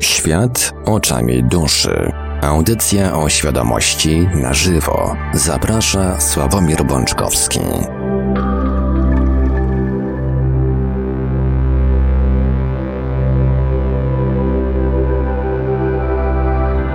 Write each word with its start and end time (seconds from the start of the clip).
Świat 0.00 0.72
oczami 0.84 1.44
duszy. 1.44 2.12
Audycja 2.42 3.16
o 3.16 3.28
świadomości 3.28 4.28
na 4.34 4.54
żywo. 4.54 5.16
Zaprasza 5.34 6.20
Sławomir 6.20 6.84
Bączkowski. 6.84 7.60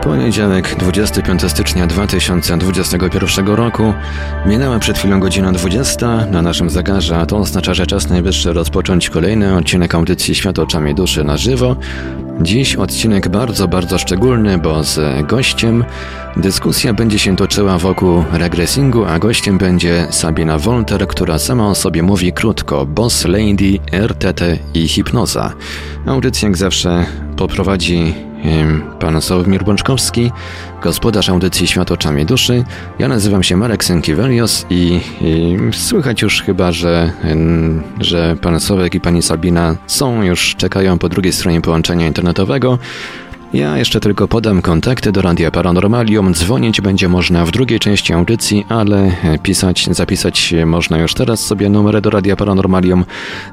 Poniedziałek, 0.03 0.75
25 0.75 1.51
stycznia 1.51 1.87
2021 1.87 3.47
roku. 3.47 3.93
Minęła 4.45 4.79
przed 4.79 4.97
chwilą 4.97 5.19
godzina 5.19 5.51
20 5.51 6.25
na 6.25 6.41
naszym 6.41 6.69
zegarze, 6.69 7.17
a 7.17 7.25
to 7.25 7.37
oznacza, 7.37 7.73
że 7.73 7.87
czas 7.87 8.09
najwyższy 8.09 8.53
rozpocząć 8.53 9.09
kolejny 9.09 9.57
odcinek 9.57 9.95
audycji 9.95 10.35
Świat 10.35 10.59
oczami 10.59 10.95
duszy 10.95 11.23
na 11.23 11.37
żywo. 11.37 11.75
Dziś 12.39 12.75
odcinek 12.75 13.29
bardzo, 13.29 13.67
bardzo 13.67 13.97
szczególny, 13.97 14.57
bo 14.57 14.83
z 14.83 15.27
gościem 15.27 15.85
dyskusja 16.37 16.93
będzie 16.93 17.19
się 17.19 17.35
toczyła 17.35 17.77
wokół 17.77 18.23
regresingu, 18.31 19.05
a 19.05 19.19
gościem 19.19 19.57
będzie 19.57 20.07
Sabina 20.09 20.57
Wolter, 20.57 21.07
która 21.07 21.39
sama 21.39 21.67
o 21.67 21.75
sobie 21.75 22.03
mówi 22.03 22.33
krótko 22.33 22.85
Boss 22.85 23.25
Lady, 23.25 23.79
RTT 23.91 24.59
i 24.73 24.87
hipnoza. 24.87 25.53
Audycję 26.05 26.47
jak 26.47 26.57
zawsze 26.57 27.05
poprowadzi 27.37 28.13
pan 28.99 29.21
Sławomir 29.21 29.63
Bączkowski, 29.63 30.31
gospodarz 30.83 31.29
audycji 31.29 31.67
Świat 31.67 31.91
oczami 31.91 32.25
duszy. 32.25 32.63
Ja 32.99 33.07
nazywam 33.07 33.43
się 33.43 33.57
Marek 33.57 33.83
Sękiewelios 33.83 34.65
i, 34.69 35.01
i 35.21 35.57
słychać 35.73 36.21
już 36.21 36.41
chyba, 36.41 36.71
że, 36.71 37.11
że 37.99 38.35
pan 38.41 38.59
Sławek 38.59 38.95
i 38.95 38.99
pani 38.99 39.21
Sabina 39.21 39.75
są 39.87 40.23
już, 40.23 40.55
czekają 40.55 40.97
po 40.97 41.09
drugiej 41.09 41.33
stronie 41.33 41.61
połączenia 41.61 42.07
internetowego. 42.07 42.79
Ja 43.53 43.77
jeszcze 43.77 43.99
tylko 43.99 44.27
podam 44.27 44.61
kontakty 44.61 45.11
do 45.11 45.21
Radia 45.21 45.51
Paranormalium. 45.51 46.33
Dzwonić 46.33 46.81
będzie 46.81 47.09
można 47.09 47.45
w 47.45 47.51
drugiej 47.51 47.79
części 47.79 48.13
audycji, 48.13 48.65
ale 48.69 49.11
pisać, 49.43 49.87
zapisać 49.91 50.53
można 50.65 50.99
już 50.99 51.13
teraz 51.13 51.45
sobie 51.45 51.69
numery 51.69 52.01
do 52.01 52.09
Radia 52.09 52.35
Paranormalium. 52.35 53.05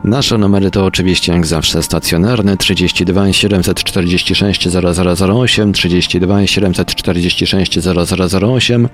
Nasze 0.04 0.38
numery 0.38 0.70
to 0.70 0.84
oczywiście 0.84 1.32
jak 1.32 1.46
zawsze 1.46 1.82
stacjonarne 1.82 2.56
32 2.56 3.32
746 3.32 4.68
0008, 4.68 5.72
32 5.72 6.46
746 6.46 7.78
0008 7.78 8.88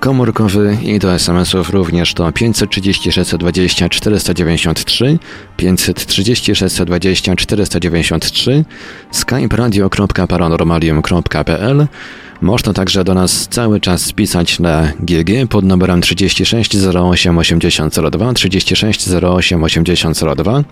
komórkowy 0.00 0.78
i 0.82 0.98
do 0.98 1.14
SMS-ów 1.14 1.70
również 1.70 2.14
to 2.14 2.32
530 2.32 3.12
620 3.12 3.88
493, 3.88 5.18
530 5.56 6.54
620 6.54 7.36
493, 7.36 8.64
skype 9.10 9.56
radio.paranormalium.pl 9.56 11.86
można 12.40 12.72
także 12.72 13.04
do 13.04 13.14
nas 13.14 13.48
cały 13.48 13.80
czas 13.80 14.12
pisać 14.12 14.60
na 14.60 14.92
GG 15.00 15.48
pod 15.48 15.64
numerem 15.64 16.00
36 16.00 16.76
08 16.94 17.38
8002, 17.38 18.32
36 18.32 19.08
08 19.22 19.64
8002. 19.64 20.64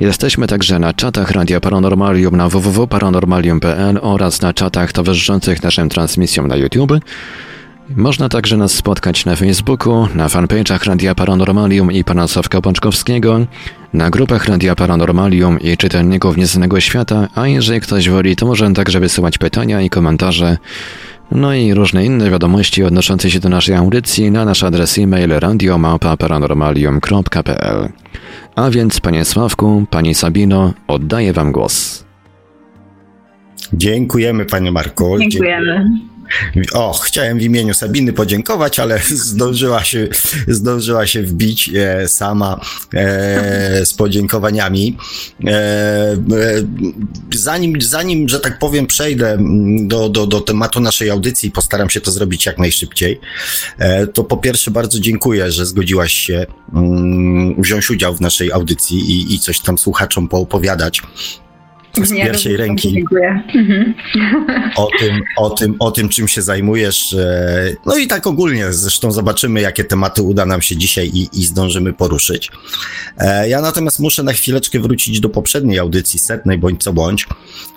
Jesteśmy 0.00 0.46
także 0.46 0.78
na 0.78 0.92
czatach 0.92 1.30
Radia 1.30 1.60
Paranormalium 1.60 2.36
na 2.36 2.48
www.paranormalium.pl 2.48 3.98
oraz 4.02 4.42
na 4.42 4.52
czatach 4.52 4.92
towarzyszących 4.92 5.62
naszym 5.62 5.88
transmisjom 5.88 6.48
na 6.48 6.56
YouTube. 6.56 6.92
Można 7.88 8.28
także 8.28 8.56
nas 8.56 8.72
spotkać 8.72 9.24
na 9.24 9.36
Facebooku, 9.36 10.08
na 10.14 10.28
fanpage'ach 10.28 10.86
Radia 10.86 11.14
Paranormalium 11.14 11.92
i 11.92 12.04
pana 12.04 12.28
Sławka 12.28 12.60
Pączkowskiego, 12.60 13.46
na 13.92 14.10
grupach 14.10 14.48
Radia 14.48 14.74
Paranormalium 14.74 15.60
i 15.60 15.76
czytelników 15.76 16.36
Nieznanego 16.36 16.80
Świata, 16.80 17.28
a 17.34 17.48
jeżeli 17.48 17.80
ktoś 17.80 18.08
woli, 18.08 18.36
to 18.36 18.46
może 18.46 18.72
także 18.72 19.00
wysyłać 19.00 19.38
pytania 19.38 19.80
i 19.80 19.90
komentarze, 19.90 20.56
no 21.32 21.54
i 21.54 21.74
różne 21.74 22.04
inne 22.04 22.30
wiadomości 22.30 22.84
odnoszące 22.84 23.30
się 23.30 23.40
do 23.40 23.48
naszej 23.48 23.74
audycji 23.74 24.30
na 24.30 24.44
nasz 24.44 24.62
adres 24.62 24.98
e-mail 24.98 25.30
radiomałpa-paranormalium.pl. 25.30 27.88
A 28.56 28.70
więc, 28.70 29.00
panie 29.00 29.24
Sławku, 29.24 29.86
pani 29.90 30.14
Sabino, 30.14 30.72
oddaję 30.88 31.32
wam 31.32 31.52
głos. 31.52 32.04
Dziękujemy, 33.72 34.44
panie 34.44 34.72
Marku. 34.72 35.18
Dziękujemy. 35.18 35.90
O, 36.72 36.92
chciałem 36.92 37.38
w 37.38 37.42
imieniu 37.42 37.74
Sabiny 37.74 38.12
podziękować, 38.12 38.78
ale 38.78 39.00
zdążyła 39.30 39.84
się, 39.84 40.08
zdążyła 40.48 41.06
się 41.06 41.22
wbić 41.22 41.70
e, 41.74 42.08
sama 42.08 42.60
e, 42.94 43.86
z 43.86 43.94
podziękowaniami. 43.94 44.96
E, 45.46 46.16
zanim, 47.34 47.82
zanim, 47.82 48.28
że 48.28 48.40
tak 48.40 48.58
powiem, 48.58 48.86
przejdę 48.86 49.38
do, 49.80 50.08
do, 50.08 50.26
do 50.26 50.40
tematu 50.40 50.80
naszej 50.80 51.10
audycji, 51.10 51.50
postaram 51.50 51.90
się 51.90 52.00
to 52.00 52.10
zrobić 52.10 52.46
jak 52.46 52.58
najszybciej, 52.58 53.20
to 54.14 54.24
po 54.24 54.36
pierwsze 54.36 54.70
bardzo 54.70 55.00
dziękuję, 55.00 55.52
że 55.52 55.66
zgodziłaś 55.66 56.12
się 56.12 56.46
um, 56.74 57.62
wziąć 57.62 57.90
udział 57.90 58.14
w 58.14 58.20
naszej 58.20 58.52
audycji 58.52 58.98
i, 58.98 59.34
i 59.34 59.38
coś 59.38 59.60
tam 59.60 59.78
słuchaczom 59.78 60.28
poopowiadać 60.28 61.02
z 62.02 62.10
pierwszej 62.10 62.56
ręki 62.56 63.04
mhm. 63.54 63.94
o 64.76 64.88
tym, 65.00 65.20
o, 65.36 65.50
tym, 65.50 65.76
o 65.78 65.90
tym, 65.90 66.08
czym 66.08 66.28
się 66.28 66.42
zajmujesz. 66.42 67.16
No 67.86 67.96
i 67.96 68.06
tak 68.06 68.26
ogólnie, 68.26 68.72
zresztą 68.72 69.12
zobaczymy, 69.12 69.60
jakie 69.60 69.84
tematy 69.84 70.22
uda 70.22 70.46
nam 70.46 70.62
się 70.62 70.76
dzisiaj 70.76 71.10
i, 71.14 71.28
i 71.32 71.44
zdążymy 71.44 71.92
poruszyć. 71.92 72.50
E, 73.18 73.48
ja 73.48 73.60
natomiast 73.60 74.00
muszę 74.00 74.22
na 74.22 74.32
chwileczkę 74.32 74.80
wrócić 74.80 75.20
do 75.20 75.28
poprzedniej 75.28 75.78
audycji, 75.78 76.18
setnej 76.18 76.58
bądź 76.58 76.82
co 76.82 76.92
bądź, 76.92 77.26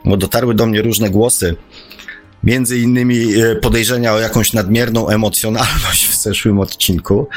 bo 0.05 0.17
dotarły 0.17 0.53
do 0.53 0.65
mnie 0.65 0.81
różne 0.81 1.09
głosy 1.09 1.55
Między 2.43 2.79
innymi 2.79 3.41
e, 3.41 3.55
podejrzenia 3.55 4.13
o 4.13 4.19
jakąś 4.19 4.53
nadmierną 4.53 5.09
emocjonalność 5.09 6.07
w 6.07 6.15
zeszłym 6.15 6.59
odcinku. 6.59 7.27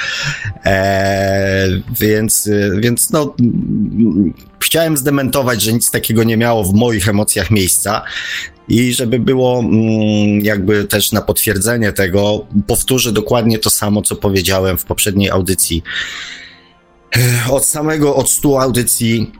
E, 0.65 1.66
więc, 2.00 2.47
e, 2.47 2.81
więc 2.81 3.10
no, 3.10 3.34
chciałem 4.60 4.97
zdementować, 4.97 5.62
że 5.62 5.72
nic 5.72 5.91
takiego 5.91 6.25
nie 6.25 6.37
miało 6.37 6.65
w 6.65 6.75
moich 6.75 7.09
emocjach 7.09 7.50
miejsca. 7.50 8.03
I 8.69 8.94
żeby 8.94 9.19
było 9.19 9.59
mm, 9.59 10.41
jakby 10.41 10.84
też 10.84 11.12
na 11.12 11.21
potwierdzenie 11.21 11.93
tego, 11.93 12.47
powtórzę 12.66 13.12
dokładnie 13.12 13.59
to 13.59 13.71
samo, 13.71 14.03
co 14.03 14.16
powiedziałem 14.16 14.78
w 14.78 14.84
poprzedniej 14.84 15.31
audycji. 15.31 15.83
E, 17.16 17.53
od 17.53 17.66
samego, 17.66 18.16
od 18.16 18.31
stu 18.31 18.59
audycji 18.59 19.33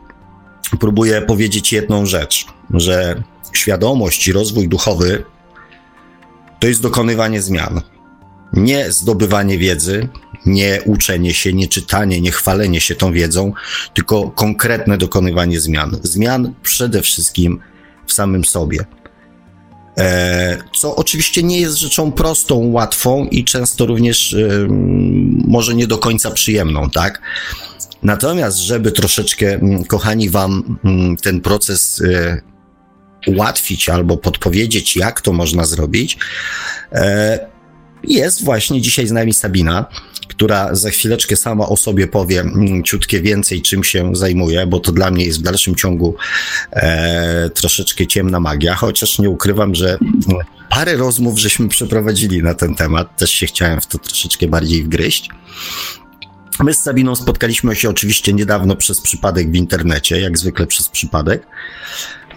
próbuję 0.81 1.23
powiedzieć 1.23 1.73
jedną 1.73 2.07
rzecz, 2.07 2.47
że 2.75 3.23
świadomość 3.53 4.29
i 4.29 4.33
rozwój 4.33 4.69
duchowy 4.69 5.25
to 6.61 6.67
jest 6.67 6.83
dokonywanie 6.83 7.43
zmian. 7.43 7.81
Nie 8.53 8.93
zdobywanie 8.93 9.59
wiedzy, 9.59 10.09
nie 10.47 10.83
uczenie 10.85 11.35
się, 11.35 11.53
nie 11.53 11.69
czytanie, 11.69 12.21
nie 12.21 12.33
chwalenie 12.33 12.81
się 12.81 12.95
tą 12.95 13.13
wiedzą, 13.13 13.53
tylko 13.95 14.31
konkretne 14.31 14.99
dokonywanie 14.99 15.61
zmian. 15.61 15.97
Zmian 16.03 16.55
przede 16.63 17.03
wszystkim 17.03 17.61
w 18.07 18.13
samym 18.13 18.45
sobie. 18.45 18.85
E, 19.99 20.59
co 20.77 20.97
oczywiście 20.97 21.43
nie 21.43 21.61
jest 21.61 21.77
rzeczą 21.77 22.13
prostą, 22.13 22.57
łatwą 22.57 23.25
i 23.25 23.45
często 23.45 23.87
również 23.87 24.37
może 25.45 25.75
nie 25.75 25.87
do 25.87 25.99
końca 25.99 26.31
przyjemną, 26.31 26.91
tak? 26.91 27.23
Natomiast, 28.03 28.59
żeby 28.59 28.93
troszeczkę, 28.93 29.61
kochani, 29.89 30.31
Wam 30.31 30.79
ten 31.23 31.41
proces 31.41 32.03
e, 32.03 32.41
ułatwić 33.27 33.89
albo 33.89 34.17
podpowiedzieć, 34.17 34.97
jak 34.97 35.21
to 35.21 35.33
można 35.33 35.65
zrobić, 35.65 36.19
e, 36.93 37.51
jest 38.05 38.45
właśnie 38.45 38.81
dzisiaj 38.81 39.07
z 39.07 39.13
nami 39.13 39.35
Sabina, 39.35 39.87
która 40.29 40.75
za 40.75 40.91
chwileczkę 40.91 41.37
sama 41.37 41.69
o 41.69 41.77
sobie 41.77 42.07
powie 42.07 42.41
mm, 42.41 42.85
ciutkie 42.85 43.21
więcej, 43.21 43.63
czym 43.63 43.85
się 43.85 44.17
zajmuje, 44.17 44.67
bo 44.67 44.81
to 44.81 44.93
dla 44.93 45.11
mnie 45.11 45.25
jest 45.25 45.39
w 45.39 45.43
dalszym 45.43 45.75
ciągu 45.75 46.15
e, 46.73 47.51
troszeczkę 47.51 48.07
ciemna 48.07 48.41
magia, 48.41 48.75
chociaż 48.75 49.19
nie 49.19 49.31
ukrywam, 49.31 49.75
że 49.75 49.99
parę 50.71 50.97
rozmów 50.97 51.39
żeśmy 51.39 51.69
przeprowadzili 51.69 52.43
na 52.43 52.55
ten 52.55 52.75
temat, 52.75 53.17
też 53.17 53.31
się 53.31 53.47
chciałem 53.47 53.81
w 53.81 53.87
to 53.87 53.99
troszeczkę 53.99 54.47
bardziej 54.47 54.85
wgryźć. 54.85 55.31
My 56.61 56.75
z 56.75 56.79
Sabiną 56.79 57.17
spotkaliśmy 57.17 57.77
się 57.77 57.91
oczywiście 57.91 58.33
niedawno 58.33 58.77
przez 58.77 59.01
przypadek 59.01 59.51
w 59.51 59.55
internecie, 59.55 60.21
jak 60.21 60.39
zwykle 60.39 60.67
przez 60.67 60.89
przypadek. 60.89 61.47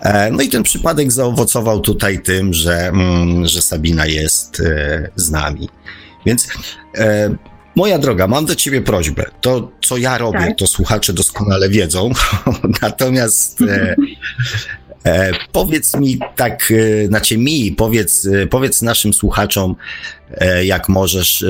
E, 0.03 0.31
no 0.31 0.41
i 0.41 0.49
ten 0.49 0.63
przypadek 0.63 1.11
zaowocował 1.11 1.79
tutaj 1.79 2.21
tym, 2.21 2.53
że, 2.53 2.87
mm, 2.87 3.47
że 3.47 3.61
Sabina 3.61 4.05
jest 4.05 4.59
e, 4.59 5.09
z 5.15 5.31
nami. 5.31 5.69
Więc 6.25 6.47
e, 6.97 7.35
moja 7.75 7.99
droga, 7.99 8.27
mam 8.27 8.45
do 8.45 8.55
ciebie 8.55 8.81
prośbę. 8.81 9.25
To, 9.41 9.71
co 9.81 9.97
ja 9.97 10.17
robię, 10.17 10.39
tak. 10.39 10.57
to 10.57 10.67
słuchacze 10.67 11.13
doskonale 11.13 11.69
wiedzą. 11.69 12.11
Natomiast 12.81 13.61
e, 13.61 13.95
e, 15.05 15.31
powiedz 15.51 15.95
mi 15.95 16.19
tak, 16.35 16.71
e, 16.71 17.07
znaczy 17.07 17.37
mi, 17.37 17.71
powiedz, 17.71 18.27
powiedz 18.49 18.81
naszym 18.81 19.13
słuchaczom, 19.13 19.75
jak 20.63 20.89
możesz 20.89 21.45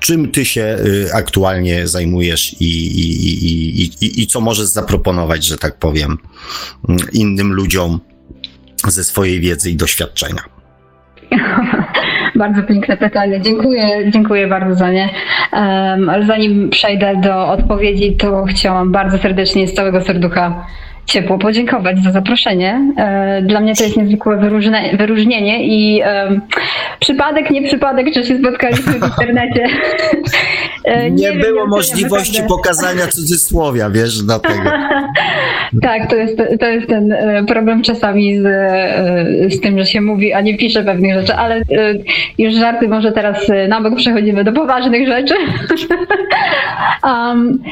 czym 0.00 0.30
ty 0.30 0.44
się 0.44 0.76
y, 0.86 1.14
aktualnie 1.14 1.86
zajmujesz 1.86 2.60
i, 2.60 2.64
i, 3.00 3.44
i, 3.46 3.82
i, 4.00 4.22
i 4.22 4.26
co 4.26 4.40
możesz 4.40 4.66
zaproponować, 4.66 5.44
że 5.44 5.58
tak 5.58 5.78
powiem, 5.78 6.18
innym 7.12 7.52
ludziom 7.52 8.00
ze 8.88 9.04
swojej 9.04 9.40
wiedzy 9.40 9.70
i 9.70 9.76
doświadczenia? 9.76 10.42
Bardzo 12.34 12.62
piękne 12.62 12.96
pytanie. 12.96 13.40
Dziękuję, 13.40 14.10
dziękuję 14.10 14.46
bardzo 14.46 14.74
za 14.74 14.90
nie. 14.90 15.08
Um, 15.52 16.08
ale 16.08 16.26
zanim 16.26 16.70
przejdę 16.70 17.20
do 17.22 17.48
odpowiedzi, 17.48 18.16
to 18.16 18.44
chciałam 18.44 18.92
bardzo 18.92 19.18
serdecznie 19.18 19.68
z 19.68 19.74
całego 19.74 20.00
serducha 20.00 20.66
ciepło 21.10 21.38
podziękować 21.38 22.02
za 22.02 22.12
zaproszenie. 22.12 22.92
E, 22.96 23.42
dla 23.42 23.60
mnie 23.60 23.74
to 23.74 23.84
jest 23.84 23.96
niezwykłe 23.96 24.50
wyróżnienie 24.98 25.66
i 25.66 26.02
um, 26.02 26.40
przypadek, 27.00 27.50
nie 27.50 27.62
przypadek, 27.62 28.14
że 28.14 28.24
się 28.24 28.38
spotkaliśmy 28.38 28.92
w 28.92 29.04
internecie. 29.04 29.66
E, 30.84 31.10
nie, 31.10 31.30
nie 31.30 31.32
było 31.32 31.60
wiem, 31.60 31.70
możliwości 31.70 32.42
pokazania 32.48 33.06
cudzysłowia, 33.06 33.90
wiesz, 33.90 34.22
dlatego. 34.22 34.70
tak, 35.82 36.10
to 36.10 36.16
jest, 36.16 36.36
to 36.60 36.66
jest 36.66 36.88
ten 36.88 37.12
e, 37.12 37.44
problem 37.44 37.82
czasami 37.82 38.38
z, 38.38 38.42
z 39.54 39.60
tym, 39.60 39.78
że 39.78 39.86
się 39.86 40.00
mówi, 40.00 40.32
a 40.32 40.40
nie 40.40 40.56
pisze 40.56 40.84
pewnych 40.84 41.14
rzeczy, 41.14 41.34
ale 41.34 41.62
już 42.38 42.54
żarty 42.54 42.88
może 42.88 43.12
teraz 43.12 43.36
na 43.68 43.80
bok 43.80 43.96
przechodzimy 43.96 44.44
do 44.44 44.52
poważnych 44.52 45.08
rzeczy. 45.08 45.34
um, 47.04 47.62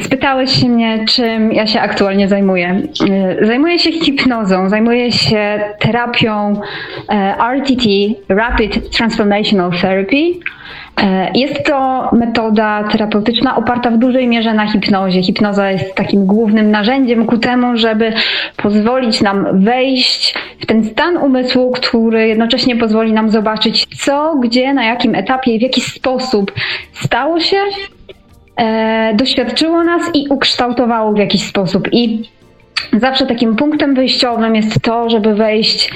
spytałeś 0.00 0.60
się 0.60 0.68
mnie, 0.68 1.04
czym 1.08 1.52
ja 1.52 1.66
się 1.66 1.80
aktualnie 1.80 2.28
zajmuję. 2.28 2.82
E, 3.10 3.46
zajmuję 3.46 3.78
się 3.78 3.92
hipnozą, 3.92 4.68
zajmuję 4.68 5.12
się 5.12 5.60
terapią 5.78 6.60
e, 7.08 7.34
RTT, 7.56 7.84
Rapid 8.28 8.90
Transformational 8.90 9.70
Therapy. 9.80 10.32
Jest 11.34 11.66
to 11.66 12.08
metoda 12.12 12.84
terapeutyczna 12.92 13.56
oparta 13.56 13.90
w 13.90 13.98
dużej 13.98 14.28
mierze 14.28 14.54
na 14.54 14.66
hipnozie. 14.66 15.22
Hipnoza 15.22 15.70
jest 15.70 15.94
takim 15.94 16.26
głównym 16.26 16.70
narzędziem 16.70 17.26
ku 17.26 17.38
temu, 17.38 17.76
żeby 17.76 18.12
pozwolić 18.56 19.20
nam 19.20 19.64
wejść 19.64 20.34
w 20.60 20.66
ten 20.66 20.84
stan 20.84 21.16
umysłu, 21.16 21.70
który 21.70 22.28
jednocześnie 22.28 22.76
pozwoli 22.76 23.12
nam 23.12 23.30
zobaczyć, 23.30 23.86
co, 23.98 24.36
gdzie, 24.36 24.74
na 24.74 24.84
jakim 24.84 25.14
etapie 25.14 25.54
i 25.54 25.58
w 25.58 25.62
jaki 25.62 25.80
sposób 25.80 26.52
stało 26.92 27.40
się 27.40 27.56
e, 28.56 29.14
doświadczyło 29.14 29.84
nas 29.84 30.02
i 30.14 30.28
ukształtowało 30.28 31.12
w 31.12 31.18
jakiś 31.18 31.48
sposób. 31.48 31.88
I 31.92 32.22
zawsze 32.92 33.26
takim 33.26 33.56
punktem 33.56 33.94
wyjściowym 33.94 34.56
jest 34.56 34.80
to, 34.80 35.10
żeby 35.10 35.34
wejść 35.34 35.90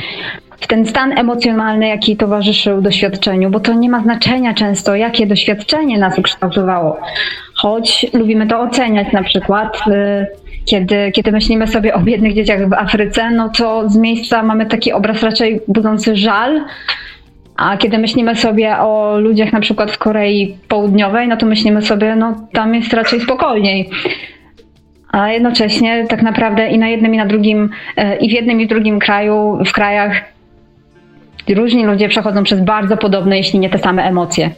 w 0.61 0.67
ten 0.67 0.87
stan 0.87 1.19
emocjonalny, 1.19 1.89
jaki 1.89 2.17
towarzyszył 2.17 2.83
doświadczeniu, 2.83 3.51
bo 3.51 3.61
to 3.61 3.75
nie 3.75 3.89
ma 3.89 4.01
znaczenia 4.01 4.55
często, 4.55 4.95
jakie 4.95 5.27
doświadczenie 5.27 5.99
nas 5.99 6.19
ukształtowało. 6.19 7.01
Choć 7.55 8.07
lubimy 8.13 8.47
to 8.47 8.61
oceniać 8.61 9.13
na 9.13 9.23
przykład. 9.23 9.81
E, 9.91 10.27
kiedy, 10.65 11.13
kiedy 11.13 11.33
myślimy 11.33 11.67
sobie 11.67 11.95
o 11.95 12.01
biednych 12.01 12.35
dzieciach 12.35 12.69
w 12.69 12.73
Afryce, 12.73 13.31
no 13.31 13.49
to 13.49 13.89
z 13.89 13.97
miejsca 13.97 14.43
mamy 14.43 14.67
taki 14.67 14.93
obraz 14.93 15.23
raczej 15.23 15.61
budzący 15.69 16.17
żal, 16.17 16.65
a 17.59 17.77
kiedy 17.77 17.99
myślimy 17.99 18.37
sobie 18.37 18.79
o 18.79 19.19
ludziach 19.21 19.53
na 19.53 19.61
przykład 19.61 19.91
w 19.91 19.99
Korei 19.99 20.57
Południowej, 20.69 21.29
no 21.29 21.37
to 21.37 21.47
myślimy 21.47 21.83
sobie, 21.83 22.17
no 22.17 22.35
tam 22.53 22.75
jest 22.75 22.93
raczej 22.93 23.21
spokojniej. 23.21 23.91
A 25.13 25.31
jednocześnie 25.31 26.07
tak 26.09 26.23
naprawdę 26.23 26.69
i 26.69 26.79
na 26.79 26.89
jednym, 26.89 27.15
i 27.15 27.17
na 27.17 27.27
drugim, 27.27 27.71
e, 27.97 28.17
i 28.17 28.29
w 28.29 28.33
jednym, 28.33 28.61
i 28.61 28.67
w 28.67 28.69
drugim 28.69 28.99
kraju, 28.99 29.59
w 29.67 29.73
krajach 29.73 30.25
różni 31.55 31.85
ludzie 31.85 32.09
przechodzą 32.09 32.43
przez 32.43 32.61
bardzo 32.61 32.97
podobne, 32.97 33.37
jeśli 33.37 33.59
nie 33.59 33.71
te 33.71 33.79
same 33.79 34.05
emocje. 34.05 34.51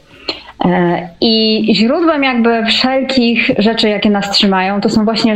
E, 0.64 1.08
I 1.20 1.66
źródłem 1.74 2.22
jakby 2.22 2.64
wszelkich 2.66 3.50
rzeczy, 3.58 3.88
jakie 3.88 4.10
nas 4.10 4.30
trzymają, 4.30 4.80
to 4.80 4.88
są 4.88 5.04
właśnie 5.04 5.34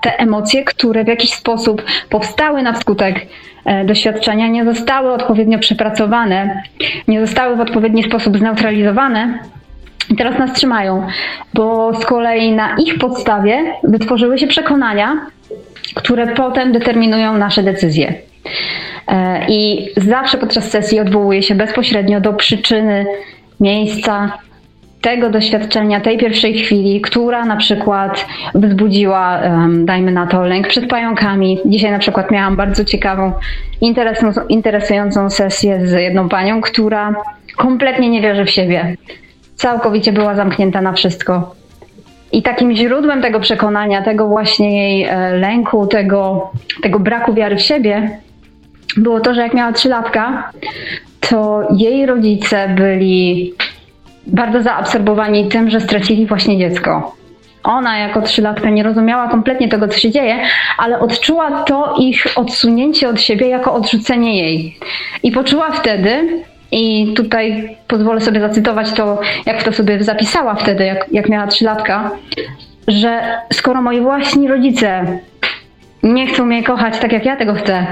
te 0.00 0.18
emocje, 0.18 0.64
które 0.64 1.04
w 1.04 1.08
jakiś 1.08 1.32
sposób 1.32 1.82
powstały 2.10 2.62
na 2.62 2.74
skutek 2.74 3.26
e, 3.64 3.84
doświadczenia, 3.84 4.48
nie 4.48 4.64
zostały 4.64 5.12
odpowiednio 5.12 5.58
przepracowane, 5.58 6.62
nie 7.08 7.26
zostały 7.26 7.56
w 7.56 7.60
odpowiedni 7.60 8.02
sposób 8.02 8.38
zneutralizowane. 8.38 9.38
I 10.10 10.16
teraz 10.16 10.38
nas 10.38 10.52
trzymają, 10.52 11.06
bo 11.54 11.94
z 11.94 12.04
kolei 12.04 12.52
na 12.52 12.76
ich 12.76 12.98
podstawie 12.98 13.58
wytworzyły 13.84 14.38
się 14.38 14.46
przekonania, 14.46 15.26
które 15.94 16.26
potem 16.26 16.72
determinują 16.72 17.38
nasze 17.38 17.62
decyzje. 17.62 18.14
E, 19.08 19.46
I 19.48 19.88
zawsze 19.96 20.38
podczas 20.38 20.70
sesji 20.70 21.00
odwołuje 21.00 21.42
się 21.42 21.54
bezpośrednio 21.54 22.20
do 22.20 22.32
przyczyny, 22.32 23.06
miejsca, 23.60 24.38
tego 25.00 25.30
doświadczenia, 25.30 26.00
tej 26.00 26.18
pierwszej 26.18 26.54
chwili, 26.54 27.00
która 27.00 27.44
na 27.44 27.56
przykład 27.56 28.26
wzbudziła, 28.54 29.40
dajmy 29.84 30.12
na 30.12 30.26
to, 30.26 30.42
lęk 30.42 30.68
przed 30.68 30.88
pająkami. 30.88 31.58
Dzisiaj 31.66 31.90
na 31.90 31.98
przykład 31.98 32.30
miałam 32.30 32.56
bardzo 32.56 32.84
ciekawą, 32.84 33.32
interesującą 34.48 35.30
sesję 35.30 35.86
z 35.86 35.92
jedną 35.92 36.28
panią, 36.28 36.60
która 36.60 37.14
kompletnie 37.56 38.10
nie 38.10 38.22
wierzy 38.22 38.44
w 38.44 38.50
siebie. 38.50 38.96
Całkowicie 39.56 40.12
była 40.12 40.34
zamknięta 40.34 40.80
na 40.80 40.92
wszystko. 40.92 41.54
I 42.32 42.42
takim 42.42 42.76
źródłem 42.76 43.22
tego 43.22 43.40
przekonania, 43.40 44.02
tego 44.02 44.26
właśnie 44.26 44.78
jej 44.78 45.04
e, 45.04 45.32
lęku, 45.32 45.86
tego, 45.86 46.50
tego 46.82 46.98
braku 46.98 47.34
wiary 47.34 47.56
w 47.56 47.62
siebie, 47.62 48.18
było 48.96 49.20
to, 49.20 49.34
że 49.34 49.40
jak 49.40 49.54
miała 49.54 49.72
trzylatka, 49.72 50.50
to 51.20 51.68
jej 51.76 52.06
rodzice 52.06 52.68
byli 52.68 53.52
bardzo 54.26 54.62
zaabsorbowani 54.62 55.48
tym, 55.48 55.70
że 55.70 55.80
stracili 55.80 56.26
właśnie 56.26 56.58
dziecko. 56.58 57.16
Ona 57.64 57.98
jako 57.98 58.22
trzylatka 58.22 58.70
nie 58.70 58.82
rozumiała 58.82 59.28
kompletnie 59.28 59.68
tego, 59.68 59.88
co 59.88 59.98
się 59.98 60.10
dzieje, 60.10 60.38
ale 60.78 61.00
odczuła 61.00 61.62
to 61.62 61.94
ich 61.98 62.26
odsunięcie 62.36 63.08
od 63.08 63.20
siebie 63.20 63.48
jako 63.48 63.74
odrzucenie 63.74 64.38
jej. 64.38 64.78
I 65.22 65.32
poczuła 65.32 65.70
wtedy, 65.70 66.42
i 66.72 67.12
tutaj 67.16 67.76
pozwolę 67.88 68.20
sobie 68.20 68.40
zacytować 68.40 68.92
to, 68.92 69.20
jak 69.46 69.62
to 69.62 69.72
sobie 69.72 70.04
zapisała 70.04 70.54
wtedy, 70.54 70.84
jak, 70.84 71.06
jak 71.12 71.28
miała 71.28 71.46
trzylatka, 71.46 72.10
że 72.88 73.38
skoro 73.52 73.82
moi 73.82 74.00
własni 74.00 74.48
rodzice 74.48 75.18
nie 76.02 76.26
chcą 76.26 76.46
mnie 76.46 76.62
kochać 76.62 76.98
tak, 76.98 77.12
jak 77.12 77.24
ja 77.24 77.36
tego 77.36 77.54
chcę, 77.54 77.86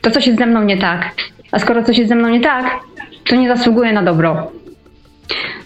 to 0.00 0.10
coś 0.10 0.26
jest 0.26 0.38
ze 0.38 0.46
mną 0.46 0.62
nie 0.62 0.76
tak. 0.76 1.10
A 1.52 1.58
skoro 1.58 1.82
coś 1.82 1.98
jest 1.98 2.08
ze 2.08 2.14
mną 2.14 2.28
nie 2.28 2.40
tak, 2.40 2.80
to 3.24 3.36
nie 3.36 3.56
zasługuję 3.56 3.92
na 3.92 4.02
dobro. 4.02 4.52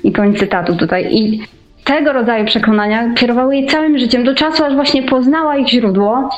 I 0.05 0.13
koniec 0.13 0.39
cytatu 0.39 0.77
tutaj. 0.77 1.07
I 1.11 1.43
tego 1.85 2.13
rodzaju 2.13 2.45
przekonania 2.45 3.15
kierowały 3.15 3.57
jej 3.57 3.67
całym 3.67 3.99
życiem 3.99 4.25
do 4.25 4.35
czasu, 4.35 4.65
aż 4.65 4.75
właśnie 4.75 5.03
poznała 5.03 5.57
ich 5.57 5.69
źródło. 5.69 6.29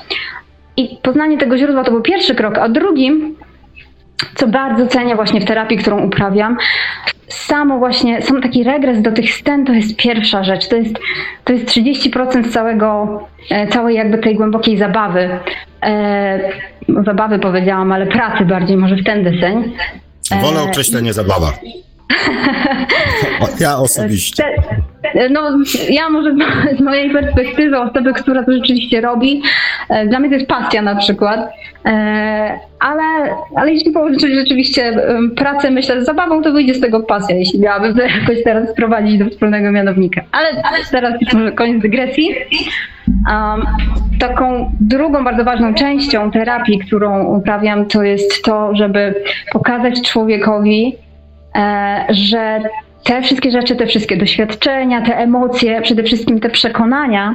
I 0.77 0.99
poznanie 1.03 1.39
tego 1.39 1.59
źródła 1.59 1.85
to 1.85 1.91
był 1.91 2.03
pierwszy 2.03 2.35
krok, 2.35 2.59
a 2.59 2.69
drugim, 2.69 3.37
co 4.35 4.47
bardzo 4.47 4.87
cenię 4.87 5.17
właśnie 5.17 5.41
w 5.41 5.45
terapii, 5.45 5.79
którą 5.79 6.07
uprawiam, 6.07 6.57
samo 7.29 7.79
właśnie, 7.79 8.23
sam 8.23 8.43
taki 8.43 8.65
regres 8.65 9.03
do 9.03 9.13
tych 9.13 9.35
scen 9.35 9.65
to 9.65 9.73
jest 9.73 9.97
pierwsza 9.97 10.45
rzecz. 10.45 10.69
To 10.69 10.77
jest, 10.77 10.95
to 11.45 11.53
jest 11.53 11.67
30% 11.67 12.53
całego, 12.53 13.21
e, 13.51 13.69
całej 13.69 13.97
jakby 13.97 14.19
tej 14.19 14.35
głębokiej 14.35 14.77
zabawy. 14.77 15.39
E, 15.83 16.39
zabawy 17.05 17.39
powiedziałam, 17.39 17.93
ale 17.93 18.07
pracy 18.07 18.45
bardziej 18.45 18.77
może 18.77 18.97
w 18.97 19.05
ten 19.05 19.25
deseń. 19.25 19.73
Wolę 20.43 20.63
określenie 20.63 21.13
zabawa. 21.13 21.53
Ja 23.61 23.79
osobiście. 23.79 24.45
No, 25.31 25.59
ja 25.91 26.11
może 26.11 26.35
z 26.79 26.81
mojej 26.81 27.11
perspektywy, 27.11 27.79
osoby, 27.81 28.13
która 28.13 28.45
to 28.45 28.53
rzeczywiście 28.53 29.01
robi, 29.01 29.43
e, 29.43 29.43
dla 30.09 30.19
mnie 30.19 30.29
to 30.29 30.35
jest 30.35 30.47
pasja 30.47 30.83
na 30.83 30.95
przykład, 30.95 31.51
e, 31.85 31.91
ale, 32.81 33.03
ale 33.57 33.73
jeśli 33.73 33.93
połączyć 33.93 34.35
rzeczywiście 34.35 35.01
pracę, 35.37 35.71
myślę, 35.71 36.03
z 36.03 36.07
zabawą, 36.07 36.43
to 36.43 36.53
wyjdzie 36.53 36.75
z 36.75 36.81
tego 36.81 37.01
pasja, 37.01 37.37
jeśli 37.37 37.61
miałabym 37.61 37.95
to 37.95 38.03
jakoś 38.03 38.45
teraz 38.45 38.71
sprowadzić 38.71 39.19
do 39.19 39.31
wspólnego 39.31 39.73
mianownika. 39.73 40.21
Ale, 40.33 40.49
ale 40.49 40.79
teraz 40.91 41.15
już 41.21 41.55
koniec 41.55 41.83
dygresji. 41.83 42.35
Um, 43.31 43.63
taką 44.21 44.73
drugą 44.81 45.25
bardzo 45.25 45.45
ważną 45.45 45.75
częścią 45.75 46.31
terapii, 46.31 46.79
którą 46.79 47.25
uprawiam, 47.25 47.87
to 47.87 48.03
jest 48.03 48.45
to, 48.45 48.77
żeby 48.77 49.15
pokazać 49.53 50.03
człowiekowi, 50.03 50.97
E, 51.57 52.07
że 52.09 52.61
te 53.05 53.23
wszystkie 53.23 53.51
rzeczy, 53.51 53.77
te 53.77 53.87
wszystkie 53.87 54.17
doświadczenia, 54.17 55.03
te 55.03 55.17
emocje, 55.17 55.83
przede 55.83 56.03
wszystkim 56.03 56.41
te 56.41 56.51
przekonania, 56.51 57.35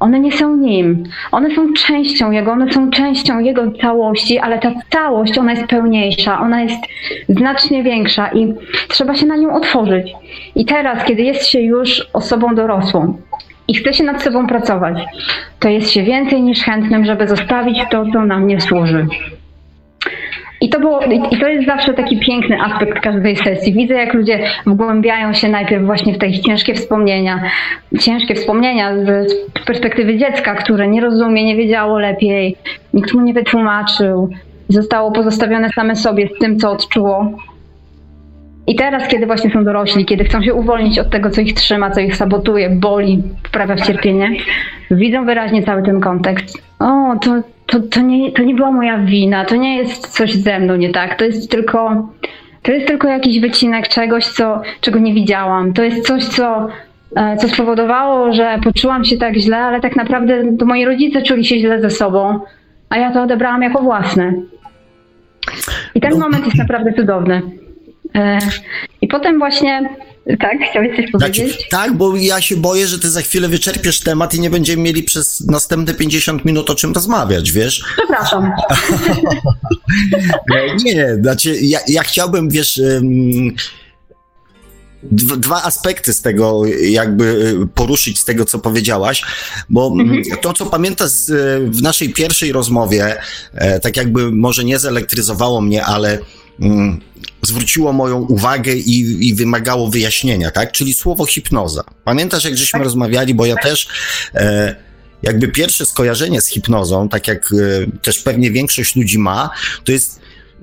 one 0.00 0.20
nie 0.20 0.32
są 0.32 0.56
nim. 0.56 1.04
One 1.32 1.54
są 1.54 1.72
częścią 1.72 2.30
jego, 2.30 2.52
one 2.52 2.72
są 2.72 2.90
częścią 2.90 3.38
jego 3.38 3.72
całości, 3.72 4.38
ale 4.38 4.58
ta 4.58 4.72
całość, 4.90 5.38
ona 5.38 5.52
jest 5.52 5.66
pełniejsza, 5.66 6.40
ona 6.40 6.62
jest 6.62 6.80
znacznie 7.28 7.82
większa 7.82 8.28
i 8.32 8.54
trzeba 8.88 9.14
się 9.14 9.26
na 9.26 9.36
nią 9.36 9.54
otworzyć. 9.54 10.12
I 10.54 10.64
teraz, 10.64 11.04
kiedy 11.04 11.22
jest 11.22 11.46
się 11.46 11.60
już 11.60 12.08
osobą 12.12 12.54
dorosłą 12.54 13.16
i 13.68 13.74
chce 13.74 13.94
się 13.94 14.04
nad 14.04 14.22
sobą 14.22 14.46
pracować, 14.46 15.04
to 15.58 15.68
jest 15.68 15.90
się 15.90 16.02
więcej 16.02 16.42
niż 16.42 16.62
chętnym, 16.62 17.04
żeby 17.04 17.28
zostawić 17.28 17.78
to, 17.90 18.04
co 18.12 18.24
nam 18.24 18.46
nie 18.46 18.60
służy. 18.60 19.06
I 20.60 20.68
to, 20.68 20.80
było, 20.80 21.00
I 21.00 21.38
to 21.38 21.48
jest 21.48 21.66
zawsze 21.66 21.94
taki 21.94 22.18
piękny 22.18 22.60
aspekt 22.60 23.00
każdej 23.00 23.36
sesji. 23.36 23.72
Widzę, 23.72 23.94
jak 23.94 24.14
ludzie 24.14 24.40
wgłębiają 24.66 25.32
się 25.32 25.48
najpierw 25.48 25.84
właśnie 25.84 26.14
w 26.14 26.18
te 26.18 26.32
ciężkie 26.32 26.74
wspomnienia. 26.74 27.42
Ciężkie 28.00 28.34
wspomnienia 28.34 28.92
z 29.04 29.34
perspektywy 29.66 30.18
dziecka, 30.18 30.54
które 30.54 30.88
nie 30.88 31.00
rozumie, 31.00 31.44
nie 31.44 31.56
wiedziało 31.56 31.98
lepiej, 31.98 32.56
nikt 32.94 33.14
mu 33.14 33.20
nie 33.20 33.34
wytłumaczył. 33.34 34.30
Zostało 34.68 35.12
pozostawione 35.12 35.68
same 35.68 35.96
sobie 35.96 36.28
z 36.36 36.38
tym, 36.38 36.58
co 36.58 36.70
odczuło. 36.70 37.32
I 38.66 38.74
teraz, 38.74 39.08
kiedy 39.08 39.26
właśnie 39.26 39.50
są 39.50 39.64
dorośli, 39.64 40.04
kiedy 40.04 40.24
chcą 40.24 40.42
się 40.42 40.54
uwolnić 40.54 40.98
od 40.98 41.10
tego, 41.10 41.30
co 41.30 41.40
ich 41.40 41.54
trzyma, 41.54 41.90
co 41.90 42.00
ich 42.00 42.16
sabotuje, 42.16 42.70
boli, 42.70 43.22
wprawia 43.42 43.76
w 43.76 43.80
cierpienie, 43.80 44.30
widzą 44.90 45.24
wyraźnie 45.24 45.62
cały 45.62 45.82
ten 45.82 46.00
kontekst. 46.00 46.62
O, 46.78 47.16
to, 47.22 47.42
to, 47.66 47.80
to, 47.80 48.00
nie, 48.00 48.32
to 48.32 48.42
nie 48.42 48.54
była 48.54 48.72
moja 48.72 48.98
wina, 48.98 49.44
to 49.44 49.56
nie 49.56 49.76
jest 49.76 50.08
coś 50.08 50.34
ze 50.34 50.58
mną 50.58 50.76
nie 50.76 50.92
tak, 50.92 51.18
to 51.18 51.24
jest 51.24 51.50
tylko, 51.50 52.08
to 52.62 52.72
jest 52.72 52.86
tylko 52.86 53.08
jakiś 53.08 53.40
wycinek 53.40 53.88
czegoś, 53.88 54.26
co, 54.26 54.62
czego 54.80 54.98
nie 54.98 55.14
widziałam. 55.14 55.72
To 55.72 55.82
jest 55.82 56.06
coś, 56.06 56.24
co, 56.24 56.68
e, 57.16 57.36
co 57.36 57.48
spowodowało, 57.48 58.32
że 58.32 58.58
poczułam 58.64 59.04
się 59.04 59.16
tak 59.16 59.36
źle, 59.36 59.56
ale 59.56 59.80
tak 59.80 59.96
naprawdę 59.96 60.56
to 60.58 60.66
moi 60.66 60.84
rodzice 60.84 61.22
czuli 61.22 61.44
się 61.44 61.58
źle 61.58 61.80
ze 61.80 61.90
sobą, 61.90 62.40
a 62.88 62.98
ja 62.98 63.12
to 63.12 63.22
odebrałam 63.22 63.62
jako 63.62 63.82
własne. 63.82 64.32
I 65.94 66.00
ten 66.00 66.10
no. 66.10 66.18
moment 66.18 66.44
jest 66.44 66.58
naprawdę 66.58 66.92
cudowny. 66.92 67.42
E, 68.14 68.38
I 69.00 69.08
potem 69.08 69.38
właśnie, 69.38 69.88
tak, 70.40 70.58
chciałeś 70.70 70.96
coś 70.96 71.10
powiedzieć? 71.10 71.52
Znaczy, 71.52 71.68
tak, 71.70 71.96
bo 71.96 72.16
ja 72.16 72.40
się 72.40 72.56
boję, 72.56 72.86
że 72.86 72.98
ty 72.98 73.10
za 73.10 73.22
chwilę 73.22 73.48
wyczerpiesz 73.48 74.00
temat 74.00 74.34
i 74.34 74.40
nie 74.40 74.50
będziemy 74.50 74.82
mieli 74.82 75.02
przez 75.02 75.40
następne 75.40 75.94
50 75.94 76.44
minut 76.44 76.70
o 76.70 76.74
czym 76.74 76.92
rozmawiać, 76.92 77.52
wiesz? 77.52 77.84
Przepraszam. 77.96 78.52
nie, 80.84 81.16
znaczy 81.20 81.56
ja, 81.60 81.78
ja 81.88 82.02
chciałbym, 82.02 82.50
wiesz... 82.50 82.80
Um, 82.94 83.54
dwa 85.12 85.62
aspekty 85.62 86.12
z 86.12 86.22
tego, 86.22 86.62
jakby 86.80 87.56
poruszyć 87.74 88.18
z 88.18 88.24
tego, 88.24 88.44
co 88.44 88.58
powiedziałaś, 88.58 89.22
bo 89.68 89.92
mhm. 90.00 90.22
to, 90.42 90.52
co 90.52 90.66
pamiętasz 90.66 91.10
w 91.60 91.82
naszej 91.82 92.12
pierwszej 92.12 92.52
rozmowie, 92.52 93.16
e, 93.54 93.80
tak 93.80 93.96
jakby 93.96 94.32
może 94.32 94.64
nie 94.64 94.78
zelektryzowało 94.78 95.60
mnie, 95.60 95.84
ale 95.84 96.18
mm, 96.60 97.00
zwróciło 97.42 97.92
moją 97.92 98.20
uwagę 98.20 98.74
i, 98.74 99.28
i 99.28 99.34
wymagało 99.34 99.90
wyjaśnienia, 99.90 100.50
tak? 100.50 100.72
Czyli 100.72 100.94
słowo 100.94 101.26
hipnoza. 101.26 101.84
Pamiętasz, 102.04 102.44
jak 102.44 102.56
żeśmy 102.56 102.78
tak. 102.78 102.84
rozmawiali, 102.84 103.34
bo 103.34 103.46
ja 103.46 103.56
też 103.56 103.88
e, 104.34 104.76
jakby 105.22 105.48
pierwsze 105.48 105.86
skojarzenie 105.86 106.40
z 106.40 106.46
hipnozą, 106.46 107.08
tak 107.08 107.28
jak 107.28 107.52
e, 107.52 108.00
też 108.00 108.18
pewnie 108.18 108.50
większość 108.50 108.96
ludzi 108.96 109.18
ma, 109.18 109.50
to 109.84 109.92
jest 109.92 110.20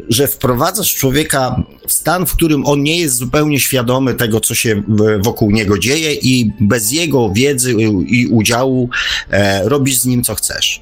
że 0.10 0.28
wprowadzasz 0.28 0.96
człowieka 0.96 1.64
w 1.88 1.94
stan, 1.94 2.26
w 2.26 2.34
którym 2.36 2.66
on 2.66 2.84
nie 2.84 3.00
jest 3.00 3.16
zupełnie 3.16 3.60
świadomy 3.60 4.14
tego, 4.14 4.40
co 4.40 4.56
się 4.56 4.84
wokół 5.20 5.52
niego 5.52 5.80
dzieje 5.80 6.14
i 6.14 6.52
bez 6.60 6.92
jego 6.92 7.30
wiedzy 7.30 7.74
i 8.08 8.28
udziału 8.28 8.90
e, 9.30 9.70
robisz 9.70 10.00
z 10.00 10.06
nim, 10.06 10.24
co 10.24 10.36
chcesz. 10.36 10.82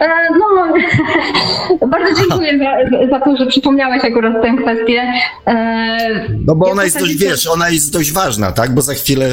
E, 0.00 0.08
no, 0.38 1.86
bardzo 1.92 2.20
dziękuję 2.20 2.58
za, 2.58 3.08
za, 3.10 3.20
to, 3.20 3.36
że 3.36 3.46
przypomniałeś 3.46 4.04
akurat 4.04 4.42
tę 4.42 4.56
kwestię. 4.62 5.12
E, 5.46 6.26
no 6.46 6.54
bo 6.54 6.66
ja 6.66 6.72
ona 6.72 6.84
jest 6.84 7.00
dość, 7.00 7.16
wiesz, 7.16 7.46
ona 7.46 7.70
jest 7.70 7.92
dość 7.92 8.12
ważna, 8.12 8.52
tak? 8.52 8.74
Bo 8.74 8.80
za 8.80 8.94
chwilę... 8.94 9.28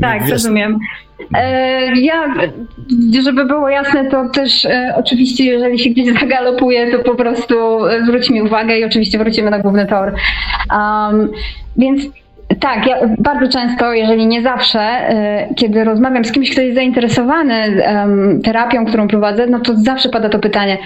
Tak, 0.00 0.22
wiesz, 0.22 0.30
rozumiem. 0.30 0.78
E, 1.34 2.00
ja, 2.00 2.34
żeby 3.22 3.44
było 3.44 3.68
jasne, 3.68 4.10
to 4.10 4.28
też 4.28 4.66
oczywiście, 4.96 5.44
jeżeli 5.44 5.78
się 5.78 5.90
gdzieś 5.90 6.14
zagalopuje, 6.20 6.92
to 6.92 6.98
po 6.98 7.14
prostu 7.14 7.54
zwróć 8.04 8.30
mi 8.30 8.42
uwagę 8.42 8.78
i 8.78 8.84
oczywiście 8.84 9.18
wrócimy 9.18 9.50
na 9.50 9.58
główny 9.58 9.86
tor. 9.86 10.14
Um, 10.72 11.30
więc 11.76 12.02
tak, 12.60 12.86
ja 12.86 12.96
bardzo 13.18 13.48
często, 13.48 13.92
jeżeli 13.92 14.26
nie 14.26 14.42
zawsze, 14.42 15.10
y, 15.50 15.54
kiedy 15.54 15.84
rozmawiam 15.84 16.24
z 16.24 16.32
kimś, 16.32 16.50
kto 16.50 16.60
jest 16.60 16.74
zainteresowany 16.74 17.82
terapią, 18.44 18.86
którą 18.86 19.08
prowadzę, 19.08 19.46
no 19.46 19.60
to 19.60 19.74
zawsze 19.76 20.08
pada 20.08 20.28
to 20.28 20.38
pytanie, 20.38 20.78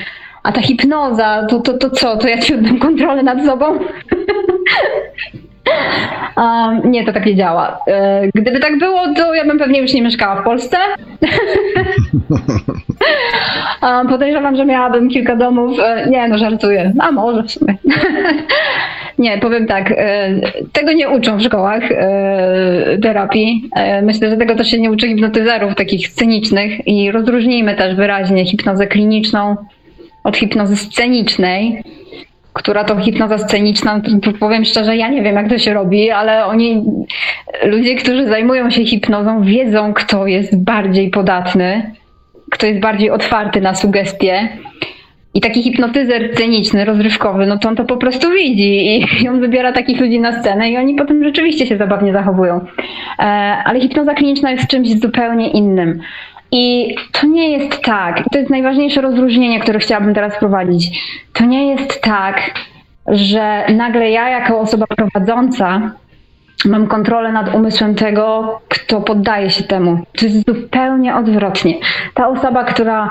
a 0.43 0.53
ta 0.53 0.61
hipnoza, 0.61 1.47
to, 1.49 1.61
to, 1.61 1.79
to 1.79 1.91
co, 1.91 2.17
to 2.17 2.29
ja 2.29 2.39
ci 2.39 2.55
oddam 2.55 2.79
kontrolę 2.79 3.23
nad 3.23 3.45
sobą? 3.45 3.67
Um, 6.37 6.91
nie, 6.91 7.05
to 7.05 7.13
tak 7.13 7.27
nie 7.27 7.37
działa. 7.37 7.79
E, 7.87 8.23
gdyby 8.35 8.61
tak 8.61 8.79
było, 8.79 9.15
to 9.17 9.35
ja 9.35 9.45
bym 9.45 9.59
pewnie 9.59 9.81
już 9.81 9.93
nie 9.93 10.03
mieszkała 10.03 10.41
w 10.41 10.45
Polsce. 10.45 10.77
um, 13.83 14.09
podejrzewam, 14.09 14.57
że 14.57 14.65
miałabym 14.65 15.09
kilka 15.09 15.37
domów. 15.37 15.79
E, 15.79 16.07
nie, 16.11 16.29
no 16.29 16.39
żartuję. 16.39 16.93
A 16.99 17.13
może 17.13 17.43
w 17.43 17.51
sumie. 17.51 17.75
nie, 19.19 19.39
powiem 19.39 19.67
tak. 19.67 19.93
E, 19.97 20.31
tego 20.73 20.93
nie 20.93 21.09
uczą 21.09 21.37
w 21.37 21.43
szkołach 21.43 21.83
terapii. 23.03 23.71
Myślę, 24.03 24.31
że 24.31 24.37
tego 24.37 24.57
też 24.57 24.71
się 24.71 24.81
nie 24.81 24.91
uczy 24.91 25.09
hipnotyzerów 25.09 25.75
takich 25.75 26.09
scenicznych 26.09 26.87
i 26.87 27.11
rozróżnijmy 27.11 27.75
też 27.75 27.97
wyraźnie 27.97 28.45
hipnozę 28.45 28.87
kliniczną 28.87 29.57
od 30.25 30.37
hipnozy 30.37 30.77
scenicznej 30.77 31.83
która 32.61 32.85
to 32.85 32.97
hipnoza 32.97 33.39
sceniczna, 33.39 34.01
powiem 34.41 34.65
szczerze, 34.65 34.97
ja 34.97 35.09
nie 35.09 35.23
wiem, 35.23 35.37
jak 35.37 35.49
to 35.49 35.59
się 35.59 35.75
robi, 35.75 36.11
ale 36.11 36.47
oni, 36.47 36.85
ludzie, 37.65 37.95
którzy 37.95 38.27
zajmują 38.27 38.71
się 38.71 38.85
hipnozą, 38.85 39.43
wiedzą, 39.43 39.95
kto 39.95 40.27
jest 40.27 40.65
bardziej 40.65 41.11
podatny, 41.11 41.95
kto 42.51 42.67
jest 42.67 42.81
bardziej 42.81 43.11
otwarty 43.11 43.61
na 43.61 43.75
sugestie. 43.75 44.49
I 45.35 45.41
taki 45.41 45.63
hipnotyzer 45.63 46.31
sceniczny, 46.35 46.85
rozrywkowy, 46.85 47.47
no 47.47 47.59
to 47.59 47.69
on 47.69 47.77
to 47.77 47.85
po 47.85 47.97
prostu 47.97 48.31
widzi 48.31 49.03
i 49.23 49.29
on 49.29 49.41
wybiera 49.41 49.73
takich 49.73 50.01
ludzi 50.01 50.21
na 50.21 50.41
scenę 50.41 50.71
i 50.71 50.77
oni 50.77 50.95
potem 50.95 51.25
rzeczywiście 51.25 51.67
się 51.67 51.77
zabawnie 51.77 52.13
zachowują. 52.13 52.61
E, 53.19 53.23
ale 53.65 53.81
hipnoza 53.81 54.15
kliniczna 54.15 54.51
jest 54.51 54.67
czymś 54.67 55.01
zupełnie 55.01 55.51
innym. 55.51 56.01
I 56.53 56.95
to 57.13 57.27
nie 57.27 57.51
jest 57.51 57.83
tak, 57.83 58.25
to 58.33 58.39
jest 58.39 58.51
najważniejsze 58.51 59.01
rozróżnienie, 59.01 59.61
które 59.61 59.79
chciałabym 59.79 60.15
teraz 60.15 60.39
prowadzić. 60.39 60.91
To 61.33 61.45
nie 61.45 61.67
jest 61.67 62.01
tak, 62.01 62.51
że 63.09 63.65
nagle 63.75 64.11
ja, 64.11 64.29
jako 64.29 64.61
osoba 64.61 64.87
prowadząca, 64.87 65.93
mam 66.65 66.87
kontrolę 66.87 67.33
nad 67.33 67.55
umysłem 67.55 67.95
tego, 67.95 68.59
kto 68.69 69.01
poddaje 69.01 69.51
się 69.51 69.65
temu. 69.65 69.99
To 70.19 70.25
jest 70.25 70.47
zupełnie 70.47 71.17
odwrotnie. 71.17 71.75
Ta 72.15 72.29
osoba, 72.29 72.65
która 72.65 73.11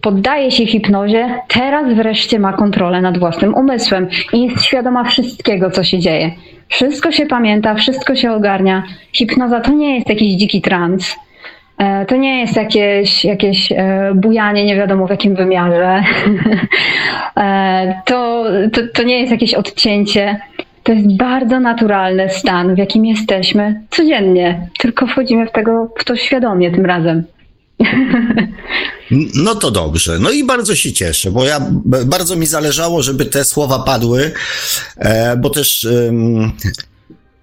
poddaje 0.00 0.50
się 0.50 0.66
hipnozie, 0.66 1.40
teraz 1.48 1.94
wreszcie 1.94 2.38
ma 2.38 2.52
kontrolę 2.52 3.00
nad 3.00 3.18
własnym 3.18 3.54
umysłem 3.54 4.08
i 4.32 4.42
jest 4.42 4.64
świadoma 4.64 5.04
wszystkiego, 5.04 5.70
co 5.70 5.84
się 5.84 5.98
dzieje. 5.98 6.30
Wszystko 6.68 7.12
się 7.12 7.26
pamięta, 7.26 7.74
wszystko 7.74 8.14
się 8.14 8.32
ogarnia. 8.32 8.82
Hipnoza 9.12 9.60
to 9.60 9.72
nie 9.72 9.94
jest 9.94 10.08
jakiś 10.08 10.34
dziki 10.34 10.62
trans 10.62 11.16
to 12.08 12.16
nie 12.16 12.40
jest 12.40 12.56
jakieś, 12.56 13.24
jakieś 13.24 13.72
e, 13.72 14.12
bujanie, 14.14 14.64
nie 14.64 14.76
wiadomo 14.76 15.06
w 15.06 15.10
jakim 15.10 15.34
wymiarze. 15.34 16.02
E, 17.36 18.02
to, 18.06 18.44
to, 18.72 18.80
to 18.94 19.02
nie 19.02 19.20
jest 19.20 19.32
jakieś 19.32 19.54
odcięcie. 19.54 20.40
To 20.82 20.92
jest 20.92 21.16
bardzo 21.16 21.60
naturalny 21.60 22.28
stan, 22.30 22.74
w 22.74 22.78
jakim 22.78 23.06
jesteśmy 23.06 23.80
codziennie, 23.90 24.68
tylko 24.78 25.06
wchodzimy 25.06 25.46
w, 25.46 25.52
tego, 25.52 25.92
w 25.98 26.04
to 26.04 26.16
świadomie 26.16 26.70
tym 26.70 26.86
razem. 26.86 27.24
No 29.34 29.54
to 29.54 29.70
dobrze. 29.70 30.18
No 30.18 30.30
i 30.30 30.44
bardzo 30.44 30.76
się 30.76 30.92
cieszę, 30.92 31.30
bo 31.30 31.44
ja 31.44 31.60
bardzo 32.06 32.36
mi 32.36 32.46
zależało, 32.46 33.02
żeby 33.02 33.24
te 33.24 33.44
słowa 33.44 33.78
padły, 33.78 34.32
bo 35.38 35.50
też 35.50 35.88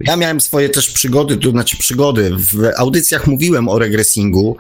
ja 0.03 0.15
miałem 0.15 0.41
swoje 0.41 0.69
też 0.69 0.91
przygody, 0.91 1.37
to 1.37 1.51
znaczy 1.51 1.77
przygody. 1.77 2.31
W 2.37 2.71
audycjach 2.77 3.27
mówiłem 3.27 3.69
o 3.69 3.79
regresingu. 3.79 4.57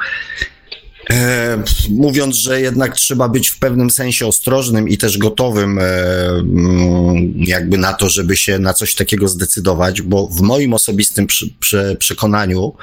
E, 1.09 1.63
mówiąc, 1.89 2.35
że 2.35 2.61
jednak 2.61 2.95
trzeba 2.95 3.29
być 3.29 3.49
w 3.49 3.59
pewnym 3.59 3.89
sensie 3.89 4.27
ostrożnym 4.27 4.89
i 4.89 4.97
też 4.97 5.17
gotowym 5.17 5.79
e, 5.79 5.83
mm, 5.83 7.33
jakby 7.37 7.77
na 7.77 7.93
to, 7.93 8.09
żeby 8.09 8.37
się 8.37 8.59
na 8.59 8.73
coś 8.73 8.95
takiego 8.95 9.27
zdecydować, 9.27 10.01
bo 10.01 10.27
w 10.27 10.41
moim 10.41 10.73
osobistym 10.73 11.27
przy, 11.27 11.53
przy, 11.59 11.95
przekonaniu 11.99 12.73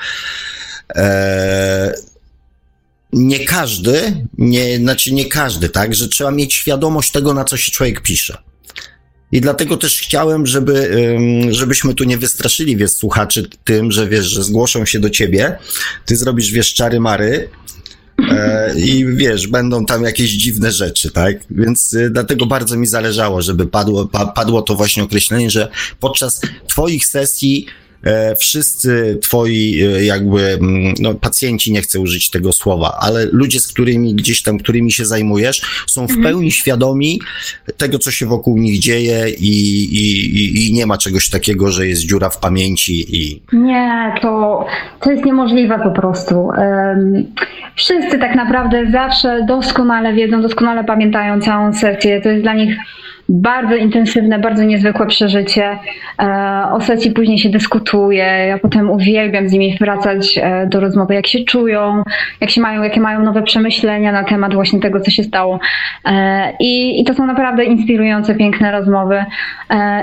e, 0.96 1.94
nie 3.12 3.44
każdy, 3.44 4.26
nie, 4.38 4.76
znaczy 4.76 5.14
nie 5.14 5.26
każdy, 5.26 5.68
tak, 5.68 5.94
że 5.94 6.08
trzeba 6.08 6.30
mieć 6.30 6.54
świadomość 6.54 7.10
tego, 7.10 7.34
na 7.34 7.44
co 7.44 7.56
się 7.56 7.72
człowiek 7.72 8.02
pisze. 8.02 8.47
I 9.32 9.40
dlatego 9.40 9.76
też 9.76 10.00
chciałem, 10.00 10.46
żeby, 10.46 10.96
żebyśmy 11.50 11.94
tu 11.94 12.04
nie 12.04 12.18
wystraszyli, 12.18 12.76
wiesz, 12.76 12.90
słuchaczy 12.90 13.48
tym, 13.64 13.92
że 13.92 14.08
wiesz, 14.08 14.26
że 14.26 14.44
zgłoszą 14.44 14.84
się 14.86 15.00
do 15.00 15.10
ciebie, 15.10 15.58
ty 16.06 16.16
zrobisz, 16.16 16.50
wiesz, 16.50 16.74
czary 16.74 17.00
mary, 17.00 17.48
e, 18.30 18.74
i 18.80 19.06
wiesz, 19.06 19.46
będą 19.46 19.84
tam 19.84 20.02
jakieś 20.02 20.30
dziwne 20.30 20.72
rzeczy, 20.72 21.10
tak? 21.10 21.36
Więc 21.50 21.92
y, 21.92 22.10
dlatego 22.10 22.46
bardzo 22.46 22.76
mi 22.76 22.86
zależało, 22.86 23.42
żeby 23.42 23.66
padło, 23.66 24.06
pa, 24.06 24.26
padło 24.26 24.62
to 24.62 24.74
właśnie 24.74 25.02
określenie, 25.02 25.50
że 25.50 25.68
podczas 26.00 26.40
Twoich 26.68 27.06
sesji 27.06 27.66
wszyscy 28.38 29.18
twoi 29.22 29.82
e, 29.82 30.04
jakby, 30.04 30.40
mm, 30.40 30.94
no 31.00 31.14
pacjenci, 31.14 31.72
nie 31.72 31.82
chcę 31.82 32.00
użyć 32.00 32.30
tego 32.30 32.52
słowa, 32.52 32.98
ale 33.00 33.26
ludzie, 33.32 33.60
z 33.60 33.68
którymi 33.68 34.14
gdzieś 34.14 34.42
tam, 34.42 34.58
którymi 34.58 34.92
się 34.92 35.04
zajmujesz, 35.04 35.84
są 35.86 36.06
w 36.06 36.22
pełni 36.22 36.52
świadomi 36.52 37.20
tego, 37.76 37.98
co 37.98 38.10
się 38.10 38.26
wokół 38.26 38.58
nich 38.58 38.78
dzieje 38.78 39.30
i, 39.30 39.52
i, 39.84 40.66
i, 40.68 40.72
nie 40.72 40.86
ma 40.86 40.98
czegoś 40.98 41.30
takiego, 41.30 41.70
że 41.70 41.86
jest 41.86 42.02
dziura 42.02 42.30
w 42.30 42.40
pamięci 42.40 43.16
i... 43.16 43.42
Nie, 43.52 44.14
to, 44.22 44.66
to 45.00 45.10
jest 45.10 45.24
niemożliwe 45.24 45.80
po 45.82 45.90
prostu. 45.90 46.48
Wszyscy 47.76 48.18
tak 48.18 48.34
naprawdę 48.34 48.90
zawsze 48.92 49.44
doskonale 49.48 50.12
wiedzą, 50.12 50.42
doskonale 50.42 50.84
pamiętają 50.84 51.40
całą 51.40 51.72
sesję. 51.72 52.20
To 52.20 52.28
jest 52.28 52.42
dla 52.42 52.54
nich 52.54 52.76
bardzo 53.28 53.76
intensywne, 53.76 54.38
bardzo 54.38 54.64
niezwykłe 54.64 55.06
przeżycie. 55.06 55.78
E, 56.22 56.64
o 56.72 56.80
sesji 56.80 57.10
później 57.10 57.38
się 57.38 57.48
dyskutuje. 57.48 58.24
Ja 58.24 58.58
potem 58.58 58.90
uwielbiam 58.90 59.48
z 59.48 59.52
nimi 59.52 59.76
wracać 59.80 60.38
e, 60.38 60.66
do 60.66 60.80
rozmowy, 60.80 61.14
jak 61.14 61.26
się 61.26 61.44
czują, 61.44 62.02
jak 62.40 62.50
się 62.50 62.60
mają, 62.60 62.82
jakie 62.82 63.00
mają 63.00 63.22
nowe 63.22 63.42
przemyślenia 63.42 64.12
na 64.12 64.24
temat 64.24 64.54
właśnie 64.54 64.80
tego, 64.80 65.00
co 65.00 65.10
się 65.10 65.22
stało. 65.22 65.60
E, 66.04 66.52
I, 66.60 67.00
i 67.00 67.04
to 67.04 67.14
są 67.14 67.26
naprawdę 67.26 67.64
inspirujące, 67.64 68.34
piękne 68.34 68.72
rozmowy. 68.72 69.24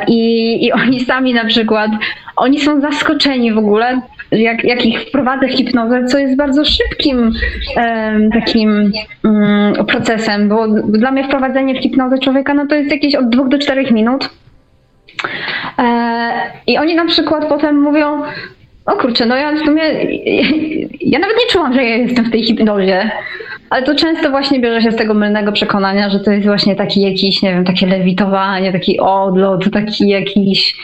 I, 0.08 0.65
I 0.65 0.72
oni 0.72 1.00
sami 1.00 1.34
na 1.34 1.46
przykład, 1.46 1.91
oni 2.36 2.60
są 2.60 2.82
zaskoczeni 2.82 3.53
w 3.53 3.58
ogóle, 3.58 4.01
jak, 4.32 4.63
jak 4.63 4.86
ich 4.86 5.01
wprowadzę 5.01 5.48
w 5.48 5.51
hipnozę, 5.51 6.05
co 6.05 6.17
jest 6.17 6.36
bardzo 6.38 6.65
szybkim 6.65 7.32
em, 7.77 8.32
takim 8.32 8.91
mm, 9.25 9.86
procesem, 9.86 10.50
bo 10.50 10.67
dla 10.67 11.12
mnie 11.12 11.24
wprowadzenie 11.24 11.75
w 11.75 11.84
hipnozę 11.84 12.17
człowieka, 12.20 12.53
no 12.53 12.67
to 12.67 12.75
jest 12.75 12.91
jakieś 12.91 13.15
od 13.15 13.29
dwóch 13.29 13.48
do 13.48 13.60
czterech 13.60 13.91
minut. 13.91 14.29
E, 15.79 16.32
I 16.67 16.77
oni 16.77 16.96
na 16.96 17.05
przykład 17.05 17.46
potem 17.46 17.82
mówią, 17.82 18.22
o 18.86 18.91
kurczę, 18.91 19.25
no 19.25 19.36
ja 19.36 19.51
w 19.51 19.60
sumie, 19.60 19.84
ja 21.01 21.20
nawet 21.20 21.38
nie 21.38 21.51
czułam, 21.51 21.74
że 21.74 21.84
ja 21.84 21.96
jestem 21.96 22.25
w 22.25 22.32
tej 22.32 22.44
hipnozie. 22.44 23.12
Ale 23.70 23.84
to 23.84 23.96
często 23.96 24.29
właśnie 24.29 24.60
bierze 24.60 24.82
się 24.82 24.91
z 24.91 24.96
tego 24.96 25.13
mylnego 25.13 25.51
przekonania, 25.51 26.10
że 26.10 26.20
to 26.20 26.32
jest 26.32 26.48
właśnie 26.48 26.75
taki 26.75 27.01
jakiś, 27.01 27.41
nie 27.41 27.53
wiem, 27.53 27.65
takie 27.65 27.88
lewitowanie, 27.88 28.72
taki 28.72 29.00
odlot, 29.00 29.72
taki 29.72 30.08
jakiś, 30.08 30.75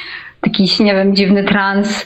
jakiś, 0.46 0.80
nie 0.80 0.94
wiem, 0.94 1.16
dziwny 1.16 1.44
trans. 1.44 2.06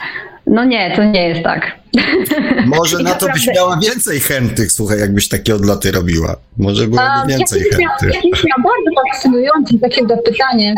No 0.56 0.66
nie, 0.66 0.96
to 0.96 1.04
nie 1.04 1.28
jest 1.28 1.44
tak. 1.44 1.72
Może 2.78 3.02
I 3.02 3.04
na 3.04 3.12
to 3.12 3.28
byś 3.28 3.48
miała 3.56 3.78
więcej 3.78 4.20
chętnych, 4.20 4.72
słuchaj, 4.72 5.00
jakbyś 5.00 5.28
takie 5.28 5.56
odloty 5.56 5.92
robiła. 5.92 6.36
Może 6.58 6.88
byłoby 6.88 7.28
więcej 7.28 7.62
miał, 7.62 7.90
chętnych. 7.90 8.16
jakieś 8.16 8.44
miał 8.44 8.58
bardzo 8.58 9.12
fascynujące 9.12 9.80
takie 9.80 10.06
dopytanie, 10.06 10.76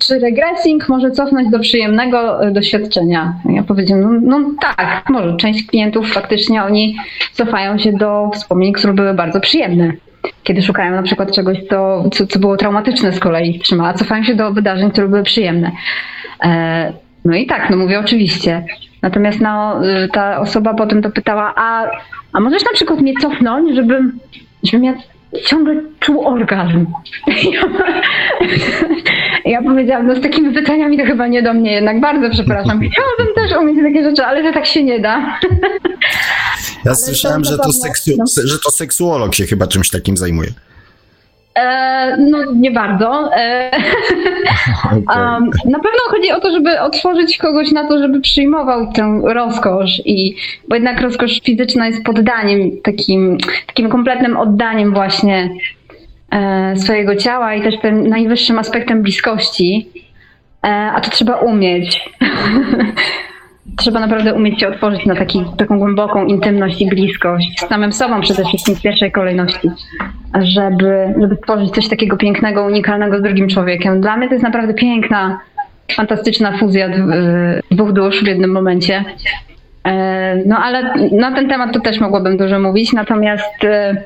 czy 0.00 0.18
regressing 0.18 0.88
może 0.88 1.10
cofnąć 1.10 1.50
do 1.50 1.58
przyjemnego 1.58 2.42
e, 2.42 2.50
doświadczenia? 2.50 3.34
Ja 3.54 3.62
powiedziałam, 3.62 4.24
no, 4.24 4.38
no 4.38 4.50
tak, 4.60 5.04
może. 5.08 5.36
Część 5.36 5.66
klientów 5.66 6.12
faktycznie 6.12 6.64
oni 6.64 6.96
cofają 7.32 7.78
się 7.78 7.92
do 7.92 8.30
wspomnień, 8.34 8.72
które 8.72 8.92
były 8.92 9.14
bardzo 9.14 9.40
przyjemne. 9.40 9.92
Kiedy 10.42 10.62
szukają 10.62 10.96
na 10.96 11.02
przykład 11.02 11.32
czegoś, 11.32 11.58
co, 11.70 12.10
co, 12.10 12.26
co 12.26 12.38
było 12.38 12.56
traumatyczne 12.56 13.12
z 13.12 13.18
kolei 13.20 13.60
a 13.82 13.94
cofają 13.94 14.24
się 14.24 14.34
do 14.34 14.52
wydarzeń, 14.52 14.90
które 14.90 15.08
były 15.08 15.22
przyjemne. 15.22 15.72
E, 16.44 16.92
no 17.24 17.36
i 17.36 17.46
tak, 17.46 17.70
no 17.70 17.76
mówię 17.76 18.00
oczywiście. 18.00 18.64
Natomiast 19.02 19.40
no, 19.40 19.80
y, 20.04 20.08
ta 20.08 20.40
osoba 20.40 20.74
potem 20.74 21.00
dopytała, 21.00 21.52
a, 21.56 21.90
a 22.32 22.40
możesz 22.40 22.64
na 22.64 22.72
przykład 22.72 23.00
mnie 23.00 23.14
cofnąć, 23.22 23.76
żebym, 23.76 24.18
żebym 24.62 24.84
ja 24.84 24.94
ciągle 25.46 25.82
czuł 26.00 26.28
orgazm. 26.28 26.86
Ja 29.44 29.62
powiedziałam, 29.62 30.06
no 30.06 30.14
z 30.14 30.20
takimi 30.20 30.54
pytaniami 30.54 30.98
to 30.98 31.04
chyba 31.04 31.26
nie 31.26 31.42
do 31.42 31.54
mnie 31.54 31.72
jednak, 31.72 32.00
bardzo 32.00 32.30
przepraszam. 32.30 32.80
Chciałabym 32.90 33.34
też 33.34 33.58
umieć 33.58 33.76
takie 33.84 34.04
rzeczy, 34.04 34.24
ale 34.24 34.42
że 34.42 34.52
tak 34.52 34.66
się 34.66 34.84
nie 34.84 35.00
da. 35.00 35.38
Ja 36.84 36.94
słyszałem, 36.94 37.44
że 37.44 37.58
to, 37.58 37.68
seksu- 37.68 38.14
no. 38.18 38.24
że 38.44 38.58
to 38.58 38.70
seksuolog 38.70 39.34
się 39.34 39.46
chyba 39.46 39.66
czymś 39.66 39.90
takim 39.90 40.16
zajmuje. 40.16 40.50
E, 41.58 42.16
no 42.16 42.38
nie 42.52 42.70
bardzo. 42.70 43.30
E. 43.36 43.70
Um, 44.88 45.50
na 45.64 45.78
pewno 45.78 45.98
chodzi 46.10 46.32
o 46.32 46.40
to, 46.40 46.52
żeby 46.52 46.80
otworzyć 46.80 47.38
kogoś 47.38 47.72
na 47.72 47.88
to, 47.88 47.98
żeby 47.98 48.20
przyjmował 48.20 48.92
tę 48.92 49.20
rozkosz 49.24 50.02
i 50.04 50.36
bo 50.68 50.74
jednak 50.74 51.00
rozkosz 51.00 51.40
fizyczna 51.40 51.86
jest 51.86 52.04
poddaniem 52.04 52.70
takim, 52.82 53.38
takim 53.66 53.88
kompletnym 53.88 54.36
oddaniem 54.36 54.94
właśnie 54.94 55.50
e, 56.32 56.76
swojego 56.76 57.16
ciała 57.16 57.54
i 57.54 57.62
też 57.62 57.80
tym 57.80 58.08
najwyższym 58.08 58.58
aspektem 58.58 59.02
bliskości. 59.02 59.88
A 60.62 61.00
to 61.00 61.10
trzeba 61.10 61.36
umieć. 61.36 62.10
trzeba 63.76 64.00
naprawdę 64.00 64.34
umieć 64.34 64.60
się 64.60 64.68
otworzyć 64.68 65.06
na 65.06 65.14
taki, 65.14 65.44
taką 65.56 65.78
głęboką 65.78 66.26
intymność 66.26 66.80
i 66.80 66.86
bliskość 66.86 67.60
z 67.60 67.68
samym 67.68 67.92
sobą 67.92 68.20
przede 68.20 68.44
wszystkim 68.44 68.74
w 68.74 68.82
pierwszej 68.82 69.12
kolejności, 69.12 69.70
żeby, 70.40 71.14
żeby 71.20 71.36
coś 71.74 71.88
takiego 71.88 72.16
pięknego, 72.16 72.64
unikalnego 72.64 73.18
z 73.18 73.22
drugim 73.22 73.48
człowiekiem. 73.48 74.00
Dla 74.00 74.16
mnie 74.16 74.28
to 74.28 74.34
jest 74.34 74.44
naprawdę 74.44 74.74
piękna, 74.74 75.40
fantastyczna 75.92 76.58
fuzja 76.58 76.88
y, 76.88 76.92
dwóch 77.70 77.92
dusz 77.92 78.24
w 78.24 78.26
jednym 78.26 78.52
momencie. 78.52 79.04
E, 79.84 80.36
No 80.46 80.58
ale 80.58 80.94
na 81.12 81.32
ten 81.34 81.48
temat 81.48 81.72
to 81.72 81.80
też 81.80 82.00
mogłabym 82.00 82.36
dużo 82.36 82.60
mówić, 82.60 82.92
natomiast 82.92 83.64
e, 83.64 83.96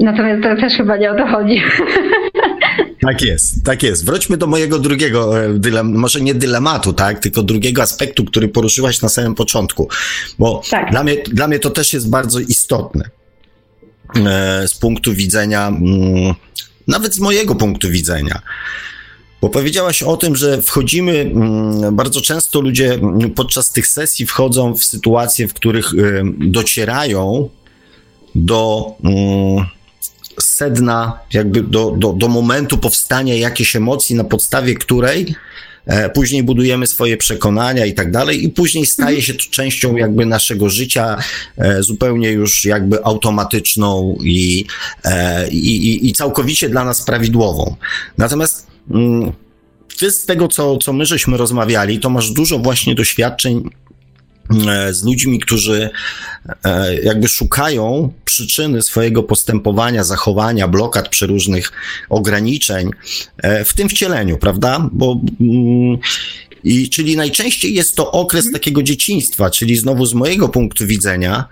natomiast 0.00 0.42
to 0.42 0.56
też 0.56 0.76
chyba 0.76 0.96
nie 0.96 1.10
o 1.10 1.14
to 1.14 1.26
chodzi. 1.26 1.62
Tak 3.00 3.22
jest, 3.22 3.64
tak 3.64 3.82
jest. 3.82 4.04
Wróćmy 4.04 4.36
do 4.36 4.46
mojego 4.46 4.78
drugiego, 4.78 5.44
e, 5.44 5.58
dylem, 5.58 5.94
może 5.94 6.20
nie 6.20 6.34
dylematu, 6.34 6.92
tak, 6.92 7.18
tylko 7.18 7.42
drugiego 7.42 7.82
aspektu, 7.82 8.24
który 8.24 8.48
poruszyłaś 8.48 9.02
na 9.02 9.08
samym 9.08 9.34
początku, 9.34 9.88
bo 10.38 10.62
Tak. 10.70 10.90
dla, 10.90 11.02
mnie, 11.02 11.16
dla 11.16 11.48
mnie 11.48 11.58
to 11.58 11.70
też 11.70 11.92
jest 11.92 12.10
bardzo 12.10 12.40
istotne 12.40 13.10
e, 14.16 14.68
z 14.68 14.74
punktu 14.74 15.14
widzenia, 15.14 15.68
mm, 15.68 16.34
nawet 16.88 17.14
z 17.14 17.18
mojego 17.18 17.54
punktu 17.54 17.90
widzenia. 17.90 18.42
Bo 19.40 19.48
powiedziałaś 19.48 20.02
o 20.02 20.16
tym, 20.16 20.36
że 20.36 20.62
wchodzimy, 20.62 21.20
mm, 21.20 21.96
bardzo 21.96 22.20
często 22.20 22.60
ludzie 22.60 22.94
mm, 22.94 23.30
podczas 23.30 23.72
tych 23.72 23.86
sesji 23.86 24.26
wchodzą 24.26 24.74
w 24.74 24.84
sytuacje, 24.84 25.48
w 25.48 25.54
których 25.54 25.86
e, 25.94 26.22
docierają 26.38 27.48
do 28.34 28.92
sedna, 30.60 31.18
jakby 31.32 31.62
do, 31.62 31.94
do, 31.98 32.12
do 32.12 32.28
momentu 32.28 32.78
powstania 32.78 33.34
jakiejś 33.34 33.76
emocji, 33.76 34.16
na 34.16 34.24
podstawie 34.24 34.74
której 34.74 35.34
e, 35.86 36.10
później 36.10 36.42
budujemy 36.42 36.86
swoje 36.86 37.16
przekonania 37.16 37.86
i 37.86 37.94
tak 37.94 38.10
dalej, 38.10 38.44
i 38.44 38.48
później 38.48 38.86
staje 38.86 39.22
się 39.22 39.34
to 39.34 39.44
częścią 39.50 39.96
jakby 39.96 40.26
naszego 40.26 40.68
życia, 40.68 41.16
e, 41.58 41.82
zupełnie 41.82 42.30
już 42.32 42.64
jakby 42.64 43.04
automatyczną 43.04 44.16
i, 44.24 44.64
e, 45.04 45.48
i, 45.48 45.88
i, 45.88 46.08
i 46.08 46.12
całkowicie 46.12 46.68
dla 46.68 46.84
nas 46.84 47.02
prawidłową. 47.02 47.76
Natomiast 48.18 48.66
mm, 48.90 49.32
ty 49.98 50.10
z 50.10 50.26
tego, 50.26 50.48
co, 50.48 50.76
co 50.76 50.92
my 50.92 51.06
żeśmy 51.06 51.36
rozmawiali, 51.36 52.00
to 52.00 52.10
masz 52.10 52.30
dużo 52.30 52.58
właśnie 52.58 52.94
doświadczeń 52.94 53.70
z 54.90 55.04
ludźmi, 55.04 55.40
którzy 55.40 55.90
e, 56.64 56.94
jakby 56.94 57.28
szukają 57.28 58.12
przyczyny 58.24 58.82
swojego 58.82 59.22
postępowania, 59.22 60.04
zachowania, 60.04 60.68
blokad 60.68 61.08
przeróżnych 61.08 61.72
ograniczeń 62.08 62.90
e, 63.38 63.64
w 63.64 63.74
tym 63.74 63.88
wcieleniu, 63.88 64.38
prawda? 64.38 64.88
Bo 64.92 65.20
mm, 65.40 65.98
i 66.64 66.90
czyli 66.90 67.16
najczęściej 67.16 67.74
jest 67.74 67.96
to 67.96 68.12
okres 68.12 68.52
takiego 68.52 68.82
dzieciństwa, 68.82 69.50
czyli 69.50 69.76
znowu 69.76 70.06
z 70.06 70.14
mojego 70.14 70.48
punktu 70.48 70.86
widzenia 70.86 71.44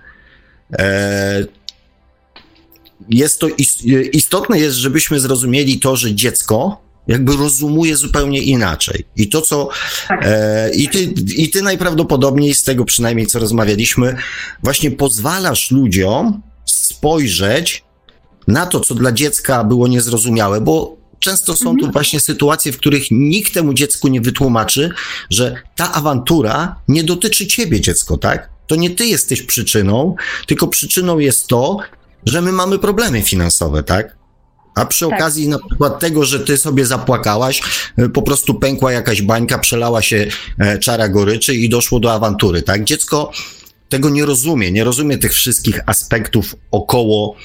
e, 0.73 1.45
jest 3.09 3.41
to 3.41 3.49
is- 3.49 3.85
istotne 4.13 4.59
jest, 4.59 4.77
żebyśmy 4.77 5.21
zrozumieli 5.21 5.81
to, 5.81 5.97
że 5.97 6.15
dziecko 6.15 6.88
jakby 7.09 7.37
rozumuje 7.37 7.97
zupełnie 7.97 8.43
inaczej. 8.43 9.05
I 9.17 9.29
to, 9.29 9.41
co. 9.41 9.69
E, 10.11 10.71
i, 10.71 10.89
ty, 10.89 11.03
I 11.37 11.51
ty 11.51 11.63
najprawdopodobniej 11.63 12.55
z 12.55 12.65
tego 12.65 12.85
przynajmniej, 12.85 13.27
co 13.27 13.39
rozmawialiśmy, 13.39 14.17
właśnie 14.63 14.91
pozwalasz 14.91 15.71
ludziom 15.71 16.43
spojrzeć 16.65 17.85
na 18.49 18.67
to, 18.67 18.81
co 18.81 18.95
dla 18.95 19.13
dziecka 19.13 19.65
było 19.65 19.89
niezrozumiałe, 19.89 20.61
bo 20.61 20.97
często 21.19 21.57
są 21.57 21.77
tu 21.77 21.91
właśnie 21.91 22.21
sytuacje, 22.21 22.73
w 22.73 22.77
których 22.77 23.05
nikt 23.11 23.55
temu 23.55 23.75
dziecku 23.75 24.09
nie 24.09 24.21
wytłumaczy, 24.21 24.91
że 25.31 25.63
ta 25.77 25.93
awantura 25.93 26.77
nie 26.89 27.05
dotyczy 27.05 27.47
ciebie, 27.47 27.81
dziecko, 27.81 28.17
tak? 28.17 28.49
To 28.67 28.77
nie 28.77 28.91
ty 28.91 29.07
jesteś 29.07 29.43
przyczyną, 29.43 30.15
tylko 30.47 30.69
przyczyną 30.69 31.19
jest 31.19 31.47
to, 31.47 31.79
że 32.27 32.43
my 32.43 32.53
mamy 32.53 32.79
problemy 32.79 33.23
finansowe, 33.23 33.83
tak? 33.83 34.18
A 34.79 34.87
przy 34.87 35.07
Tak. 35.09 35.15
okazji 35.15 35.49
na 35.49 35.59
przykład 35.69 36.01
tego, 36.01 36.25
że 36.25 36.41
ty 36.41 36.59
sobie 36.59 36.87
zapłakałaś, 36.87 37.63
y, 37.99 38.09
po 38.09 38.23
prostu 38.23 38.55
pękła 38.55 38.93
jakaś 38.93 39.23
bańka, 39.23 39.59
przelała 39.59 40.03
się 40.03 40.27
e, 40.59 40.79
czara 40.79 41.09
goryczy 41.09 41.55
i 41.55 41.69
doszło 41.69 42.01
do 42.01 42.13
awantury, 42.13 42.63
tak? 42.63 42.85
Dziecko 42.85 43.33
tego 43.89 44.11
nie 44.11 44.27
rozumie, 44.27 44.73
nie 44.73 44.85
rozumie 44.85 45.19
tych 45.19 45.33
wszystkich 45.33 45.81
aspektów 45.87 46.57
około 46.71 47.37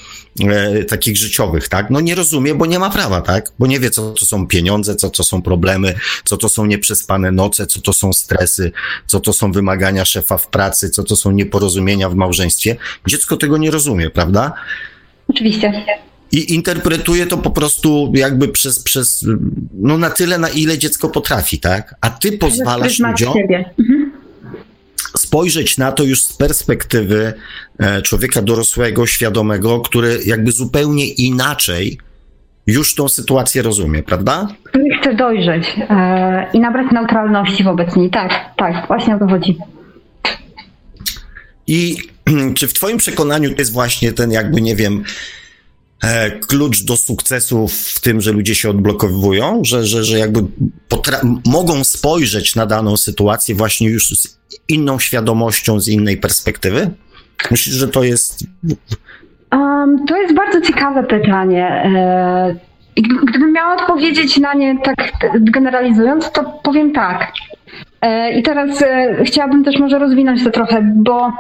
e, 0.42 0.84
takich 0.84 1.18
życiowych, 1.18 1.70
tak? 1.70 1.90
No 1.90 2.02
nie 2.02 2.16
rozumie, 2.16 2.56
bo 2.56 2.66
nie 2.66 2.80
ma 2.80 2.90
prawa, 2.90 3.22
tak? 3.22 3.52
Bo 3.60 3.68
nie 3.68 3.80
wie, 3.80 3.90
co 3.90 4.12
to 4.12 4.26
są 4.26 4.48
pieniądze, 4.48 4.96
co 4.96 5.10
to 5.10 5.24
są 5.24 5.42
problemy, 5.42 5.96
co 6.26 6.38
to 6.38 6.50
są 6.50 6.66
nieprzespane 6.66 7.32
noce, 7.32 7.68
co 7.68 7.82
to 7.82 7.94
są 7.94 8.14
stresy, 8.14 8.72
co 9.08 9.20
to 9.20 9.34
są 9.34 9.52
wymagania 9.52 10.06
szefa 10.06 10.38
w 10.38 10.48
pracy, 10.48 10.90
co 10.90 11.04
to 11.04 11.16
są 11.16 11.32
nieporozumienia 11.32 12.10
w 12.10 12.16
małżeństwie. 12.16 12.76
Dziecko 13.08 13.38
tego 13.38 13.58
nie 13.58 13.72
rozumie, 13.72 14.10
prawda? 14.10 14.54
Oczywiście. 15.30 15.74
I 16.34 16.54
interpretuje 16.54 17.26
to 17.26 17.38
po 17.38 17.50
prostu 17.52 18.12
jakby 18.16 18.48
przez, 18.48 18.84
przez, 18.84 19.26
no 19.74 19.98
na 19.98 20.10
tyle, 20.10 20.38
na 20.38 20.50
ile 20.50 20.78
dziecko 20.78 21.10
potrafi, 21.10 21.60
tak? 21.60 21.96
A 22.02 22.10
ty 22.10 22.32
pozwalasz 22.38 23.00
ludziom 23.00 23.34
mhm. 23.80 24.12
spojrzeć 25.18 25.78
na 25.78 25.92
to 25.92 26.04
już 26.04 26.22
z 26.22 26.38
perspektywy 26.38 27.34
e, 27.80 28.02
człowieka 28.02 28.42
dorosłego, 28.42 29.08
świadomego, 29.08 29.80
który 29.80 30.20
jakby 30.26 30.52
zupełnie 30.52 31.08
inaczej 31.08 31.98
już 32.68 32.96
tą 32.96 33.10
sytuację 33.10 33.62
rozumie, 33.62 34.04
prawda? 34.04 34.48
Chce 35.02 35.16
dojrzeć 35.16 35.76
e, 35.90 36.48
i 36.54 36.60
nabrać 36.60 36.92
neutralności 36.92 37.64
wobec 37.64 37.96
niej. 37.96 38.10
Tak, 38.10 38.32
tak, 38.58 38.88
właśnie 38.88 39.16
o 39.16 39.20
to 39.20 39.28
chodzi. 39.28 39.58
I 41.68 41.98
czy 42.58 42.68
w 42.68 42.74
Twoim 42.74 42.98
przekonaniu 42.98 43.50
to 43.50 43.62
jest 43.62 43.74
właśnie 43.74 44.14
ten, 44.14 44.32
jakby, 44.32 44.62
nie 44.62 44.76
wiem, 44.76 45.04
klucz 46.48 46.84
do 46.84 46.98
sukcesu 46.98 47.68
w 47.68 48.00
tym, 48.02 48.22
że 48.22 48.32
ludzie 48.32 48.56
się 48.56 48.70
odblokowują, 48.70 49.62
że, 49.64 49.86
że, 49.86 50.04
że 50.04 50.20
jakby 50.20 50.40
mogą 51.46 51.84
spojrzeć 51.84 52.56
na 52.56 52.66
daną 52.66 52.98
sytuację 52.98 53.56
właśnie 53.56 53.90
już 53.90 54.10
z 54.10 54.40
inną 54.68 55.00
świadomością, 55.00 55.80
z 55.80 55.88
innej 55.88 56.18
perspektywy? 56.18 56.90
Myślisz, 57.52 57.76
że 57.76 57.88
to 57.88 58.04
jest. 58.04 58.44
Um, 59.52 60.06
to 60.08 60.18
jest 60.18 60.34
bardzo 60.34 60.62
ciekawe 60.62 61.04
pytanie. 61.04 61.68
E, 61.68 62.56
gdybym 63.28 63.54
miała 63.54 63.76
odpowiedzieć 63.82 64.38
na 64.38 64.54
nie 64.54 64.78
tak 64.84 65.12
generalizując, 65.34 66.32
to 66.32 66.60
powiem 66.64 66.92
tak. 66.92 67.32
E, 68.02 68.40
I 68.40 68.44
teraz 68.44 68.84
chciałabym 69.26 69.64
też 69.64 69.80
może 69.80 70.00
rozwinąć 70.00 70.44
to 70.44 70.52
trochę, 70.52 70.82
bo 70.96 71.32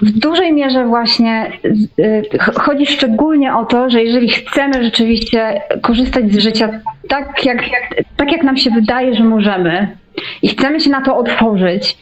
w 0.00 0.18
dużej 0.18 0.52
mierze 0.52 0.86
właśnie 0.86 1.52
y, 1.98 2.22
chodzi 2.38 2.86
szczególnie 2.86 3.56
o 3.56 3.64
to, 3.64 3.90
że 3.90 4.02
jeżeli 4.02 4.28
chcemy 4.28 4.84
rzeczywiście 4.84 5.62
korzystać 5.82 6.32
z 6.32 6.38
życia 6.38 6.80
tak 7.08 7.44
jak, 7.44 7.58
tak, 8.16 8.32
jak 8.32 8.42
nam 8.42 8.56
się 8.56 8.70
wydaje, 8.70 9.14
że 9.14 9.24
możemy 9.24 9.96
i 10.42 10.48
chcemy 10.48 10.80
się 10.80 10.90
na 10.90 11.02
to 11.02 11.16
otworzyć, 11.16 11.96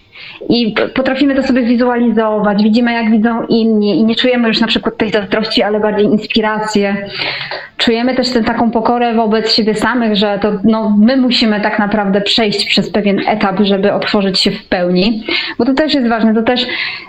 i 0.48 0.74
potrafimy 0.94 1.34
to 1.34 1.42
sobie 1.42 1.62
wizualizować, 1.62 2.62
widzimy 2.62 2.92
jak 2.92 3.10
widzą 3.10 3.46
inni. 3.46 3.98
I 3.98 4.04
nie 4.04 4.14
czujemy 4.14 4.48
już 4.48 4.60
na 4.60 4.66
przykład 4.66 4.96
tej 4.96 5.10
zazdrości, 5.10 5.62
ale 5.62 5.80
bardziej 5.80 6.06
inspirację. 6.06 6.96
Czujemy 7.76 8.14
też 8.14 8.30
tę 8.30 8.42
taką 8.42 8.70
pokorę 8.70 9.14
wobec 9.14 9.52
siebie 9.52 9.74
samych, 9.74 10.16
że 10.16 10.38
to 10.42 10.52
no, 10.64 10.96
my 10.98 11.16
musimy 11.16 11.60
tak 11.60 11.78
naprawdę 11.78 12.20
przejść 12.20 12.64
przez 12.64 12.90
pewien 12.90 13.20
etap, 13.28 13.56
żeby 13.60 13.92
otworzyć 13.92 14.40
się 14.40 14.50
w 14.50 14.68
pełni, 14.68 15.24
bo 15.58 15.64
to 15.64 15.74
też 15.74 15.94
jest 15.94 16.08
ważne, 16.08 16.34
to 16.34 16.42
też 16.42 16.66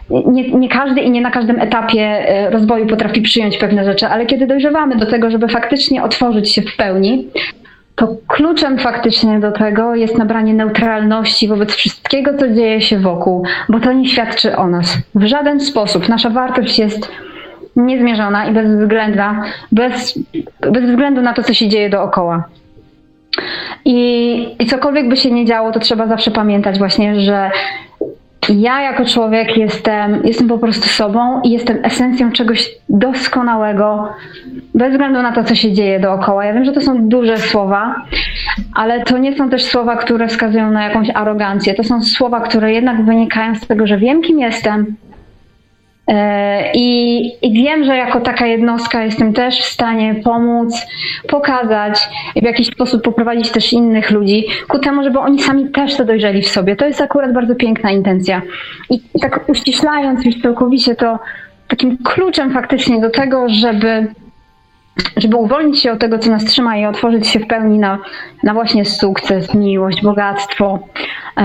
nie, 0.09 0.51
nie 0.51 0.69
każdy 0.69 1.01
i 1.01 1.11
nie 1.11 1.21
na 1.21 1.31
każdym 1.31 1.61
etapie 1.61 2.01
e, 2.01 2.49
rozwoju 2.49 2.87
potrafi 2.87 3.21
przyjąć 3.21 3.57
pewne 3.57 3.85
rzeczy, 3.85 4.07
ale 4.07 4.25
kiedy 4.25 4.47
dojrzewamy 4.47 4.95
do 4.95 5.05
tego, 5.05 5.31
żeby 5.31 5.47
faktycznie 5.47 6.03
otworzyć 6.03 6.53
się 6.53 6.61
w 6.61 6.75
pełni, 6.75 7.27
to 7.95 8.15
kluczem 8.27 8.79
faktycznie 8.79 9.39
do 9.39 9.51
tego 9.51 9.95
jest 9.95 10.17
nabranie 10.17 10.53
neutralności 10.53 11.47
wobec 11.47 11.71
wszystkiego, 11.71 12.37
co 12.37 12.49
dzieje 12.49 12.81
się 12.81 12.99
wokół, 12.99 13.45
bo 13.69 13.79
to 13.79 13.93
nie 13.93 14.09
świadczy 14.09 14.57
o 14.57 14.67
nas. 14.67 14.97
W 15.15 15.25
żaden 15.25 15.59
sposób. 15.59 16.09
Nasza 16.09 16.29
wartość 16.29 16.79
jest 16.79 17.11
niezmierzona 17.75 18.45
i 18.45 18.53
bezwzględna, 18.53 19.43
bez, 19.71 20.19
bez 20.71 20.83
względu 20.89 21.21
na 21.21 21.33
to, 21.33 21.43
co 21.43 21.53
się 21.53 21.67
dzieje 21.67 21.89
dookoła. 21.89 22.43
I, 23.85 24.55
I 24.59 24.65
cokolwiek 24.65 25.09
by 25.09 25.17
się 25.17 25.31
nie 25.31 25.45
działo, 25.45 25.71
to 25.71 25.79
trzeba 25.79 26.07
zawsze 26.07 26.31
pamiętać 26.31 26.77
właśnie, 26.77 27.21
że 27.21 27.51
ja 28.49 28.81
jako 28.81 29.05
człowiek 29.05 29.57
jestem, 29.57 30.21
jestem 30.23 30.47
po 30.47 30.57
prostu 30.57 30.87
sobą 30.87 31.41
i 31.41 31.51
jestem 31.51 31.79
esencją 31.83 32.31
czegoś 32.31 32.71
doskonałego, 32.89 34.09
bez 34.75 34.91
względu 34.91 35.21
na 35.21 35.31
to, 35.31 35.43
co 35.43 35.55
się 35.55 35.71
dzieje 35.71 35.99
dookoła. 35.99 36.45
Ja 36.45 36.53
wiem, 36.53 36.65
że 36.65 36.71
to 36.71 36.81
są 36.81 37.07
duże 37.07 37.37
słowa, 37.37 37.95
ale 38.75 39.03
to 39.03 39.17
nie 39.17 39.37
są 39.37 39.49
też 39.49 39.63
słowa, 39.63 39.95
które 39.95 40.27
wskazują 40.27 40.71
na 40.71 40.83
jakąś 40.83 41.09
arogancję. 41.09 41.73
To 41.73 41.83
są 41.83 42.03
słowa, 42.03 42.41
które 42.41 42.73
jednak 42.73 43.05
wynikają 43.05 43.55
z 43.55 43.67
tego, 43.67 43.87
że 43.87 43.97
wiem, 43.97 44.21
kim 44.21 44.39
jestem, 44.39 44.95
I, 46.73 47.25
I, 47.41 47.53
wiem, 47.53 47.83
że 47.83 47.97
jako 47.97 48.21
taka 48.21 48.47
jednostka 48.47 49.03
jestem 49.03 49.33
też 49.33 49.59
w 49.59 49.65
stanie 49.65 50.15
pomóc, 50.15 50.81
pokazać, 51.27 52.09
w 52.35 52.43
jakiś 52.43 52.67
sposób 52.67 53.03
poprowadzić 53.03 53.51
też 53.51 53.73
innych 53.73 54.11
ludzi 54.11 54.45
ku 54.67 54.79
temu, 54.79 55.03
żeby 55.03 55.19
oni 55.19 55.39
sami 55.39 55.69
też 55.69 55.97
to 55.97 56.05
dojrzeli 56.05 56.41
w 56.41 56.47
sobie. 56.47 56.75
To 56.75 56.85
jest 56.85 57.01
akurat 57.01 57.33
bardzo 57.33 57.55
piękna 57.55 57.91
intencja. 57.91 58.41
I, 58.89 59.01
i 59.15 59.19
tak 59.19 59.49
uściślając 59.49 60.25
już 60.25 60.41
całkowicie 60.41 60.95
to, 60.95 61.19
takim 61.67 61.97
kluczem 61.97 62.53
faktycznie 62.53 63.01
do 63.01 63.09
tego, 63.09 63.49
żeby, 63.49 64.07
żeby 65.17 65.37
uwolnić 65.37 65.79
się 65.79 65.91
od 65.91 65.99
tego, 65.99 66.19
co 66.19 66.29
nas 66.29 66.45
trzyma 66.45 66.77
i 66.77 66.85
otworzyć 66.85 67.27
się 67.27 67.39
w 67.39 67.47
pełni 67.47 67.79
na, 67.79 67.99
na 68.43 68.53
właśnie 68.53 68.85
sukces, 68.85 69.53
miłość, 69.53 70.01
bogactwo, 70.01 70.79
e, 71.37 71.41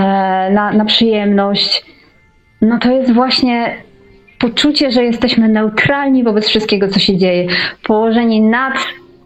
na, 0.51 0.71
na 0.71 0.85
przyjemność, 0.85 1.85
no 2.61 2.79
to 2.79 2.91
jest 2.91 3.13
właśnie 3.13 3.88
poczucie, 4.39 4.91
że 4.91 5.03
jesteśmy 5.03 5.49
neutralni 5.49 6.23
wobec 6.23 6.47
wszystkiego, 6.47 6.87
co 6.87 6.99
się 6.99 7.17
dzieje, 7.17 7.47
położeni 7.83 8.41
nad 8.41 8.73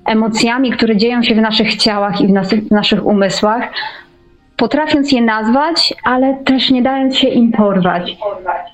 emocjami, 0.05 0.71
które 0.71 0.97
dzieją 0.97 1.23
się 1.23 1.35
w 1.35 1.41
naszych 1.41 1.75
ciałach 1.75 2.21
i 2.21 2.27
w, 2.27 2.31
nas, 2.31 2.53
w 2.53 2.71
naszych 2.71 3.05
umysłach, 3.05 3.63
potrafiąc 4.63 5.11
je 5.11 5.21
nazwać, 5.21 5.93
ale 6.03 6.37
też 6.45 6.69
nie 6.69 6.81
dając 6.81 7.17
się 7.17 7.27
im 7.27 7.51
porwać. 7.51 8.17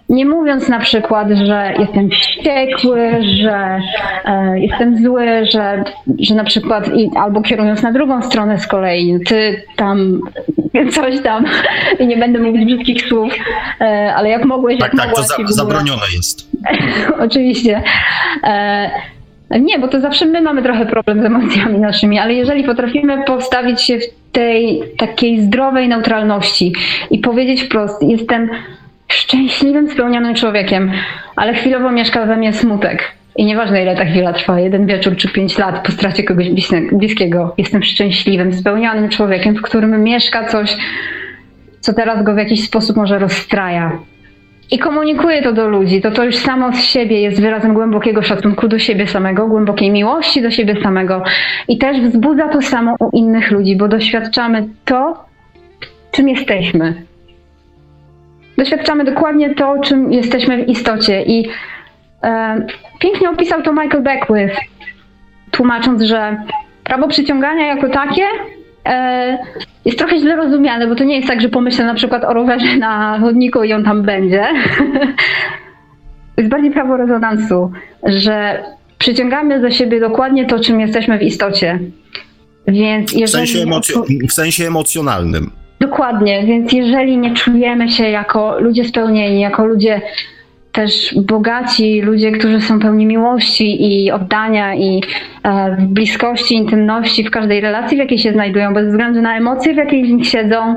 Nie 0.10 0.25
mówiąc 0.25 0.69
na 0.69 0.80
przykład, 0.80 1.28
że 1.30 1.73
jestem 1.80 2.10
wściekły, 2.10 3.12
że 3.41 3.80
e, 4.25 4.60
jestem 4.60 5.04
zły, 5.04 5.45
że, 5.45 5.84
że 6.19 6.36
na 6.36 6.43
przykład 6.43 6.88
i, 6.95 7.10
albo 7.15 7.41
kierując 7.41 7.82
na 7.82 7.91
drugą 7.91 8.21
stronę 8.21 8.60
z 8.60 8.67
kolei, 8.67 9.19
ty 9.28 9.63
tam 9.75 10.19
coś 10.95 11.21
tam 11.23 11.45
i 11.99 12.08
nie 12.08 12.17
będę 12.17 12.39
mówić 12.39 12.65
brzydkich 12.65 13.02
słów, 13.02 13.34
e, 13.82 14.13
ale 14.15 14.30
jak 14.30 14.45
mogłeś, 14.45 14.80
tak, 14.80 14.93
jak 14.93 15.06
tak, 15.06 15.15
to 15.15 15.23
za, 15.23 15.36
zabronione 15.47 16.06
jest. 16.15 16.49
Oczywiście. 17.25 17.82
E, 18.43 18.89
nie, 19.57 19.79
bo 19.79 19.88
to 19.88 20.01
zawsze 20.01 20.25
my 20.25 20.41
mamy 20.41 20.62
trochę 20.62 20.85
problem 20.85 21.21
z 21.21 21.25
emocjami 21.25 21.79
naszymi, 21.79 22.19
ale 22.19 22.33
jeżeli 22.33 22.63
potrafimy 22.63 23.23
postawić 23.23 23.81
się 23.81 23.99
w 23.99 24.31
tej 24.31 24.83
takiej 24.97 25.41
zdrowej 25.41 25.88
neutralności 25.88 26.73
i 27.12 27.19
powiedzieć 27.19 27.63
wprost, 27.63 28.03
jestem 28.03 28.49
szczęśliwym, 29.07 29.89
spełnionym 29.89 30.35
człowiekiem, 30.35 30.91
ale 31.35 31.53
chwilowo 31.53 31.91
mieszka 31.91 32.25
we 32.25 32.38
mnie 32.38 32.53
smutek. 32.53 33.12
I 33.35 33.45
nieważne 33.45 33.81
ile 33.81 33.95
ta 33.95 34.05
chwila 34.05 34.33
trwa, 34.33 34.59
jeden 34.59 34.85
wieczór 34.85 35.15
czy 35.15 35.29
pięć 35.29 35.57
lat 35.57 35.85
po 35.85 35.91
stracie 35.91 36.23
kogoś 36.23 36.49
bliskiego, 36.91 37.53
jestem 37.57 37.83
szczęśliwym, 37.83 38.53
spełnionym 38.53 39.09
człowiekiem, 39.09 39.55
w 39.55 39.62
którym 39.62 40.03
mieszka 40.03 40.45
coś, 40.45 40.77
co 41.79 41.93
teraz 41.93 42.23
go 42.23 42.33
w 42.33 42.38
jakiś 42.38 42.65
sposób 42.65 42.97
może 42.97 43.19
rozstraja 43.19 43.99
i 44.71 44.79
komunikuje 44.79 45.41
to 45.41 45.53
do 45.53 45.67
ludzi, 45.67 46.01
to 46.01 46.12
to 46.12 46.23
już 46.23 46.36
samo 46.36 46.73
z 46.73 46.82
siebie 46.84 47.21
jest 47.21 47.41
wyrazem 47.41 47.73
głębokiego 47.73 48.21
szacunku 48.21 48.67
do 48.67 48.79
siebie 48.79 49.08
samego, 49.08 49.47
głębokiej 49.47 49.91
miłości 49.91 50.41
do 50.41 50.51
siebie 50.51 50.82
samego. 50.84 51.23
I 51.67 51.77
też 51.77 52.01
wzbudza 52.01 52.49
to 52.49 52.62
samo 52.62 52.95
u 52.99 53.17
innych 53.17 53.51
ludzi, 53.51 53.75
bo 53.75 53.88
doświadczamy 53.88 54.67
to, 54.86 55.25
czym 56.12 56.29
jesteśmy. 56.29 56.93
Doświadczamy 58.58 59.03
dokładnie 59.03 59.55
to, 59.55 59.79
czym 59.84 60.13
jesteśmy 60.13 60.65
w 60.65 60.69
istocie. 60.69 61.23
I 61.23 61.49
e, 62.23 62.65
pięknie 62.99 63.29
opisał 63.29 63.62
to 63.62 63.73
Michael 63.73 64.03
Beckwith, 64.03 64.60
tłumacząc, 65.51 66.01
że 66.01 66.38
prawo 66.84 67.08
przyciągania 67.08 67.67
jako 67.67 67.89
takie 67.89 68.23
jest 69.85 69.97
trochę 69.97 70.19
źle 70.19 70.35
rozumiane, 70.35 70.87
bo 70.87 70.95
to 70.95 71.03
nie 71.03 71.15
jest 71.15 71.27
tak, 71.27 71.41
że 71.41 71.49
pomyślę 71.49 71.85
na 71.85 71.93
przykład 71.93 72.23
o 72.23 72.33
rowerze 72.33 72.77
na 72.77 73.19
chodniku 73.19 73.63
i 73.63 73.73
on 73.73 73.83
tam 73.83 74.03
będzie. 74.03 74.45
jest 76.37 76.49
bardziej 76.49 76.71
prawo 76.71 76.97
rezonansu, 76.97 77.71
że 78.03 78.63
przyciągamy 78.97 79.61
do 79.61 79.71
siebie 79.71 79.99
dokładnie 79.99 80.45
to, 80.45 80.59
czym 80.59 80.79
jesteśmy 80.79 81.19
w 81.19 81.21
istocie. 81.21 81.79
Więc 82.67 83.13
jeżeli... 83.13 83.45
w, 83.45 83.49
sensie 83.49 83.65
w 84.29 84.33
sensie 84.33 84.67
emocjonalnym. 84.67 85.51
Dokładnie, 85.79 86.43
więc 86.45 86.73
jeżeli 86.73 87.17
nie 87.17 87.33
czujemy 87.33 87.89
się 87.89 88.09
jako 88.09 88.59
ludzie 88.59 88.85
spełnieni, 88.85 89.41
jako 89.41 89.65
ludzie 89.65 90.01
też 90.71 91.15
bogaci 91.15 92.01
ludzie, 92.01 92.32
którzy 92.32 92.62
są 92.62 92.79
pełni 92.79 93.05
miłości 93.05 94.03
i 94.03 94.12
oddania 94.12 94.75
i 94.75 95.01
e, 95.43 95.77
bliskości, 95.79 96.55
intymności 96.55 97.23
w 97.23 97.32
każdej 97.32 97.62
relacji, 97.62 97.97
w 97.97 97.99
jakiej 97.99 98.19
się 98.19 98.32
znajdują, 98.32 98.73
bez 98.73 98.88
względu 98.88 99.21
na 99.21 99.38
emocje, 99.38 99.73
w 99.73 99.77
jakiej 99.77 100.08
z 100.08 100.10
nich 100.10 100.27
siedzą, 100.27 100.75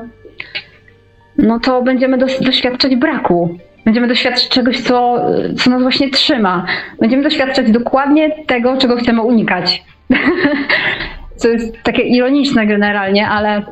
no 1.38 1.60
to 1.60 1.82
będziemy 1.82 2.18
doświadczać 2.18 2.96
braku. 2.96 3.58
Będziemy 3.84 4.08
doświadczać 4.08 4.48
czegoś, 4.48 4.80
co, 4.80 5.26
co 5.56 5.70
nas 5.70 5.82
właśnie 5.82 6.10
trzyma. 6.10 6.66
Będziemy 7.00 7.22
doświadczać 7.22 7.70
dokładnie 7.70 8.30
tego, 8.46 8.76
czego 8.76 8.96
chcemy 8.96 9.22
unikać. 9.22 9.82
co 11.36 11.48
jest 11.48 11.82
takie 11.82 12.02
ironiczne 12.02 12.66
generalnie, 12.66 13.28
ale, 13.28 13.62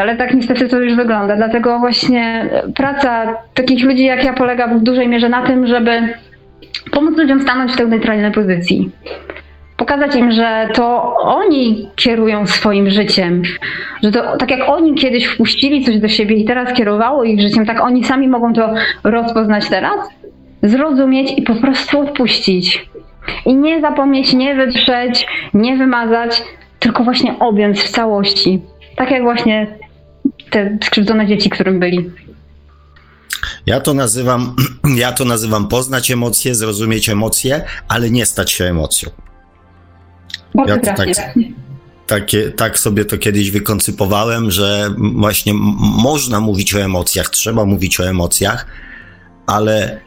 ale 0.00 0.16
tak 0.16 0.34
niestety 0.34 0.68
to 0.68 0.80
już 0.80 0.94
wygląda. 0.94 1.36
Dlatego 1.36 1.78
właśnie 1.78 2.50
praca 2.74 3.34
takich 3.54 3.84
ludzi 3.84 4.04
jak 4.04 4.24
ja 4.24 4.32
polega 4.32 4.68
w 4.68 4.82
dużej 4.82 5.08
mierze 5.08 5.28
na 5.28 5.42
tym, 5.46 5.66
żeby 5.66 6.08
pomóc 6.90 7.18
ludziom 7.18 7.42
stanąć 7.42 7.72
w 7.72 7.76
tej 7.76 7.88
neutralnej 7.88 8.32
pozycji 8.32 8.90
pokazać 9.78 10.16
im, 10.16 10.32
że 10.32 10.68
to 10.74 11.16
oni 11.16 11.88
kierują 11.96 12.46
swoim 12.46 12.90
życiem, 12.90 13.42
że 14.02 14.12
to 14.12 14.36
tak 14.36 14.50
jak 14.50 14.68
oni 14.68 14.94
kiedyś 14.94 15.26
wpuścili 15.26 15.84
coś 15.84 15.98
do 15.98 16.08
siebie 16.08 16.36
i 16.36 16.44
teraz 16.44 16.72
kierowało 16.72 17.24
ich 17.24 17.40
życiem, 17.40 17.66
tak 17.66 17.80
oni 17.80 18.04
sami 18.04 18.28
mogą 18.28 18.52
to 18.52 18.74
rozpoznać 19.04 19.68
teraz, 19.68 20.08
zrozumieć 20.62 21.38
i 21.38 21.42
po 21.42 21.54
prostu 21.54 22.00
odpuścić. 22.00 22.88
I 23.46 23.54
nie 23.54 23.80
zapomnieć, 23.80 24.32
nie 24.32 24.54
wyprzeć, 24.54 25.26
nie 25.54 25.76
wymazać, 25.76 26.42
tylko 26.78 27.04
właśnie 27.04 27.38
objąć 27.38 27.80
w 27.80 27.88
całości. 27.88 28.60
Tak 28.96 29.10
jak 29.10 29.22
właśnie 29.22 29.66
te 30.50 30.78
skrzywdzone 30.84 31.26
dzieci, 31.26 31.50
którym 31.50 31.80
byli. 31.80 32.10
Ja 33.66 33.80
to 33.80 33.94
nazywam, 33.94 34.56
ja 34.96 35.12
to 35.12 35.24
nazywam 35.24 35.68
poznać 35.68 36.10
emocje, 36.10 36.54
zrozumieć 36.54 37.08
emocje, 37.08 37.64
ale 37.88 38.10
nie 38.10 38.26
stać 38.26 38.50
się 38.52 38.64
emocją. 38.64 39.10
Bardzo 40.54 40.74
ja 40.74 40.80
tak, 40.80 41.08
takie, 42.06 42.50
tak 42.50 42.78
sobie 42.78 43.04
to 43.04 43.18
kiedyś 43.18 43.50
wykoncypowałem, 43.50 44.50
że 44.50 44.94
właśnie 44.98 45.52
można 46.02 46.40
mówić 46.40 46.74
o 46.74 46.80
emocjach, 46.80 47.30
trzeba 47.30 47.64
mówić 47.64 48.00
o 48.00 48.08
emocjach, 48.08 48.66
ale 49.46 50.00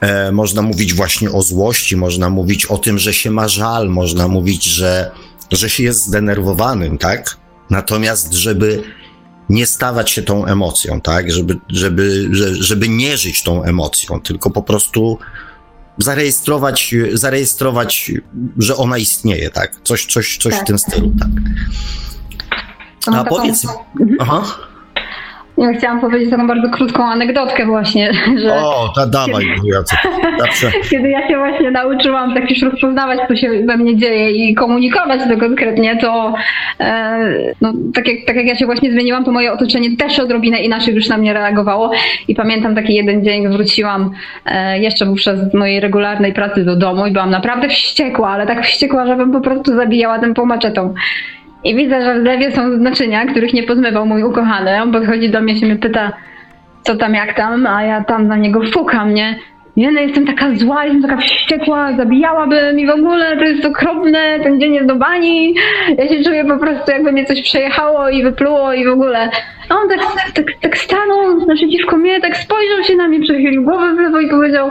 e, 0.00 0.32
można 0.32 0.62
mówić 0.62 0.94
właśnie 0.94 1.30
o 1.30 1.42
złości, 1.42 1.96
można 1.96 2.30
mówić 2.30 2.66
o 2.66 2.78
tym, 2.78 2.98
że 2.98 3.14
się 3.14 3.30
ma 3.30 3.48
żal, 3.48 3.88
można 3.88 4.28
mówić, 4.28 4.64
że, 4.64 5.10
że 5.50 5.70
się 5.70 5.82
jest 5.82 6.06
zdenerwowanym, 6.06 6.98
tak? 6.98 7.36
Natomiast, 7.70 8.32
żeby 8.32 8.82
nie 9.52 9.66
stawać 9.66 10.10
się 10.10 10.22
tą 10.22 10.46
emocją, 10.46 11.00
tak? 11.00 11.32
Żeby, 11.32 11.58
żeby, 11.68 12.28
żeby 12.60 12.88
nie 12.88 13.16
żyć 13.16 13.42
tą 13.42 13.62
emocją, 13.62 14.20
tylko 14.20 14.50
po 14.50 14.62
prostu 14.62 15.18
zarejestrować, 15.98 16.94
zarejestrować, 17.12 18.12
że 18.58 18.76
ona 18.76 18.98
istnieje, 18.98 19.50
tak? 19.50 19.80
Coś, 19.84 20.06
coś, 20.06 20.38
coś 20.38 20.54
tak. 20.54 20.62
w 20.62 20.66
tym 20.66 20.78
stylu, 20.78 21.12
tak. 21.20 21.28
A 23.14 23.24
powiedz. 23.24 23.64
Mhm. 24.00 24.16
Aha. 24.20 24.71
Ja 25.62 25.78
chciałam 25.78 26.00
powiedzieć 26.00 26.30
taką 26.30 26.46
bardzo 26.46 26.68
krótką 26.68 27.04
anegdotkę 27.04 27.66
właśnie, 27.66 28.12
że... 28.42 28.54
O, 28.54 28.92
ta 28.96 29.06
dawaj, 29.06 29.44
zawsze. 30.38 30.70
Kiedy 30.90 31.08
ja 31.08 31.28
się 31.28 31.38
właśnie 31.38 31.70
nauczyłam 31.70 32.34
tak 32.34 32.50
już 32.50 32.62
rozpoznawać, 32.62 33.18
co 33.28 33.36
się 33.36 33.50
we 33.66 33.76
mnie 33.76 33.96
dzieje 33.96 34.30
i 34.30 34.54
komunikować 34.54 35.20
to 35.28 35.36
konkretnie, 35.36 35.96
to 35.96 36.34
e, 36.80 37.54
no, 37.60 37.72
tak, 37.94 38.08
jak, 38.08 38.16
tak 38.26 38.36
jak 38.36 38.46
ja 38.46 38.56
się 38.56 38.66
właśnie 38.66 38.92
zmieniłam, 38.92 39.24
to 39.24 39.32
moje 39.32 39.52
otoczenie 39.52 39.96
też 39.96 40.18
odrobinę 40.18 40.60
inaczej 40.60 40.94
już 40.94 41.08
na 41.08 41.18
mnie 41.18 41.32
reagowało 41.32 41.90
i 42.28 42.34
pamiętam 42.34 42.74
taki 42.74 42.94
jeden 42.94 43.24
dzień, 43.24 43.48
wróciłam 43.48 44.10
e, 44.46 44.78
jeszcze 44.78 45.14
przez 45.14 45.54
mojej 45.54 45.80
regularnej 45.80 46.32
pracy 46.32 46.64
do 46.64 46.76
domu 46.76 47.06
i 47.06 47.10
byłam 47.10 47.30
naprawdę 47.30 47.68
wściekła, 47.68 48.30
ale 48.30 48.46
tak 48.46 48.64
wściekła, 48.64 49.06
żebym 49.06 49.32
po 49.32 49.40
prostu 49.40 49.76
zabijała 49.76 50.18
tym 50.18 50.34
pomaczetą. 50.34 50.94
I 51.64 51.76
widzę, 51.76 52.04
że 52.04 52.14
w 52.14 52.22
zlewie 52.22 52.52
są 52.52 52.68
naczynia, 52.68 53.26
których 53.26 53.54
nie 53.54 53.62
pozmywał 53.62 54.06
mój 54.06 54.22
ukochany. 54.22 54.82
On 54.82 54.92
podchodzi 54.92 55.30
do 55.30 55.40
mnie 55.40 55.56
się 55.56 55.66
mnie 55.66 55.76
pyta, 55.76 56.12
co 56.82 56.96
tam, 56.96 57.14
jak 57.14 57.36
tam, 57.36 57.66
a 57.66 57.82
ja 57.82 58.04
tam 58.04 58.28
na 58.28 58.36
niego 58.36 58.60
fukam, 58.72 59.14
nie? 59.14 59.38
Nie, 59.76 59.90
no 59.90 60.00
jestem 60.00 60.26
taka 60.26 60.54
zła, 60.54 60.84
jestem 60.84 61.02
taka 61.02 61.16
wściekła, 61.16 61.92
zabijałabym 61.96 62.78
i 62.78 62.86
w 62.86 62.90
ogóle 62.90 63.36
to 63.36 63.44
jest 63.44 63.64
okropne, 63.64 64.40
ten 64.42 64.60
dzień 64.60 64.74
jest 64.74 64.86
do 64.86 64.96
bani. 64.96 65.54
Ja 65.98 66.08
się 66.08 66.24
czuję 66.24 66.44
po 66.44 66.58
prostu 66.58 66.90
jakby 66.90 67.12
mnie 67.12 67.24
coś 67.24 67.42
przejechało 67.42 68.08
i 68.08 68.22
wypluło 68.22 68.72
i 68.72 68.84
w 68.84 68.88
ogóle. 68.88 69.30
A 69.68 69.74
on 69.74 69.88
tak, 69.88 69.98
tak, 70.34 70.46
tak 70.60 70.78
stanął 70.78 71.46
naprzeciwko 71.46 71.96
mnie, 71.96 72.20
tak 72.20 72.36
spojrzał 72.36 72.84
się 72.84 72.96
na 72.96 73.08
mnie, 73.08 73.20
przechylił 73.20 73.64
głowę 73.64 73.94
w 73.94 73.98
lewo 73.98 74.20
i 74.20 74.28
powiedział 74.28 74.70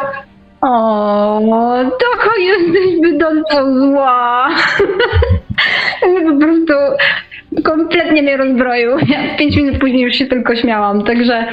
o, 0.61 1.39
taka 1.83 2.31
jesteś 2.39 3.01
wydolca 3.01 3.73
zła. 3.79 4.49
po 6.29 6.37
prostu 6.45 6.73
kompletnie 7.63 8.21
mnie 8.21 8.37
rozbroił. 8.37 8.91
Ja 9.07 9.37
pięć 9.37 9.55
minut 9.55 9.79
później 9.79 10.01
już 10.01 10.15
się 10.15 10.25
tylko 10.25 10.55
śmiałam, 10.55 11.03
także 11.03 11.45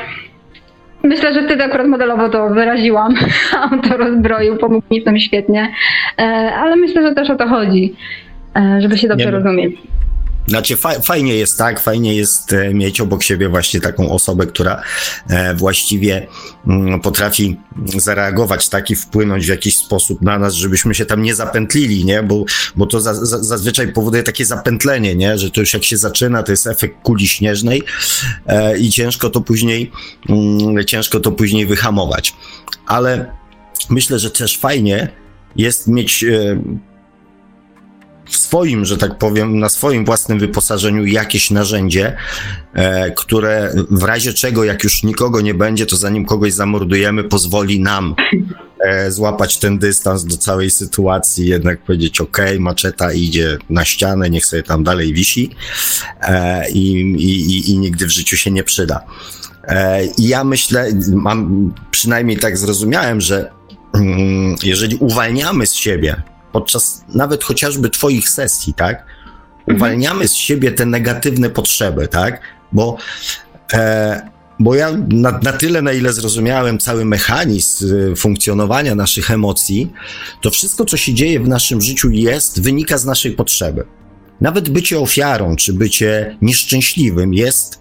myślę, 1.03 1.35
że 1.35 1.43
wtedy 1.43 1.65
akurat 1.65 1.87
modelowo 1.87 2.29
to 2.29 2.49
wyraziłam. 2.49 3.15
On 3.73 3.83
to 3.83 3.97
rozbroił, 3.97 4.57
pomógł 4.57 4.87
mi 4.91 5.01
w 5.01 5.05
tym 5.05 5.19
świetnie, 5.19 5.69
e, 6.19 6.23
ale 6.55 6.77
myślę, 6.77 7.03
że 7.03 7.15
też 7.15 7.31
o 7.31 7.37
to 7.37 7.49
chodzi, 7.49 7.95
e, 8.57 8.81
żeby 8.81 8.99
się 8.99 9.09
dobrze 9.09 9.25
Nie, 9.25 9.31
rozumieć. 9.31 9.77
Znaczy, 10.49 10.77
fajnie 11.03 11.35
jest 11.35 11.59
tak, 11.59 11.81
fajnie 11.81 12.15
jest 12.15 12.53
e, 12.53 12.75
mieć 12.75 13.01
obok 13.01 13.23
siebie 13.23 13.49
właśnie 13.49 13.81
taką 13.81 14.11
osobę, 14.11 14.47
która 14.47 14.83
e, 15.29 15.55
właściwie 15.55 16.27
mm, 16.67 17.01
potrafi 17.01 17.57
zareagować 17.97 18.69
tak 18.69 18.91
i 18.91 18.97
wpłynąć 18.97 19.47
w 19.47 19.49
jakiś 19.49 19.77
sposób 19.77 20.23
na 20.23 20.39
nas, 20.39 20.55
żebyśmy 20.55 20.95
się 20.95 21.07
tam 21.07 21.23
nie 21.23 21.35
zapętlili, 21.35 22.05
nie? 22.05 22.23
Bo, 22.23 22.45
bo 22.77 22.87
to 22.87 23.01
za, 23.01 23.15
za, 23.15 23.43
zazwyczaj 23.43 23.93
powoduje 23.93 24.23
takie 24.23 24.45
zapętlenie, 24.45 25.15
nie? 25.15 25.39
Że 25.39 25.51
to 25.51 25.61
już 25.61 25.75
jak 25.75 25.85
się 25.85 25.97
zaczyna, 25.97 26.43
to 26.43 26.53
jest 26.53 26.67
efekt 26.67 27.03
kuli 27.03 27.29
śnieżnej 27.29 27.83
e, 28.47 28.79
i 28.79 28.91
ciężko 28.91 29.31
to 29.31 29.41
później, 29.41 29.93
mm, 30.29 30.85
ciężko 30.85 31.21
to 31.21 31.33
później 31.33 31.67
wyhamować. 31.67 32.35
Ale 32.87 33.33
myślę, 33.91 34.19
że 34.19 34.31
też 34.31 34.59
fajnie 34.59 35.09
jest 35.57 35.87
mieć 35.87 36.25
w 38.31 38.37
swoim, 38.37 38.85
że 38.85 38.97
tak 38.97 39.19
powiem, 39.19 39.59
na 39.59 39.69
swoim 39.69 40.05
własnym 40.05 40.39
wyposażeniu 40.39 41.05
jakieś 41.05 41.51
narzędzie, 41.51 42.17
e, 42.75 43.11
które 43.11 43.75
w 43.91 44.03
razie 44.03 44.33
czego, 44.33 44.65
jak 44.65 44.85
już 44.85 45.03
nikogo 45.03 45.41
nie 45.41 45.55
będzie, 45.55 45.87
to 45.87 45.97
zanim 45.97 46.25
kogoś 46.25 46.53
zamordujemy, 46.53 47.25
pozwoli 47.25 47.81
nam 47.81 48.15
e, 48.81 49.11
złapać 49.11 49.59
ten 49.59 49.79
dystans 49.79 50.25
do 50.25 50.37
całej 50.37 50.71
sytuacji, 50.71 51.47
jednak 51.47 51.83
powiedzieć, 51.83 52.21
ok, 52.21 52.39
maczeta 52.59 53.13
idzie 53.13 53.59
na 53.71 53.85
ścianę, 53.85 54.31
niech 54.31 54.47
sobie 54.47 54.63
tam 54.63 54.85
dalej 54.85 55.13
wisi 55.13 55.51
e, 56.21 56.71
i, 56.71 56.93
i, 57.01 57.71
i 57.71 57.79
nigdy 57.79 58.07
w 58.07 58.11
życiu 58.11 58.37
się 58.37 58.51
nie 58.51 58.65
przyda. 58.65 59.01
I 60.19 60.29
ja 60.29 60.45
myślę, 60.45 60.89
mam 61.13 61.73
przynajmniej 61.91 62.37
tak 62.37 62.59
zrozumiałem, 62.59 63.21
że 63.21 63.51
mm, 63.95 64.57
jeżeli 64.63 64.97
uwalniamy 64.97 65.67
z 65.67 65.75
siebie 65.75 66.23
podczas 66.53 67.05
nawet 67.09 67.45
chociażby 67.45 67.91
Twoich 67.91 68.29
sesji, 68.29 68.75
tak? 68.75 69.07
Uwalniamy 69.75 70.29
z 70.29 70.35
siebie 70.35 70.73
te 70.73 70.87
negatywne 70.87 71.51
potrzeby, 71.51 72.09
tak? 72.09 72.41
Bo, 72.73 72.97
e, 73.73 74.31
bo 74.59 74.75
ja 74.75 74.91
na, 75.09 75.41
na 75.43 75.53
tyle, 75.53 75.83
na 75.83 75.93
ile 75.93 76.13
zrozumiałem 76.13 76.79
cały 76.79 77.05
mechanizm 77.05 77.95
y, 78.13 78.17
funkcjonowania 78.17 78.95
naszych 78.95 79.31
emocji, 79.31 79.93
to 80.43 80.51
wszystko, 80.51 80.85
co 80.85 80.97
się 80.97 81.15
dzieje 81.15 81.41
w 81.41 81.49
naszym 81.49 81.81
życiu, 81.81 82.11
jest, 82.11 82.63
wynika 82.63 82.99
z 82.99 83.05
naszej 83.05 83.33
potrzeby. 83.33 83.85
Nawet 84.41 84.69
bycie 84.69 84.99
ofiarą, 84.99 85.57
czy 85.57 85.73
bycie 85.73 86.37
nieszczęśliwym 86.43 87.35
jest 87.35 87.81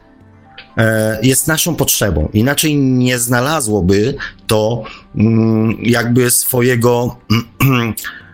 e, 0.77 1.19
jest 1.23 1.47
naszą 1.47 1.75
potrzebą. 1.75 2.29
Inaczej 2.33 2.77
nie 2.77 3.19
znalazłoby 3.19 4.15
to 4.47 4.83
mm, 5.15 5.77
jakby 5.81 6.31
swojego 6.31 7.17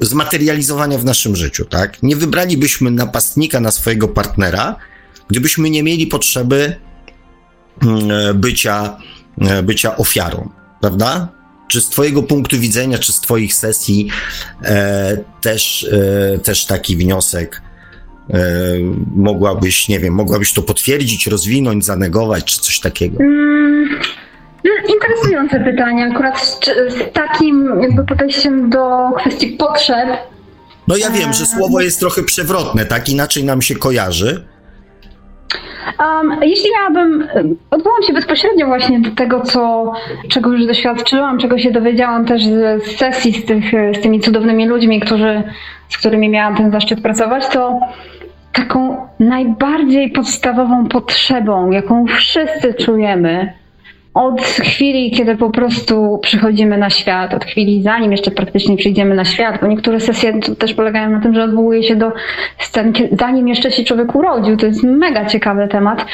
zmaterializowania 0.00 0.98
w 0.98 1.04
naszym 1.04 1.36
życiu, 1.36 1.64
tak? 1.64 2.02
Nie 2.02 2.16
wybralibyśmy 2.16 2.90
napastnika 2.90 3.60
na 3.60 3.70
swojego 3.70 4.08
partnera, 4.08 4.76
gdybyśmy 5.28 5.70
nie 5.70 5.82
mieli 5.82 6.06
potrzeby 6.06 6.76
mm, 7.82 8.10
e, 8.10 8.34
bycia, 8.34 8.96
e, 9.40 9.62
bycia 9.62 9.96
ofiarą, 9.96 10.48
prawda? 10.80 11.28
Czy 11.68 11.80
z 11.80 11.88
Twojego 11.88 12.22
punktu 12.22 12.58
widzenia, 12.58 12.98
czy 12.98 13.12
z 13.12 13.20
Twoich 13.20 13.54
sesji 13.54 14.08
e, 14.62 15.16
też, 15.40 15.86
e, 15.92 16.38
też 16.38 16.66
taki 16.66 16.96
wniosek 16.96 17.62
e, 18.30 18.42
mogłabyś, 19.16 19.88
nie 19.88 20.00
wiem, 20.00 20.14
mogłabyś 20.14 20.52
to 20.52 20.62
potwierdzić, 20.62 21.26
rozwinąć, 21.26 21.84
zanegować, 21.84 22.44
czy 22.44 22.60
coś 22.60 22.80
takiego? 22.80 23.18
Mm, 23.20 24.00
Interesujące 24.88 25.60
pytanie, 25.60 26.10
akurat 26.12 26.40
z, 26.40 26.60
z 26.88 27.12
takim 27.12 27.80
jakby 27.82 28.04
podejściem 28.04 28.70
do 28.70 29.10
kwestii 29.16 29.46
potrzeb. 29.46 30.08
No 30.88 30.96
ja 30.96 31.10
wiem, 31.10 31.32
że 31.32 31.46
słowo 31.46 31.80
jest 31.80 32.00
trochę 32.00 32.22
przewrotne, 32.22 32.84
tak 32.84 33.08
inaczej 33.08 33.44
nam 33.44 33.62
się 33.62 33.74
kojarzy. 33.74 34.44
Um, 35.98 36.38
jeśli 36.42 36.70
miałabym, 36.72 37.28
odwołam 37.70 38.02
się 38.02 38.12
bezpośrednio 38.12 38.66
właśnie 38.66 39.00
do 39.00 39.10
tego, 39.10 39.40
co, 39.40 39.92
czego 40.28 40.52
już 40.52 40.66
doświadczyłam, 40.66 41.38
czego 41.38 41.58
się 41.58 41.70
dowiedziałam 41.70 42.26
też 42.26 42.46
z, 42.46 42.84
z 42.84 42.96
sesji 42.96 43.32
z, 43.32 43.44
tych, 43.44 43.64
z 43.98 44.00
tymi 44.00 44.20
cudownymi 44.20 44.66
ludźmi, 44.66 45.00
którzy, 45.00 45.42
z 45.88 45.98
którymi 45.98 46.28
miałam 46.28 46.56
ten 46.56 46.70
zaszczyt 46.70 47.02
pracować, 47.02 47.48
to 47.48 47.80
taką 48.52 49.08
najbardziej 49.20 50.10
podstawową 50.10 50.88
potrzebą, 50.88 51.70
jaką 51.70 52.06
wszyscy 52.06 52.74
czujemy, 52.74 53.59
od 54.14 54.40
chwili, 54.40 55.10
kiedy 55.10 55.36
po 55.36 55.50
prostu 55.50 56.18
przychodzimy 56.22 56.78
na 56.78 56.90
świat, 56.90 57.34
od 57.34 57.44
chwili 57.44 57.82
zanim 57.82 58.12
jeszcze 58.12 58.30
praktycznie 58.30 58.76
przyjdziemy 58.76 59.14
na 59.14 59.24
świat, 59.24 59.60
bo 59.60 59.66
niektóre 59.66 60.00
sesje 60.00 60.40
też 60.40 60.74
polegają 60.74 61.10
na 61.10 61.20
tym, 61.20 61.34
że 61.34 61.44
odwołuje 61.44 61.82
się 61.82 61.96
do 61.96 62.12
scen, 62.58 62.92
zanim 63.12 63.48
jeszcze 63.48 63.70
się 63.70 63.84
człowiek 63.84 64.14
urodził. 64.14 64.56
To 64.56 64.66
jest 64.66 64.82
mega 64.82 65.24
ciekawy 65.24 65.68
temat, 65.68 66.06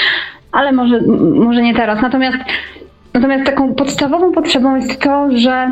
ale 0.53 0.73
może, 0.73 1.01
może 1.35 1.63
nie 1.63 1.75
teraz. 1.75 2.03
Natomiast, 2.03 2.39
natomiast 3.15 3.45
taką 3.45 3.75
podstawową 3.75 4.33
potrzebą 4.33 4.77
jest 4.77 5.01
to, 5.01 5.29
że 5.37 5.71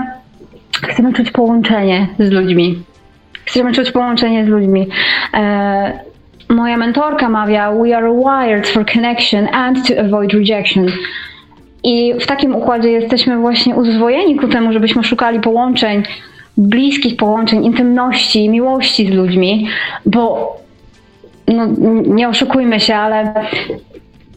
chcemy 0.83 1.13
czuć 1.13 1.31
połączenie 1.31 2.07
z 2.19 2.31
ludźmi. 2.31 2.83
Chcemy 3.45 3.73
czuć 3.73 3.91
połączenie 3.91 4.45
z 4.45 4.49
ludźmi. 4.49 4.87
E, 5.35 5.99
moja 6.49 6.77
mentorka 6.77 7.29
mawia: 7.29 7.73
We 7.73 7.97
are 7.97 8.13
wired 8.15 8.69
for 8.69 8.87
connection 8.93 9.49
and 9.53 9.89
to 9.89 10.01
avoid 10.01 10.33
rejection. 10.33 10.87
I 11.85 12.15
w 12.21 12.27
takim 12.27 12.55
układzie 12.55 12.91
jesteśmy 12.91 13.39
właśnie 13.39 13.75
uzwojeni 13.75 14.37
ku 14.37 14.49
temu, 14.49 14.73
żebyśmy 14.73 15.05
szukali 15.05 15.41
połączeń, 15.41 16.03
bliskich 16.57 17.17
połączeń, 17.17 17.65
intymności, 17.65 18.49
miłości 18.49 19.07
z 19.07 19.11
ludźmi, 19.11 19.69
bo 20.07 20.57
no, 21.49 21.67
nie 22.07 22.29
oszukujmy 22.29 22.81
się, 22.81 22.95
ale 22.95 23.35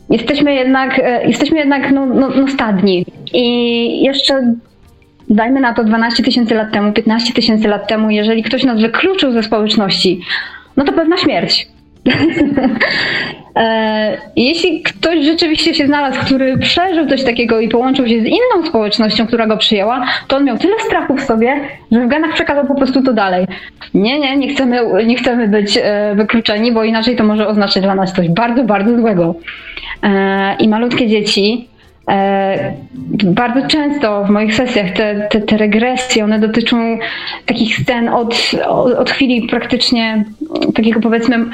jesteśmy 0.10 0.54
jednak, 0.54 1.00
e, 1.00 1.28
jesteśmy 1.28 1.60
jednak 1.60 1.92
no, 1.92 2.06
no, 2.06 2.30
no 2.30 2.48
stadni. 2.48 3.06
I 3.34 4.04
jeszcze 4.04 4.54
dajmy 5.30 5.60
na 5.60 5.74
to 5.74 5.84
12 5.84 6.24
tysięcy 6.24 6.56
lat 6.56 6.72
temu, 6.72 6.94
15 6.94 7.34
tysięcy 7.34 7.68
lat 7.68 7.88
temu, 7.88 8.10
jeżeli 8.10 8.44
ktoś 8.44 8.64
nas 8.64 8.82
wykluczył 8.82 9.32
ze 9.32 9.44
społeczności, 9.44 10.22
no 10.78 10.84
to 10.84 10.94
pewna 10.94 11.18
śmierć. 11.18 11.68
E, 13.58 14.18
jeśli 14.36 14.82
ktoś 14.82 15.26
rzeczywiście 15.26 15.74
się 15.74 15.88
znalazł, 15.88 16.20
który 16.20 16.58
przeżył 16.58 17.08
coś 17.08 17.24
takiego 17.24 17.60
i 17.60 17.70
połączył 17.70 18.08
się 18.08 18.22
z 18.22 18.26
inną 18.26 18.68
społecznością, 18.68 19.28
która 19.28 19.48
go 19.48 19.58
przyjęła, 19.58 20.06
to 20.28 20.38
on 20.38 20.44
miał 20.44 20.58
tyle 20.58 20.74
strachu 20.80 21.16
w 21.16 21.22
sobie, 21.22 21.60
że 21.92 22.06
w 22.06 22.08
genach 22.08 22.34
przekazał 22.34 22.68
po 22.68 22.76
prostu 22.76 23.04
to 23.04 23.14
dalej. 23.14 23.46
Nie, 23.94 24.20
nie, 24.20 24.38
nie 24.38 24.50
chcemy, 24.54 25.06
nie 25.06 25.16
chcemy 25.16 25.48
być 25.48 25.80
e, 25.84 26.16
wykluczeni, 26.16 26.72
bo 26.72 26.84
inaczej 26.84 27.16
to 27.16 27.24
może 27.24 27.48
oznaczać 27.48 27.84
dla 27.84 27.96
nas 27.96 28.14
coś 28.14 28.30
bardzo, 28.30 28.64
bardzo 28.64 28.98
złego. 28.98 29.36
E, 30.04 30.56
I 30.60 30.68
malutkie 30.68 31.08
dzieci, 31.08 31.68
bardzo 33.24 33.68
często 33.68 34.24
w 34.24 34.30
moich 34.30 34.56
sesjach 34.56 34.92
te, 34.92 35.28
te, 35.30 35.42
te, 35.42 35.58
regresje, 35.58 36.24
one 36.24 36.40
dotyczą 36.40 36.98
takich 37.46 37.78
scen 37.78 38.10
od, 38.10 38.52
od, 38.68 38.94
od 38.94 39.10
chwili 39.10 39.48
praktycznie 39.48 40.26
takiego 40.74 41.00
powiedzmy 41.00 41.46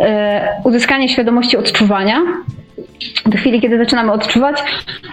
E, 0.00 0.60
uzyskanie 0.64 1.08
świadomości 1.08 1.56
odczuwania 1.56 2.22
do 3.26 3.38
chwili, 3.38 3.60
kiedy 3.60 3.78
zaczynamy 3.78 4.12
odczuwać, 4.12 4.62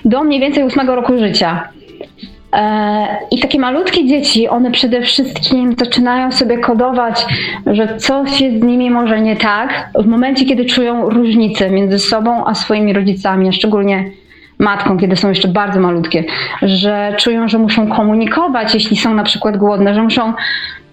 do 0.06 0.24
mniej 0.24 0.40
więcej 0.40 0.64
ósmego 0.64 0.96
roku 0.96 1.18
życia. 1.18 1.70
E, 2.54 3.08
I 3.32 3.40
takie 3.40 3.60
malutkie 3.60 4.06
dzieci, 4.06 4.48
one 4.48 4.72
przede 4.72 5.02
wszystkim 5.02 5.76
zaczynają 5.80 6.32
sobie 6.32 6.58
kodować, 6.58 7.26
że 7.66 7.98
coś 7.98 8.42
jest 8.42 8.60
z 8.60 8.64
nimi 8.64 8.92
może 8.92 9.22
nie 9.22 9.36
tak, 9.36 9.90
w 9.96 10.06
momencie, 10.06 10.46
kiedy 10.46 10.66
czują 10.66 11.10
różnicę 11.10 11.70
między 11.70 12.00
sobą 12.00 12.46
a 12.46 12.56
swoimi 12.56 12.94
rodzicami, 12.94 13.50
a 13.50 13.52
szczególnie 13.52 14.12
matką, 14.60 14.98
kiedy 14.98 15.16
są 15.16 15.30
jeszcze 15.30 15.48
bardzo 15.48 15.80
malutkie, 15.80 16.24
że 16.62 17.16
czują, 17.20 17.48
że 17.48 17.58
muszą 17.58 17.88
komunikować, 17.88 18.74
jeśli 18.74 18.98
są 18.98 19.14
na 19.14 19.24
przykład 19.24 19.58
głodne, 19.58 19.94
że 19.94 20.04
muszą 20.04 20.34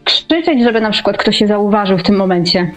krzyczeć, 0.05 0.62
żeby 0.62 0.81
na 0.81 0.90
przykład 0.90 1.16
ktoś 1.16 1.37
się 1.37 1.46
zauważył 1.46 1.98
w 1.98 2.03
tym 2.03 2.16
momencie 2.16 2.70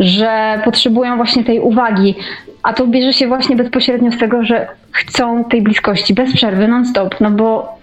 że 0.00 0.60
potrzebują 0.64 1.16
właśnie 1.16 1.44
tej 1.44 1.60
uwagi. 1.60 2.14
A 2.62 2.72
to 2.72 2.86
bierze 2.86 3.12
się 3.12 3.26
właśnie 3.26 3.56
bezpośrednio 3.56 4.12
z 4.12 4.18
tego, 4.18 4.44
że 4.44 4.68
chcą 4.92 5.44
tej 5.44 5.62
bliskości 5.62 6.14
bez 6.14 6.32
przerwy, 6.32 6.68
non-stop, 6.68 7.20
no 7.20 7.30
bo 7.30 7.78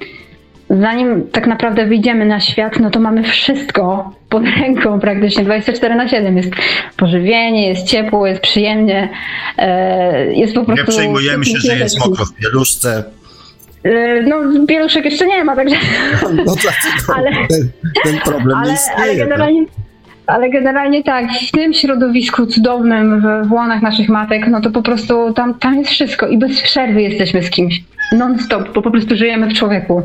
zanim 0.69 1.27
tak 1.31 1.47
naprawdę 1.47 1.85
wyjdziemy 1.85 2.25
na 2.25 2.39
świat, 2.39 2.79
no 2.79 2.89
to 2.89 2.99
mamy 2.99 3.23
wszystko 3.23 4.11
pod 4.29 4.43
ręką 4.43 4.99
praktycznie 4.99 5.43
24 5.43 5.95
na 5.95 6.07
7. 6.07 6.37
Jest 6.37 6.49
pożywienie, 6.97 7.69
jest 7.69 7.87
ciepło, 7.87 8.27
jest 8.27 8.41
przyjemnie, 8.41 9.09
e, 9.57 10.33
jest 10.33 10.53
po 10.53 10.65
prostu... 10.65 10.85
Nie 10.85 10.91
przejmujemy 10.91 11.45
się, 11.45 11.57
że 11.57 11.77
jest 11.77 11.99
mokro 11.99 12.25
w 12.25 12.33
pieluszce. 12.33 13.03
E, 13.83 14.21
no, 14.21 14.35
pieluszek 14.67 15.05
jeszcze 15.05 15.27
nie 15.27 15.43
ma, 15.43 15.55
także... 15.55 15.75
No 16.45 16.55
dlatego 16.55 17.13
ale, 17.15 17.31
ten, 17.47 17.69
ten 18.03 18.19
problem 18.19 18.57
ale, 18.57 18.73
istnieje. 18.73 19.01
Ale 19.01 19.15
generalnie... 19.15 19.65
Ale 20.27 20.49
generalnie 20.49 21.03
tak, 21.03 21.25
w 21.47 21.51
tym 21.51 21.73
środowisku 21.73 22.45
cudownym, 22.45 23.21
w, 23.21 23.47
w 23.47 23.51
łonach 23.51 23.81
naszych 23.81 24.09
matek, 24.09 24.47
no 24.47 24.61
to 24.61 24.71
po 24.71 24.81
prostu 24.81 25.33
tam, 25.33 25.53
tam 25.53 25.79
jest 25.79 25.91
wszystko 25.91 26.27
i 26.27 26.37
bez 26.37 26.61
przerwy 26.61 27.01
jesteśmy 27.01 27.43
z 27.43 27.49
kimś. 27.49 27.83
Non-stop, 28.13 28.73
bo 28.73 28.81
po 28.81 28.91
prostu 28.91 29.15
żyjemy 29.15 29.47
w 29.47 29.53
człowieku. 29.53 30.01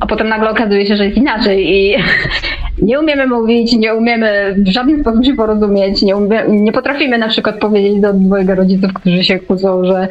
A 0.00 0.06
potem 0.06 0.28
nagle 0.28 0.50
okazuje 0.50 0.86
się, 0.86 0.96
że 0.96 1.04
jest 1.04 1.16
inaczej 1.16 1.74
i 1.74 1.96
nie 2.82 3.00
umiemy 3.00 3.26
mówić, 3.26 3.72
nie 3.72 3.94
umiemy 3.94 4.54
w 4.58 4.68
żaden 4.68 5.00
sposób 5.00 5.24
się 5.24 5.34
porozumieć, 5.34 6.02
nie, 6.02 6.16
umie, 6.16 6.44
nie 6.48 6.72
potrafimy 6.72 7.18
na 7.18 7.28
przykład 7.28 7.58
powiedzieć 7.58 8.00
do 8.00 8.12
dwojga 8.12 8.54
rodziców, 8.54 8.92
którzy 8.92 9.24
się 9.24 9.38
kłócą, 9.38 9.84
że 9.84 10.08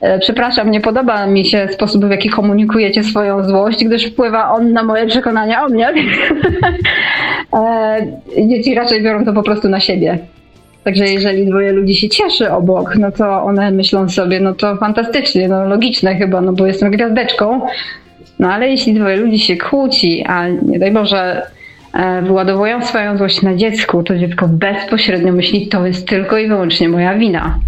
e, 0.00 0.18
przepraszam, 0.18 0.70
nie 0.70 0.80
podoba 0.80 1.26
mi 1.26 1.44
się 1.44 1.68
sposób, 1.72 2.04
w 2.04 2.10
jaki 2.10 2.28
komunikujecie 2.28 3.04
swoją 3.04 3.44
złość, 3.44 3.84
gdyż 3.84 4.06
wpływa 4.06 4.50
on 4.50 4.72
na 4.72 4.82
moje 4.82 5.06
przekonania 5.06 5.66
o 5.66 5.68
mnie. 5.68 5.88
e, 7.52 8.48
dzieci 8.48 8.74
raczej 8.74 9.02
biorą 9.02 9.24
to 9.24 9.32
po 9.32 9.42
prostu 9.42 9.68
na 9.68 9.80
siebie. 9.80 10.18
Także 10.84 11.04
jeżeli 11.04 11.46
dwoje 11.46 11.72
ludzi 11.72 11.94
się 11.94 12.08
cieszy 12.08 12.52
obok, 12.52 12.96
no 12.96 13.12
to 13.12 13.42
one 13.42 13.70
myślą 13.70 14.08
sobie, 14.08 14.40
no 14.40 14.54
to 14.54 14.76
fantastycznie, 14.76 15.48
no 15.48 15.64
logiczne 15.64 16.16
chyba, 16.16 16.40
no 16.40 16.52
bo 16.52 16.66
jestem 16.66 16.90
gwiazdeczką. 16.90 17.60
No 18.38 18.52
ale 18.52 18.68
jeśli 18.68 18.94
dwoje 18.94 19.16
ludzi 19.16 19.38
się 19.38 19.56
kłóci, 19.56 20.24
a 20.26 20.48
nie 20.48 20.78
daj 20.78 20.92
Boże 20.92 21.42
E, 21.92 22.22
wyładowują 22.22 22.82
swoją 22.86 23.18
złość 23.18 23.42
na 23.42 23.54
dziecku, 23.54 24.02
to 24.02 24.18
dziecko 24.18 24.48
bezpośrednio 24.48 25.32
myśli, 25.32 25.68
to 25.68 25.86
jest 25.86 26.08
tylko 26.08 26.38
i 26.38 26.48
wyłącznie 26.48 26.88
moja 26.88 27.18
wina. 27.18 27.58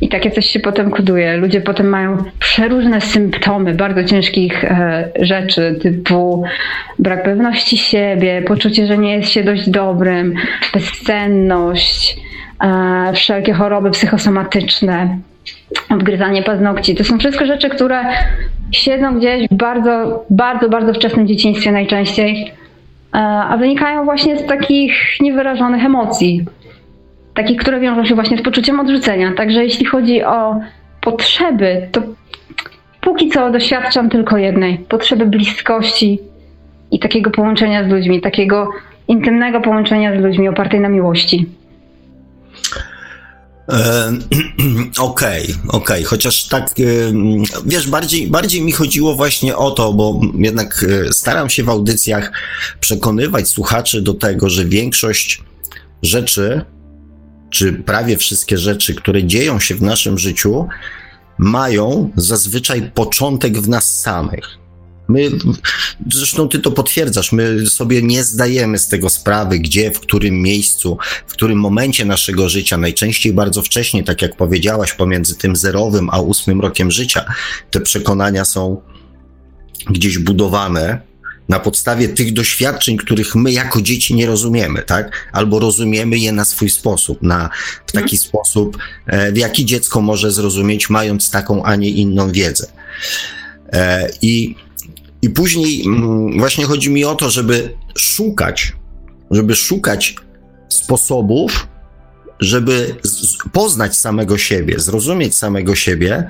I 0.00 0.08
takie 0.08 0.30
coś 0.30 0.46
się 0.46 0.60
potem 0.60 0.90
koduje. 0.90 1.36
Ludzie 1.36 1.60
potem 1.60 1.88
mają 1.88 2.16
przeróżne 2.38 3.00
symptomy 3.00 3.74
bardzo 3.74 4.04
ciężkich 4.04 4.64
e, 4.64 5.08
rzeczy, 5.20 5.78
typu 5.82 6.44
brak 6.98 7.22
pewności 7.22 7.78
siebie, 7.78 8.42
poczucie, 8.46 8.86
że 8.86 8.98
nie 8.98 9.12
jest 9.12 9.30
się 9.30 9.44
dość 9.44 9.70
dobrym, 9.70 10.34
bezsenność, 10.74 12.16
wszelkie 13.14 13.52
choroby 13.52 13.90
psychosomatyczne, 13.90 15.18
odgryzanie 15.90 16.42
paznokci. 16.42 16.94
To 16.94 17.04
są 17.04 17.18
wszystko 17.18 17.46
rzeczy, 17.46 17.68
które 17.68 18.04
siedzą 18.72 19.18
gdzieś 19.18 19.48
w 19.48 19.54
bardzo, 19.54 20.24
bardzo, 20.30 20.68
bardzo 20.68 20.94
wczesnym 20.94 21.26
dzieciństwie 21.26 21.72
najczęściej 21.72 22.52
E, 23.14 23.18
a 23.20 23.56
wynikają 23.56 24.04
właśnie 24.04 24.38
z 24.38 24.46
takich 24.46 24.94
niewyrażonych 25.20 25.84
emocji, 25.84 26.44
takich, 27.34 27.60
które 27.60 27.80
wiążą 27.80 28.04
się 28.04 28.14
właśnie 28.14 28.38
z 28.38 28.42
poczuciem 28.42 28.80
odrzucenia. 28.80 29.32
Także 29.36 29.64
jeśli 29.64 29.84
chodzi 29.84 30.24
o 30.24 30.60
potrzeby, 31.00 31.88
to 31.92 32.00
póki 33.00 33.28
co 33.28 33.50
doświadczam 33.50 34.10
tylko 34.10 34.38
jednej 34.38 34.78
potrzeby 34.78 35.26
bliskości 35.26 36.18
i 36.90 36.98
takiego 36.98 37.30
połączenia 37.30 37.84
z 37.84 37.88
ludźmi, 37.88 38.20
takiego 38.20 38.70
intymnego 39.08 39.60
połączenia 39.60 40.20
z 40.20 40.24
ludźmi 40.24 40.48
opartej 40.48 40.80
na 40.80 40.88
miłości. 40.88 41.46
Okej, 43.68 44.98
okej, 44.98 45.54
okay, 45.68 45.68
okay. 45.68 46.04
chociaż 46.04 46.44
tak, 46.44 46.74
wiesz, 47.66 47.88
bardziej, 47.88 48.26
bardziej 48.26 48.62
mi 48.62 48.72
chodziło 48.72 49.14
właśnie 49.14 49.56
o 49.56 49.70
to, 49.70 49.92
bo 49.92 50.20
jednak 50.38 50.86
e, 51.08 51.12
staram 51.12 51.50
się 51.50 51.64
w 51.64 51.68
audycjach 51.68 52.32
przekonywać 52.80 53.48
słuchaczy 53.48 54.02
do 54.02 54.14
tego, 54.14 54.50
że 54.50 54.64
większość 54.64 55.42
rzeczy, 56.02 56.64
czy 57.50 57.72
prawie 57.72 58.16
wszystkie 58.16 58.58
rzeczy, 58.58 58.94
które 58.94 59.24
dzieją 59.24 59.60
się 59.60 59.74
w 59.74 59.82
naszym 59.82 60.18
życiu, 60.18 60.66
mają 61.38 62.10
zazwyczaj 62.16 62.90
początek 62.94 63.58
w 63.58 63.68
nas 63.68 64.00
samych. 64.00 64.63
My, 65.08 65.30
zresztą 66.12 66.48
ty 66.48 66.58
to 66.58 66.70
potwierdzasz, 66.70 67.32
my 67.32 67.66
sobie 67.66 68.02
nie 68.02 68.24
zdajemy 68.24 68.78
z 68.78 68.88
tego 68.88 69.10
sprawy, 69.10 69.58
gdzie, 69.58 69.90
w 69.90 70.00
którym 70.00 70.42
miejscu, 70.42 70.98
w 71.26 71.32
którym 71.32 71.58
momencie 71.58 72.04
naszego 72.04 72.48
życia, 72.48 72.76
najczęściej 72.76 73.32
bardzo 73.32 73.62
wcześnie, 73.62 74.04
tak 74.04 74.22
jak 74.22 74.36
powiedziałaś, 74.36 74.92
pomiędzy 74.92 75.36
tym 75.36 75.56
zerowym 75.56 76.08
a 76.12 76.20
ósmym 76.20 76.60
rokiem 76.60 76.90
życia, 76.90 77.24
te 77.70 77.80
przekonania 77.80 78.44
są 78.44 78.80
gdzieś 79.90 80.18
budowane 80.18 81.00
na 81.48 81.60
podstawie 81.60 82.08
tych 82.08 82.32
doświadczeń, 82.32 82.96
których 82.96 83.34
my 83.34 83.52
jako 83.52 83.82
dzieci 83.82 84.14
nie 84.14 84.26
rozumiemy, 84.26 84.82
tak? 84.82 85.28
Albo 85.32 85.58
rozumiemy 85.58 86.18
je 86.18 86.32
na 86.32 86.44
swój 86.44 86.70
sposób, 86.70 87.22
na, 87.22 87.50
w 87.86 87.92
taki 87.92 88.16
hmm. 88.16 88.28
sposób, 88.28 88.78
e, 89.06 89.32
w 89.32 89.36
jaki 89.36 89.64
dziecko 89.64 90.00
może 90.00 90.32
zrozumieć, 90.32 90.90
mając 90.90 91.30
taką, 91.30 91.64
a 91.64 91.76
nie 91.76 91.88
inną 91.88 92.32
wiedzę. 92.32 92.66
E, 93.72 94.08
I 94.22 94.54
i 95.24 95.30
później 95.30 95.86
mm, 95.86 96.38
właśnie 96.38 96.64
chodzi 96.64 96.90
mi 96.90 97.04
o 97.04 97.14
to, 97.14 97.30
żeby 97.30 97.76
szukać, 97.98 98.72
żeby 99.30 99.56
szukać 99.56 100.16
sposobów, 100.68 101.68
żeby 102.40 102.94
poznać 103.52 103.96
samego 103.96 104.38
siebie, 104.38 104.78
zrozumieć 104.78 105.34
samego 105.34 105.74
siebie, 105.74 106.28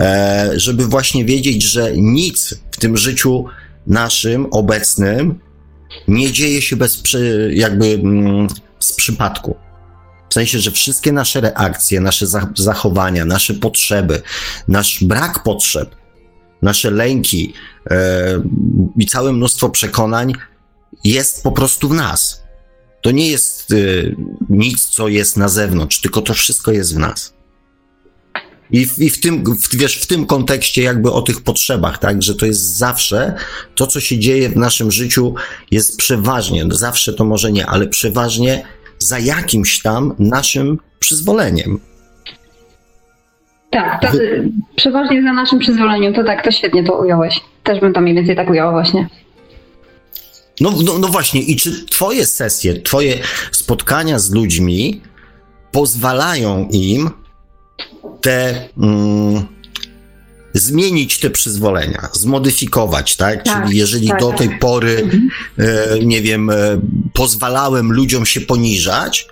e, 0.00 0.50
żeby 0.54 0.86
właśnie 0.86 1.24
wiedzieć, 1.24 1.62
że 1.62 1.92
nic 1.96 2.54
w 2.70 2.76
tym 2.76 2.96
życiu 2.96 3.44
naszym, 3.86 4.46
obecnym, 4.50 5.38
nie 6.08 6.32
dzieje 6.32 6.62
się 6.62 6.76
bez 6.76 6.96
przy, 6.96 7.50
jakby 7.54 7.86
mm, 7.86 8.48
z 8.78 8.92
przypadku. 8.92 9.56
W 10.28 10.34
sensie, 10.34 10.58
że 10.58 10.70
wszystkie 10.70 11.12
nasze 11.12 11.40
reakcje, 11.40 12.00
nasze 12.00 12.26
zachowania, 12.54 13.24
nasze 13.24 13.54
potrzeby, 13.54 14.22
nasz 14.68 15.04
brak 15.04 15.42
potrzeb, 15.42 15.99
nasze 16.62 16.90
lęki 16.90 17.52
e, 17.90 18.42
i 18.96 19.06
całe 19.06 19.32
mnóstwo 19.32 19.68
przekonań 19.68 20.34
jest 21.04 21.42
po 21.42 21.52
prostu 21.52 21.88
w 21.88 21.94
nas. 21.94 22.42
To 23.02 23.10
nie 23.10 23.28
jest 23.28 23.72
e, 23.72 23.76
nic, 24.48 24.84
co 24.84 25.08
jest 25.08 25.36
na 25.36 25.48
zewnątrz, 25.48 26.00
tylko 26.00 26.22
to 26.22 26.34
wszystko 26.34 26.72
jest 26.72 26.94
w 26.94 26.98
nas. 26.98 27.32
I 28.70 28.86
w, 28.86 28.98
i 28.98 29.10
w 29.10 29.20
tym, 29.20 29.44
w, 29.56 29.76
wiesz, 29.76 29.96
w 29.96 30.06
tym 30.06 30.26
kontekście 30.26 30.82
jakby 30.82 31.12
o 31.12 31.22
tych 31.22 31.40
potrzebach, 31.40 31.98
tak, 31.98 32.22
że 32.22 32.34
to 32.34 32.46
jest 32.46 32.76
zawsze 32.76 33.34
to, 33.74 33.86
co 33.86 34.00
się 34.00 34.18
dzieje 34.18 34.48
w 34.48 34.56
naszym 34.56 34.90
życiu, 34.90 35.34
jest 35.70 35.96
przeważnie, 35.96 36.64
zawsze 36.70 37.12
to 37.12 37.24
może 37.24 37.52
nie, 37.52 37.66
ale 37.66 37.86
przeważnie 37.86 38.64
za 38.98 39.18
jakimś 39.18 39.82
tam 39.82 40.14
naszym 40.18 40.78
przyzwoleniem. 40.98 41.80
Tak, 43.70 44.00
to, 44.02 44.08
przeważnie 44.76 45.22
za 45.22 45.32
naszym 45.32 45.58
przyzwoleniem, 45.58 46.14
to 46.14 46.24
tak, 46.24 46.44
to 46.44 46.50
świetnie 46.50 46.84
to 46.84 46.98
ująłeś. 47.00 47.40
Też 47.62 47.80
bym 47.80 47.92
to 47.92 48.00
mniej 48.00 48.14
więcej 48.14 48.36
tak 48.36 48.50
ujęła 48.50 48.70
właśnie. 48.70 49.08
No, 50.60 50.74
no, 50.84 50.98
no 50.98 51.08
właśnie, 51.08 51.40
i 51.40 51.56
czy 51.56 51.84
twoje 51.84 52.26
sesje, 52.26 52.82
twoje 52.82 53.18
spotkania 53.52 54.18
z 54.18 54.30
ludźmi 54.30 55.00
pozwalają 55.72 56.68
im 56.70 57.10
te... 58.20 58.68
Mm, 58.78 59.46
zmienić 60.54 61.20
te 61.20 61.30
przyzwolenia, 61.30 62.08
zmodyfikować, 62.12 63.16
tak? 63.16 63.44
tak 63.44 63.64
Czyli 63.64 63.78
jeżeli 63.78 64.08
tak, 64.08 64.20
do 64.20 64.32
tej 64.32 64.48
tak. 64.48 64.58
pory, 64.58 64.96
mhm. 65.02 65.28
e, 65.58 66.04
nie 66.04 66.22
wiem, 66.22 66.50
e, 66.50 66.54
pozwalałem 67.12 67.92
ludziom 67.92 68.26
się 68.26 68.40
poniżać, 68.40 69.28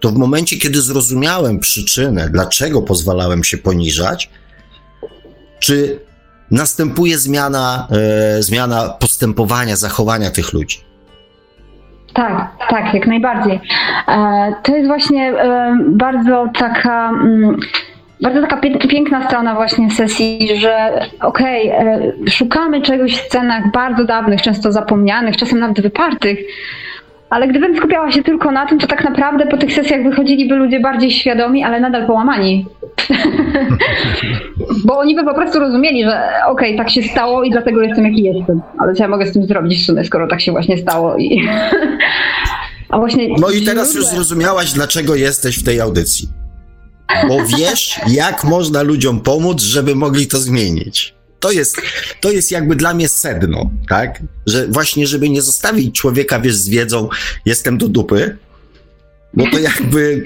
to 0.00 0.08
w 0.08 0.14
momencie, 0.14 0.56
kiedy 0.56 0.80
zrozumiałem 0.80 1.58
przyczynę, 1.58 2.28
dlaczego 2.28 2.82
pozwalałem 2.82 3.44
się 3.44 3.58
poniżać, 3.58 4.30
czy 5.60 6.00
następuje 6.50 7.18
zmiana, 7.18 7.88
e, 8.38 8.42
zmiana 8.42 8.88
postępowania, 8.88 9.76
zachowania 9.76 10.30
tych 10.30 10.52
ludzi. 10.52 10.78
Tak, 12.14 12.50
tak, 12.68 12.94
jak 12.94 13.06
najbardziej. 13.06 13.60
E, 14.08 14.54
to 14.62 14.76
jest 14.76 14.88
właśnie 14.88 15.28
e, 15.28 15.78
bardzo 15.88 16.46
taka. 16.58 17.10
Mm, 17.10 17.56
bardzo 18.22 18.40
taka 18.40 18.56
piękna 18.88 19.26
strona 19.26 19.54
właśnie 19.54 19.90
sesji, 19.90 20.48
że 20.58 21.06
okej, 21.20 21.72
okay, 21.72 22.12
szukamy 22.30 22.82
czegoś 22.82 23.16
w 23.16 23.26
scenach 23.26 23.72
bardzo 23.72 24.04
dawnych, 24.04 24.42
często 24.42 24.72
zapomnianych, 24.72 25.36
czasem 25.36 25.58
nawet 25.58 25.80
wypartych, 25.80 26.38
ale 27.30 27.48
gdybym 27.48 27.76
skupiała 27.76 28.12
się 28.12 28.22
tylko 28.22 28.50
na 28.50 28.66
tym, 28.66 28.78
to 28.78 28.86
tak 28.86 29.04
naprawdę 29.04 29.46
po 29.46 29.56
tych 29.56 29.72
sesjach 29.74 30.02
wychodziliby 30.02 30.54
ludzie 30.54 30.80
bardziej 30.80 31.10
świadomi, 31.10 31.64
ale 31.64 31.80
nadal 31.80 32.06
połamani. 32.06 32.66
Bo 34.86 34.98
oni 34.98 35.14
by 35.16 35.24
po 35.24 35.34
prostu 35.34 35.58
rozumieli, 35.58 36.04
że 36.04 36.22
okej, 36.46 36.74
okay, 36.74 36.76
tak 36.76 36.90
się 36.90 37.02
stało 37.02 37.42
i 37.42 37.50
dlatego 37.50 37.82
jestem 37.82 38.04
jaki 38.04 38.22
jestem. 38.22 38.62
Ale 38.78 38.94
co 38.94 39.02
ja 39.02 39.08
mogę 39.08 39.26
z 39.26 39.32
tym 39.32 39.46
zrobić 39.46 39.82
w 39.82 39.86
sumie, 39.86 40.04
skoro 40.04 40.28
tak 40.28 40.40
się 40.40 40.52
właśnie 40.52 40.78
stało 40.78 41.16
i... 41.16 41.40
A 42.88 42.98
właśnie 42.98 43.28
no 43.38 43.50
i 43.50 43.62
teraz 43.62 43.94
już 43.94 44.06
zrozumiałaś, 44.06 44.72
dlaczego 44.72 45.14
jesteś 45.14 45.58
w 45.58 45.64
tej 45.64 45.80
audycji. 45.80 46.28
Bo 47.28 47.36
wiesz, 47.58 48.00
jak 48.08 48.44
można 48.44 48.82
ludziom 48.82 49.20
pomóc, 49.20 49.62
żeby 49.62 49.94
mogli 49.94 50.26
to 50.26 50.38
zmienić. 50.38 51.19
To 51.40 51.52
jest, 51.52 51.76
to 52.20 52.30
jest 52.30 52.50
jakby 52.50 52.76
dla 52.76 52.94
mnie 52.94 53.08
sedno, 53.08 53.70
tak? 53.88 54.22
Że 54.46 54.66
właśnie, 54.66 55.06
żeby 55.06 55.28
nie 55.28 55.42
zostawić 55.42 55.94
człowieka, 55.94 56.40
wiesz, 56.40 56.54
z 56.54 56.68
wiedzą, 56.68 57.08
jestem 57.44 57.78
do 57.78 57.88
dupy, 57.88 58.36
bo 59.34 59.50
to 59.50 59.58
jakby 59.58 60.24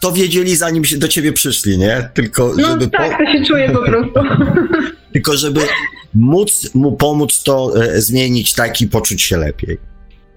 to 0.00 0.12
wiedzieli 0.12 0.56
zanim 0.56 0.84
się 0.84 0.96
do 0.96 1.08
ciebie 1.08 1.32
przyszli, 1.32 1.78
nie? 1.78 2.10
Tylko 2.14 2.52
no, 2.56 2.68
żeby. 2.68 2.88
Tak, 2.88 3.18
po... 3.18 3.24
to 3.24 3.32
się 3.32 3.44
czuje 3.44 3.70
po 3.70 3.82
prostu. 3.82 4.20
Tylko 5.12 5.36
żeby 5.36 5.60
móc 6.14 6.74
mu 6.74 6.92
pomóc 6.92 7.42
to 7.42 7.84
e, 7.84 8.00
zmienić 8.00 8.54
tak 8.54 8.80
i 8.80 8.86
poczuć 8.86 9.22
się 9.22 9.36
lepiej. 9.36 9.78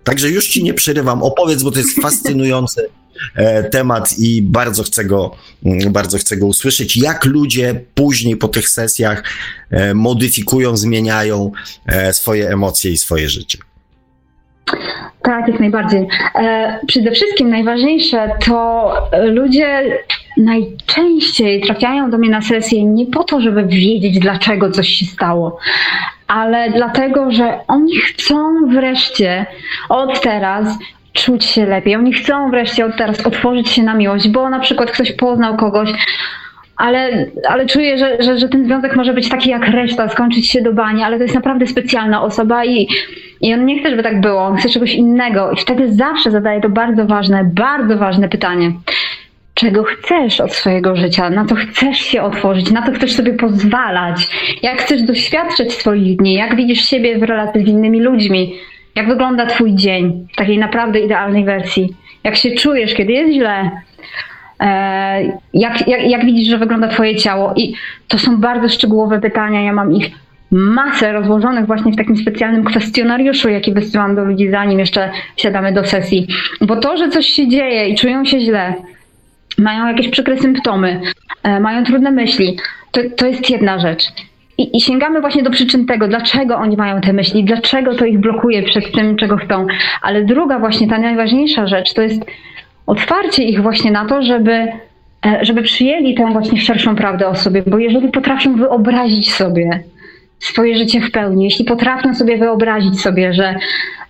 Także 0.10 0.30
już 0.30 0.47
ci 0.47 0.64
nie 0.64 0.74
przerywam. 0.74 1.24
Opowiedz, 1.24 1.64
bo 1.64 1.72
to 1.72 1.80
jest 1.80 2.01
fascynujący 2.01 2.89
E, 3.36 3.64
temat 3.64 4.20
i 4.20 4.41
bardzo 4.41 4.84
chcę 4.84 5.05
go, 5.05 5.36
mm, 5.66 5.93
bardzo 5.93 6.18
chcę 6.18 6.38
go 6.38 6.45
usłyszeć, 6.45 6.97
jak 6.97 7.26
ludzie 7.26 7.86
później 7.95 8.38
po 8.38 8.47
tych 8.47 8.70
sesjach 8.70 9.24
e, 9.70 9.93
modyfikują, 9.93 10.78
zmieniają 10.78 11.51
e, 11.86 12.14
swoje 12.14 12.49
emocje 12.49 12.91
i 12.91 12.97
swoje 12.97 13.30
życie. 13.30 13.57
Tak, 15.22 15.47
jak 15.47 15.59
najbardziej. 15.59 16.07
przede 16.88 17.11
wszystkim 17.11 17.49
najważniejsze 17.49 18.32
to 18.45 18.91
ludzie 19.24 19.99
najczęściej 20.38 21.61
trafiają 21.61 22.11
do 22.11 22.17
mnie 22.17 22.30
na 22.30 22.41
sesję 22.41 22.86
nie 22.86 23.05
po 23.05 23.24
to, 23.24 23.41
żeby 23.41 23.63
wiedzieć, 23.65 24.20
dlaczego 24.20 24.72
coś 24.72 24.88
się 24.88 25.05
stało, 25.05 25.57
ale 26.28 26.70
dlatego, 26.70 27.32
że 27.32 27.59
oni 27.67 27.97
chcą 27.97 28.67
wreszcie 28.67 29.45
od 29.89 30.22
teraz 30.22 30.78
czuć 31.13 31.45
się 31.45 31.65
lepiej. 31.65 31.95
Oni 31.95 32.13
chcą 32.13 32.51
wreszcie 32.51 32.86
od 32.86 32.97
teraz 32.97 33.26
otworzyć 33.26 33.70
się 33.70 33.84
na 33.84 33.93
miłość, 33.93 34.28
bo 34.28 34.49
na 34.49 34.59
przykład 34.59 34.91
ktoś 34.91 35.11
poznał 35.11 35.57
kogoś, 35.57 35.89
ale, 36.80 37.25
ale 37.49 37.65
czuję, 37.65 37.97
że, 37.97 38.23
że, 38.23 38.38
że 38.38 38.49
ten 38.49 38.65
związek 38.65 38.95
może 38.95 39.13
być 39.13 39.30
taki 39.30 39.49
jak 39.49 39.67
reszta, 39.67 40.09
skończyć 40.09 40.49
się 40.49 40.61
do 40.61 40.73
bani, 40.73 41.03
ale 41.03 41.17
to 41.17 41.23
jest 41.23 41.36
naprawdę 41.36 41.67
specjalna 41.67 42.23
osoba 42.23 42.65
i, 42.65 42.88
i 43.41 43.53
on 43.53 43.65
nie 43.65 43.80
chce, 43.80 43.89
żeby 43.89 44.03
tak 44.03 44.21
było, 44.21 44.41
on 44.41 44.57
chce 44.57 44.69
czegoś 44.69 44.95
innego. 44.95 45.51
I 45.51 45.55
wtedy 45.57 45.93
zawsze 45.93 46.32
zadaje 46.32 46.61
to 46.61 46.69
bardzo 46.69 47.05
ważne, 47.05 47.43
bardzo 47.53 47.97
ważne 47.97 48.30
pytanie. 48.30 48.71
Czego 49.53 49.84
chcesz 49.84 50.41
od 50.41 50.53
swojego 50.53 50.95
życia? 50.95 51.30
Na 51.30 51.45
co 51.45 51.55
chcesz 51.55 51.97
się 51.97 52.21
otworzyć? 52.21 52.71
Na 52.71 52.86
co 52.86 52.91
chcesz 52.91 53.13
sobie 53.13 53.34
pozwalać? 53.34 54.30
Jak 54.61 54.82
chcesz 54.82 55.01
doświadczyć 55.01 55.73
swoich 55.73 56.17
dni? 56.17 56.34
Jak 56.34 56.55
widzisz 56.55 56.89
siebie 56.89 57.17
w 57.17 57.23
relacji 57.23 57.65
z 57.65 57.67
innymi 57.67 58.01
ludźmi? 58.01 58.55
Jak 58.95 59.07
wygląda 59.07 59.45
Twój 59.45 59.75
dzień 59.75 60.27
w 60.34 60.36
takiej 60.36 60.57
naprawdę 60.57 60.99
idealnej 60.99 61.45
wersji? 61.45 61.89
Jak 62.23 62.36
się 62.36 62.51
czujesz, 62.51 62.93
kiedy 62.93 63.13
jest 63.13 63.34
źle? 63.34 63.71
E, 64.60 65.39
jak, 65.53 65.88
jak, 65.88 66.10
jak 66.10 66.26
widzisz, 66.26 66.49
że 66.49 66.57
wygląda 66.57 66.88
Twoje 66.88 67.16
ciało? 67.16 67.53
I 67.55 67.74
to 68.07 68.18
są 68.18 68.38
bardzo 68.38 68.70
szczegółowe 68.70 69.20
pytania. 69.20 69.62
Ja 69.62 69.74
mam 69.74 69.95
ich 69.95 70.12
masę 70.51 71.14
rozłożonych 71.14 71.66
właśnie 71.66 71.91
w 71.91 71.95
takim 71.95 72.18
specjalnym 72.18 72.64
kwestionariuszu, 72.64 73.49
jaki 73.49 73.74
wysyłam 73.74 74.16
do 74.16 74.26
ludzi, 74.26 74.49
zanim 74.51 74.80
jeszcze 74.80 75.12
siadamy 75.38 75.74
do 75.74 75.86
sesji. 75.86 76.28
Bo 76.62 76.76
to, 76.76 76.97
że 76.97 77.10
coś 77.10 77.26
się 77.26 77.47
dzieje 77.47 77.88
i 77.88 77.95
czują 77.95 78.26
się 78.26 78.39
źle, 78.39 78.74
mają 79.57 79.88
jakieś 79.88 80.10
przykre 80.10 80.38
symptomy, 80.38 81.01
e, 81.43 81.60
mają 81.60 81.84
trudne 81.84 82.12
myśli, 82.12 82.57
to, 82.91 83.01
to 83.18 83.28
jest 83.28 83.49
jedna 83.49 83.80
rzecz. 83.80 84.03
I, 84.57 84.78
I, 84.78 84.82
sięgamy 84.82 85.22
właśnie 85.22 85.43
do 85.43 85.49
przyczyn 85.49 85.86
tego, 85.86 86.07
dlaczego 86.07 86.57
oni 86.57 86.78
mają 86.78 87.01
te 87.01 87.14
myśli, 87.14 87.43
dlaczego 87.43 87.95
to 87.95 88.05
ich 88.05 88.20
blokuje 88.20 88.64
przed 88.64 88.91
tym, 88.91 89.16
czego 89.16 89.38
chcą. 89.38 89.68
Ale 90.01 90.24
druga 90.24 90.60
właśnie, 90.60 90.88
ta 90.88 90.97
najważniejsza 90.97 91.68
rzecz, 91.68 91.93
to 91.93 92.01
jest 92.01 92.26
otwarcie 92.89 93.43
ich 93.43 93.61
właśnie 93.61 93.91
na 93.91 94.05
to, 94.05 94.21
żeby, 94.21 94.67
e, 95.25 95.39
żeby 95.41 95.61
przyjęli 95.61 96.15
tę 96.15 96.31
właśnie 96.31 96.61
szerszą 96.61 96.95
prawdę 96.95 97.27
o 97.27 97.35
sobie, 97.35 97.63
bo 97.67 97.77
jeżeli 97.77 98.09
potrafią 98.09 98.55
wyobrazić 98.55 99.33
sobie 99.33 99.83
swoje 100.39 100.77
życie 100.77 101.01
w 101.01 101.11
pełni, 101.11 101.43
jeśli 101.43 101.65
potrafią 101.65 102.15
sobie 102.15 102.37
wyobrazić 102.37 103.01
sobie, 103.01 103.33
że, 103.33 103.55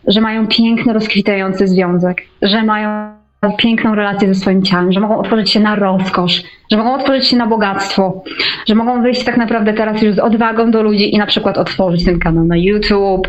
że 0.07 0.21
mają 0.21 0.47
piękny, 0.47 0.93
rozkwitający 0.93 1.67
związek, 1.67 2.21
że 2.41 2.63
mają 2.63 3.18
piękną 3.58 3.96
relację 3.96 4.34
ze 4.34 4.36
swoim 4.36 4.64
ciałem, 4.64 4.92
że 4.92 5.00
mogą 5.00 5.18
otworzyć 5.18 5.50
się 5.50 5.60
na 5.60 5.76
rozkosz, 5.76 6.44
że 6.72 6.78
mogą 6.78 6.94
otworzyć 6.94 7.28
się 7.28 7.38
na 7.38 7.48
bogactwo, 7.48 8.24
że 8.68 8.76
mogą 8.76 9.02
wyjść 9.02 9.24
tak 9.24 9.38
naprawdę 9.38 9.74
teraz 9.74 10.02
już 10.02 10.16
z 10.16 10.20
odwagą 10.20 10.72
do 10.72 10.84
ludzi 10.84 11.16
i 11.16 11.18
na 11.18 11.26
przykład 11.26 11.58
otworzyć 11.58 12.06
ten 12.06 12.20
kanał 12.20 12.46
na 12.46 12.58
YouTube, 12.58 13.28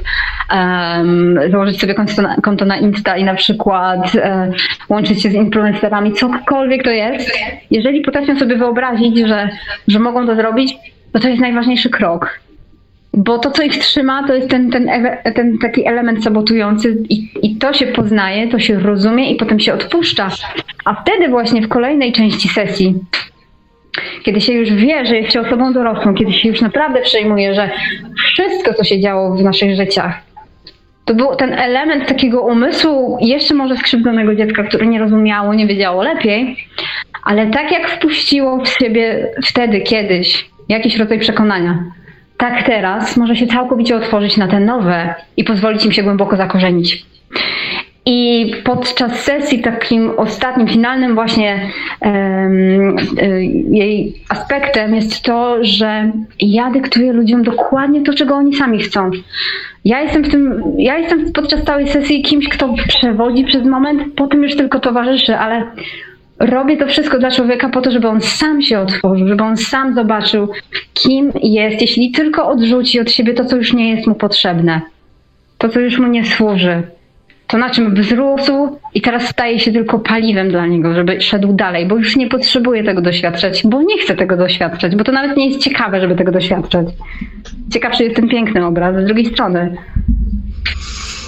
um, 0.53 1.39
założyć 1.51 1.81
sobie 1.81 1.95
konto 1.95 2.23
na, 2.23 2.37
konto 2.37 2.65
na 2.65 2.77
Insta 2.77 3.17
i 3.17 3.25
na 3.25 3.35
przykład 3.35 4.15
um, 4.15 4.53
łączyć 4.89 5.23
się 5.23 5.31
z 5.31 5.35
influencerami, 5.35 6.13
cokolwiek 6.13 6.85
to 6.85 6.91
jest. 6.91 7.39
Jeżeli 7.71 8.01
potrafią 8.01 8.39
sobie 8.39 8.57
wyobrazić, 8.57 9.19
że, 9.19 9.49
że 9.89 9.99
mogą 9.99 10.27
to 10.27 10.35
zrobić, 10.35 10.77
to 11.13 11.21
to 11.21 11.29
jest 11.29 11.41
najważniejszy 11.41 11.91
krok. 11.91 12.41
Bo 13.15 13.39
to, 13.39 13.51
co 13.51 13.63
ich 13.63 13.79
trzyma, 13.79 14.27
to 14.27 14.35
jest 14.35 14.49
ten, 14.49 14.71
ten, 14.71 14.91
ten 15.35 15.59
taki 15.59 15.87
element 15.87 16.25
sabotujący 16.25 16.97
i, 17.09 17.29
i 17.43 17.57
to 17.57 17.73
się 17.73 17.87
poznaje, 17.87 18.49
to 18.49 18.59
się 18.59 18.79
rozumie 18.79 19.31
i 19.31 19.37
potem 19.37 19.61
się 19.61 19.75
odpuszcza. 19.75 20.29
A 20.85 21.03
wtedy 21.03 21.29
właśnie 21.29 21.63
w 21.63 21.69
kolejnej 21.69 22.13
części 22.13 22.49
sesji, 22.49 22.95
kiedy 24.23 24.41
się 24.41 24.53
już 24.53 24.73
wie, 24.73 25.07
że 25.07 25.17
jest 25.17 25.33
się 25.33 25.41
osobą 25.41 25.73
dorosłą, 25.73 26.15
kiedy 26.15 26.33
się 26.33 26.49
już 26.49 26.61
naprawdę 26.61 27.01
przejmuje, 27.03 27.55
że 27.55 27.71
wszystko, 28.17 28.75
co 28.75 28.85
się 28.85 29.01
działo 29.01 29.37
w 29.37 29.43
naszych 29.43 29.77
życiach, 29.77 30.21
to 31.05 31.15
był 31.15 31.37
ten 31.37 31.53
element 31.53 32.09
takiego 32.09 32.43
umysłu, 32.43 33.19
jeszcze 33.21 33.55
może 33.55 33.77
skrzywdzonego 33.77 34.35
dziecka, 34.35 34.63
które 34.63 34.87
nie 34.87 34.99
rozumiało, 34.99 35.55
nie 35.55 35.67
wiedziało 35.67 36.03
lepiej, 36.03 36.57
ale 37.25 37.47
tak 37.47 37.73
jak 37.73 37.91
wpuściło 37.91 38.65
w 38.65 38.69
siebie 38.69 39.27
wtedy, 39.45 39.81
kiedyś 39.81 40.51
jakiś 40.69 40.97
rodzaj 40.97 41.19
przekonania. 41.19 41.85
Tak 42.41 42.63
teraz 42.63 43.17
może 43.17 43.37
się 43.37 43.47
całkowicie 43.47 43.97
otworzyć 43.97 44.37
na 44.37 44.49
te 44.49 44.61
nowe 44.61 45.15
i 45.37 45.45
pozwolić 45.45 45.85
im 45.85 45.93
się 45.93 46.03
głęboko 46.03 46.37
zakorzenić. 46.37 47.07
I 48.07 48.53
podczas 48.65 49.21
sesji 49.21 49.63
takim 49.63 50.11
ostatnim, 50.17 50.69
finalnym 50.69 51.15
właśnie 51.15 51.61
um, 52.01 52.97
jej 53.71 54.15
aspektem 54.29 54.95
jest 54.95 55.23
to, 55.23 55.65
że 55.65 56.11
ja 56.41 56.71
dyktuję 56.71 57.13
ludziom 57.13 57.43
dokładnie 57.43 58.03
to, 58.03 58.15
czego 58.15 58.35
oni 58.35 58.57
sami 58.57 58.79
chcą. 58.79 59.11
Ja 59.85 60.01
jestem 60.01 60.25
w 60.25 60.29
tym, 60.29 60.63
ja 60.79 60.99
jestem 60.99 61.33
podczas 61.33 61.65
całej 61.65 61.89
sesji 61.89 62.23
kimś, 62.23 62.49
kto 62.49 62.75
przewodzi 62.89 63.45
przez 63.45 63.65
moment, 63.65 64.03
potem 64.17 64.43
już 64.43 64.57
tylko 64.57 64.81
towarzyszy, 64.81 65.37
ale 65.37 65.67
robię 66.41 66.77
to 66.77 66.87
wszystko 66.87 67.19
dla 67.19 67.31
człowieka 67.31 67.69
po 67.69 67.81
to, 67.81 67.91
żeby 67.91 68.09
on 68.09 68.21
sam 68.21 68.63
się 68.63 68.81
otworzył, 68.81 69.29
żeby 69.29 69.43
on 69.43 69.57
sam 69.57 69.95
zobaczył, 69.95 70.49
kim 70.95 71.33
jest, 71.43 71.81
jeśli 71.81 72.11
tylko 72.11 72.49
odrzuci 72.49 73.01
od 73.01 73.11
siebie 73.11 73.35
to, 73.35 73.45
co 73.45 73.57
już 73.57 73.73
nie 73.73 73.91
jest 73.91 74.07
mu 74.07 74.15
potrzebne, 74.15 74.81
to, 75.59 75.69
co 75.69 75.81
już 75.81 75.99
mu 75.99 76.09
nie 76.09 76.25
służy 76.25 76.83
to 77.51 77.59
na 77.59 77.71
czym 77.71 77.95
wzrósł 77.95 78.79
i 78.95 79.01
teraz 79.01 79.29
staje 79.29 79.59
się 79.59 79.73
tylko 79.73 79.99
paliwem 79.99 80.49
dla 80.49 80.67
niego, 80.67 80.95
żeby 80.95 81.21
szedł 81.21 81.53
dalej, 81.53 81.87
bo 81.87 81.97
już 81.97 82.17
nie 82.17 82.29
potrzebuje 82.29 82.85
tego 82.85 83.01
doświadczać, 83.01 83.63
bo 83.67 83.83
nie 83.83 83.99
chce 83.99 84.17
tego 84.17 84.37
doświadczać, 84.37 84.97
bo 84.97 85.05
to 85.05 85.13
nawet 85.13 85.37
nie 85.37 85.49
jest 85.49 85.61
ciekawe, 85.61 86.01
żeby 86.01 86.17
tego 86.17 86.33
doświadczać. 86.33 86.87
Ciekawszy 87.73 88.05
jest 88.05 88.17
ten 88.17 88.29
piękny 88.29 88.67
obraz 88.67 89.03
z 89.03 89.07
drugiej 89.07 89.27
strony. 89.27 89.77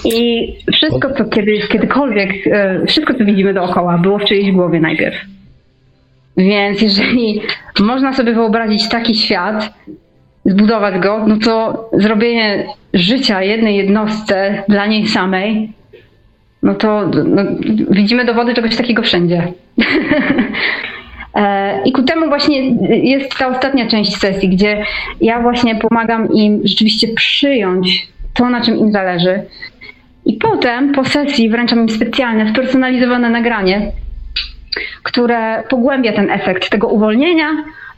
I 0.04 0.52
wszystko, 0.72 1.14
co 1.14 1.24
kiedyś, 1.24 1.68
kiedykolwiek, 1.68 2.46
e, 2.46 2.86
wszystko, 2.86 3.14
co 3.14 3.24
widzimy 3.24 3.54
dookoła, 3.54 3.98
było 3.98 4.18
w 4.18 4.24
czyjejś 4.24 4.52
głowie 4.52 4.80
najpierw. 4.80 5.16
Więc 6.36 6.82
jeżeli 6.82 7.42
można 7.80 8.12
sobie 8.12 8.32
wyobrazić 8.32 8.88
taki 8.88 9.14
świat, 9.14 9.74
zbudować 10.44 10.98
go, 10.98 11.24
no 11.26 11.36
to 11.36 11.88
zrobienie 11.92 12.66
życia 12.94 13.42
jednej 13.42 13.76
jednostce 13.76 14.62
dla 14.68 14.86
niej 14.86 15.08
samej 15.08 15.72
no 16.62 16.74
to 16.74 17.10
no, 17.24 17.42
widzimy 17.90 18.24
dowody 18.24 18.54
czegoś 18.54 18.76
takiego 18.76 19.02
wszędzie. 19.02 19.42
E, 21.34 21.82
I 21.84 21.92
ku 21.92 22.02
temu 22.02 22.28
właśnie 22.28 22.70
jest 23.08 23.38
ta 23.38 23.48
ostatnia 23.48 23.86
część 23.86 24.16
sesji, 24.16 24.48
gdzie 24.48 24.84
ja 25.20 25.40
właśnie 25.40 25.74
pomagam 25.74 26.32
im 26.32 26.60
rzeczywiście 26.64 27.08
przyjąć 27.08 28.08
to, 28.34 28.50
na 28.50 28.60
czym 28.60 28.78
im 28.78 28.92
zależy. 28.92 29.42
I 30.26 30.32
potem 30.32 30.92
po 30.92 31.04
sesji 31.04 31.50
wręczam 31.50 31.80
im 31.80 31.88
specjalne, 31.88 32.50
spersonalizowane 32.50 33.30
nagranie, 33.30 33.92
które 35.02 35.62
pogłębia 35.68 36.12
ten 36.12 36.30
efekt 36.30 36.70
tego 36.70 36.88
uwolnienia 36.88 37.46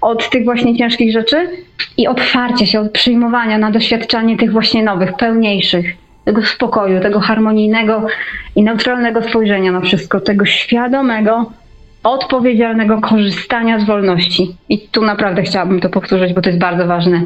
od 0.00 0.30
tych 0.30 0.44
właśnie 0.44 0.76
ciężkich 0.76 1.12
rzeczy 1.12 1.48
i 1.96 2.08
otwarcia 2.08 2.66
się 2.66 2.80
od 2.80 2.92
przyjmowania 2.92 3.58
na 3.58 3.70
doświadczanie 3.70 4.36
tych 4.36 4.52
właśnie 4.52 4.82
nowych, 4.82 5.16
pełniejszych 5.16 5.86
tego 6.24 6.42
spokoju, 6.42 7.00
tego 7.00 7.20
harmonijnego 7.20 8.06
i 8.56 8.62
neutralnego 8.62 9.22
spojrzenia 9.22 9.72
na 9.72 9.80
wszystko, 9.80 10.20
tego 10.20 10.44
świadomego, 10.44 11.52
odpowiedzialnego 12.04 13.00
korzystania 13.00 13.78
z 13.78 13.84
wolności. 13.84 14.56
I 14.68 14.78
tu 14.78 15.02
naprawdę 15.02 15.42
chciałabym 15.42 15.80
to 15.80 15.88
powtórzyć, 15.88 16.32
bo 16.32 16.42
to 16.42 16.48
jest 16.48 16.60
bardzo 16.60 16.86
ważne. 16.86 17.22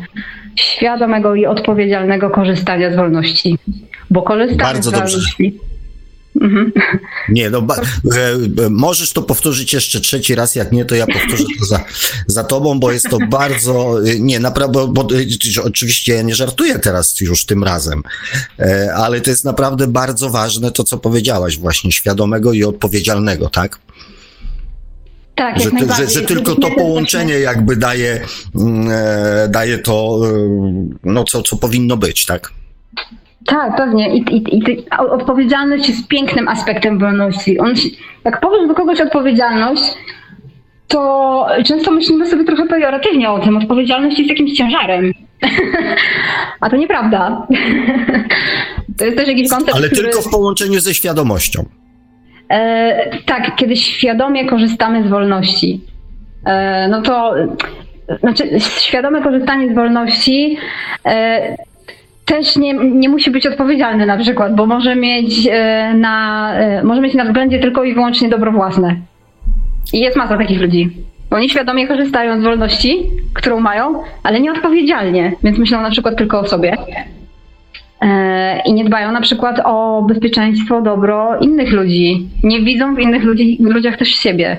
Świadomego 0.56 1.34
i 1.34 1.46
odpowiedzialnego 1.46 2.30
korzystania 2.30 2.90
z 2.90 2.96
wolności. 2.96 3.58
Bo 4.10 4.22
korzystanie 4.22 4.58
bardzo 4.58 4.90
z. 4.90 5.36
Mhm. 6.40 6.72
Nie, 7.28 7.50
no, 7.50 7.66
możesz 8.70 9.12
to 9.12 9.22
powtórzyć 9.22 9.72
jeszcze 9.72 10.00
trzeci 10.00 10.34
raz, 10.34 10.54
jak 10.54 10.72
nie, 10.72 10.84
to 10.84 10.94
ja 10.94 11.06
powtórzę 11.06 11.44
to 11.58 11.66
za, 11.66 11.84
za 12.26 12.44
tobą, 12.44 12.80
bo 12.80 12.92
jest 12.92 13.08
to 13.10 13.18
bardzo, 13.30 13.96
nie, 14.18 14.40
naprawdę, 14.40 14.72
bo, 14.72 14.88
bo 14.88 15.08
oczywiście 15.62 16.14
ja 16.14 16.22
nie 16.22 16.34
żartuję 16.34 16.78
teraz 16.78 17.20
już 17.20 17.46
tym 17.46 17.64
razem, 17.64 18.02
e, 18.58 18.94
ale 18.94 19.20
to 19.20 19.30
jest 19.30 19.44
naprawdę 19.44 19.86
bardzo 19.86 20.30
ważne 20.30 20.72
to, 20.72 20.84
co 20.84 20.98
powiedziałaś 20.98 21.58
właśnie, 21.58 21.92
świadomego 21.92 22.52
i 22.52 22.64
odpowiedzialnego, 22.64 23.48
tak? 23.48 23.78
Tak, 25.34 25.60
że, 25.60 25.70
że, 25.96 26.10
że, 26.10 26.22
tylko 26.22 26.54
to 26.54 26.70
połączenie 26.70 27.34
jakby 27.34 27.76
daje, 27.76 28.20
mm, 28.54 28.88
e, 28.90 29.48
daje 29.48 29.78
to, 29.78 30.20
e, 30.24 30.88
no 31.04 31.24
co, 31.24 31.42
co 31.42 31.56
powinno 31.56 31.96
być, 31.96 32.26
tak? 32.26 32.52
Tak, 33.48 33.76
pewnie. 33.76 34.16
I, 34.16 34.18
i, 34.18 34.58
i 34.58 34.84
odpowiedzialność 35.10 35.88
jest 35.88 36.08
pięknym 36.08 36.48
aspektem 36.48 36.98
wolności. 36.98 37.58
On, 37.58 37.74
jak 38.24 38.40
powiesz 38.40 38.68
do 38.68 38.74
kogoś 38.74 39.00
odpowiedzialność, 39.00 39.82
to 40.88 41.46
często 41.66 41.90
myślimy 41.90 42.26
sobie 42.26 42.44
trochę 42.44 42.66
pejoratywnie 42.66 43.30
o 43.30 43.38
tym. 43.38 43.56
Odpowiedzialność 43.56 44.18
jest 44.18 44.30
jakimś 44.30 44.52
ciężarem. 44.52 45.12
A 46.60 46.70
to 46.70 46.76
nieprawda. 46.76 47.46
to 48.98 49.04
jest 49.04 49.16
też 49.16 49.28
jakiś 49.28 49.50
koncept. 49.50 49.76
Ale 49.76 49.88
który... 49.88 50.02
tylko 50.08 50.22
w 50.22 50.30
połączeniu 50.30 50.80
ze 50.80 50.94
świadomością. 50.94 51.64
E, 52.50 53.16
tak, 53.26 53.56
kiedy 53.56 53.76
świadomie 53.76 54.46
korzystamy 54.46 55.08
z 55.08 55.10
wolności. 55.10 55.80
E, 56.46 56.88
no 56.88 57.02
to 57.02 57.34
znaczy, 58.20 58.60
świadome 58.60 59.22
korzystanie 59.22 59.72
z 59.72 59.74
wolności 59.74 60.58
e, 61.06 61.56
też 62.28 62.56
nie, 62.56 62.74
nie 62.74 63.08
musi 63.08 63.30
być 63.30 63.46
odpowiedzialny 63.46 64.06
na 64.06 64.16
przykład, 64.16 64.54
bo 64.54 64.66
może 64.66 64.96
mieć, 64.96 65.48
e, 65.50 65.94
na, 65.94 66.52
e, 66.54 66.84
może 66.84 67.00
mieć 67.00 67.14
na 67.14 67.24
względzie 67.24 67.58
tylko 67.58 67.84
i 67.84 67.94
wyłącznie 67.94 68.28
dobro 68.28 68.52
własne. 68.52 68.96
I 69.92 70.00
jest 70.00 70.16
masa 70.16 70.38
takich 70.38 70.60
ludzi. 70.60 70.90
Oni 71.30 71.50
świadomie 71.50 71.88
korzystają 71.88 72.40
z 72.40 72.44
wolności, 72.44 73.02
którą 73.34 73.60
mają, 73.60 74.02
ale 74.22 74.40
nieodpowiedzialnie, 74.40 75.32
więc 75.42 75.58
myślą 75.58 75.80
na 75.80 75.90
przykład 75.90 76.16
tylko 76.16 76.40
o 76.40 76.46
sobie. 76.46 76.76
E, 78.02 78.60
I 78.66 78.72
nie 78.72 78.84
dbają 78.84 79.12
na 79.12 79.20
przykład 79.20 79.60
o 79.64 80.02
bezpieczeństwo, 80.08 80.82
dobro 80.82 81.38
innych 81.40 81.72
ludzi. 81.72 82.28
Nie 82.44 82.60
widzą 82.60 82.94
w 82.94 82.98
innych 82.98 83.24
ludzi, 83.24 83.58
w 83.60 83.66
ludziach 83.66 83.96
też 83.96 84.08
siebie. 84.08 84.56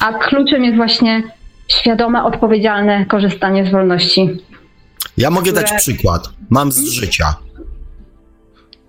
A 0.00 0.12
kluczem 0.12 0.64
jest 0.64 0.76
właśnie 0.76 1.22
świadome, 1.68 2.24
odpowiedzialne 2.24 3.06
korzystanie 3.06 3.66
z 3.66 3.70
wolności. 3.70 4.28
Ja 5.16 5.30
mogę 5.30 5.52
które... 5.52 5.66
dać 5.66 5.80
przykład. 5.80 6.28
Mam 6.50 6.72
z 6.72 6.88
życia. 6.88 7.34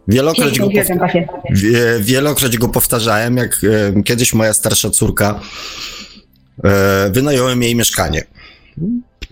Wielokroć 0.07 0.59
go, 0.59 0.69
wielokroć 1.99 2.57
go 2.57 2.69
powtarzałem, 2.69 3.37
jak 3.37 3.61
e, 3.97 4.03
kiedyś 4.03 4.33
moja 4.33 4.53
starsza 4.53 4.89
córka 4.89 5.39
e, 6.63 7.09
wynająłem 7.09 7.63
jej 7.63 7.75
mieszkanie. 7.75 8.23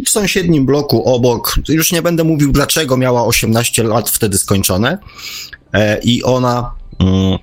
W 0.06 0.10
sąsiednim 0.10 0.66
bloku 0.66 1.04
obok, 1.04 1.56
już 1.70 1.92
nie 1.92 2.02
będę 2.02 2.24
mówił 2.24 2.52
dlaczego, 2.52 2.98
miała 2.98 3.26
18 3.26 3.84
lat 3.84 4.10
wtedy 4.10 4.38
skończone 4.38 4.98
e, 5.74 6.00
i 6.04 6.24
ona 6.24 6.74
mm, 7.00 7.38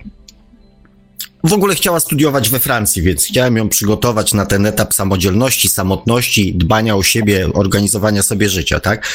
w 1.45 1.53
ogóle 1.53 1.74
chciała 1.74 2.01
studiować 2.01 2.51
we 2.51 2.59
Francji, 2.59 3.03
więc 3.03 3.24
chciałem 3.24 3.57
ją 3.57 3.68
przygotować 3.68 4.34
na 4.34 4.47
ten 4.47 4.66
etap 4.66 4.95
samodzielności, 4.95 5.68
samotności, 5.68 6.55
dbania 6.55 6.97
o 6.97 7.03
siebie, 7.03 7.49
organizowania 7.55 8.22
sobie 8.22 8.49
życia, 8.49 8.80
tak? 8.80 9.09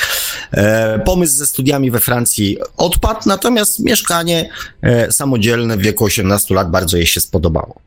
E, 0.51 0.99
pomysł 0.99 1.35
ze 1.35 1.45
studiami 1.45 1.91
we 1.91 1.99
Francji 1.99 2.57
odpadł, 2.77 3.19
natomiast 3.25 3.79
mieszkanie 3.79 4.49
e, 4.81 5.11
samodzielne 5.11 5.77
w 5.77 5.81
wieku 5.81 6.03
18 6.03 6.55
lat 6.55 6.71
bardzo 6.71 6.97
jej 6.97 7.07
się 7.07 7.21
spodobało. 7.21 7.81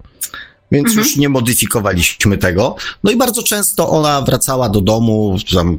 Więc 0.72 0.88
mhm. 0.88 1.06
już 1.06 1.16
nie 1.16 1.28
modyfikowaliśmy 1.28 2.38
tego. 2.38 2.76
No 3.04 3.10
i 3.10 3.16
bardzo 3.16 3.42
często 3.42 3.90
ona 3.90 4.22
wracała 4.22 4.68
do 4.68 4.80
domu, 4.80 5.36
tam, 5.54 5.78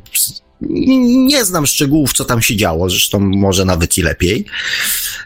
nie 0.62 1.46
znam 1.46 1.66
szczegółów, 1.66 2.14
co 2.14 2.26
tam 2.26 2.42
się 2.42 2.56
działo, 2.56 2.90
zresztą 2.90 3.20
może 3.20 3.66
nawet 3.66 3.98
i 3.98 4.02
lepiej, 4.02 4.46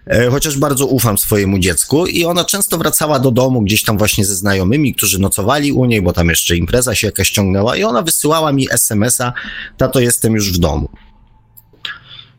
e, 0.08 0.30
chociaż 0.30 0.58
bardzo 0.58 0.86
ufam 0.86 1.18
swojemu 1.18 1.60
dziecku 1.60 2.08
i 2.08 2.26
ona 2.26 2.46
często 2.46 2.78
wracała 2.78 3.20
do 3.20 3.32
domu 3.32 3.62
gdzieś 3.62 3.84
tam 3.84 3.98
właśnie 3.98 4.26
ze 4.26 4.36
znajomymi, 4.36 4.96
którzy 4.96 5.20
nocowali 5.20 5.72
u 5.72 5.86
niej, 5.86 6.02
bo 6.02 6.14
tam 6.14 6.30
jeszcze 6.30 6.58
impreza 6.58 6.96
się 6.96 7.08
jakaś 7.08 7.30
ciągnęła 7.30 7.78
i 7.78 7.84
ona 7.84 8.02
wysyłała 8.02 8.52
mi 8.52 8.68
SMS-a, 8.72 9.34
tato 9.78 10.00
jestem 10.00 10.34
już 10.34 10.52
w 10.52 10.58
domu. 10.58 10.90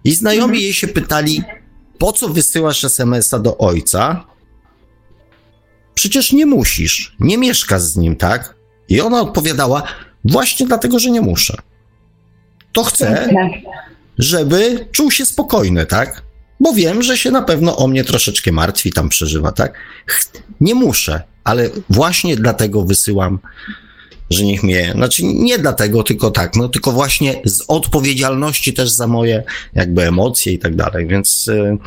I 0.05 0.14
znajomi 0.14 0.62
jej 0.62 0.74
się 0.74 0.88
pytali, 0.88 1.42
po 1.99 2.12
co 2.12 2.28
wysyłasz 2.28 2.84
SMS-a 2.84 3.38
do 3.38 3.59
ojca? 3.59 4.24
Przecież 5.95 6.32
nie 6.32 6.47
musisz, 6.47 7.16
nie 7.20 7.38
mieszkasz 7.38 7.82
z 7.82 7.97
nim, 7.97 8.16
tak? 8.16 8.57
I 8.88 9.01
ona 9.01 9.20
odpowiadała, 9.20 9.82
właśnie 10.24 10.66
dlatego, 10.66 10.99
że 10.99 11.11
nie 11.11 11.20
muszę 11.20 11.74
to 12.75 12.85
chcę, 12.85 13.29
żeby 14.18 14.89
czuł 14.93 15.11
się 15.11 15.27
spokojny, 15.27 15.87
tak? 15.87 16.22
Bo 16.61 16.72
wiem, 16.72 17.03
że 17.03 17.16
się 17.16 17.31
na 17.31 17.43
pewno 17.43 17.77
o 17.77 17.89
mnie 17.89 18.05
troszeczkę 18.05 18.53
martwi, 18.53 18.93
tam 18.93 19.09
przeżywa, 19.09 19.53
tak? 19.53 19.79
Nie 20.61 20.75
muszę, 20.75 21.22
ale 21.45 21.70
właśnie 21.91 22.37
dlatego 22.37 22.85
wysyłam, 22.85 23.39
że 24.31 24.45
niech 24.45 24.62
mnie, 24.62 24.93
znaczy 24.95 25.25
nie 25.25 25.59
dlatego, 25.59 26.03
tylko 26.03 26.31
tak, 26.31 26.57
no 26.57 26.68
tylko 26.68 26.93
właśnie 26.93 27.35
z 27.45 27.64
odpowiedzialności 27.68 28.72
też 28.72 28.91
za 28.91 29.07
moje 29.07 29.43
jakby 29.75 30.03
emocje 30.03 30.53
i 30.53 30.59
tak 30.59 30.77
dalej, 30.77 31.07
więc 31.07 31.47
yy, 31.47 31.79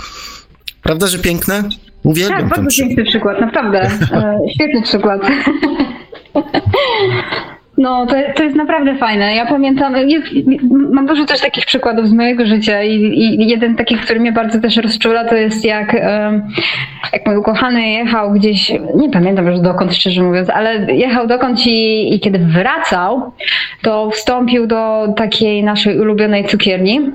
prawda, 0.84 1.08
że 1.08 1.20
piękne? 1.20 1.64
Uwielbiam 2.04 2.50
tak, 2.50 2.50
bardzo 2.50 2.78
piękny 2.78 3.06
przykład, 3.06 3.42
naprawdę. 3.42 3.82
E, 4.12 4.40
świetny 4.56 4.82
przykład. 4.82 5.22
No, 7.78 8.06
to, 8.06 8.16
to 8.36 8.44
jest 8.44 8.56
naprawdę 8.56 8.96
fajne. 8.96 9.36
Ja 9.36 9.46
pamiętam, 9.46 9.96
jest, 10.10 10.28
mam 10.92 11.06
dużo 11.06 11.26
też 11.26 11.42
takich 11.42 11.66
przykładów 11.66 12.08
z 12.08 12.14
mojego 12.14 12.46
życia 12.46 12.84
i, 12.84 12.94
i 12.94 13.48
jeden 13.48 13.76
taki, 13.76 13.96
który 13.96 14.20
mnie 14.20 14.32
bardzo 14.32 14.62
też 14.62 14.78
rozczula, 14.78 15.26
to 15.26 15.36
jest 15.36 15.66
jak, 15.66 15.94
jak 17.14 17.26
mój 17.26 17.38
ukochany 17.38 17.90
jechał 17.90 18.32
gdzieś, 18.32 18.72
nie 18.96 19.10
pamiętam 19.10 19.48
już 19.48 19.60
dokąd, 19.60 19.96
szczerze 19.96 20.24
mówiąc, 20.24 20.50
ale 20.50 20.94
jechał 20.94 21.28
dokąd 21.28 21.68
i, 21.68 22.16
i 22.16 22.20
kiedy 22.20 22.40
wracał, 22.40 23.32
to 23.82 24.10
wstąpił 24.12 24.68
do 24.68 25.08
takiej 25.16 25.64
naszej 25.64 26.00
ulubionej 26.00 26.46
cukierni, 26.46 27.12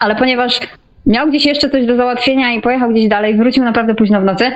ale 0.00 0.16
ponieważ 0.16 0.60
miał 1.06 1.28
gdzieś 1.28 1.46
jeszcze 1.46 1.70
coś 1.70 1.86
do 1.86 1.96
załatwienia 1.96 2.52
i 2.52 2.60
pojechał 2.60 2.90
gdzieś 2.90 3.08
dalej, 3.08 3.34
wrócił 3.34 3.64
naprawdę 3.64 3.94
późno 3.94 4.20
w 4.20 4.24
nocy, 4.24 4.52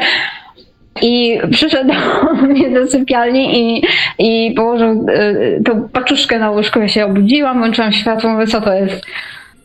i 1.03 1.41
przyszedł 1.51 1.91
do 1.93 1.95
mnie 2.49 2.71
do 2.71 2.87
sypialni 2.87 3.59
i, 3.59 3.83
i 4.19 4.55
położył 4.55 5.07
y, 5.09 5.63
tą 5.65 5.89
paczuszkę 5.89 6.39
na 6.39 6.51
łóżku. 6.51 6.81
Ja 6.81 6.89
się 6.89 7.05
obudziłam, 7.05 7.59
włączyłam 7.59 7.93
światło, 7.93 8.31
mówię, 8.31 8.47
co 8.47 8.61
to 8.61 8.73
jest? 8.73 9.07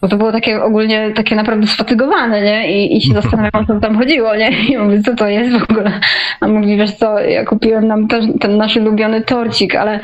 Bo 0.01 0.07
to 0.07 0.17
było 0.17 0.31
takie 0.31 0.63
ogólnie, 0.63 1.11
takie 1.15 1.35
naprawdę 1.35 1.67
sfatygowane, 1.67 2.41
nie? 2.41 2.71
I, 2.71 2.97
i 2.97 3.01
się 3.01 3.13
zastanawiam, 3.21 3.63
o 3.63 3.65
co 3.65 3.79
tam 3.79 3.97
chodziło, 3.97 4.35
nie? 4.35 4.49
I 4.69 4.77
mówię, 4.77 5.01
co 5.01 5.15
to 5.15 5.27
jest 5.27 5.57
w 5.57 5.71
ogóle? 5.71 5.91
A 6.39 6.47
mówi, 6.47 6.77
wiesz 6.77 6.91
co, 6.91 7.19
ja 7.19 7.45
kupiłem 7.45 7.87
nam 7.87 8.07
też 8.07 8.25
ten 8.39 8.57
nasz 8.57 8.77
ulubiony 8.77 9.21
torcik, 9.21 9.75
ale 9.75 9.99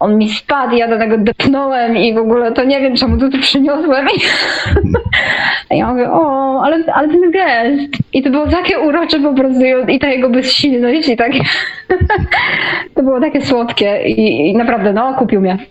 on 0.00 0.18
mi 0.18 0.28
spadł, 0.28 0.76
ja 0.76 0.88
do 0.88 0.98
tego 0.98 1.18
depnąłem 1.18 1.96
i 1.96 2.14
w 2.14 2.18
ogóle 2.18 2.52
to 2.52 2.64
nie 2.64 2.80
wiem, 2.80 2.96
czemu 2.96 3.18
to 3.18 3.28
tu 3.28 3.38
przyniosłem. 3.38 4.06
I 5.70 5.78
ja 5.78 5.92
mówię, 5.92 6.10
o, 6.10 6.62
ale, 6.64 6.84
ale 6.94 7.08
ten 7.08 7.30
gest. 7.30 8.02
I 8.12 8.22
to 8.22 8.30
było 8.30 8.46
takie 8.46 8.78
urocze 8.78 9.20
po 9.20 9.34
prostu 9.34 9.60
i 9.88 9.98
ta 9.98 10.08
jego 10.08 10.30
bezsilność 10.30 11.08
i 11.08 11.16
takie... 11.16 11.40
to 12.94 13.02
było 13.02 13.20
takie 13.20 13.46
słodkie 13.46 14.02
i, 14.06 14.50
i 14.50 14.56
naprawdę, 14.56 14.92
no, 14.92 15.14
kupił 15.14 15.40
mnie. 15.40 15.58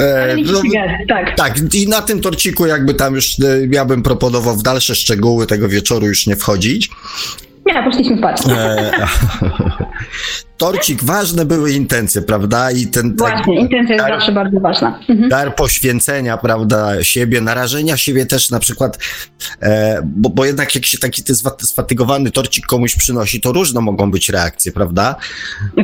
E, 0.00 0.36
no, 0.36 0.62
tak. 1.08 1.36
tak, 1.36 1.54
i 1.74 1.88
na 1.88 2.02
tym 2.02 2.20
torciku 2.20 2.66
jakby 2.66 2.94
tam 2.94 3.14
już 3.14 3.40
e, 3.40 3.44
ja 3.70 3.84
bym 3.84 4.02
proponował 4.02 4.56
w 4.56 4.62
dalsze 4.62 4.94
szczegóły 4.94 5.46
tego 5.46 5.68
wieczoru 5.68 6.06
już 6.06 6.26
nie 6.26 6.36
wchodzić. 6.36 6.90
Nie, 7.68 7.82
poszliśmy 7.82 8.18
spać. 8.18 8.40
E, 8.48 8.92
torcik, 10.58 11.04
ważne 11.04 11.44
były 11.44 11.72
intencje, 11.72 12.22
prawda? 12.22 12.70
I 12.70 12.86
ten 12.86 13.16
Właśnie, 13.16 13.54
tak, 13.54 13.64
intencja 13.64 13.94
jest 13.94 14.06
dar, 14.06 14.18
zawsze 14.18 14.32
bardzo 14.32 14.60
ważna. 14.60 15.00
Mhm. 15.08 15.28
Dar 15.28 15.56
poświęcenia, 15.56 16.36
prawda, 16.36 17.04
siebie, 17.04 17.40
narażenia 17.40 17.96
siebie 17.96 18.26
też 18.26 18.50
na 18.50 18.58
przykład, 18.58 18.98
e, 19.60 20.02
bo, 20.04 20.28
bo 20.28 20.44
jednak 20.44 20.74
jak 20.74 20.86
się 20.86 20.98
taki 20.98 21.22
ty 21.22 21.34
sfatygowany 21.62 22.30
torcik 22.30 22.66
komuś 22.66 22.96
przynosi, 22.96 23.40
to 23.40 23.52
różne 23.52 23.80
mogą 23.80 24.10
być 24.10 24.28
reakcje, 24.28 24.72
prawda? 24.72 25.16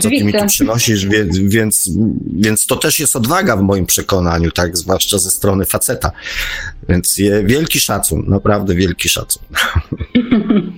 Co 0.01 0.09
ty 0.09 0.24
mi 0.24 0.32
tu 0.32 0.47
przynosisz, 0.47 1.07
więc, 1.07 1.39
więc, 1.39 1.91
więc 2.37 2.66
to 2.66 2.76
też 2.76 3.01
jest 3.01 3.16
odwaga 3.16 3.57
w 3.57 3.62
moim 3.62 3.87
przekonaniu, 3.87 4.51
tak? 4.51 4.76
Zwłaszcza 4.76 5.18
ze 5.18 5.30
strony 5.30 5.64
faceta. 5.64 6.11
Więc 6.89 7.16
wielki 7.45 7.80
szacun, 7.80 8.24
naprawdę 8.28 8.74
wielki 8.74 9.09
szacun. 9.09 9.43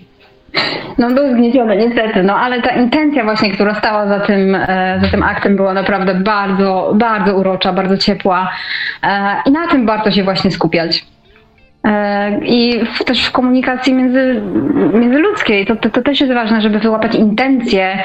No 0.98 1.11
był 1.11 1.30
zgnieciony 1.32 1.76
niestety, 1.76 2.22
no 2.22 2.36
ale 2.36 2.62
ta 2.62 2.70
intencja 2.70 3.24
właśnie, 3.24 3.50
która 3.50 3.74
stała 3.74 4.09
za 4.09 4.20
tym, 4.20 4.54
e, 4.54 4.98
za 5.02 5.09
tym 5.09 5.22
aktem 5.22 5.57
była 5.57 5.74
naprawdę 5.74 6.14
bardzo, 6.14 6.92
bardzo 6.94 7.36
urocza, 7.36 7.72
bardzo 7.72 7.96
ciepła 7.96 8.50
e, 9.02 9.36
i 9.46 9.50
na 9.50 9.66
tym 9.66 9.86
warto 9.86 10.11
się 10.11 10.24
właśnie 10.24 10.50
skupiać. 10.50 11.04
E, 11.84 12.38
I 12.44 12.84
w, 12.84 13.04
też 13.04 13.26
w 13.26 13.32
komunikacji 13.32 13.94
między, 13.94 14.42
międzyludzkiej 14.94 15.66
to, 15.66 15.76
to, 15.76 15.90
to 15.90 16.02
też 16.02 16.20
jest 16.20 16.32
ważne, 16.32 16.61
żeby 16.61 16.78
wyłapać 16.78 17.14
intencje, 17.14 17.98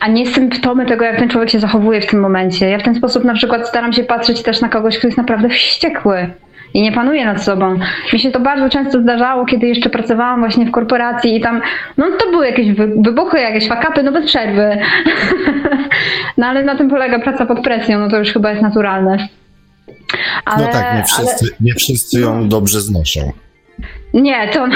a 0.00 0.08
nie 0.08 0.26
symptomy 0.26 0.86
tego, 0.86 1.04
jak 1.04 1.16
ten 1.16 1.28
człowiek 1.28 1.50
się 1.50 1.58
zachowuje 1.58 2.00
w 2.00 2.06
tym 2.06 2.20
momencie. 2.20 2.70
Ja 2.70 2.78
w 2.78 2.82
ten 2.82 2.94
sposób 2.94 3.24
na 3.24 3.34
przykład 3.34 3.68
staram 3.68 3.92
się 3.92 4.04
patrzeć 4.04 4.42
też 4.42 4.60
na 4.60 4.68
kogoś, 4.68 4.98
kto 4.98 5.06
jest 5.06 5.18
naprawdę 5.18 5.48
wściekły 5.48 6.30
i 6.74 6.82
nie 6.82 6.92
panuje 6.92 7.24
nad 7.24 7.44
sobą. 7.44 7.78
Mi 8.12 8.18
się 8.18 8.30
to 8.30 8.40
bardzo 8.40 8.68
często 8.68 9.00
zdarzało, 9.00 9.44
kiedy 9.44 9.66
jeszcze 9.66 9.90
pracowałam 9.90 10.40
właśnie 10.40 10.66
w 10.66 10.70
korporacji 10.70 11.36
i 11.36 11.40
tam, 11.40 11.60
no 11.96 12.06
to 12.18 12.30
były 12.30 12.46
jakieś 12.46 12.72
wybuchy, 12.96 13.40
jakieś 13.40 13.68
fakapy, 13.68 14.02
no 14.02 14.12
bez 14.12 14.26
przerwy. 14.26 14.78
no 16.38 16.46
ale 16.46 16.64
na 16.64 16.76
tym 16.76 16.90
polega 16.90 17.18
praca 17.18 17.46
pod 17.46 17.60
presją, 17.60 18.00
no 18.00 18.08
to 18.08 18.18
już 18.18 18.32
chyba 18.32 18.50
jest 18.50 18.62
naturalne. 18.62 19.28
Ale, 20.44 20.66
no 20.66 20.72
tak, 20.72 20.96
nie 20.96 21.04
wszyscy, 21.04 21.46
ale... 21.46 21.56
nie 21.60 21.74
wszyscy 21.74 22.20
ją 22.20 22.48
dobrze 22.48 22.80
znoszą. 22.80 23.32
Nie, 24.14 24.48
to 24.48 24.66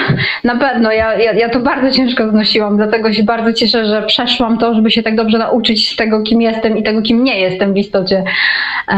na 0.45 0.57
pewno. 0.57 0.93
Ja, 0.93 1.14
ja, 1.18 1.32
ja 1.32 1.49
to 1.49 1.61
bardzo 1.61 1.97
ciężko 1.97 2.30
znosiłam, 2.30 2.76
dlatego 2.76 3.12
się 3.12 3.22
bardzo 3.22 3.53
cieszę, 3.53 3.87
że 3.87 4.03
przeszłam 4.03 4.59
to, 4.59 4.74
żeby 4.74 4.91
się 4.91 5.03
tak 5.03 5.16
dobrze 5.16 5.39
nauczyć 5.39 5.93
z 5.93 5.97
tego, 5.97 6.22
kim 6.22 6.43
jestem 6.43 6.76
i 6.76 6.82
tego, 6.82 7.03
kim 7.03 7.24
nie 7.24 7.41
jestem 7.41 7.74
w 7.74 7.76
istocie. 7.76 8.24
E, 8.89 8.93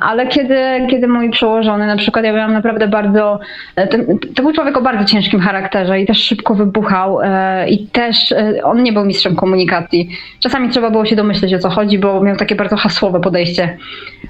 ale 0.00 0.26
kiedy, 0.26 0.56
kiedy 0.90 1.08
mój 1.08 1.30
przełożony, 1.30 1.86
na 1.86 1.96
przykład 1.96 2.24
ja 2.24 2.32
byłam 2.32 2.52
naprawdę 2.52 2.88
bardzo, 2.88 3.40
e, 3.76 3.86
to, 3.86 3.98
to 4.34 4.42
był 4.42 4.52
człowiek 4.52 4.76
o 4.76 4.82
bardzo 4.82 5.04
ciężkim 5.04 5.40
charakterze 5.40 6.00
i 6.00 6.06
też 6.06 6.24
szybko 6.24 6.54
wybuchał 6.54 7.20
e, 7.20 7.68
i 7.68 7.86
też 7.86 8.34
on 8.62 8.82
nie 8.82 8.92
był 8.92 9.04
mistrzem 9.04 9.36
komunikacji. 9.36 10.08
Czasami 10.40 10.68
trzeba 10.68 10.90
było 10.90 11.04
się 11.04 11.16
domyśleć 11.16 11.54
o 11.54 11.58
co 11.58 11.70
chodzi, 11.70 11.98
bo 11.98 12.20
miał 12.20 12.36
takie 12.36 12.54
bardzo 12.54 12.76
hasłowe 12.76 13.20
podejście. 13.20 13.76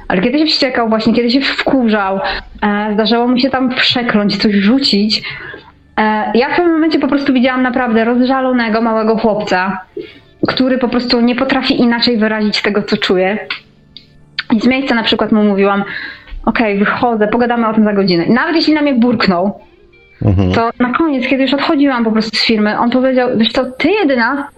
Ale 0.08 0.22
kiedy 0.22 0.38
się 0.38 0.46
wściekał 0.46 0.88
właśnie, 0.88 1.14
kiedy 1.14 1.30
się 1.30 1.40
wkurzał, 1.40 2.20
zdarzało 2.92 3.28
mu 3.28 3.38
się 3.38 3.50
tam 3.50 3.74
przekląć, 3.74 4.36
coś 4.36 4.54
rzucić, 4.54 5.22
ja 6.34 6.48
w 6.48 6.56
pewnym 6.56 6.72
momencie 6.72 6.98
po 6.98 7.08
prostu 7.08 7.32
widziałam 7.32 7.62
naprawdę 7.62 8.04
rozżalonego 8.04 8.80
małego 8.80 9.16
chłopca, 9.16 9.80
który 10.48 10.78
po 10.78 10.88
prostu 10.88 11.20
nie 11.20 11.34
potrafi 11.34 11.80
inaczej 11.80 12.18
wyrazić 12.18 12.62
tego, 12.62 12.82
co 12.82 12.96
czuje. 12.96 13.38
I 14.52 14.60
z 14.60 14.66
miejsca 14.66 14.94
na 14.94 15.02
przykład 15.02 15.32
mu 15.32 15.44
mówiłam, 15.44 15.84
okej, 16.44 16.74
okay, 16.74 16.78
wychodzę, 16.78 17.28
pogadamy 17.28 17.68
o 17.68 17.74
tym 17.74 17.84
za 17.84 17.92
godzinę. 17.92 18.24
I 18.24 18.30
nawet 18.30 18.56
jeśli 18.56 18.74
na 18.74 18.82
mnie 18.82 18.94
burknął, 18.94 19.60
mhm. 20.24 20.52
to 20.52 20.70
na 20.78 20.92
koniec, 20.92 21.26
kiedy 21.26 21.42
już 21.42 21.54
odchodziłam 21.54 22.04
po 22.04 22.12
prostu 22.12 22.36
z 22.36 22.44
firmy, 22.44 22.78
on 22.78 22.90
powiedział, 22.90 23.28
wiesz 23.36 23.52
co, 23.52 23.64
ty 23.64 23.90
jedyna 23.90 24.48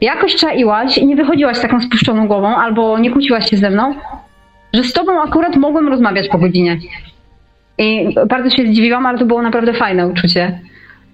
jakoś 0.00 0.36
czaiłaś 0.36 0.98
i 0.98 1.06
nie 1.06 1.16
wychodziłaś 1.16 1.56
z 1.56 1.60
taką 1.60 1.80
spuszczoną 1.80 2.26
głową, 2.26 2.56
albo 2.56 2.98
nie 2.98 3.10
kłóciłaś 3.10 3.50
się 3.50 3.56
ze 3.56 3.70
mną, 3.70 3.94
że 4.72 4.84
z 4.84 4.92
tobą 4.92 5.22
akurat 5.22 5.56
mogłem 5.56 5.88
rozmawiać 5.88 6.28
po 6.28 6.38
godzinie. 6.38 6.78
I 7.78 8.14
bardzo 8.28 8.50
się 8.50 8.66
zdziwiłam, 8.66 9.06
ale 9.06 9.18
to 9.18 9.24
było 9.24 9.42
naprawdę 9.42 9.72
fajne 9.72 10.08
uczucie. 10.08 10.60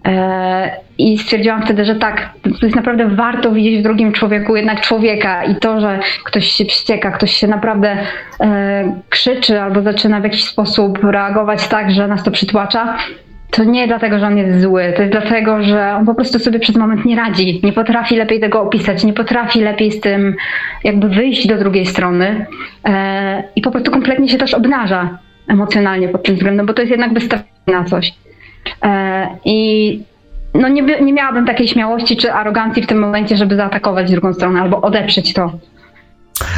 E, 0.06 0.70
I 0.98 1.18
stwierdziłam 1.18 1.62
wtedy, 1.62 1.84
że 1.84 1.94
tak, 1.94 2.30
to 2.60 2.66
jest 2.66 2.76
naprawdę 2.76 3.08
warto 3.08 3.52
widzieć 3.52 3.80
w 3.80 3.82
drugim 3.82 4.12
człowieku 4.12 4.56
jednak 4.56 4.80
człowieka 4.80 5.44
i 5.44 5.56
to, 5.56 5.80
że 5.80 5.98
ktoś 6.24 6.46
się 6.46 6.64
wścieka, 6.64 7.10
ktoś 7.10 7.32
się 7.32 7.46
naprawdę 7.46 7.96
e, 8.40 9.00
krzyczy 9.08 9.60
albo 9.60 9.82
zaczyna 9.82 10.20
w 10.20 10.24
jakiś 10.24 10.44
sposób 10.44 11.04
reagować 11.04 11.68
tak, 11.68 11.90
że 11.90 12.08
nas 12.08 12.24
to 12.24 12.30
przytłacza, 12.30 12.96
to 13.50 13.64
nie 13.64 13.86
dlatego, 13.86 14.18
że 14.18 14.26
on 14.26 14.38
jest 14.38 14.60
zły, 14.60 14.92
to 14.96 15.02
jest 15.02 15.12
dlatego, 15.12 15.62
że 15.62 15.94
on 15.94 16.06
po 16.06 16.14
prostu 16.14 16.38
sobie 16.38 16.58
przez 16.58 16.76
moment 16.76 17.04
nie 17.04 17.16
radzi, 17.16 17.60
nie 17.62 17.72
potrafi 17.72 18.16
lepiej 18.16 18.40
tego 18.40 18.62
opisać, 18.62 19.04
nie 19.04 19.12
potrafi 19.12 19.60
lepiej 19.60 19.92
z 19.92 20.00
tym 20.00 20.34
jakby 20.84 21.08
wyjść 21.08 21.46
do 21.46 21.58
drugiej 21.58 21.86
strony 21.86 22.46
e, 22.84 23.42
i 23.56 23.62
po 23.62 23.70
prostu 23.70 23.90
kompletnie 23.90 24.28
się 24.28 24.38
też 24.38 24.54
obnaża 24.54 25.18
emocjonalnie 25.48 26.08
pod 26.08 26.22
tym 26.22 26.34
względem, 26.34 26.66
bo 26.66 26.74
to 26.74 26.82
jest 26.82 26.90
jednak 26.90 27.14
wystawienie 27.14 27.50
na 27.66 27.84
coś. 27.84 28.14
E, 28.82 29.26
I 29.44 30.00
no 30.54 30.68
nie, 30.68 30.82
nie 30.82 31.12
miałabym 31.12 31.46
takiej 31.46 31.68
śmiałości 31.68 32.16
czy 32.16 32.32
arogancji 32.32 32.82
w 32.82 32.86
tym 32.86 32.98
momencie, 32.98 33.36
żeby 33.36 33.56
zaatakować 33.56 34.10
drugą 34.10 34.34
stronę 34.34 34.60
albo 34.60 34.80
odeprzeć 34.80 35.32
to. 35.32 35.58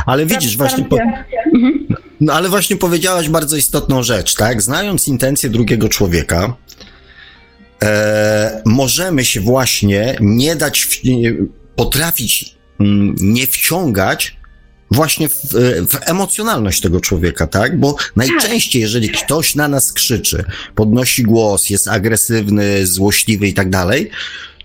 Ale 0.06 0.26
widzisz, 0.26 0.56
właśnie. 0.56 0.84
Po... 0.84 0.96
Mhm. 1.54 1.86
No 2.20 2.32
ale 2.32 2.48
właśnie 2.48 2.76
powiedziałaś 2.76 3.28
bardzo 3.28 3.56
istotną 3.56 4.02
rzecz, 4.02 4.34
tak? 4.34 4.62
Znając 4.62 5.08
intencje 5.08 5.50
drugiego 5.50 5.88
człowieka, 5.88 6.56
e, 7.82 8.62
możemy 8.66 9.24
się 9.24 9.40
właśnie 9.40 10.16
nie 10.20 10.56
dać, 10.56 10.80
w, 10.80 11.00
potrafić 11.76 12.54
mm, 12.80 13.14
nie 13.20 13.46
wciągać 13.46 14.36
właśnie 14.94 15.28
w, 15.28 15.34
w, 15.88 15.98
emocjonalność 16.08 16.80
tego 16.80 17.00
człowieka, 17.00 17.46
tak? 17.46 17.80
Bo 17.80 17.96
najczęściej, 18.16 18.82
jeżeli 18.82 19.08
ktoś 19.08 19.54
na 19.54 19.68
nas 19.68 19.92
krzyczy, 19.92 20.44
podnosi 20.74 21.22
głos, 21.22 21.70
jest 21.70 21.88
agresywny, 21.88 22.86
złośliwy 22.86 23.48
i 23.48 23.54
tak 23.54 23.70
dalej, 23.70 24.10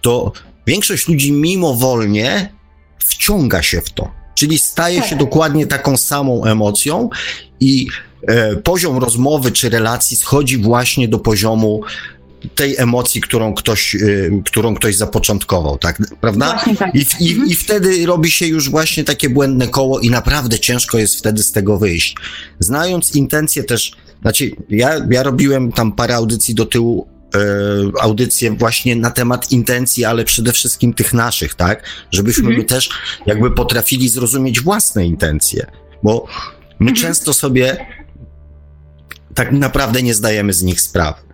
to 0.02 0.32
większość 0.68 1.08
ludzi 1.08 1.32
mimowolnie 1.32 2.54
wciąga 3.00 3.64
się 3.64 3.82
w 3.82 3.90
to. 3.90 4.12
Czyli 4.36 4.60
staje 4.60 5.04
się 5.04 5.10
tak. 5.10 5.20
dokładnie 5.20 5.68
taką 5.68 5.98
samą 5.98 6.46
emocją 6.46 7.10
i 7.60 7.88
e, 8.28 8.56
poziom 8.56 8.98
rozmowy 8.98 9.52
czy 9.52 9.70
relacji 9.70 10.18
schodzi 10.18 10.58
właśnie 10.58 11.08
do 11.08 11.20
poziomu 11.20 11.82
tej 12.56 12.76
emocji, 12.78 13.22
którą 13.22 13.54
ktoś, 13.54 13.96
y, 13.96 14.32
którą 14.46 14.76
ktoś 14.76 14.96
zapoczątkował, 14.96 15.78
tak, 15.78 16.02
prawda? 16.22 16.62
Tak. 16.80 16.96
I, 16.96 17.06
i, 17.20 17.30
mhm. 17.32 17.50
I 17.50 17.56
wtedy 17.56 18.06
robi 18.06 18.32
się 18.32 18.48
już 18.48 18.70
właśnie 18.70 19.04
takie 19.04 19.30
błędne 19.30 19.68
koło 19.68 20.00
i 20.00 20.10
naprawdę 20.10 20.60
ciężko 20.60 20.98
jest 20.98 21.16
wtedy 21.16 21.44
z 21.44 21.52
tego 21.52 21.78
wyjść. 21.78 22.16
Znając 22.60 23.16
intencje 23.16 23.64
też, 23.64 23.92
znaczy 24.22 24.52
ja, 24.70 25.08
ja 25.10 25.24
robiłem 25.24 25.72
tam 25.72 25.92
parę 25.92 26.16
audycji 26.16 26.56
do 26.56 26.66
tyłu 26.66 27.08
e, 27.36 27.40
audycje 28.02 28.52
właśnie 28.52 28.96
na 28.96 29.12
temat 29.12 29.52
intencji, 29.52 30.06
ale 30.06 30.24
przede 30.26 30.54
wszystkim 30.54 30.94
tych 30.94 31.14
naszych, 31.14 31.56
tak? 31.56 31.84
Żebyśmy 32.12 32.48
Mhm. 32.50 32.68
też 32.68 32.90
jakby 33.26 33.52
potrafili 33.52 34.10
zrozumieć 34.10 34.62
własne 34.62 35.06
intencje, 35.06 35.66
bo 36.04 36.26
my 36.80 36.92
Mhm. 36.92 36.96
często 36.96 37.34
sobie 37.34 37.86
tak 39.36 39.52
naprawdę 39.52 40.04
nie 40.04 40.14
zdajemy 40.14 40.54
z 40.54 40.64
nich 40.64 40.82
sprawy. 40.82 41.29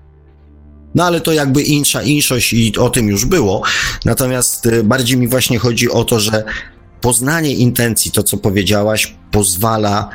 No 0.95 1.03
ale 1.03 1.21
to 1.21 1.33
jakby 1.33 1.61
insza 1.61 2.01
inszość 2.01 2.53
i 2.53 2.77
o 2.77 2.89
tym 2.89 3.07
już 3.07 3.25
było. 3.25 3.61
Natomiast 4.05 4.65
y, 4.65 4.83
bardziej 4.83 5.17
mi 5.17 5.27
właśnie 5.27 5.59
chodzi 5.59 5.91
o 5.91 6.03
to, 6.03 6.19
że 6.19 6.43
poznanie 7.01 7.53
intencji, 7.53 8.11
to 8.11 8.23
co 8.23 8.37
powiedziałaś, 8.37 9.15
pozwala 9.31 10.09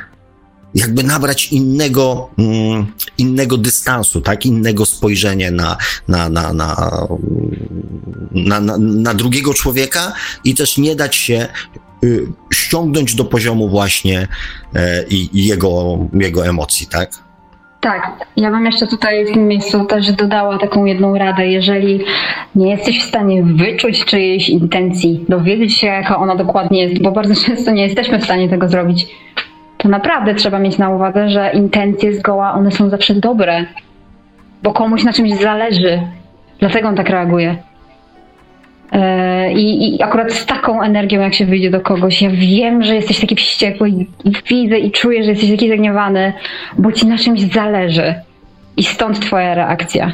jakby 0.75 1.03
nabrać 1.03 1.47
innego, 1.51 2.29
mm, 2.37 2.93
innego 3.17 3.57
dystansu, 3.57 4.21
tak? 4.21 4.45
Innego 4.45 4.85
spojrzenia 4.85 5.51
na, 5.51 5.77
na, 6.07 6.29
na, 6.29 6.53
na, 6.53 7.07
na, 8.31 8.59
na, 8.59 8.77
na 8.77 9.13
drugiego 9.13 9.53
człowieka 9.53 10.13
i 10.43 10.55
też 10.55 10.77
nie 10.77 10.95
dać 10.95 11.15
się 11.15 11.47
y, 12.03 12.27
ściągnąć 12.53 13.15
do 13.15 13.25
poziomu 13.25 13.69
właśnie 13.69 14.27
e, 14.75 15.05
i, 15.07 15.45
jego, 15.45 15.99
jego 16.13 16.47
emocji, 16.47 16.87
tak? 16.87 17.30
Tak, 17.81 18.11
ja 18.37 18.51
bym 18.51 18.65
jeszcze 18.65 18.87
tutaj 18.87 19.25
w 19.25 19.33
tym 19.33 19.47
miejscu 19.47 19.85
też 19.85 20.11
dodała 20.11 20.57
taką 20.57 20.85
jedną 20.85 21.17
radę. 21.17 21.47
Jeżeli 21.47 21.99
nie 22.55 22.71
jesteś 22.71 22.99
w 23.03 23.07
stanie 23.07 23.43
wyczuć 23.43 24.05
czyjejś 24.05 24.49
intencji, 24.49 25.25
dowiedzieć 25.29 25.77
się, 25.77 25.87
jaka 25.87 26.17
ona 26.17 26.35
dokładnie 26.35 26.83
jest, 26.83 27.01
bo 27.01 27.11
bardzo 27.11 27.35
często 27.45 27.71
nie 27.71 27.83
jesteśmy 27.83 28.19
w 28.19 28.23
stanie 28.23 28.49
tego 28.49 28.67
zrobić, 28.67 29.07
to 29.77 29.89
naprawdę 29.89 30.35
trzeba 30.35 30.59
mieć 30.59 30.77
na 30.77 30.89
uwadze, 30.89 31.29
że 31.29 31.51
intencje 31.53 32.13
zgoła, 32.13 32.53
one 32.53 32.71
są 32.71 32.89
zawsze 32.89 33.15
dobre, 33.15 33.65
bo 34.63 34.73
komuś 34.73 35.03
na 35.03 35.13
czymś 35.13 35.31
zależy. 35.31 36.01
Dlatego 36.59 36.89
on 36.89 36.95
tak 36.95 37.09
reaguje. 37.09 37.55
E, 38.91 39.53
I, 39.53 39.95
I 39.95 40.03
akurat 40.03 40.31
z 40.31 40.45
taką 40.45 40.81
energią, 40.81 41.21
jak 41.21 41.33
się 41.33 41.45
wyjdzie 41.45 41.71
do 41.71 41.81
kogoś, 41.81 42.21
ja 42.21 42.29
wiem, 42.29 42.83
że 42.83 42.95
jesteś 42.95 43.19
taki 43.19 43.35
wściekły 43.35 43.89
i, 43.89 44.07
i 44.23 44.31
widzę 44.49 44.77
i 44.77 44.91
czuję, 44.91 45.23
że 45.23 45.29
jesteś 45.29 45.51
taki 45.51 45.69
zagniewany, 45.69 46.33
bo 46.77 46.91
ci 46.91 47.07
na 47.07 47.17
czymś 47.17 47.41
zależy. 47.41 48.15
I 48.77 48.83
stąd 48.83 49.19
twoja 49.19 49.55
reakcja. 49.55 50.11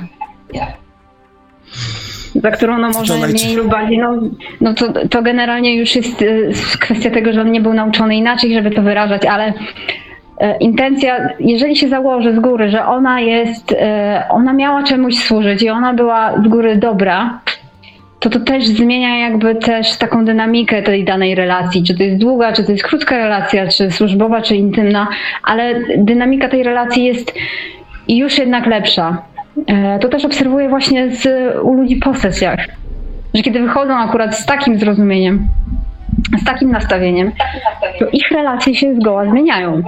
Za 2.35 2.51
którą 2.51 2.77
no 2.77 2.89
może 2.89 3.27
mniej 3.27 3.55
lub 3.55 3.67
bardziej, 3.67 3.97
no, 3.97 4.21
no 4.61 4.73
to, 4.73 5.07
to 5.07 5.21
generalnie 5.21 5.75
już 5.75 5.95
jest 5.95 6.21
y, 6.21 6.51
kwestia 6.79 7.09
tego, 7.09 7.33
że 7.33 7.41
on 7.41 7.51
nie 7.51 7.61
był 7.61 7.73
nauczony 7.73 8.15
inaczej, 8.15 8.53
żeby 8.53 8.71
to 8.71 8.81
wyrażać, 8.81 9.25
ale 9.25 9.53
e, 10.37 10.57
intencja, 10.57 11.29
jeżeli 11.39 11.75
się 11.75 11.89
założy 11.89 12.35
z 12.35 12.39
góry, 12.39 12.69
że 12.69 12.85
ona 12.85 13.21
jest, 13.21 13.71
e, 13.71 14.25
ona 14.29 14.53
miała 14.53 14.83
czemuś 14.83 15.15
służyć 15.15 15.61
i 15.61 15.69
ona 15.69 15.93
była 15.93 16.41
z 16.41 16.47
góry 16.47 16.75
dobra, 16.75 17.39
to 18.19 18.29
to 18.29 18.39
też 18.39 18.67
zmienia 18.67 19.19
jakby 19.19 19.55
też 19.55 19.97
taką 19.97 20.25
dynamikę 20.25 20.81
tej 20.83 21.05
danej 21.05 21.35
relacji, 21.35 21.83
czy 21.83 21.97
to 21.97 22.03
jest 22.03 22.17
długa, 22.17 22.53
czy 22.53 22.63
to 22.63 22.71
jest 22.71 22.83
krótka 22.83 23.17
relacja, 23.17 23.67
czy 23.67 23.91
służbowa, 23.91 24.41
czy 24.41 24.55
intymna, 24.55 25.07
ale 25.43 25.81
dynamika 25.97 26.49
tej 26.49 26.63
relacji 26.63 27.03
jest 27.05 27.33
już 28.07 28.37
jednak 28.37 28.65
lepsza. 28.65 29.21
E, 29.67 29.99
To 29.99 30.09
też 30.09 30.25
obserwuję 30.25 30.69
właśnie 30.69 31.15
z, 31.15 31.27
u 31.63 31.73
ludzi 31.73 31.95
po 31.95 32.13
sesjach, 32.15 32.67
że 33.33 33.41
kiedy 33.43 33.59
wychodzą 33.59 33.97
akurat 33.97 34.37
z 34.37 34.45
takim 34.45 34.79
zrozumieniem, 34.79 35.47
z 36.41 36.43
takim 36.43 36.71
nastawieniem, 36.71 37.31
to 37.99 38.05
ich 38.11 38.31
relacje 38.31 38.75
się 38.75 38.95
zgoła 38.95 39.25
zmieniają. 39.25 39.83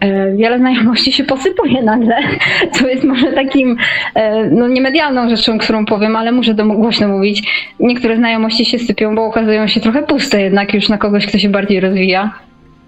E, 0.00 0.32
Wiele 0.36 0.58
znajomości 0.58 1.12
się 1.12 1.24
posypuje 1.24 1.82
nagle, 1.82 2.16
co 2.74 2.88
jest 2.88 3.04
może 3.04 3.32
takim, 3.32 3.76
e, 4.14 4.44
no 4.44 4.68
niemedialną 4.68 5.28
rzeczą, 5.30 5.58
którą 5.58 5.86
powiem, 5.86 6.16
ale 6.16 6.32
muszę 6.32 6.54
to 6.54 6.64
głośno 6.64 7.08
mówić. 7.08 7.42
Niektóre 7.80 8.16
znajomości 8.16 8.64
się 8.64 8.78
sypią, 8.78 9.14
bo 9.14 9.24
okazują 9.24 9.68
się 9.68 9.80
trochę 9.80 10.02
puste 10.02 10.42
jednak 10.42 10.74
już 10.74 10.88
na 10.88 10.98
kogoś, 10.98 11.26
kto 11.26 11.38
się 11.38 11.48
bardziej 11.48 11.80
rozwija. 11.80 12.30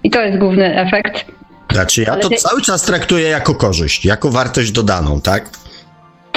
I 0.05 0.11
to 0.11 0.23
jest 0.23 0.39
główny 0.39 0.77
efekt. 0.81 1.25
Znaczy 1.73 2.03
ja 2.03 2.17
to 2.17 2.31
cały 2.31 2.63
czas 2.63 2.83
traktuję 2.83 3.29
jako 3.29 3.55
korzyść, 3.55 4.05
jako 4.05 4.31
wartość 4.31 4.73
dodaną, 4.73 5.21
tak? 5.21 5.51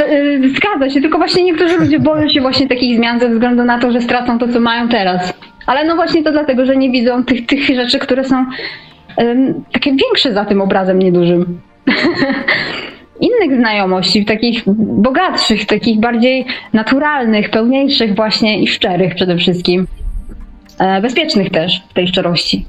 Y, 0.02 0.50
zgadza 0.56 0.90
się, 0.90 1.02
tylko 1.02 1.18
właśnie 1.18 1.44
niektórzy 1.44 1.78
ludzie 1.78 2.00
boją 2.00 2.30
się 2.30 2.42
właśnie 2.42 2.68
takich 2.68 2.98
zmian 2.98 3.20
ze 3.20 3.30
względu 3.30 3.64
na 3.64 3.80
to, 3.80 3.92
że 3.92 4.02
stracą 4.02 4.40
to, 4.40 4.48
co 4.48 4.60
mają 4.60 4.90
teraz. 4.90 5.34
Ale 5.66 5.86
no 5.86 5.96
właśnie 5.96 6.24
to 6.24 6.32
dlatego, 6.32 6.66
że 6.66 6.76
nie 6.76 6.92
widzą 6.92 7.24
tych, 7.24 7.46
tych 7.46 7.66
rzeczy, 7.66 8.00
które 8.00 8.24
są 8.24 8.46
ym, 9.22 9.64
takie 9.72 9.92
większe 9.96 10.34
za 10.34 10.46
tym 10.46 10.62
obrazem 10.62 11.00
niedużym. 11.00 11.62
Innych 13.22 13.60
znajomości, 13.60 14.26
takich 14.26 14.64
bogatszych, 14.78 15.66
takich 15.66 16.00
bardziej 16.00 16.46
naturalnych, 16.74 17.50
pełniejszych 17.50 18.16
właśnie 18.16 18.62
i 18.62 18.68
szczerych 18.68 19.16
przede 19.16 19.38
wszystkim. 19.38 19.88
E, 20.80 21.02
bezpiecznych 21.02 21.50
też 21.50 21.84
w 21.90 21.94
tej 21.94 22.08
szczerości. 22.08 22.66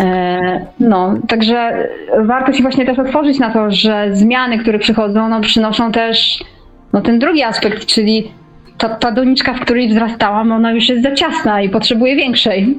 E, 0.00 0.66
No, 0.80 1.14
także 1.28 1.88
warto 2.26 2.52
się 2.52 2.62
właśnie 2.62 2.86
też 2.86 2.98
otworzyć 2.98 3.38
na 3.38 3.52
to, 3.52 3.70
że 3.70 4.08
zmiany, 4.12 4.58
które 4.58 4.78
przychodzą, 4.78 5.28
no, 5.28 5.40
przynoszą 5.40 5.92
też 5.92 6.44
no, 6.92 7.00
ten 7.00 7.18
drugi 7.18 7.42
aspekt, 7.42 7.86
czyli 7.86 8.32
ta, 8.78 8.88
ta 8.88 9.12
doniczka, 9.12 9.54
w 9.54 9.60
której 9.60 9.88
wzrastałam, 9.88 10.52
ona 10.52 10.72
już 10.72 10.88
jest 10.88 11.02
za 11.02 11.14
ciasna 11.14 11.62
i 11.62 11.68
potrzebuje 11.68 12.16
większej. 12.16 12.78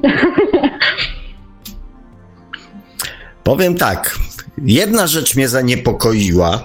Powiem 3.44 3.74
tak, 3.74 4.18
jedna 4.64 5.06
rzecz 5.06 5.36
mnie 5.36 5.48
zaniepokoiła 5.48 6.64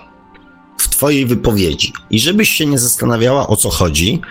w 0.78 0.90
twojej 0.90 1.26
wypowiedzi 1.26 1.94
i 2.10 2.20
żebyś 2.20 2.50
się 2.50 2.66
nie 2.66 2.80
zastanawiała 2.80 3.48
o 3.48 3.56
co 3.56 3.70
chodzi, 3.70 4.22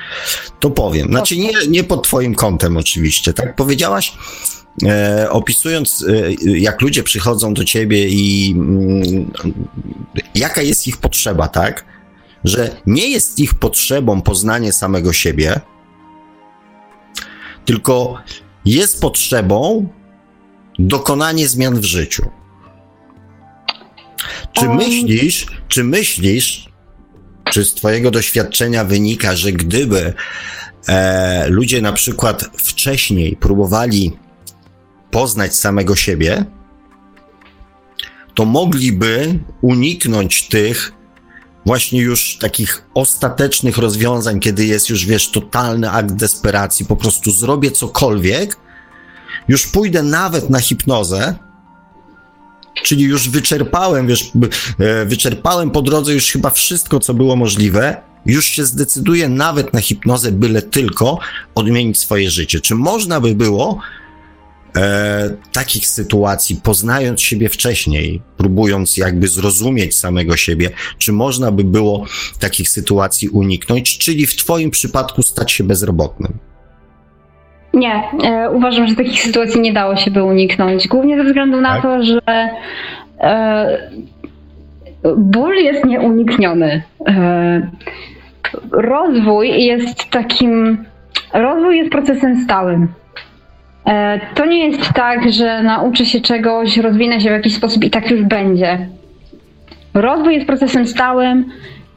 to 0.60 0.70
powiem. 0.70 1.08
Znaczy 1.08 1.36
nie, 1.36 1.52
nie 1.68 1.84
pod 1.84 2.02
twoim 2.02 2.34
kątem 2.34 2.76
oczywiście, 2.76 3.32
tak? 3.32 3.56
Powiedziałaś, 3.56 4.12
e, 4.82 5.30
opisując 5.30 6.04
e, 6.08 6.32
jak 6.58 6.80
ludzie 6.80 7.02
przychodzą 7.02 7.54
do 7.54 7.64
ciebie 7.64 8.08
i 8.08 8.54
mm, 8.56 9.30
jaka 10.34 10.62
jest 10.62 10.88
ich 10.88 10.96
potrzeba, 10.96 11.48
tak? 11.48 11.84
Że 12.44 12.76
nie 12.86 13.08
jest 13.08 13.38
ich 13.38 13.54
potrzebą 13.54 14.22
poznanie 14.22 14.72
samego 14.72 15.12
siebie, 15.12 15.60
tylko 17.64 18.18
jest 18.64 19.00
potrzebą 19.00 19.88
dokonanie 20.78 21.48
zmian 21.48 21.80
w 21.80 21.84
życiu. 21.84 22.30
Czy 24.52 24.68
myślisz, 24.68 25.46
czy 25.68 25.84
myślisz, 25.84 26.68
czy 27.50 27.64
z 27.64 27.74
Twojego 27.74 28.10
doświadczenia 28.10 28.84
wynika, 28.84 29.36
że 29.36 29.52
gdyby 29.52 30.14
e, 30.88 31.48
ludzie 31.48 31.82
na 31.82 31.92
przykład 31.92 32.44
wcześniej 32.58 33.36
próbowali 33.36 34.12
poznać 35.14 35.56
samego 35.56 35.96
siebie, 35.96 36.44
to 38.34 38.44
mogliby 38.44 39.38
uniknąć 39.60 40.48
tych 40.48 40.92
właśnie 41.66 42.00
już 42.00 42.38
takich 42.38 42.82
ostatecznych 42.94 43.78
rozwiązań, 43.78 44.40
kiedy 44.40 44.66
jest 44.66 44.90
już, 44.90 45.06
wiesz, 45.06 45.30
totalny 45.30 45.90
akt 45.90 46.12
desperacji, 46.12 46.86
po 46.86 46.96
prostu 46.96 47.30
zrobię 47.30 47.70
cokolwiek, 47.70 48.56
już 49.48 49.66
pójdę 49.66 50.02
nawet 50.02 50.50
na 50.50 50.60
hipnozę, 50.60 51.34
czyli 52.82 53.02
już 53.02 53.28
wyczerpałem, 53.28 54.06
wiesz, 54.06 54.32
e, 54.78 55.04
wyczerpałem 55.04 55.70
po 55.70 55.82
drodze 55.82 56.14
już 56.14 56.32
chyba 56.32 56.50
wszystko, 56.50 57.00
co 57.00 57.14
było 57.14 57.36
możliwe, 57.36 57.96
już 58.26 58.44
się 58.44 58.64
zdecyduję 58.64 59.28
nawet 59.28 59.72
na 59.74 59.80
hipnozę, 59.80 60.32
byle 60.32 60.62
tylko 60.62 61.18
odmienić 61.54 61.98
swoje 61.98 62.30
życie. 62.30 62.60
Czy 62.60 62.74
można 62.74 63.20
by 63.20 63.34
było 63.34 63.80
e, 64.76 65.30
takich 65.52 65.86
sytuacji, 65.86 66.60
poznając 66.62 67.20
siebie 67.20 67.48
wcześniej, 67.48 68.22
próbując 68.36 68.96
jakby 68.96 69.28
zrozumieć 69.28 69.96
samego 69.96 70.36
siebie, 70.36 70.70
czy 70.98 71.12
można 71.12 71.52
by 71.52 71.64
było 71.64 72.04
takich 72.40 72.68
sytuacji 72.68 73.28
uniknąć, 73.28 73.98
czyli 73.98 74.26
w 74.26 74.36
Twoim 74.36 74.70
przypadku 74.70 75.22
stać 75.22 75.52
się 75.52 75.64
bezrobotnym? 75.64 76.38
Nie, 77.74 78.02
e, 78.24 78.50
uważam, 78.50 78.86
że 78.86 78.94
takich 78.94 79.22
sytuacji 79.22 79.60
nie 79.60 79.72
dało 79.72 79.96
się 79.96 80.10
by 80.10 80.22
uniknąć. 80.22 80.88
Głównie 80.88 81.16
ze 81.16 81.24
względu 81.24 81.60
na 81.60 81.72
Tak? 81.72 81.82
to, 81.82 82.02
że 82.04 82.20
e, 83.20 83.90
ból 85.16 85.54
jest 85.54 85.84
nieunikniony. 85.84 86.82
E, 87.06 87.70
rozwój 88.70 89.64
jest 89.64 90.10
takim. 90.10 90.84
Rozwój 91.32 91.78
jest 91.78 91.90
procesem 91.90 92.44
stałym. 92.44 92.88
E, 93.87 94.20
to 94.35 94.47
nie 94.47 94.68
jest 94.68 94.93
tak, 94.93 95.32
że 95.32 95.62
nauczę 95.62 96.07
się 96.07 96.20
czegoś, 96.20 96.76
rozwinę 96.76 97.20
się 97.20 97.28
w 97.28 97.32
jakiś 97.32 97.55
sposób 97.55 97.85
i 97.85 97.91
tak 97.91 98.11
już 98.11 98.22
będzie. 98.22 98.78
Rozwój 99.95 100.35
jest 100.35 100.47
procesem 100.47 100.87
stałym, 100.87 101.45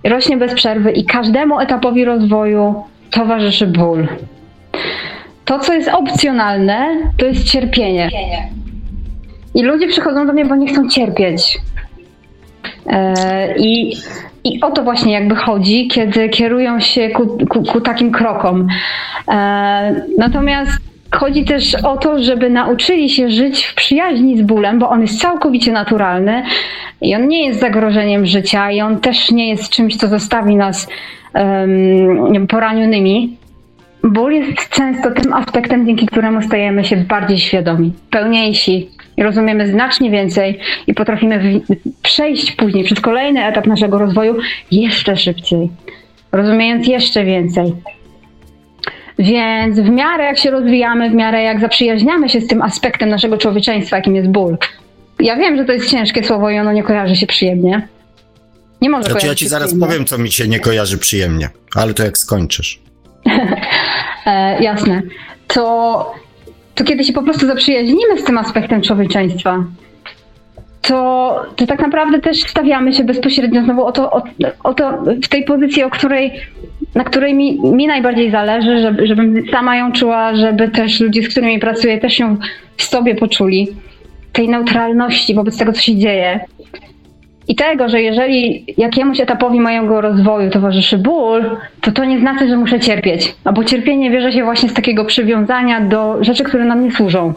rośnie 0.04 0.38
bez 0.38 0.54
przerwy 0.54 0.92
i 0.92 1.06
każdemu 1.06 1.60
etapowi 1.60 2.06
rozwoju 2.06 2.84
towarzyszy 3.12 3.68
ból. 3.68 4.08
To, 5.46 5.60
co 5.60 5.74
jest 5.74 5.90
opcjonalne, 5.90 6.88
to 7.18 7.26
jest 7.26 7.44
cierpienie. 7.44 8.10
I 9.56 9.64
ludzie 9.64 9.88
przychodzą 9.88 10.28
do 10.28 10.34
mnie, 10.34 10.46
bo 10.46 10.56
nie 10.56 10.68
chcą 10.68 10.90
cierpieć. 10.90 11.58
E, 12.90 13.58
I, 13.58 13.98
I 14.44 14.62
o 14.62 14.72
to 14.72 14.84
właśnie 14.84 15.14
jakby 15.14 15.36
chodzi, 15.36 15.88
kiedy 15.88 16.30
kierują 16.30 16.80
się 16.80 17.10
ku, 17.10 17.38
ku, 17.50 17.64
ku 17.64 17.82
takim 17.82 18.12
krokom. 18.12 18.68
E, 19.28 20.06
natomiast 20.18 20.87
Chodzi 21.12 21.46
też 21.46 21.76
o 21.76 21.98
to, 21.98 22.24
żeby 22.24 22.50
nauczyli 22.50 23.10
się 23.10 23.30
żyć 23.30 23.66
w 23.66 23.76
przyjaźni 23.76 24.38
z 24.38 24.42
bólem, 24.42 24.80
bo 24.80 24.90
on 24.90 25.02
jest 25.02 25.22
całkowicie 25.22 25.72
naturalny 25.72 26.44
i 27.02 27.16
on 27.16 27.28
nie 27.28 27.46
jest 27.46 27.60
zagrożeniem 27.60 28.26
życia 28.26 28.72
i 28.72 28.82
on 28.82 29.00
też 29.00 29.32
nie 29.32 29.50
jest 29.50 29.70
czymś, 29.70 29.96
co 29.96 30.08
zostawi 30.08 30.56
nas 30.56 30.88
um, 31.34 32.48
poranionymi. 32.48 33.38
Ból 34.04 34.34
jest 34.34 34.70
często 34.70 35.12
tym 35.12 35.34
aspektem, 35.34 35.86
dzięki 35.86 36.06
któremu 36.06 36.42
stajemy 36.42 36.86
się 36.86 36.96
bardziej 36.98 37.38
świadomi, 37.38 37.94
pełniejsi, 38.10 38.90
rozumiemy 39.18 39.68
znacznie 39.68 40.12
więcej 40.12 40.60
i 40.88 40.94
potrafimy 40.94 41.62
przejść 42.04 42.52
później 42.52 42.84
przez 42.84 43.02
kolejny 43.02 43.46
etap 43.46 43.68
naszego 43.68 43.98
rozwoju 43.98 44.36
jeszcze 44.72 45.18
szybciej, 45.18 45.70
rozumiejąc 46.32 46.88
jeszcze 46.88 47.24
więcej. 47.24 47.74
Więc 49.20 49.80
w 49.80 49.90
miarę 49.90 50.24
jak 50.24 50.38
się 50.38 50.52
rozwijamy, 50.52 51.10
w 51.10 51.14
miarę 51.14 51.44
jak 51.44 51.60
zaprzyjaźniamy 51.60 52.30
się 52.30 52.42
z 52.42 52.48
tym 52.48 52.62
aspektem 52.62 53.10
naszego 53.10 53.38
człowieczeństwa, 53.38 53.96
jakim 53.96 54.16
jest 54.16 54.30
ból. 54.30 54.58
Ja 55.20 55.36
wiem, 55.36 55.58
że 55.58 55.66
to 55.66 55.72
jest 55.72 55.90
ciężkie 55.90 56.24
słowo 56.24 56.50
i 56.50 56.60
ono 56.60 56.74
nie 56.74 56.84
kojarzy 56.84 57.16
się 57.16 57.28
przyjemnie. 57.28 57.88
Nie 58.82 58.90
może 58.90 59.10
znaczy, 59.10 59.28
ja 59.28 59.36
ci 59.36 59.48
zaraz 59.48 59.68
przyjemnie. 59.68 59.88
powiem, 59.88 60.06
co 60.06 60.18
mi 60.18 60.32
się 60.32 60.48
nie 60.48 60.60
kojarzy 60.60 60.98
przyjemnie, 60.98 61.50
ale 61.76 61.94
to 61.94 62.04
jak 62.04 62.18
skończysz. 62.18 62.82
e, 64.26 64.64
jasne. 64.64 65.02
To, 65.48 66.16
to 66.76 66.84
kiedy 66.84 67.04
się 67.04 67.14
po 67.14 67.24
prostu 67.24 67.48
zaprzyjaźnimy 67.48 68.22
z 68.22 68.24
tym 68.24 68.38
aspektem 68.38 68.82
człowieczeństwa, 68.82 69.64
to, 70.88 71.46
to 71.56 71.68
tak 71.68 71.82
naprawdę 71.82 72.20
też 72.20 72.44
stawiamy 72.44 72.94
się 72.94 73.04
bezpośrednio 73.04 73.64
znowu 73.64 73.86
o 73.86 73.92
to, 73.92 74.12
o, 74.12 74.24
o 74.64 74.74
to 74.74 75.04
w 75.24 75.28
tej 75.28 75.44
pozycji, 75.44 75.84
o 75.84 75.90
której, 75.90 76.32
na 76.96 77.04
której 77.04 77.34
mi, 77.34 77.60
mi 77.60 77.88
najbardziej 77.88 78.32
zależy, 78.32 78.82
żeby, 78.82 79.08
żebym 79.08 79.48
sama 79.52 79.76
ją 79.76 79.92
czuła, 79.92 80.36
żeby 80.36 80.70
też 80.70 81.00
ludzie, 81.00 81.24
z 81.24 81.30
którymi 81.30 81.60
pracuję, 81.60 81.98
też 81.98 82.20
ją 82.20 82.38
w 82.78 82.84
sobie 82.84 83.16
poczuli. 83.16 83.68
Tej 84.34 84.50
neutralności 84.50 85.34
wobec 85.36 85.58
tego, 85.58 85.74
co 85.74 85.82
się 85.82 85.96
dzieje. 85.96 86.40
I 87.48 87.56
tego, 87.56 87.90
że 87.90 88.02
jeżeli 88.02 88.66
jakiemuś 88.78 89.20
etapowi 89.20 89.60
mojego 89.60 90.02
rozwoju 90.02 90.50
towarzyszy 90.50 90.98
ból, 90.98 91.58
to 91.82 91.92
to 91.92 92.06
nie 92.06 92.20
znaczy, 92.20 92.48
że 92.48 92.58
muszę 92.58 92.80
cierpieć. 92.80 93.36
Albo 93.44 93.64
cierpienie 93.64 94.12
bierze 94.12 94.32
się 94.32 94.44
właśnie 94.44 94.70
z 94.70 94.74
takiego 94.74 95.06
przywiązania 95.06 95.82
do 95.82 96.24
rzeczy, 96.24 96.44
które 96.44 96.66
nam 96.66 96.84
nie 96.84 96.92
służą. 96.92 97.34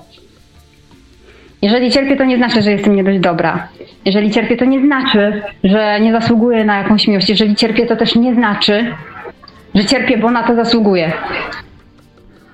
Jeżeli 1.63 1.91
cierpię, 1.91 2.17
to 2.17 2.25
nie 2.25 2.37
znaczy, 2.37 2.63
że 2.63 2.73
jestem 2.73 2.97
nie 2.97 3.05
dość 3.05 3.19
dobra. 3.19 3.69
Jeżeli 4.05 4.31
cierpię, 4.31 4.57
to 4.57 4.65
nie 4.65 4.81
znaczy, 4.81 5.43
że 5.65 6.01
nie 6.01 6.13
zasługuję 6.13 6.65
na 6.65 6.79
jakąś 6.79 7.09
miłość. 7.09 7.29
Jeżeli 7.29 7.57
cierpię, 7.57 7.87
to 7.87 7.97
też 7.97 8.17
nie 8.17 8.35
znaczy, 8.35 8.95
że 9.75 9.85
cierpię, 9.85 10.19
bo 10.19 10.31
na 10.31 10.43
to 10.43 10.55
zasługuję. 10.55 11.13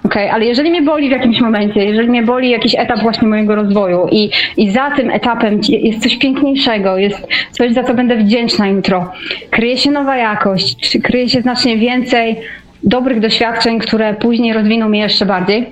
Okej, 0.04 0.24
okay, 0.24 0.34
ale 0.34 0.44
jeżeli 0.44 0.70
mnie 0.70 0.82
boli 0.82 1.08
w 1.08 1.12
jakimś 1.12 1.40
momencie, 1.40 1.84
jeżeli 1.84 2.08
mnie 2.08 2.22
boli 2.22 2.50
jakiś 2.50 2.74
etap 2.74 3.02
właśnie 3.02 3.28
mojego 3.28 3.54
rozwoju 3.54 4.08
i, 4.10 4.30
i 4.56 4.70
za 4.70 4.90
tym 4.90 5.10
etapem 5.10 5.60
jest 5.68 6.02
coś 6.02 6.16
piękniejszego, 6.16 6.98
jest 6.98 7.26
coś, 7.50 7.72
za 7.72 7.84
co 7.84 7.94
będę 7.94 8.16
wdzięczna 8.16 8.68
jutro, 8.68 9.12
kryje 9.50 9.78
się 9.78 9.90
nowa 9.90 10.16
jakość, 10.16 10.98
kryje 11.02 11.28
się 11.28 11.40
znacznie 11.40 11.76
więcej 11.76 12.36
dobrych 12.84 13.20
doświadczeń, 13.20 13.78
które 13.78 14.14
później 14.14 14.52
rozwiną 14.52 14.88
mnie 14.88 15.00
jeszcze 15.00 15.26
bardziej, 15.26 15.66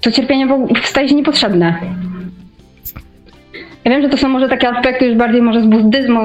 to 0.00 0.10
cierpienie 0.10 0.48
staje 0.82 1.08
się 1.08 1.14
niepotrzebne. 1.14 1.78
Ja 3.84 3.90
wiem, 3.90 4.02
że 4.02 4.08
to 4.08 4.16
są 4.16 4.28
może 4.28 4.48
takie 4.48 4.68
aspekty 4.68 5.06
już 5.06 5.16
bardziej 5.16 5.42
może 5.42 5.60
z 5.62 5.66
buddyzmu 5.66 6.20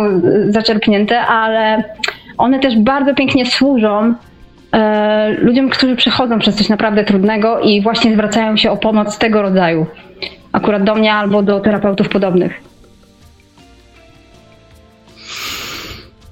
zaczerpnięte, 0.49 1.19
ale 1.19 1.83
one 2.37 2.59
też 2.59 2.77
bardzo 2.77 3.15
pięknie 3.15 3.45
służą 3.45 4.13
e, 4.73 5.29
ludziom, 5.39 5.69
którzy 5.69 5.95
przechodzą 5.95 6.39
przez 6.39 6.55
coś 6.55 6.69
naprawdę 6.69 7.03
trudnego 7.03 7.59
i 7.59 7.81
właśnie 7.81 8.13
zwracają 8.13 8.57
się 8.57 8.71
o 8.71 8.77
pomoc 8.77 9.17
tego 9.17 9.41
rodzaju. 9.41 9.85
Akurat 10.51 10.83
do 10.83 10.95
mnie 10.95 11.13
albo 11.13 11.43
do 11.43 11.59
terapeutów 11.59 12.09
podobnych. 12.09 12.61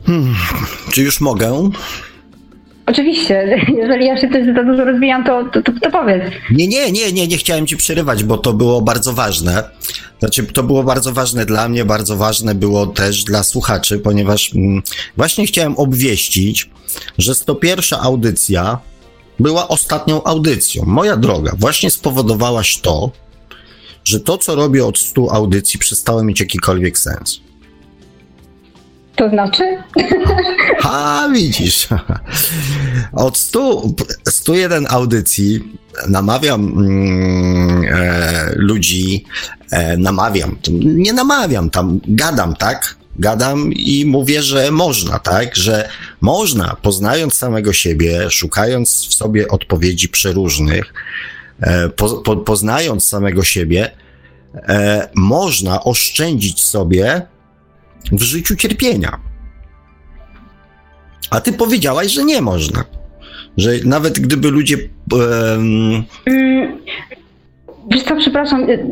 Hmm, 0.05 0.35
czy 0.93 1.01
już 1.01 1.21
mogę? 1.21 1.69
Oczywiście, 2.85 3.57
jeżeli 3.81 4.05
ja 4.05 4.17
się 4.17 4.29
coś 4.29 4.45
za 4.55 4.63
dużo 4.63 4.85
rozwijam, 4.85 5.23
to, 5.23 5.43
to, 5.43 5.61
to 5.81 5.91
powiedz. 5.91 6.23
Nie, 6.51 6.67
nie, 6.67 6.91
nie, 6.91 7.11
nie, 7.11 7.27
nie 7.27 7.37
chciałem 7.37 7.67
ci 7.67 7.77
przerywać, 7.77 8.23
bo 8.23 8.37
to 8.37 8.53
było 8.53 8.81
bardzo 8.81 9.13
ważne. 9.13 9.63
Znaczy, 10.19 10.43
to 10.43 10.63
było 10.63 10.83
bardzo 10.83 11.13
ważne 11.13 11.45
dla 11.45 11.69
mnie, 11.69 11.85
bardzo 11.85 12.17
ważne 12.17 12.55
było 12.55 12.87
też 12.87 13.23
dla 13.23 13.43
słuchaczy, 13.43 13.99
ponieważ 13.99 14.53
mm, 14.55 14.81
właśnie 15.17 15.47
chciałem 15.47 15.77
obwieścić, 15.77 16.69
że 17.17 17.35
101 17.35 17.99
audycja 18.01 18.79
była 19.39 19.67
ostatnią 19.67 20.23
audycją. 20.23 20.83
Moja 20.85 21.17
droga, 21.17 21.51
właśnie 21.57 21.91
spowodowałaś 21.91 22.77
to, 22.77 23.11
że 24.03 24.19
to, 24.19 24.37
co 24.37 24.55
robię 24.55 24.85
od 24.85 24.99
100 24.99 25.31
audycji, 25.31 25.79
przestało 25.79 26.23
mieć 26.23 26.39
jakikolwiek 26.39 26.99
sens. 26.99 27.39
To 29.15 29.29
znaczy? 29.29 29.63
A, 30.83 31.29
widzisz. 31.33 31.87
Od 33.13 33.37
100, 33.37 33.83
101 34.29 34.85
audycji 34.89 35.77
namawiam 36.09 36.61
mm, 36.61 37.83
e, 37.83 38.53
ludzi, 38.55 39.25
e, 39.71 39.97
namawiam, 39.97 40.57
nie 40.81 41.13
namawiam, 41.13 41.69
tam 41.69 41.99
gadam, 42.07 42.55
tak? 42.55 42.95
Gadam 43.19 43.73
i 43.73 44.05
mówię, 44.05 44.43
że 44.43 44.71
można, 44.71 45.19
tak? 45.19 45.55
Że 45.55 45.89
można, 46.21 46.75
poznając 46.81 47.33
samego 47.33 47.73
siebie, 47.73 48.29
szukając 48.31 49.07
w 49.09 49.13
sobie 49.13 49.47
odpowiedzi 49.47 50.09
przeróżnych, 50.09 50.93
e, 51.61 51.89
po, 51.89 52.09
po, 52.09 52.37
poznając 52.37 53.07
samego 53.07 53.43
siebie, 53.43 53.91
e, 54.55 55.09
można 55.15 55.83
oszczędzić 55.83 56.63
sobie 56.63 57.21
w 58.11 58.21
życiu 58.21 58.55
cierpienia. 58.55 59.19
A 61.29 61.41
ty 61.41 61.53
powiedziałaś, 61.53 62.11
że 62.11 62.23
nie 62.23 62.41
można. 62.41 62.83
Że 63.57 63.71
nawet 63.85 64.19
gdyby 64.19 64.51
ludzie. 64.51 64.77
Um... 65.11 66.03
Wiesz 67.91 68.03
co, 68.03 68.15
przepraszam, 68.15 68.69
y, 68.69 68.85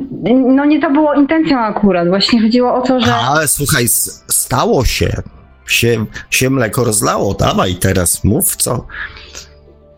no 0.55 0.65
nie 0.65 0.81
to 0.81 0.91
było 0.91 1.13
intencją 1.13 1.59
akurat, 1.59 2.07
właśnie 2.07 2.41
chodziło 2.41 2.75
o 2.75 2.81
to, 2.81 2.99
że... 2.99 3.15
Ale 3.15 3.47
słuchaj, 3.47 3.87
stało 4.27 4.85
się, 4.85 5.21
się, 5.67 6.05
się 6.29 6.49
mleko 6.49 6.83
rozlało, 6.83 7.33
dawaj 7.33 7.75
teraz, 7.75 8.23
mów 8.23 8.55
co, 8.55 8.85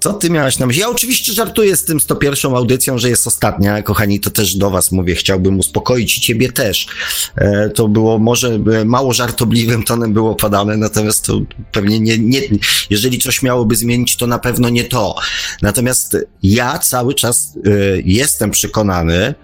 co 0.06 0.14
ty 0.14 0.30
miałaś 0.30 0.60
na 0.60 0.66
myśli? 0.66 0.82
Ja 0.82 0.90
oczywiście 0.90 1.34
żartuję 1.34 1.76
z 1.76 1.84
tym 1.84 2.00
101 2.00 2.56
audycją, 2.56 2.98
że 2.98 3.10
jest 3.10 3.28
ostatnia, 3.28 3.82
kochani, 3.82 4.20
to 4.20 4.30
też 4.30 4.56
do 4.56 4.70
was 4.70 4.92
mówię, 4.92 5.16
chciałbym 5.16 5.60
uspokoić 5.60 6.18
i 6.18 6.22
ciebie 6.22 6.52
też. 6.52 6.88
E, 7.36 7.70
to 7.70 7.88
było 7.88 8.20
może 8.20 8.60
e, 8.74 8.86
mało 8.86 9.14
żartobliwym 9.14 9.84
tonem 9.84 10.14
było 10.14 10.36
podane, 10.36 10.78
natomiast 10.78 11.26
to 11.26 11.42
pewnie 11.72 12.00
nie, 12.00 12.18
nie, 12.18 12.42
jeżeli 12.90 13.20
coś 13.20 13.42
miałoby 13.42 13.76
zmienić, 13.76 14.16
to 14.16 14.28
na 14.28 14.40
pewno 14.40 14.70
nie 14.70 14.84
to. 14.84 15.16
Natomiast 15.62 16.18
ja 16.44 16.80
cały 16.80 17.14
czas 17.14 17.58
e, 17.66 17.70
jestem 18.06 18.52
przekonany, 18.52 19.36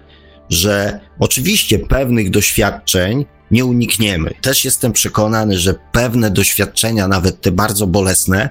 że 0.50 1.00
oczywiście 1.18 1.78
pewnych 1.78 2.30
doświadczeń 2.30 3.24
nie 3.52 3.64
unikniemy. 3.64 4.34
Też 4.40 4.64
jestem 4.64 4.92
przekonany, 4.92 5.58
że 5.58 5.74
pewne 5.92 6.30
doświadczenia, 6.30 7.08
nawet 7.08 7.40
te 7.40 7.52
bardzo 7.52 7.86
bolesne, 7.86 8.50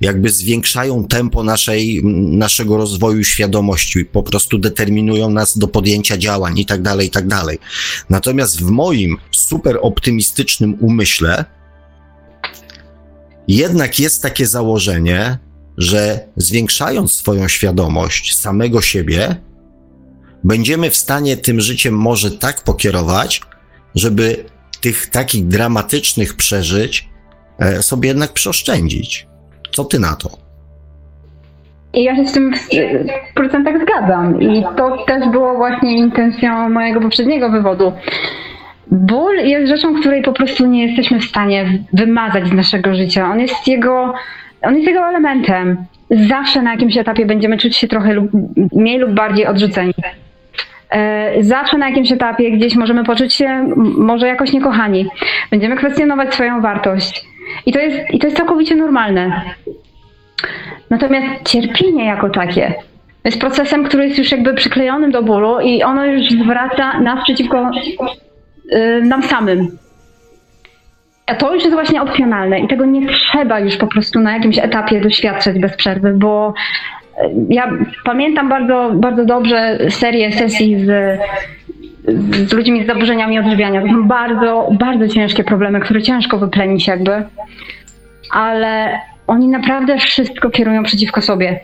jakby 0.00 0.30
zwiększają 0.30 1.04
tempo 1.04 1.42
naszej, 1.42 2.04
naszego 2.14 2.76
rozwoju 2.76 3.24
świadomości, 3.24 4.04
po 4.04 4.22
prostu 4.22 4.58
determinują 4.58 5.30
nas 5.30 5.58
do 5.58 5.68
podjęcia 5.68 6.18
działań 6.18 6.58
i 6.58 6.66
tak 6.66 6.82
dalej, 6.82 7.06
i 7.06 7.10
tak 7.10 7.26
dalej. 7.28 7.58
Natomiast 8.10 8.60
w 8.60 8.70
moim 8.70 9.16
super 9.30 9.78
optymistycznym 9.82 10.76
umyśle 10.80 11.44
jednak 13.48 13.98
jest 14.00 14.22
takie 14.22 14.46
założenie, 14.46 15.38
że 15.78 16.26
zwiększając 16.36 17.12
swoją 17.12 17.48
świadomość 17.48 18.38
samego 18.38 18.82
siebie, 18.82 19.36
będziemy 20.44 20.90
w 20.90 20.96
stanie 20.96 21.36
tym 21.36 21.60
życiem 21.60 21.94
może 21.94 22.30
tak 22.30 22.64
pokierować, 22.64 23.40
żeby 23.96 24.44
tych 24.80 25.06
takich 25.06 25.46
dramatycznych 25.46 26.36
przeżyć 26.36 27.08
e, 27.58 27.82
sobie 27.82 28.08
jednak 28.08 28.32
przeoszczędzić. 28.32 29.26
Co 29.72 29.84
ty 29.84 29.98
na 29.98 30.16
to? 30.16 30.46
I 31.94 32.04
ja 32.04 32.16
się 32.16 32.26
z 32.26 32.32
tym 32.32 32.54
w 33.30 33.34
procentach 33.34 33.74
zgadzam. 33.82 34.42
I 34.42 34.64
to 34.76 35.04
też 35.06 35.28
było 35.28 35.54
właśnie 35.54 35.96
intencją 35.96 36.68
mojego 36.68 37.00
poprzedniego 37.00 37.50
wywodu. 37.50 37.92
Ból 38.90 39.36
jest 39.36 39.68
rzeczą, 39.68 40.00
której 40.00 40.22
po 40.22 40.32
prostu 40.32 40.66
nie 40.66 40.86
jesteśmy 40.86 41.20
w 41.20 41.24
stanie 41.24 41.78
wymazać 41.92 42.48
z 42.48 42.52
naszego 42.52 42.94
życia. 42.94 43.30
On 43.30 43.40
jest 43.40 43.68
jego, 43.68 44.14
on 44.62 44.74
jest 44.74 44.86
jego 44.86 45.08
elementem. 45.08 45.76
Zawsze 46.10 46.62
na 46.62 46.72
jakimś 46.72 46.96
etapie 46.96 47.26
będziemy 47.26 47.58
czuć 47.58 47.76
się 47.76 47.88
trochę 47.88 48.14
lub, 48.14 48.30
mniej 48.72 48.98
lub 48.98 49.10
bardziej 49.10 49.46
odrzuceni. 49.46 49.94
E, 50.90 51.44
zawsze 51.44 51.78
na 51.78 51.88
jakimś 51.88 52.12
etapie 52.12 52.50
gdzieś 52.50 52.76
możemy 52.76 53.04
poczuć 53.04 53.34
się 53.34 53.68
może 53.96 54.26
jakoś 54.28 54.52
niekochani. 54.52 55.06
Będziemy 55.50 55.76
kwestionować 55.76 56.34
swoją 56.34 56.60
wartość. 56.60 57.24
I 57.66 57.72
to 57.72 57.78
jest, 57.78 57.98
i 58.10 58.18
to 58.18 58.26
jest 58.26 58.36
całkowicie 58.36 58.74
normalne. 58.74 59.42
Natomiast 60.90 61.26
cierpienie 61.44 62.04
jako 62.04 62.30
takie 62.30 62.74
jest 63.26 63.40
procesem, 63.40 63.84
który 63.84 64.04
jest 64.04 64.18
już 64.18 64.32
jakby 64.32 64.54
przyklejonym 64.54 65.10
do 65.10 65.22
bólu 65.22 65.60
i 65.60 65.82
ono 65.82 66.06
już 66.06 66.30
zwraca 66.30 67.00
nas 67.00 67.24
przeciwko 67.24 67.70
y, 68.72 69.02
nam 69.02 69.22
samym. 69.22 69.78
A 71.26 71.34
to 71.34 71.54
już 71.54 71.62
jest 71.62 71.74
właśnie 71.74 72.02
opcjonalne 72.02 72.60
i 72.60 72.68
tego 72.68 72.84
nie 72.84 73.08
trzeba 73.08 73.60
już 73.60 73.76
po 73.76 73.86
prostu 73.86 74.20
na 74.20 74.32
jakimś 74.32 74.58
etapie 74.58 75.00
doświadczać 75.00 75.58
bez 75.58 75.76
przerwy, 75.76 76.12
bo 76.12 76.54
ja 77.48 77.70
pamiętam 78.04 78.48
bardzo, 78.48 78.90
bardzo 78.94 79.24
dobrze 79.24 79.78
serię 79.90 80.32
sesji 80.32 80.86
z, 80.86 81.20
z 82.48 82.52
ludźmi 82.52 82.84
z 82.84 82.86
zaburzeniami 82.86 83.38
odżywiania. 83.38 83.80
To 83.80 83.88
są 83.88 84.08
bardzo, 84.08 84.68
bardzo 84.78 85.08
ciężkie 85.08 85.44
problemy, 85.44 85.80
które 85.80 86.02
ciężko 86.02 86.38
wyplenić 86.38 86.86
jakby, 86.86 87.22
ale 88.32 89.00
oni 89.26 89.48
naprawdę 89.48 89.98
wszystko 89.98 90.50
kierują 90.50 90.82
przeciwko 90.82 91.22
sobie 91.22 91.60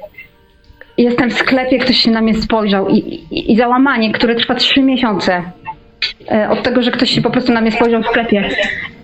jestem 0.98 1.30
w 1.30 1.34
sklepie, 1.34 1.78
ktoś 1.78 1.96
się 1.96 2.10
na 2.10 2.20
mnie 2.20 2.34
spojrzał 2.34 2.88
i, 2.88 2.96
i, 2.96 3.52
i 3.52 3.56
załamanie, 3.56 4.12
które 4.12 4.34
trwa 4.34 4.54
trzy 4.54 4.82
miesiące 4.82 5.42
e, 6.30 6.50
od 6.50 6.62
tego, 6.62 6.82
że 6.82 6.90
ktoś 6.90 7.10
się 7.10 7.22
po 7.22 7.30
prostu 7.30 7.52
na 7.52 7.60
mnie 7.60 7.72
spojrzał 7.72 8.02
w 8.02 8.06
sklepie. 8.06 8.48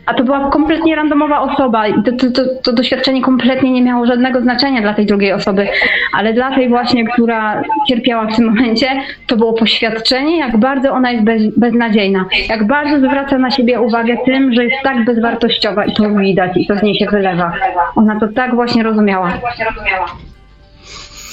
A 0.08 0.14
to 0.14 0.24
była 0.24 0.50
kompletnie 0.50 0.96
randomowa 0.96 1.40
osoba 1.40 1.88
i 1.88 2.02
to, 2.02 2.12
to, 2.12 2.30
to, 2.30 2.42
to, 2.62 2.72
doświadczenie 2.72 3.22
kompletnie 3.22 3.70
nie 3.70 3.82
miało 3.82 4.06
żadnego 4.06 4.40
znaczenia 4.40 4.80
dla 4.80 4.94
tej 4.94 5.06
drugiej 5.06 5.32
osoby, 5.32 5.68
ale 6.12 6.32
dla 6.32 6.54
tej 6.54 6.68
właśnie, 6.68 7.04
która 7.04 7.62
cierpiała 7.88 8.26
w 8.26 8.36
tym 8.36 8.46
momencie, 8.46 8.86
to 9.26 9.36
było 9.36 9.52
poświadczenie, 9.52 10.38
jak 10.38 10.56
bardzo 10.56 10.92
ona 10.92 11.10
jest 11.10 11.24
bez, 11.24 11.42
beznadziejna, 11.56 12.24
jak 12.48 12.66
bardzo 12.66 12.98
zwraca 12.98 13.38
na 13.38 13.50
siebie 13.50 13.80
uwagę 13.80 14.16
tym, 14.24 14.52
że 14.52 14.64
jest 14.64 14.76
tak 14.82 15.04
bezwartościowa 15.04 15.84
i 15.84 15.92
to 15.92 16.10
widać 16.10 16.52
i 16.56 16.66
to 16.66 16.76
z 16.76 16.82
niej 16.82 16.94
się 16.94 17.06
wylewa. 17.06 17.52
Ona 17.96 18.20
to 18.20 18.28
tak 18.28 18.54
właśnie 18.54 18.82
rozumiała. 18.82 19.32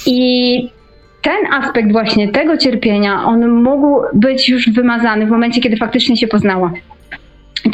I 0.06 0.70
ten 1.22 1.52
aspekt 1.52 1.92
właśnie 1.92 2.28
tego 2.28 2.56
cierpienia, 2.56 3.24
on 3.24 3.48
mógł 3.48 4.00
być 4.14 4.48
już 4.48 4.70
wymazany 4.70 5.26
w 5.26 5.30
momencie, 5.30 5.60
kiedy 5.60 5.76
faktycznie 5.76 6.16
się 6.16 6.26
poznała. 6.26 6.70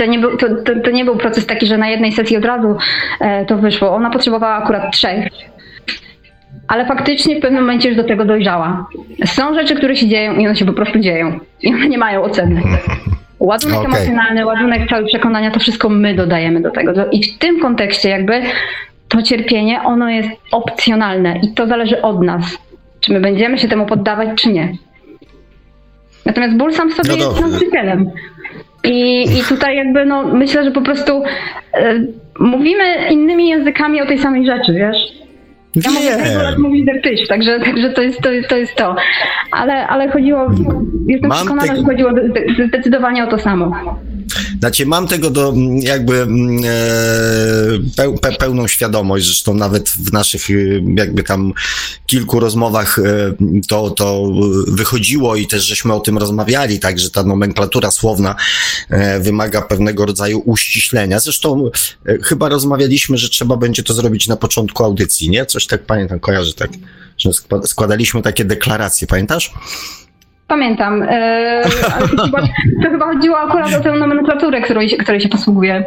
To 0.02 0.06
nie, 0.06 0.18
był, 0.18 0.36
to, 0.36 0.46
to, 0.64 0.80
to 0.84 0.90
nie 0.90 1.04
był 1.04 1.16
proces 1.16 1.46
taki, 1.46 1.66
że 1.66 1.78
na 1.78 1.88
jednej 1.88 2.12
sesji 2.12 2.36
od 2.36 2.44
razu 2.44 2.76
e, 3.20 3.44
to 3.46 3.56
wyszło. 3.56 3.94
Ona 3.94 4.10
potrzebowała 4.10 4.54
akurat 4.54 4.92
trzech. 4.92 5.28
Ale 6.68 6.86
faktycznie 6.86 7.36
w 7.36 7.40
pewnym 7.40 7.60
momencie 7.60 7.88
już 7.88 7.96
do 7.96 8.04
tego 8.04 8.24
dojrzała. 8.24 8.86
Są 9.26 9.54
rzeczy, 9.54 9.74
które 9.74 9.96
się 9.96 10.08
dzieją 10.08 10.34
i 10.34 10.46
one 10.46 10.56
się 10.56 10.64
po 10.64 10.72
prostu 10.72 10.98
dzieją. 10.98 11.40
I 11.62 11.74
one 11.74 11.88
nie 11.88 11.98
mają 11.98 12.22
oceny. 12.22 12.62
Ładunek 13.38 13.78
okay. 13.78 13.86
emocjonalny, 13.86 14.46
ładunek 14.46 14.88
cały 14.88 15.06
przekonania, 15.06 15.50
to 15.50 15.60
wszystko 15.60 15.88
my 15.88 16.14
dodajemy 16.14 16.60
do 16.60 16.70
tego. 16.70 16.92
I 17.10 17.22
w 17.24 17.38
tym 17.38 17.60
kontekście 17.60 18.08
jakby 18.08 18.42
to 19.08 19.22
cierpienie, 19.22 19.82
ono 19.82 20.10
jest 20.10 20.28
opcjonalne 20.52 21.38
i 21.42 21.48
to 21.54 21.66
zależy 21.66 22.02
od 22.02 22.22
nas, 22.22 22.58
czy 23.00 23.12
my 23.12 23.20
będziemy 23.20 23.58
się 23.58 23.68
temu 23.68 23.86
poddawać, 23.86 24.28
czy 24.36 24.52
nie. 24.52 24.72
Natomiast 26.26 26.56
ból 26.56 26.72
sam 26.72 26.90
w 26.90 26.94
sobie 26.94 27.10
no 27.10 27.16
jest 27.16 27.40
nauczycielem. 27.40 28.10
I, 28.84 29.22
I 29.38 29.42
tutaj 29.48 29.76
jakby, 29.76 30.04
no, 30.06 30.22
myślę, 30.22 30.64
że 30.64 30.70
po 30.70 30.80
prostu 30.80 31.22
y, 31.22 32.12
mówimy 32.38 32.84
innymi 33.10 33.48
językami 33.48 34.02
o 34.02 34.06
tej 34.06 34.18
samej 34.18 34.46
rzeczy, 34.46 34.72
wiesz? 34.72 35.22
Ja 35.76 35.90
mogę 35.90 36.58
mówić 36.58 36.86
dertyś, 36.86 37.28
także, 37.28 37.60
także 37.60 37.90
to, 37.90 38.02
jest, 38.02 38.20
to, 38.20 38.32
jest, 38.32 38.48
to 38.48 38.56
jest 38.56 38.74
to. 38.74 38.96
Ale, 39.52 39.86
ale 39.86 40.08
chodziło, 40.10 40.50
jestem 41.06 41.28
Mam 41.28 41.38
przekonana, 41.38 41.76
że 41.76 41.82
chodziło 41.82 42.10
zdecydowanie 42.68 43.24
o 43.24 43.26
to 43.26 43.38
samo. 43.38 43.72
Znaczy, 44.58 44.86
mam 44.86 45.08
tego 45.08 45.30
do 45.30 45.48
mm, 45.48 45.78
jakby 45.78 46.22
mm, 46.22 46.64
e, 47.98 48.18
pe, 48.20 48.32
pełną 48.32 48.68
świadomość, 48.68 49.26
zresztą 49.26 49.54
nawet 49.54 49.88
w 49.88 50.12
naszych 50.12 50.50
y, 50.50 50.82
jakby 50.96 51.22
tam 51.22 51.52
kilku 52.06 52.40
rozmowach 52.40 52.98
e, 52.98 53.02
to, 53.68 53.90
to 53.90 54.32
wychodziło 54.66 55.36
i 55.36 55.46
też 55.46 55.64
żeśmy 55.64 55.94
o 55.94 56.00
tym 56.00 56.18
rozmawiali, 56.18 56.78
tak, 56.78 56.98
że 56.98 57.10
ta 57.10 57.22
nomenklatura 57.22 57.90
słowna 57.90 58.34
e, 58.90 59.20
wymaga 59.20 59.62
pewnego 59.62 60.06
rodzaju 60.06 60.42
uściślenia. 60.44 61.20
Zresztą 61.20 61.70
chyba 62.22 62.48
rozmawialiśmy, 62.48 63.18
że 63.18 63.28
trzeba 63.28 63.56
będzie 63.56 63.82
to 63.82 63.94
zrobić 63.94 64.28
na 64.28 64.36
początku 64.36 64.84
audycji, 64.84 65.30
nie? 65.30 65.46
Coś 65.46 65.66
tak 65.66 65.84
pamiętam, 65.84 66.20
kojarzę 66.20 66.52
tak, 66.52 66.70
że 67.18 67.30
składaliśmy 67.64 68.22
takie 68.22 68.44
deklaracje, 68.44 69.06
pamiętasz? 69.06 69.52
Pamiętam. 70.52 71.02
E, 71.02 71.62
to, 72.82 72.90
chyba, 72.90 73.12
chodziło 73.12 73.38
akurat 73.38 73.74
o 73.74 73.80
tę 73.80 73.92
nomenklaturę, 73.92 74.62
której 74.62 74.88
się, 74.88 74.96
której 74.96 75.20
się 75.20 75.28
posługuje. 75.28 75.84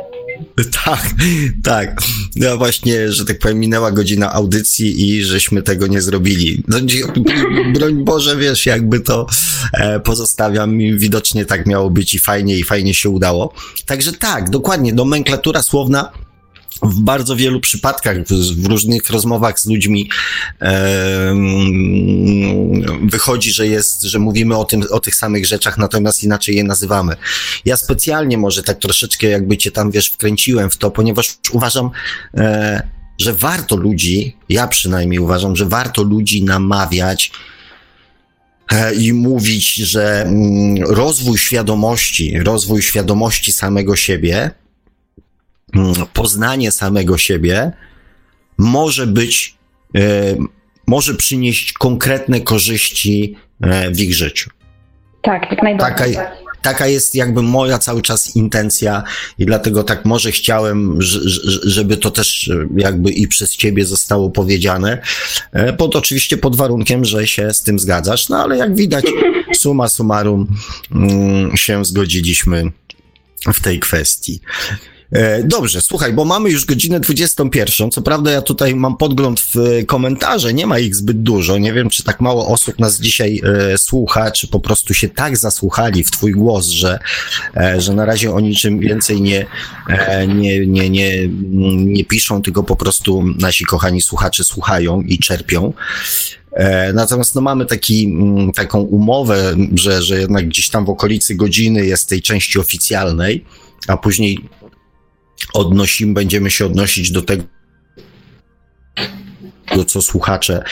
Tak, 0.85 1.09
tak. 1.63 2.01
No 2.35 2.57
właśnie, 2.57 3.11
że 3.11 3.25
tak 3.25 3.39
powiem, 3.39 3.59
minęła 3.59 3.91
godzina 3.91 4.33
audycji 4.33 5.09
i 5.09 5.23
żeśmy 5.23 5.61
tego 5.61 5.87
nie 5.87 6.01
zrobili. 6.01 6.63
No, 6.67 6.77
broń 7.73 8.03
Boże, 8.03 8.35
wiesz, 8.37 8.65
jakby 8.65 8.99
to 8.99 9.27
e, 9.73 9.99
pozostawiam. 9.99 10.77
Widocznie 10.77 11.45
tak 11.45 11.65
miało 11.65 11.89
być 11.89 12.13
i 12.13 12.19
fajnie, 12.19 12.57
i 12.57 12.63
fajnie 12.63 12.93
się 12.93 13.09
udało. 13.09 13.53
Także 13.85 14.13
tak, 14.13 14.49
dokładnie, 14.49 14.93
nomenklatura 14.93 15.61
słowna 15.61 16.11
w 16.81 16.99
bardzo 16.99 17.35
wielu 17.35 17.59
przypadkach, 17.59 18.17
w, 18.57 18.65
różnych 18.65 19.09
rozmowach 19.09 19.59
z 19.59 19.65
ludźmi 19.65 20.09
e, 20.61 21.35
wychodzi, 23.03 23.51
że 23.51 23.67
jest, 23.67 24.03
że 24.03 24.19
mówimy 24.19 24.57
o 24.57 24.65
tym, 24.65 24.83
o 24.91 24.99
tych 24.99 25.15
samych 25.15 25.45
rzeczach, 25.45 25.77
natomiast 25.77 26.23
inaczej 26.23 26.55
je 26.55 26.63
nazywamy. 26.63 27.15
Ja 27.65 27.77
specjalnie 27.77 28.37
może 28.37 28.63
tak 28.63 28.79
troszeczkę 28.79 29.27
jakby 29.27 29.57
cię 29.57 29.71
tam, 29.71 29.91
wiesz, 29.91 30.07
wkręciłem 30.07 30.69
w 30.69 30.77
to, 30.77 30.91
ponieważ 30.91 31.37
uważam, 31.51 31.89
e, 32.37 32.87
że 33.19 33.33
warto 33.33 33.75
ludzi, 33.75 34.37
ja 34.49 34.67
przynajmniej 34.67 35.19
uważam, 35.19 35.55
że 35.55 35.65
warto 35.65 36.03
ludzi 36.03 36.43
namawiać, 36.43 37.31
e, 38.71 38.95
i 38.95 39.13
mówić, 39.13 39.75
że 39.75 40.21
mm, 40.21 40.83
rozwój 40.83 41.37
świadomości, 41.37 42.39
rozwój 42.39 42.81
świadomości 42.81 43.51
samego 43.51 43.95
siebie 43.95 44.51
poznanie 46.13 46.71
samego 46.71 47.17
siebie 47.17 47.71
może 48.57 49.07
być, 49.07 49.55
e, 49.95 50.01
może 50.87 51.15
przynieść 51.15 51.73
konkretne 51.73 52.41
korzyści 52.41 53.35
e, 53.61 53.91
w 53.91 53.99
ich 53.99 54.13
życiu. 54.13 54.49
Tak, 55.21 55.51
jak 55.51 55.63
najbardziej. 55.63 56.15
Taka, 56.15 56.31
taka 56.61 56.87
jest 56.87 57.15
jakby 57.15 57.41
moja 57.41 57.77
cały 57.77 58.01
czas 58.01 58.35
intencja 58.35 59.03
i 59.37 59.45
dlatego 59.45 59.83
tak 59.83 60.05
może 60.05 60.31
chciałem, 60.31 60.97
żeby 61.63 61.97
to 61.97 62.11
też 62.11 62.51
jakby 62.75 63.11
i 63.11 63.27
przez 63.27 63.55
ciebie 63.55 63.85
zostało 63.85 64.29
powiedziane, 64.29 65.01
e, 65.51 65.73
pod 65.73 65.95
oczywiście 65.95 66.37
pod 66.37 66.55
warunkiem, 66.55 67.05
że 67.05 67.27
się 67.27 67.53
z 67.53 67.63
tym 67.63 67.79
zgadzasz, 67.79 68.29
no 68.29 68.43
ale 68.43 68.57
jak 68.57 68.75
widać 68.75 69.05
suma 69.61 69.89
summarum 69.89 70.47
mm, 70.91 71.57
się 71.57 71.85
zgodziliśmy 71.85 72.71
w 73.53 73.61
tej 73.61 73.79
kwestii. 73.79 74.39
E, 75.11 75.43
dobrze, 75.43 75.81
słuchaj, 75.81 76.13
bo 76.13 76.25
mamy 76.25 76.49
już 76.49 76.65
godzinę 76.65 76.99
21. 76.99 77.91
Co 77.91 78.01
prawda 78.01 78.31
ja 78.31 78.41
tutaj 78.41 78.75
mam 78.75 78.97
podgląd 78.97 79.41
w 79.41 79.85
komentarze, 79.85 80.53
nie 80.53 80.67
ma 80.67 80.79
ich 80.79 80.95
zbyt 80.95 81.21
dużo. 81.21 81.57
Nie 81.57 81.73
wiem, 81.73 81.89
czy 81.89 82.03
tak 82.03 82.21
mało 82.21 82.47
osób 82.47 82.79
nas 82.79 82.99
dzisiaj 82.99 83.41
e, 83.73 83.77
słucha, 83.77 84.31
czy 84.31 84.47
po 84.47 84.59
prostu 84.59 84.93
się 84.93 85.09
tak 85.09 85.37
zasłuchali 85.37 86.03
w 86.03 86.11
twój 86.11 86.31
głos, 86.31 86.67
że, 86.67 86.99
e, 87.57 87.81
że 87.81 87.93
na 87.93 88.05
razie 88.05 88.33
o 88.33 88.39
niczym 88.39 88.79
więcej 88.79 89.21
nie, 89.21 89.45
e, 89.89 90.27
nie, 90.27 90.67
nie, 90.67 90.89
nie, 90.89 91.27
nie 91.75 92.05
piszą, 92.05 92.41
tylko 92.41 92.63
po 92.63 92.75
prostu 92.75 93.23
nasi 93.39 93.65
kochani 93.65 94.01
słuchacze 94.01 94.43
słuchają 94.43 95.01
i 95.01 95.19
czerpią. 95.19 95.73
E, 96.51 96.93
natomiast 96.93 97.35
no, 97.35 97.41
mamy 97.41 97.65
taki, 97.65 98.05
m, 98.05 98.51
taką 98.51 98.79
umowę, 98.79 99.55
że, 99.75 100.01
że 100.01 100.19
jednak 100.19 100.47
gdzieś 100.47 100.69
tam 100.69 100.85
w 100.85 100.89
okolicy 100.89 101.35
godziny 101.35 101.85
jest 101.85 102.09
tej 102.09 102.21
części 102.21 102.59
oficjalnej, 102.59 103.45
a 103.87 103.97
później 103.97 104.39
odnosimy, 105.53 106.13
będziemy 106.13 106.51
się 106.51 106.65
odnosić 106.65 107.11
do 107.11 107.21
tego, 107.21 107.43
co 109.87 110.01
słuchacze 110.01 110.63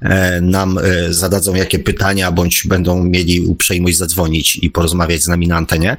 e, 0.00 0.40
nam 0.40 0.78
e, 0.78 1.12
zadadzą, 1.12 1.54
jakie 1.54 1.78
pytania, 1.78 2.32
bądź 2.32 2.66
będą 2.66 3.04
mieli 3.04 3.40
uprzejmość 3.40 3.96
zadzwonić 3.96 4.56
i 4.56 4.70
porozmawiać 4.70 5.22
z 5.22 5.28
nami 5.28 5.48
na 5.48 5.56
antenie. 5.56 5.96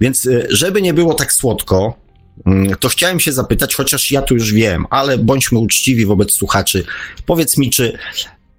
Więc, 0.00 0.26
e, 0.26 0.46
żeby 0.48 0.82
nie 0.82 0.94
było 0.94 1.14
tak 1.14 1.32
słodko, 1.32 1.98
mm, 2.46 2.76
to 2.80 2.88
chciałem 2.88 3.20
się 3.20 3.32
zapytać, 3.32 3.74
chociaż 3.74 4.10
ja 4.10 4.22
tu 4.22 4.34
już 4.34 4.52
wiem, 4.52 4.86
ale 4.90 5.18
bądźmy 5.18 5.58
uczciwi 5.58 6.06
wobec 6.06 6.32
słuchaczy. 6.32 6.84
Powiedz 7.26 7.58
mi, 7.58 7.70
czy 7.70 7.98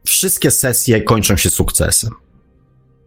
wszystkie 0.06 0.52
sesje 0.52 1.02
kończą 1.02 1.38
się 1.38 1.50
sukcesem? 1.50 2.12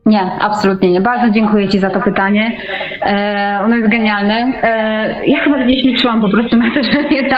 Nie, 0.09 0.31
absolutnie 0.41 0.91
nie. 0.91 1.01
Bardzo 1.01 1.31
dziękuję 1.31 1.69
Ci 1.69 1.79
za 1.79 1.91
to 1.91 2.01
pytanie. 2.01 2.57
E, 3.03 3.61
ono 3.65 3.77
jest 3.77 3.89
genialne. 3.89 4.53
E, 4.63 5.27
ja 5.27 5.39
chyba 5.39 5.59
gdzieś 5.59 5.85
liczyłam 5.85 6.21
po 6.21 6.29
prostu 6.29 6.57
na 6.57 6.75
to, 6.75 6.83
że 6.83 7.09
nie 7.11 7.29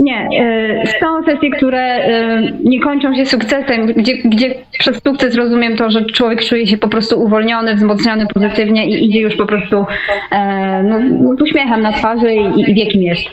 nie, 0.00 0.28
e, 0.40 0.86
są 1.00 1.24
sesje, 1.24 1.50
które 1.50 2.08
y, 2.08 2.52
nie 2.64 2.80
kończą 2.80 3.14
się 3.14 3.26
sukcesem, 3.26 3.86
gdzie, 3.86 4.16
gdzie 4.16 4.54
przez 4.78 5.02
sukces 5.02 5.34
rozumiem 5.34 5.76
to, 5.76 5.90
że 5.90 6.04
człowiek 6.04 6.44
czuje 6.44 6.66
się 6.66 6.78
po 6.78 6.88
prostu 6.88 7.22
uwolniony, 7.22 7.74
wzmocniony 7.74 8.26
pozytywnie 8.34 8.86
i 8.86 9.10
idzie 9.10 9.20
już 9.20 9.36
po 9.36 9.46
prostu 9.46 9.86
e, 10.32 10.82
no, 10.82 10.98
uśmiechem 11.44 11.82
na 11.82 11.92
twarzy 11.92 12.34
i, 12.34 12.60
i 12.60 12.74
wie 12.74 13.04
jest. 13.04 13.24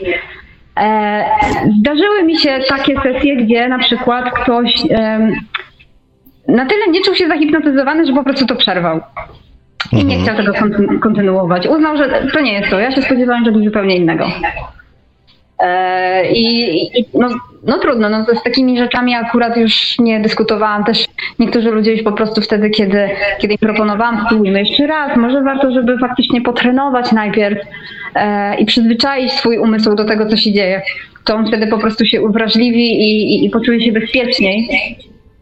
E, 0.80 1.24
zdarzyły 1.80 2.22
mi 2.22 2.38
się 2.38 2.60
takie 2.68 2.94
sesje, 3.02 3.36
gdzie 3.36 3.68
na 3.68 3.78
przykład 3.78 4.30
ktoś 4.30 4.82
na 6.48 6.66
tyle 6.66 6.86
nie 6.90 7.00
czuł 7.00 7.14
się 7.14 7.28
zahipnotyzowany, 7.28 8.06
że 8.06 8.12
po 8.12 8.24
prostu 8.24 8.46
to 8.46 8.56
przerwał. 8.56 9.00
I 9.92 10.04
nie 10.04 10.16
mhm. 10.16 10.22
chciał 10.22 10.36
tego 10.36 10.52
kontynuować. 11.00 11.66
Uznał, 11.66 11.96
że 11.96 12.28
to 12.32 12.40
nie 12.40 12.52
jest 12.52 12.70
to. 12.70 12.78
Ja 12.78 12.90
się 12.90 13.02
spodziewałam 13.02 13.44
czegoś 13.44 13.64
zupełnie 13.64 13.96
innego. 13.96 14.26
E, 15.58 16.32
I, 16.32 16.82
i 17.00 17.04
no, 17.14 17.28
no, 17.66 17.78
trudno, 17.78 18.08
no 18.08 18.26
z 18.40 18.42
takimi 18.42 18.78
rzeczami 18.78 19.14
akurat 19.14 19.56
już 19.56 19.98
nie 19.98 20.20
dyskutowałam. 20.20 20.84
Też 20.84 21.04
niektórzy 21.38 21.70
ludzie 21.70 21.92
już 21.92 22.02
po 22.02 22.12
prostu 22.12 22.40
wtedy, 22.40 22.70
kiedy, 22.70 23.08
kiedy 23.38 23.54
im 23.54 23.58
proponowałam, 23.58 24.22
spróbujmy 24.26 24.58
jeszcze 24.58 24.86
raz, 24.86 25.16
może 25.16 25.42
warto, 25.42 25.70
żeby 25.70 25.98
faktycznie 25.98 26.40
potrenować 26.40 27.12
najpierw 27.12 27.58
e, 28.14 28.56
i 28.56 28.66
przyzwyczaić 28.66 29.32
swój 29.32 29.58
umysł 29.58 29.94
do 29.94 30.04
tego, 30.04 30.26
co 30.26 30.36
się 30.36 30.52
dzieje. 30.52 30.82
To 31.24 31.34
on 31.34 31.46
wtedy 31.46 31.66
po 31.66 31.78
prostu 31.78 32.04
się 32.06 32.22
uwrażliwi 32.22 32.92
i, 32.92 33.34
i, 33.34 33.46
i 33.46 33.50
poczuje 33.50 33.84
się 33.84 33.92
bezpieczniej. 33.92 34.68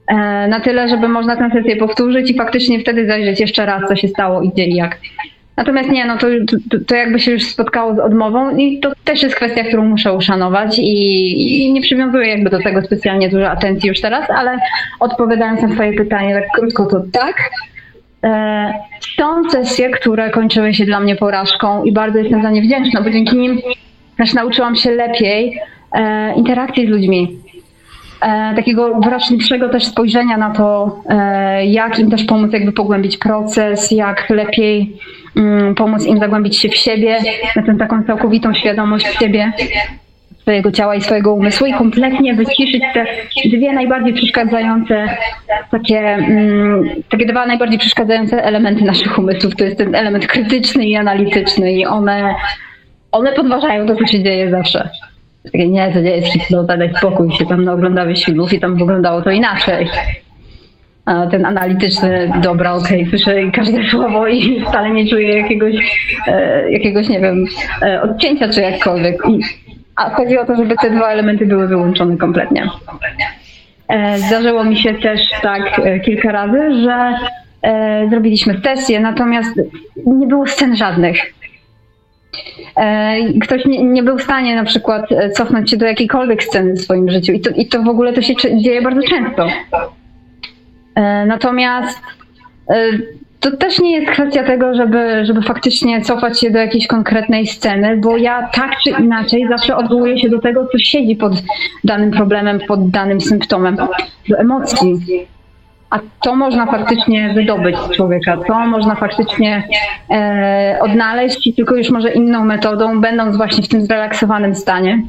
E, 0.07 0.14
na 0.49 0.61
tyle, 0.61 0.89
żeby 0.89 1.09
można 1.09 1.37
tę 1.37 1.51
sesję 1.53 1.77
powtórzyć 1.77 2.31
i 2.31 2.37
faktycznie 2.37 2.81
wtedy 2.81 3.07
zajrzeć 3.07 3.41
jeszcze 3.41 3.66
raz, 3.66 3.83
co 3.89 3.97
się 3.97 4.09
stało 4.09 4.43
i 4.43 4.49
gdzie 4.49 4.64
i 4.64 4.75
jak. 4.75 4.99
Natomiast 5.57 5.90
nie, 5.90 6.05
no 6.05 6.18
to, 6.18 6.26
to, 6.70 6.76
to, 6.86 6.94
jakby 6.94 7.18
się 7.18 7.32
już 7.32 7.44
spotkało 7.44 7.94
z 7.94 7.98
odmową 7.98 8.57
i 8.57 8.80
to 8.80 8.92
też 9.05 9.22
jest 9.22 9.34
kwestia, 9.34 9.64
którą 9.64 9.84
muszę 9.84 10.12
uszanować 10.12 10.78
i, 10.78 11.64
i, 11.64 11.72
nie 11.72 11.80
przywiązuję 11.80 12.28
jakby 12.28 12.50
do 12.50 12.59
tego 12.59 12.82
specjalnie 12.82 13.28
dużo 13.28 13.50
atencji 13.50 13.88
już 13.88 14.00
teraz, 14.00 14.30
ale 14.30 14.59
odpowiadając 15.00 15.62
na 15.62 15.68
twoje 15.68 15.92
pytanie 15.92 16.34
tak 16.34 16.44
krótko, 16.55 16.86
to 16.86 17.03
tak. 17.12 17.50
E, 18.24 18.72
są 19.16 19.50
sesje, 19.50 19.90
które 19.90 20.30
kończyły 20.30 20.74
się 20.74 20.84
dla 20.84 21.00
mnie 21.00 21.16
porażką 21.16 21.84
i 21.84 21.92
bardzo 21.92 22.18
jestem 22.18 22.42
za 22.42 22.50
nie 22.50 22.62
wdzięczna, 22.62 23.03
bo 23.03 23.11
dzięki 23.11 23.36
nim 23.36 23.61
też 24.18 24.34
nauczyłam 24.34 24.76
się 24.76 24.90
lepiej 24.90 25.61
e, 25.92 26.34
interakcji 26.34 26.86
z 26.86 26.90
ludźmi. 26.90 27.36
E, 28.23 28.55
takiego 28.57 29.01
wrażliwszego 29.01 29.68
też 29.68 29.85
spojrzenia 29.85 30.37
na 30.37 30.51
to, 30.51 30.99
e, 31.09 31.66
jak 31.66 31.99
im 31.99 32.11
też 32.11 32.25
pomóc 32.25 32.53
jakby 32.53 32.73
pogłębić 32.73 33.18
proces, 33.18 33.91
jak 33.91 34.31
lepiej 34.31 34.97
mm, 35.37 35.75
pomóc 35.75 36.07
im 36.07 36.18
zagłębić 36.18 36.57
się 36.57 36.68
w 36.68 36.77
siebie, 36.77 37.18
na 37.57 37.62
tę 37.62 37.77
taką 37.79 38.05
całkowitą 38.05 38.55
świadomość 38.55 39.07
siebie, 39.18 39.53
swojego 40.41 40.73
ciała 40.73 40.95
i 40.95 41.01
swojego 41.01 41.35
umysłu 41.35 41.66
i 41.66 41.73
kompletnie 41.73 42.35
wyciszyć 42.35 42.83
te 42.95 43.07
dwie 43.45 43.73
najbardziej 43.73 44.14
przeszkadzające, 44.14 45.09
takie, 45.70 45.99
mm, 45.99 46.85
takie 47.09 47.27
dwa 47.27 47.47
najbardziej 47.47 47.79
przeszkadzające 47.79 48.45
elementy 48.45 48.85
naszych 48.85 49.18
umysłów. 49.18 49.57
To 49.57 49.64
jest 49.64 49.79
ten 49.79 49.95
element 49.95 50.27
krytyczny 50.27 50.87
i 50.87 50.97
analityczny 50.97 51.73
i 51.73 51.87
one, 51.87 52.35
one 53.12 53.33
podważają 53.33 53.87
to, 53.87 53.97
co 53.97 54.07
się 54.07 54.23
dzieje 54.23 54.51
zawsze. 54.51 54.91
Takie, 55.45 55.68
nie, 55.68 55.93
to 55.93 55.99
jest 55.99 56.26
hipnoza, 56.26 56.76
daj 56.76 56.95
spokój, 56.95 57.32
się 57.32 57.47
tam 57.47 57.68
oglądałeś 57.68 58.24
filmów 58.24 58.53
i 58.53 58.61
tam 58.61 58.76
wyglądało 58.76 59.22
to 59.22 59.30
inaczej. 59.30 59.88
A 61.05 61.26
ten 61.26 61.47
analityczny, 61.47 62.32
dobra, 62.43 62.74
okej, 62.74 62.99
okay, 62.99 63.18
słyszę 63.18 63.51
każde 63.51 63.84
słowo 63.90 64.26
i 64.26 64.64
wcale 64.68 64.90
nie 64.90 65.07
czuję 65.07 65.38
jakiegoś, 65.38 65.74
e, 66.26 66.70
jakiegoś 66.72 67.09
nie 67.09 67.20
wiem, 67.20 67.45
e, 67.82 68.03
odcięcia 68.03 68.49
czy 68.49 68.61
jakkolwiek. 68.61 69.22
A 69.97 70.11
chodzi 70.11 70.38
o 70.38 70.45
to, 70.45 70.57
żeby 70.57 70.74
te 70.82 70.90
dwa 70.90 71.09
elementy 71.09 71.47
były 71.47 71.68
wyłączone 71.68 72.16
kompletnie. 72.16 72.70
E, 73.88 74.18
zdarzyło 74.18 74.64
mi 74.64 74.76
się 74.76 74.95
też 74.95 75.20
tak 75.43 75.78
e, 75.78 76.01
kilka 76.01 76.32
razy, 76.32 76.82
że 76.82 77.14
e, 77.62 78.07
zrobiliśmy 78.11 78.61
sesję, 78.64 79.01
natomiast 79.01 79.61
nie 80.07 80.26
było 80.26 80.47
scen 80.47 80.76
żadnych. 80.76 81.34
E, 82.76 83.16
ktoś 83.41 83.64
nie, 83.64 83.85
nie, 83.85 84.03
był 84.03 84.18
w 84.18 84.22
stanie 84.22 84.57
na 84.57 84.64
przykład 84.64 85.12
e, 85.12 85.30
cofnąć 85.30 85.70
się 85.70 85.76
do 85.76 85.87
jakiejkolwiek 85.87 86.45
sceny 86.45 86.74
w 86.74 86.80
swoim 86.80 87.11
życiu 87.11 87.33
i 87.33 87.41
to, 87.41 87.51
i 87.51 87.66
to 87.66 87.83
w 87.83 87.89
ogóle 87.89 88.12
to 88.12 88.22
się 88.22 88.35
dzieje 88.57 88.83
bardzo 88.83 89.01
często. 89.03 89.47
E, 90.95 91.26
natomiast 91.26 92.01
to 93.43 93.57
też 93.57 93.78
nie 93.80 93.93
jest 93.93 94.12
kwestia 94.12 94.45
tego, 94.45 94.74
żeby, 94.74 95.26
żeby 95.26 95.43
faktycznie 95.43 96.03
cofać 96.03 96.41
się 96.41 96.51
do 96.51 96.59
jakiejś 96.59 96.87
konkretnej 96.87 97.47
sceny, 97.47 97.97
bo 97.97 98.16
ja 98.16 98.49
tak 98.55 98.70
czy 98.85 98.91
inaczej 98.91 99.47
zawsze 99.49 99.76
odwołuję 99.76 100.18
się 100.18 100.28
do 100.28 100.39
tego, 100.39 100.66
co 100.72 100.78
siedzi 100.78 101.16
pod 101.16 101.33
danym 101.85 102.11
problemem, 102.11 102.61
pod 102.68 102.91
danym 102.91 103.20
symptomem, 103.20 103.76
do 104.28 104.39
emocji. 104.39 105.26
A 105.93 105.99
to 106.20 106.34
można 106.34 106.66
faktycznie 106.66 107.32
wydobyć 107.34 107.76
z 107.78 107.90
człowieka, 107.90 108.36
to 108.36 108.66
można 108.66 108.95
faktycznie 108.95 109.62
e, 110.11 110.78
odnaleźć 110.80 111.55
tylko 111.57 111.76
już 111.76 111.90
może 111.90 112.12
inną 112.12 112.45
metodą, 112.45 113.01
będąc 113.01 113.36
właśnie 113.36 113.62
w 113.62 113.68
tym 113.68 113.82
zrelaksowanym 113.82 114.55
stanie. 114.55 115.03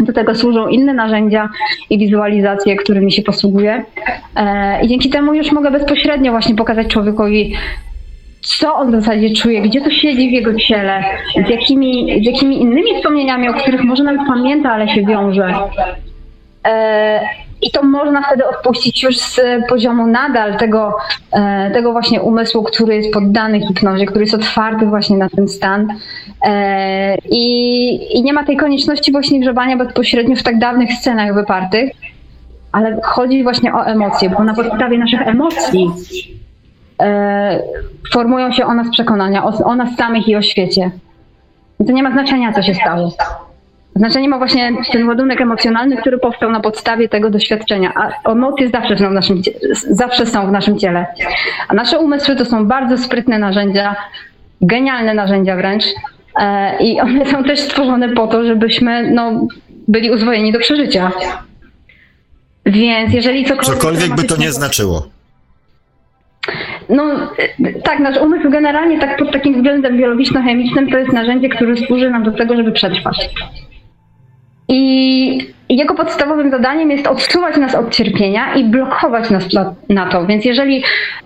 Do 0.00 0.12
tego 0.12 0.34
służą 0.34 0.68
inne 0.68 0.94
narzędzia 0.94 1.48
i 1.90 1.98
wizualizacje, 1.98 2.76
którymi 2.76 3.12
się 3.12 3.22
posługuję. 3.22 3.84
E, 4.36 4.84
I 4.84 4.88
dzięki 4.88 5.10
temu 5.10 5.34
już 5.34 5.52
mogę 5.52 5.70
bezpośrednio 5.70 6.30
właśnie 6.30 6.54
pokazać 6.54 6.86
człowiekowi, 6.86 7.54
co 8.40 8.74
on 8.74 8.88
w 8.90 9.00
zasadzie 9.00 9.34
czuje, 9.34 9.62
gdzie 9.62 9.80
to 9.80 9.90
siedzi 9.90 10.28
w 10.28 10.32
jego 10.32 10.54
ciele, 10.54 11.04
z 11.46 11.50
jakimi, 11.50 12.22
z 12.22 12.26
jakimi 12.26 12.60
innymi 12.60 12.96
wspomnieniami, 12.96 13.48
o 13.48 13.54
których 13.54 13.84
może 13.84 14.04
nawet 14.04 14.26
pamięta, 14.26 14.72
ale 14.72 14.88
się 14.88 15.02
wiąże. 15.02 15.54
E, 16.66 17.20
I 17.62 17.70
to 17.70 17.82
można 17.82 18.22
wtedy 18.22 18.48
odpuścić 18.48 19.02
już 19.02 19.18
z 19.18 19.40
poziomu 19.68 20.06
nadal 20.06 20.56
tego, 20.56 20.96
e, 21.32 21.70
tego 21.70 21.92
właśnie 21.92 22.22
umysłu, 22.22 22.62
który 22.62 22.96
jest 22.96 23.12
poddany 23.12 23.60
hipnozie, 23.60 24.06
który 24.06 24.24
jest 24.24 24.34
otwarty 24.34 24.86
właśnie 24.86 25.16
na 25.16 25.28
ten 25.28 25.48
stan. 25.48 25.88
E, 26.44 27.16
I, 27.30 28.18
I 28.18 28.22
nie 28.22 28.32
ma 28.32 28.44
tej 28.44 28.56
konieczności 28.56 29.12
właśnie 29.12 29.40
grzebania 29.40 29.76
bezpośrednio 29.76 30.36
w 30.36 30.42
tak 30.42 30.58
dawnych 30.58 30.92
scenach 30.92 31.34
wypartych, 31.34 31.90
ale 32.72 33.00
chodzi 33.02 33.42
właśnie 33.42 33.74
o 33.74 33.86
emocje, 33.86 34.30
bo 34.30 34.44
na 34.44 34.54
podstawie 34.54 34.98
naszych 34.98 35.20
emocji 35.20 35.90
formują 38.12 38.52
się 38.52 38.66
o 38.66 38.74
nas 38.74 38.90
przekonania, 38.90 39.44
o, 39.44 39.64
o 39.64 39.74
nas 39.74 39.96
samych 39.96 40.28
i 40.28 40.36
o 40.36 40.42
świecie. 40.42 40.90
I 41.80 41.84
to 41.84 41.92
nie 41.92 42.02
ma 42.02 42.12
znaczenia, 42.12 42.52
co 42.52 42.62
się 42.62 42.74
stało. 42.74 43.12
Znaczenie 43.96 44.28
ma 44.28 44.38
właśnie 44.38 44.72
ten 44.92 45.08
ładunek 45.08 45.40
emocjonalny, 45.40 45.96
który 45.96 46.18
powstał 46.18 46.50
na 46.50 46.60
podstawie 46.60 47.08
tego 47.08 47.30
doświadczenia. 47.30 47.92
A 47.94 48.30
emocje 48.30 48.68
zawsze 48.68 48.98
są 48.98 49.10
w 49.10 49.12
naszym, 49.12 49.42
zawsze 49.90 50.26
są 50.26 50.46
w 50.46 50.52
naszym 50.52 50.78
ciele. 50.78 51.06
A 51.68 51.74
nasze 51.74 51.98
umysły 51.98 52.36
to 52.36 52.44
są 52.44 52.66
bardzo 52.66 52.98
sprytne 52.98 53.38
narzędzia, 53.38 53.96
genialne 54.60 55.14
narzędzia 55.14 55.56
wręcz. 55.56 55.84
E, 56.40 56.76
I 56.82 57.00
one 57.00 57.26
są 57.26 57.44
też 57.44 57.60
stworzone 57.60 58.08
po 58.08 58.26
to, 58.26 58.44
żebyśmy 58.44 59.10
no, 59.10 59.46
byli 59.88 60.10
uzwojeni 60.10 60.52
do 60.52 60.58
przeżycia. 60.58 61.12
Więc 62.66 63.14
jeżeli 63.14 63.44
cokolwiek. 63.44 63.74
Cokolwiek 63.74 64.14
by 64.14 64.24
to 64.24 64.36
nie 64.36 64.52
znaczyło. 64.52 65.06
No 66.88 67.32
tak, 67.84 68.00
nasz 68.00 68.18
umysł 68.18 68.50
generalnie 68.50 69.00
tak 69.00 69.16
pod 69.16 69.32
takim 69.32 69.54
względem 69.54 69.96
biologiczno-chemicznym 69.96 70.90
to 70.90 70.98
jest 70.98 71.12
narzędzie, 71.12 71.48
które 71.48 71.76
służy 71.76 72.10
nam 72.10 72.22
do 72.22 72.32
tego, 72.32 72.56
żeby 72.56 72.72
przetrwać. 72.72 73.30
I 74.74 75.38
jego 75.68 75.94
podstawowym 75.94 76.50
zadaniem 76.50 76.90
jest 76.90 77.06
odsuwać 77.06 77.56
nas 77.56 77.74
od 77.74 77.90
cierpienia 77.90 78.54
i 78.54 78.64
blokować 78.64 79.30
nas 79.30 79.44
na, 79.88 80.06
to. 80.06 80.26
Więc 80.26 80.44
jeżeli 80.44 80.82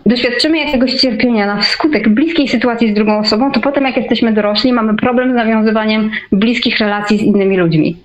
doświadczymy 0.07 0.59
jakiegoś 0.59 0.95
cierpienia 0.95 1.47
na 1.47 1.57
wskutek 1.57 2.09
bliskiej 2.09 2.49
sytuacji 2.49 2.91
z 2.91 2.95
drugą 2.95 3.19
osobą, 3.19 3.53
to 3.53 3.61
potem 3.61 3.85
jak 3.85 3.97
jesteśmy 3.97 4.33
dorośli, 4.33 4.73
mamy 4.73 4.97
problem 4.97 5.33
z 5.33 5.35
nawiązywaniem 5.35 6.11
bliskich 6.33 6.79
relacji 6.79 7.19
z 7.19 7.23
innymi 7.23 7.57
ludźmi. 7.57 7.97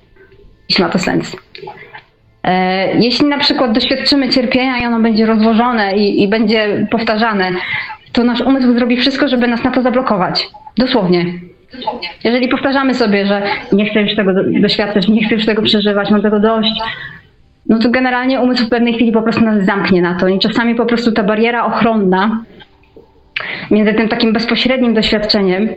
Jeśli 0.69 0.83
ma 0.83 0.89
to 0.89 0.99
sens. 0.99 1.37
E, 2.43 2.97
jeśli 2.99 3.25
na 3.25 3.37
przykład 3.37 3.71
doświadczymy 3.71 4.29
cierpienia 4.29 4.77
i 4.79 4.85
ono 4.85 4.99
będzie 4.99 5.25
rozłożone 5.25 5.97
i, 5.97 6.23
i 6.23 6.27
będzie 6.27 6.87
powtarzane, 6.91 7.51
to 8.11 8.23
nasz 8.23 8.41
umysł 8.41 8.73
zrobi 8.73 8.97
wszystko, 8.97 9.27
żeby 9.27 9.47
nas 9.47 9.63
na 9.63 9.71
to 9.71 9.81
zablokować. 9.81 10.47
Dosłownie. 10.77 11.25
Jeżeli 12.23 12.47
powtarzamy 12.47 12.93
sobie, 12.93 13.25
że 13.25 13.41
nie 13.71 13.89
chcę 13.89 14.01
już 14.01 14.15
tego 14.15 14.31
doświadczać, 14.61 15.07
nie 15.07 15.25
chcę 15.25 15.35
już 15.35 15.45
tego 15.45 15.61
przeżywać, 15.61 16.11
mam 16.11 16.21
tego 16.21 16.39
dość, 16.39 16.81
no 17.65 17.79
to 17.79 17.89
generalnie 17.89 18.39
umysł 18.39 18.65
w 18.65 18.69
pewnej 18.69 18.93
chwili 18.93 19.11
po 19.11 19.21
prostu 19.21 19.41
nas 19.41 19.65
zamknie 19.65 20.01
na 20.01 20.15
to. 20.15 20.27
I 20.27 20.39
czasami 20.39 20.75
po 20.75 20.85
prostu 20.85 21.11
ta 21.11 21.23
bariera 21.23 21.65
ochronna 21.65 22.43
między 23.71 23.93
tym 23.93 24.09
takim 24.09 24.33
bezpośrednim 24.33 24.93
doświadczeniem 24.93 25.69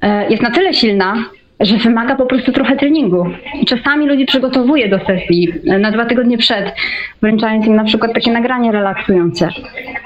e, 0.00 0.30
jest 0.30 0.42
na 0.42 0.50
tyle 0.50 0.74
silna, 0.74 1.24
że 1.60 1.76
wymaga 1.76 2.16
po 2.16 2.26
prostu 2.26 2.52
trochę 2.52 2.76
treningu. 2.76 3.26
I 3.60 3.66
czasami 3.66 4.06
ludzi 4.06 4.26
przygotowuję 4.26 4.88
do 4.88 4.98
sesji 4.98 5.52
e, 5.66 5.78
na 5.78 5.90
dwa 5.90 6.04
tygodnie 6.04 6.38
przed, 6.38 6.74
wręczając 7.22 7.66
im 7.66 7.76
na 7.76 7.84
przykład 7.84 8.14
takie 8.14 8.32
nagranie 8.32 8.72
relaksujące, 8.72 9.48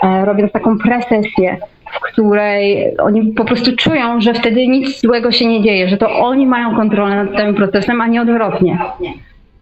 e, 0.03 0.25
robiąc 0.25 0.53
taką 0.53 0.79
presesję, 0.79 1.57
w 1.93 2.01
której 2.01 2.97
oni 2.99 3.33
po 3.33 3.45
prostu 3.45 3.77
czują, 3.77 4.21
że 4.21 4.35
wtedy 4.35 4.67
nic 4.67 5.01
złego 5.01 5.33
się 5.33 5.47
nie 5.47 5.63
dzieje, 5.63 5.89
że 5.89 5.97
to 5.97 6.19
oni 6.19 6.47
mają 6.47 6.77
kontrolę 6.77 7.25
nad 7.25 7.37
tym 7.37 7.55
procesem, 7.55 8.01
a 8.01 8.07
nie 8.07 8.23
odwrotnie. 8.23 8.79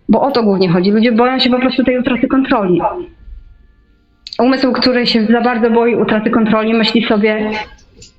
Bo 0.09 0.23
o 0.23 0.31
to 0.31 0.43
głównie 0.43 0.69
chodzi. 0.69 0.90
Ludzie 0.90 1.12
boją 1.12 1.39
się 1.39 1.51
po 1.51 1.59
prostu 1.59 1.85
tej 1.85 1.98
utraty 1.98 2.28
kontroli. 2.28 2.81
Umysł, 4.39 4.73
który 4.73 5.06
się 5.06 5.27
za 5.27 5.40
bardzo 5.40 5.70
boi 5.70 5.94
utraty 5.94 6.31
kontroli, 6.31 6.74
myśli 6.74 7.05
sobie, 7.05 7.51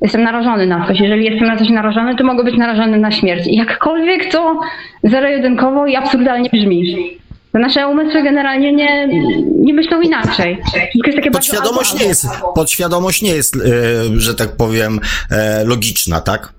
jestem 0.02 0.24
narażony 0.24 0.68
na 0.68 0.88
coś. 0.88 1.00
Jeżeli 1.00 1.26
jestem 1.26 1.48
na 1.48 1.58
coś 1.58 1.70
narażony, 1.70 2.16
to 2.16 2.24
mogę 2.24 2.44
być 2.44 2.58
narażony 2.58 2.98
na 2.98 3.12
śmierć. 3.12 3.48
I 3.48 3.56
jakkolwiek 3.56 4.32
to 4.32 4.60
zero-jedynkowo 5.04 5.88
i 5.88 5.96
absurdalnie 5.96 6.50
brzmi. 6.54 7.20
To 7.54 7.60
nasze 7.60 7.88
umysły 7.88 8.24
generalnie 8.24 8.74
nie, 8.74 9.08
nie 9.56 9.74
myślą 9.74 10.02
inaczej. 10.02 10.58
Jest 11.06 11.18
takie 11.18 11.32
podświadomość, 11.32 12.00
nie 12.00 12.06
jest, 12.06 12.28
podświadomość 12.56 13.22
nie 13.22 13.36
jest, 13.36 13.56
yy, 13.56 14.22
że 14.22 14.36
tak 14.36 14.56
powiem, 14.58 15.00
yy, 15.32 15.38
logiczna, 15.66 16.22
tak? 16.22 16.54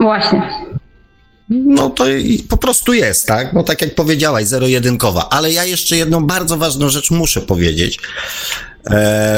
Właśnie. 0.00 0.42
No 1.48 1.90
to 1.90 2.04
po 2.48 2.56
prostu 2.56 2.92
jest, 2.92 3.26
tak? 3.26 3.52
No 3.52 3.62
tak 3.62 3.82
jak 3.82 3.94
powiedziałaś, 3.94 4.44
zero-jedynkowa. 4.44 5.28
Ale 5.30 5.52
ja 5.52 5.64
jeszcze 5.64 5.96
jedną 5.96 6.26
bardzo 6.26 6.56
ważną 6.56 6.88
rzecz 6.88 7.10
muszę 7.10 7.40
powiedzieć, 7.40 7.98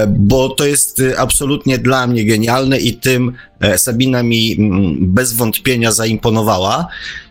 bo 0.09 0.49
to 0.49 0.67
jest 0.67 1.03
absolutnie 1.19 1.79
dla 1.79 2.07
mnie 2.07 2.25
genialne 2.25 2.79
i 2.79 2.97
tym 2.97 3.33
e, 3.61 3.79
Sabina 3.79 4.23
mi 4.23 4.57
mm, 4.59 4.97
bez 5.01 5.33
wątpienia 5.33 5.93
zaimponowała. 5.93 6.87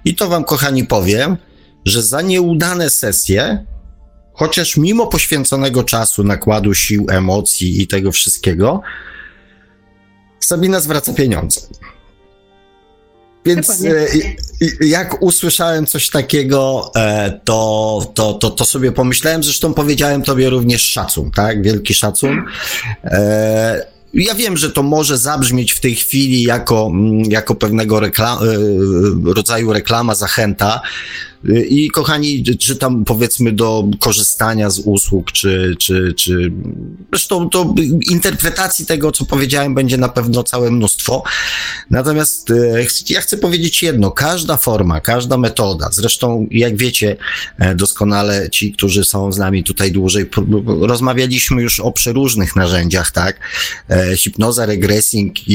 I 0.05 0.15
to 0.15 0.29
wam, 0.29 0.43
kochani, 0.43 0.83
powiem, 0.83 1.37
że 1.85 2.03
za 2.03 2.21
nieudane 2.21 2.89
sesje, 2.89 3.65
chociaż 4.33 4.77
mimo 4.77 5.07
poświęconego 5.07 5.83
czasu, 5.83 6.23
nakładu 6.23 6.73
sił, 6.73 7.05
emocji 7.09 7.81
i 7.81 7.87
tego 7.87 8.11
wszystkiego, 8.11 8.81
Sabina 10.39 10.79
zwraca 10.79 11.13
pieniądze. 11.13 11.61
Więc 13.45 13.85
e, 13.85 14.85
jak 14.85 15.21
usłyszałem 15.21 15.85
coś 15.85 16.09
takiego, 16.09 16.91
e, 16.95 17.39
to, 17.43 18.11
to, 18.15 18.33
to, 18.33 18.49
to 18.49 18.65
sobie 18.65 18.91
pomyślałem, 18.91 19.43
zresztą 19.43 19.73
powiedziałem 19.73 20.21
tobie 20.21 20.49
również 20.49 20.81
szacun, 20.81 21.31
tak? 21.31 21.61
Wielki 21.61 21.93
szacun. 21.93 22.43
E, 24.15 24.21
ja 24.21 24.35
wiem, 24.35 24.57
że 24.57 24.71
to 24.71 24.83
może 24.83 25.17
zabrzmieć 25.17 25.71
w 25.71 25.79
tej 25.79 25.95
chwili 25.95 26.43
jako, 26.43 26.89
mm, 26.93 27.31
jako 27.31 27.55
pewnego 27.55 27.99
reklam, 27.99 28.39
rodzaju 29.23 29.73
reklama, 29.73 30.15
zachęta, 30.15 30.81
i 31.69 31.89
kochani, 31.89 32.43
czy 32.43 32.75
tam 32.75 33.05
powiedzmy 33.05 33.51
do 33.51 33.83
korzystania 33.99 34.69
z 34.69 34.79
usług, 34.79 35.31
czy, 35.31 35.75
czy, 35.79 36.13
czy 36.17 36.51
zresztą 37.11 37.49
to 37.49 37.75
interpretacji 38.09 38.85
tego, 38.85 39.11
co 39.11 39.25
powiedziałem, 39.25 39.75
będzie 39.75 39.97
na 39.97 40.09
pewno 40.09 40.43
całe 40.43 40.71
mnóstwo. 40.71 41.23
Natomiast 41.89 42.51
e, 42.51 42.85
ja 43.09 43.21
chcę 43.21 43.37
powiedzieć 43.37 43.83
jedno, 43.83 44.11
każda 44.11 44.57
forma, 44.57 45.01
każda 45.01 45.37
metoda, 45.37 45.89
zresztą 45.91 46.47
jak 46.51 46.77
wiecie 46.77 47.15
e, 47.59 47.75
doskonale 47.75 48.49
ci, 48.49 48.71
którzy 48.71 49.05
są 49.05 49.31
z 49.31 49.37
nami 49.37 49.63
tutaj 49.63 49.91
dłużej, 49.91 50.29
rozmawialiśmy 50.81 51.61
już 51.61 51.79
o 51.79 51.91
przeróżnych 51.91 52.55
narzędziach, 52.55 53.11
tak? 53.11 53.39
E, 54.11 54.17
hipnoza, 54.17 54.65
regressing 54.65 55.47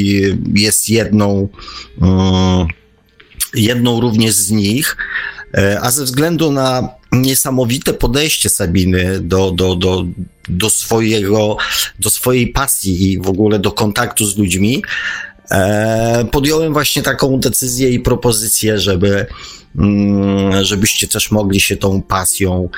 jest 0.55 0.89
jedną, 0.89 1.49
mm, 2.03 2.67
jedną 3.55 4.01
również 4.01 4.35
z 4.35 4.51
nich. 4.51 4.97
E, 5.55 5.81
a 5.81 5.91
ze 5.91 6.05
względu 6.05 6.53
na 6.53 6.89
niesamowite 7.13 7.95
podejście 7.95 8.49
Sabiny 8.49 9.21
do, 9.21 9.51
do, 9.51 9.77
do, 9.77 10.07
do, 10.49 10.71
swojego, 10.71 11.57
do 11.99 12.11
swojej 12.11 12.49
pasji 12.49 13.13
i 13.13 13.19
w 13.21 13.29
ogóle 13.29 13.59
do 13.59 13.73
kontaktu 13.73 14.27
z 14.27 14.37
ludźmi, 14.37 14.83
e, 15.51 16.27
podjąłem 16.33 16.73
właśnie 16.73 17.03
taką 17.03 17.41
decyzję 17.41 17.91
i 17.91 18.01
propozycję, 18.01 18.79
żeby, 18.79 19.27
mm, 19.79 20.65
żebyście 20.65 21.09
też 21.09 21.31
mogli 21.31 21.61
się 21.61 21.77
tą 21.77 22.03
pasją 22.03 22.69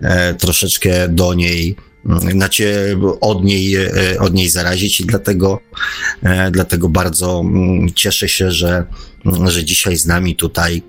e, 0.00 0.34
troszeczkę 0.34 1.08
do 1.08 1.34
niej 1.34 1.76
znacie 2.04 2.96
od 3.20 3.44
niej, 3.44 3.76
od 4.18 4.34
niej 4.34 4.48
zarazić 4.48 5.00
i 5.00 5.06
dlatego, 5.06 5.60
dlatego 6.50 6.88
bardzo 6.88 7.40
mm, 7.40 7.94
cieszę 7.94 8.28
się, 8.28 8.50
że, 8.50 8.84
że 9.46 9.64
dzisiaj 9.64 9.96
z 9.96 10.06
nami 10.06 10.36
tutaj 10.36 10.82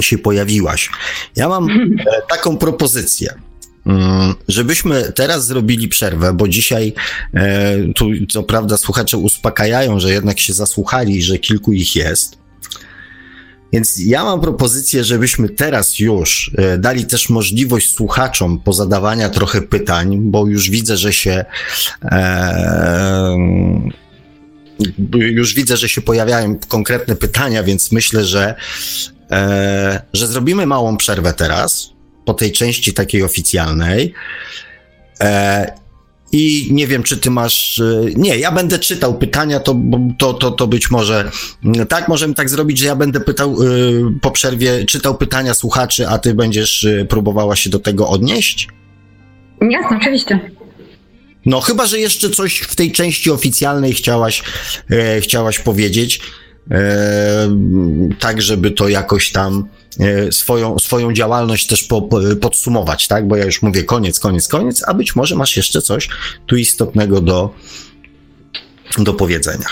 się 0.00 0.18
pojawiłaś. 0.18 0.90
Ja 1.36 1.48
mam 1.48 1.70
e, 1.70 1.94
taką 2.30 2.56
propozycję. 2.56 3.34
Mm, 3.86 4.34
żebyśmy 4.48 5.12
teraz 5.12 5.46
zrobili 5.46 5.88
przerwę, 5.88 6.32
bo 6.32 6.48
dzisiaj 6.48 6.92
e, 7.34 7.76
tu 7.94 8.10
co 8.28 8.42
prawda 8.42 8.76
słuchacze 8.76 9.18
uspokajają, 9.18 10.00
że 10.00 10.12
jednak 10.12 10.40
się 10.40 10.52
zasłuchali, 10.52 11.22
że 11.22 11.38
kilku 11.38 11.72
ich 11.72 11.96
jest. 11.96 12.38
Więc 13.72 13.98
ja 13.98 14.24
mam 14.24 14.40
propozycję, 14.40 15.04
żebyśmy 15.04 15.48
teraz 15.48 15.98
już 15.98 16.50
e, 16.58 16.78
dali 16.78 17.06
też 17.06 17.28
możliwość 17.28 17.92
słuchaczom 17.92 18.60
pozadawania 18.60 19.28
trochę 19.28 19.62
pytań, 19.62 20.18
bo 20.20 20.46
już 20.46 20.70
widzę, 20.70 20.96
że 20.96 21.12
się 21.12 21.44
e, 22.04 23.36
już 25.12 25.54
widzę, 25.54 25.76
że 25.76 25.88
się 25.88 26.00
pojawiają 26.00 26.58
konkretne 26.68 27.16
pytania, 27.16 27.62
więc 27.62 27.92
myślę, 27.92 28.24
że 28.24 28.54
e, 29.30 30.02
że 30.12 30.26
zrobimy 30.26 30.66
małą 30.66 30.96
przerwę 30.96 31.32
teraz, 31.32 31.90
po 32.24 32.34
tej 32.34 32.52
części 32.52 32.94
takiej 32.94 33.22
oficjalnej. 33.22 34.14
E, 35.20 35.85
i 36.36 36.68
nie 36.70 36.86
wiem, 36.86 37.02
czy 37.02 37.16
ty 37.16 37.30
masz. 37.30 37.78
E, 37.78 38.04
nie, 38.16 38.38
ja 38.38 38.52
będę 38.52 38.78
czytał 38.78 39.18
pytania, 39.18 39.60
to, 39.60 39.76
to, 40.18 40.34
to, 40.34 40.50
to 40.50 40.66
być 40.66 40.90
może. 40.90 41.30
Tak, 41.88 42.08
możemy 42.08 42.34
tak 42.34 42.48
zrobić, 42.48 42.78
że 42.78 42.86
ja 42.86 42.96
będę 42.96 43.20
pytał 43.20 43.56
e, 43.62 43.66
po 44.20 44.30
przerwie, 44.30 44.84
czytał 44.84 45.18
pytania 45.18 45.54
słuchaczy, 45.54 46.08
a 46.08 46.18
ty 46.18 46.34
będziesz 46.34 46.84
e, 46.84 47.04
próbowała 47.04 47.56
się 47.56 47.70
do 47.70 47.78
tego 47.78 48.08
odnieść? 48.08 48.68
Jasne, 49.60 49.96
oczywiście. 50.00 50.50
No, 51.46 51.60
chyba, 51.60 51.86
że 51.86 51.98
jeszcze 51.98 52.30
coś 52.30 52.58
w 52.58 52.76
tej 52.76 52.92
części 52.92 53.30
oficjalnej 53.30 53.92
chciałaś, 53.92 54.42
e, 54.90 55.20
chciałaś 55.20 55.58
powiedzieć. 55.58 56.20
E, 56.70 57.48
tak 58.20 58.42
żeby 58.42 58.70
to 58.70 58.88
jakoś 58.88 59.32
tam 59.32 59.68
e, 60.00 60.32
swoją, 60.32 60.78
swoją 60.78 61.12
działalność 61.12 61.66
też 61.66 61.84
po, 61.84 62.02
po, 62.02 62.20
podsumować, 62.40 63.08
tak? 63.08 63.28
Bo 63.28 63.36
ja 63.36 63.44
już 63.44 63.62
mówię 63.62 63.84
koniec, 63.84 64.20
koniec, 64.20 64.48
koniec, 64.48 64.88
a 64.88 64.94
być 64.94 65.16
może 65.16 65.36
masz 65.36 65.56
jeszcze 65.56 65.82
coś 65.82 66.08
tu 66.46 66.56
istotnego 66.56 67.20
do, 67.20 67.54
do 68.98 69.14
powiedzenia. 69.14 69.66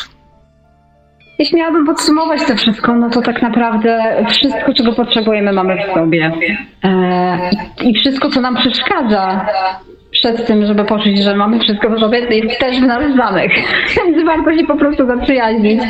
Jeśli 1.38 1.56
miałabym 1.56 1.86
podsumować 1.86 2.40
to 2.46 2.56
wszystko, 2.56 2.96
no 2.96 3.10
to 3.10 3.22
tak 3.22 3.42
naprawdę 3.42 4.24
wszystko, 4.30 4.74
czego 4.74 4.92
potrzebujemy, 4.92 5.52
mamy 5.52 5.76
w 5.76 5.94
sobie. 5.94 6.36
E, 6.84 7.50
I 7.82 7.94
wszystko, 7.94 8.30
co 8.30 8.40
nam 8.40 8.56
przeszkadza 8.56 9.46
przed 10.24 10.46
tym, 10.46 10.66
żeby 10.66 10.84
poczuć, 10.84 11.18
że 11.18 11.36
mamy 11.36 11.60
wszystko 11.60 11.90
w 11.90 12.01
sobie, 12.01 12.18
jest 12.18 12.60
też 12.60 12.80
w 12.80 12.86
nas 12.86 13.16
samych. 13.16 13.52
Więc 13.96 14.24
warto 14.24 14.56
się 14.56 14.66
po 14.66 14.76
prostu 14.76 15.06
zaprzyjaźnić 15.06 15.82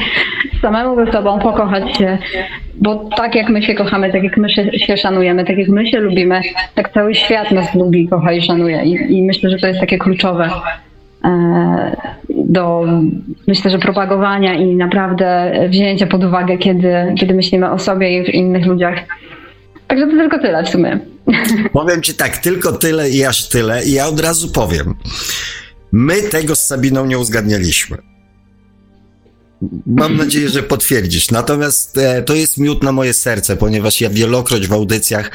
samemu 0.62 0.96
ze 0.96 1.12
sobą, 1.12 1.38
pokochać 1.38 1.96
się, 1.96 2.18
bo 2.74 2.94
tak 3.16 3.34
jak 3.34 3.48
my 3.48 3.62
się 3.62 3.74
kochamy, 3.74 4.12
tak 4.12 4.22
jak 4.22 4.36
my 4.36 4.48
się, 4.78 4.96
szanujemy, 4.96 5.44
tak 5.44 5.58
jak 5.58 5.68
my 5.68 5.86
się 5.86 6.00
lubimy, 6.00 6.40
tak 6.74 6.92
cały 6.92 7.14
świat 7.14 7.50
nas 7.50 7.74
lubi, 7.74 8.08
kocha 8.08 8.32
i 8.32 8.42
szanuje. 8.42 8.84
I, 8.84 9.18
i 9.18 9.22
myślę, 9.22 9.50
że 9.50 9.58
to 9.58 9.66
jest 9.66 9.80
takie 9.80 9.98
kluczowe 9.98 10.50
e, 11.24 11.96
do, 12.28 12.84
myślę, 13.48 13.70
że 13.70 13.78
propagowania 13.78 14.54
i 14.54 14.76
naprawdę 14.76 15.52
wzięcia 15.68 16.06
pod 16.06 16.24
uwagę, 16.24 16.58
kiedy, 16.58 16.94
kiedy 17.18 17.34
myślimy 17.34 17.70
o 17.70 17.78
sobie 17.78 18.18
i 18.18 18.24
w 18.24 18.28
innych 18.28 18.66
ludziach. 18.66 18.98
Także 19.88 20.06
to 20.06 20.12
tylko 20.12 20.38
tyle 20.38 20.64
w 20.64 20.68
sumie. 20.68 21.13
Powiem 21.72 22.02
ci 22.02 22.14
tak, 22.14 22.38
tylko 22.38 22.72
tyle 22.72 23.10
i 23.10 23.24
aż 23.24 23.48
tyle. 23.48 23.84
I 23.84 23.92
ja 23.92 24.06
od 24.06 24.20
razu 24.20 24.48
powiem. 24.48 24.94
My 25.92 26.22
tego 26.22 26.56
z 26.56 26.66
Sabiną 26.66 27.06
nie 27.06 27.18
uzgadnialiśmy. 27.18 27.98
Mam 29.86 30.16
nadzieję, 30.16 30.48
że 30.48 30.62
potwierdzisz. 30.62 31.30
Natomiast 31.30 31.98
e, 31.98 32.22
to 32.22 32.34
jest 32.34 32.58
miód 32.58 32.82
na 32.82 32.92
moje 32.92 33.14
serce, 33.14 33.56
ponieważ 33.56 34.00
ja 34.00 34.10
wielokroć 34.10 34.66
w 34.66 34.72
audycjach 34.72 35.30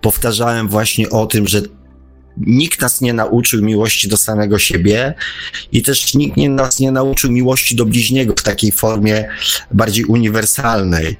powtarzałem 0.00 0.68
właśnie 0.68 1.10
o 1.10 1.26
tym, 1.26 1.48
że 1.48 1.62
nikt 2.36 2.80
nas 2.80 3.00
nie 3.00 3.12
nauczył 3.12 3.62
miłości 3.62 4.08
do 4.08 4.16
samego 4.16 4.58
siebie 4.58 5.14
i 5.72 5.82
też 5.82 6.14
nikt 6.14 6.36
nie, 6.36 6.48
nas 6.48 6.80
nie 6.80 6.92
nauczył 6.92 7.32
miłości 7.32 7.76
do 7.76 7.86
bliźniego 7.86 8.34
w 8.36 8.42
takiej 8.42 8.72
formie 8.72 9.28
bardziej 9.72 10.04
uniwersalnej. 10.04 11.16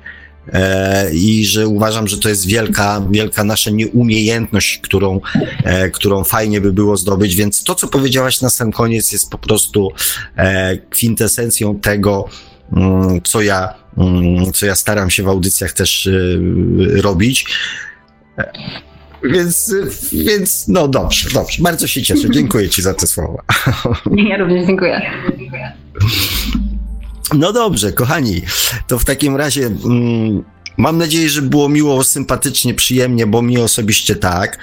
E, 0.53 1.11
I 1.13 1.47
że 1.47 1.69
uważam, 1.69 2.09
że 2.09 2.19
to 2.19 2.29
jest 2.29 2.47
wielka, 2.47 3.03
wielka 3.11 3.45
nasza 3.45 3.71
nieumiejętność, 3.71 4.79
którą, 4.79 5.21
e, 5.65 5.91
którą 5.91 6.25
fajnie 6.25 6.61
by 6.61 6.73
było 6.73 6.97
zdobyć. 6.97 7.37
Więc 7.37 7.65
to, 7.65 7.75
co 7.75 7.89
powiedziałaś 7.89 8.41
na 8.41 8.51
sam 8.51 8.73
koniec, 8.73 9.13
jest 9.13 9.31
po 9.31 9.39
prostu 9.39 9.93
e, 10.37 10.77
kwintesencją 10.77 11.81
tego, 11.81 12.29
mm, 12.77 13.21
co 13.25 13.43
ja, 13.43 13.75
mm, 13.99 14.53
co 14.53 14.67
ja 14.67 14.75
staram 14.75 15.11
się 15.11 15.23
w 15.23 15.29
audycjach 15.29 15.73
też 15.73 16.09
robić. 17.03 17.47
Więc, 19.25 19.75
więc 20.13 20.69
no 20.69 20.89
dobrze, 20.89 21.31
dobrze. 21.31 21.63
Bardzo 21.63 21.87
się 21.87 22.03
cieszę. 22.03 22.31
Dziękuję 22.31 22.69
Ci 22.69 22.83
za 22.83 22.95
te 22.95 23.07
słowa. 23.07 23.43
Ja 24.31 24.37
również 24.37 24.67
dziękuję. 24.67 25.11
No 27.35 27.53
dobrze, 27.53 27.93
kochani, 27.93 28.43
to 28.87 28.99
w 28.99 29.05
takim 29.05 29.37
razie 29.37 29.67
mm, 29.67 30.45
Mam 30.79 30.99
nadzieję, 30.99 31.29
że 31.29 31.43
było 31.43 31.69
miło, 31.69 32.05
sympatycznie, 32.05 32.75
przyjemnie, 32.75 33.27
bo 33.27 33.43
mi 33.43 33.59
osobiście 33.59 34.17
tak. 34.17 34.59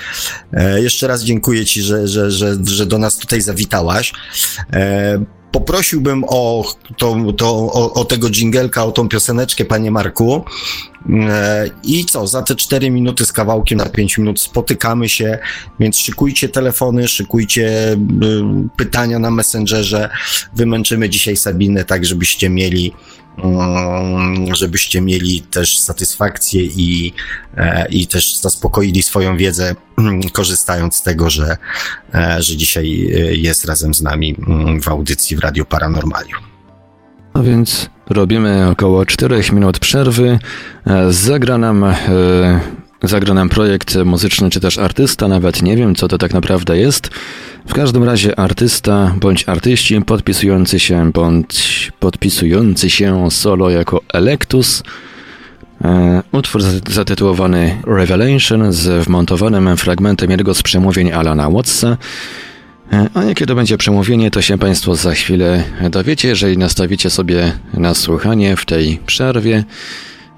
E, 0.54 0.82
jeszcze 0.82 1.08
raz 1.08 1.24
dziękuję 1.24 1.66
Ci, 1.66 1.82
że, 1.82 2.08
że, 2.08 2.32
że, 2.32 2.58
że 2.64 2.86
do 2.86 2.98
nas 2.98 3.18
tutaj 3.18 3.42
zawitałaś. 3.42 4.14
E, 4.74 5.26
poprosiłbym 5.56 6.24
o, 6.28 6.64
to, 6.98 7.16
to, 7.38 7.50
o, 7.50 7.94
o 7.94 8.06
tego 8.06 8.30
dżingelka, 8.30 8.86
o 8.86 8.92
tą 8.92 9.10
pioseneczkę, 9.10 9.66
panie 9.66 9.92
Marku. 9.92 10.46
E, 11.10 11.70
I 11.84 12.06
co, 12.06 12.28
za 12.28 12.42
te 12.42 12.56
4 12.56 12.92
minuty 12.92 13.26
z 13.26 13.32
kawałkiem 13.32 13.78
na 13.78 13.86
5 13.86 14.18
minut 14.18 14.40
spotykamy 14.40 15.10
się, 15.10 15.40
więc 15.80 15.98
szykujcie 15.98 16.50
telefony, 16.50 17.08
szykujcie 17.08 17.94
y, 17.94 17.98
pytania 18.78 19.20
na 19.20 19.32
Messengerze. 19.32 20.10
Wymęczymy 20.56 21.10
dzisiaj 21.10 21.38
Sabinę 21.38 21.86
tak, 21.86 22.06
żebyście 22.06 22.50
mieli 22.50 22.94
żebyście 24.54 25.02
mieli 25.02 25.42
też 25.42 25.80
satysfakcję 25.80 26.64
i, 26.64 27.14
e, 27.58 27.88
i 27.90 28.08
też 28.08 28.38
zaspokoili 28.38 29.04
swoją 29.04 29.38
wiedzę, 29.38 29.76
mm, 29.98 30.22
korzystając 30.30 30.96
z 30.96 31.02
tego, 31.02 31.30
że, 31.30 31.58
e, 32.14 32.42
że 32.42 32.56
dzisiaj 32.56 32.86
e, 32.86 33.36
jest 33.36 33.66
razem 33.66 33.94
z 33.94 34.02
nami 34.02 34.36
mm, 34.48 34.82
w 34.82 34.88
audycji 34.88 35.38
w 35.38 35.40
Radio 35.40 35.66
Paranormalium. 35.66 36.42
A 37.34 37.42
więc 37.42 37.90
robimy 38.10 38.70
około 38.70 39.06
4 39.06 39.42
minut 39.54 39.80
przerwy. 39.80 40.40
Zagra 41.10 41.58
nam, 41.58 41.86
zagra 43.04 43.34
nam 43.34 43.50
projekt 43.50 43.96
muzyczny, 44.06 44.50
czy 44.50 44.60
też 44.60 44.78
artysta, 44.78 45.28
nawet 45.28 45.62
nie 45.62 45.76
wiem, 45.76 45.96
co 45.96 46.08
to 46.08 46.18
tak 46.18 46.34
naprawdę 46.34 46.78
jest. 46.78 47.10
W 47.68 47.74
każdym 47.74 48.04
razie 48.04 48.40
artysta 48.40 49.16
bądź 49.20 49.50
artyści 49.50 50.02
podpisujący 50.02 50.80
się 50.80 51.12
bądź 51.12 51.92
podpisujący 52.00 52.90
się 52.90 53.32
solo 53.32 53.70
jako 53.70 54.02
Electus. 54.14 54.84
E, 55.84 56.24
utwór 56.32 56.62
zatytułowany 56.90 57.82
Revelation 57.88 58.74
z 58.74 59.06
wmontowanym 59.06 59.78
fragmentem 59.78 60.30
jednego 60.30 60.54
z 60.54 60.64
przemówień 60.64 61.12
Alana 61.12 61.50
Wattsa. 61.50 61.98
E, 62.94 63.10
a 63.14 63.24
jakie 63.24 63.46
to 63.46 63.56
będzie 63.56 63.78
przemówienie, 63.78 64.32
to 64.32 64.42
się 64.42 64.58
Państwo 64.58 64.96
za 64.96 65.12
chwilę 65.12 65.64
dowiecie, 65.90 66.28
jeżeli 66.28 66.58
nastawicie 66.58 67.10
sobie 67.10 67.52
na 67.74 67.94
słuchanie 67.94 68.56
w 68.56 68.66
tej 68.66 69.00
przerwie. 69.06 69.64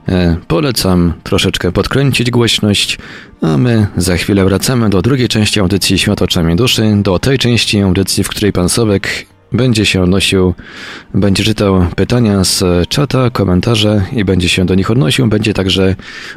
E, 0.10 0.38
polecam 0.48 1.14
troszeczkę 1.24 1.72
podkręcić 1.72 2.32
głośność, 2.32 2.98
a 3.42 3.58
my 3.58 3.88
za 3.98 4.18
chwilę 4.18 4.46
wracamy 4.46 4.90
do 4.90 5.02
drugiej 5.02 5.28
części 5.28 5.60
audycji 5.60 6.00
Świat 6.00 6.22
oczami 6.22 6.56
duszy, 6.56 6.94
do 7.02 7.20
tej 7.20 7.38
części 7.38 7.80
audycji, 7.80 8.24
w 8.24 8.28
której 8.28 8.54
pan 8.54 8.70
Sobek 8.70 9.26
będzie 9.52 9.86
się 9.86 10.04
odnosił, 10.04 10.54
będzie 11.14 11.44
czytał 11.44 11.86
pytania 11.96 12.44
z 12.44 12.64
czata, 12.90 13.30
komentarze 13.30 14.04
i 14.12 14.26
będzie 14.26 14.50
się 14.50 14.66
do 14.66 14.76
nich 14.76 14.92
odnosił. 14.92 15.28
Będzie 15.28 15.54
także 15.54 15.96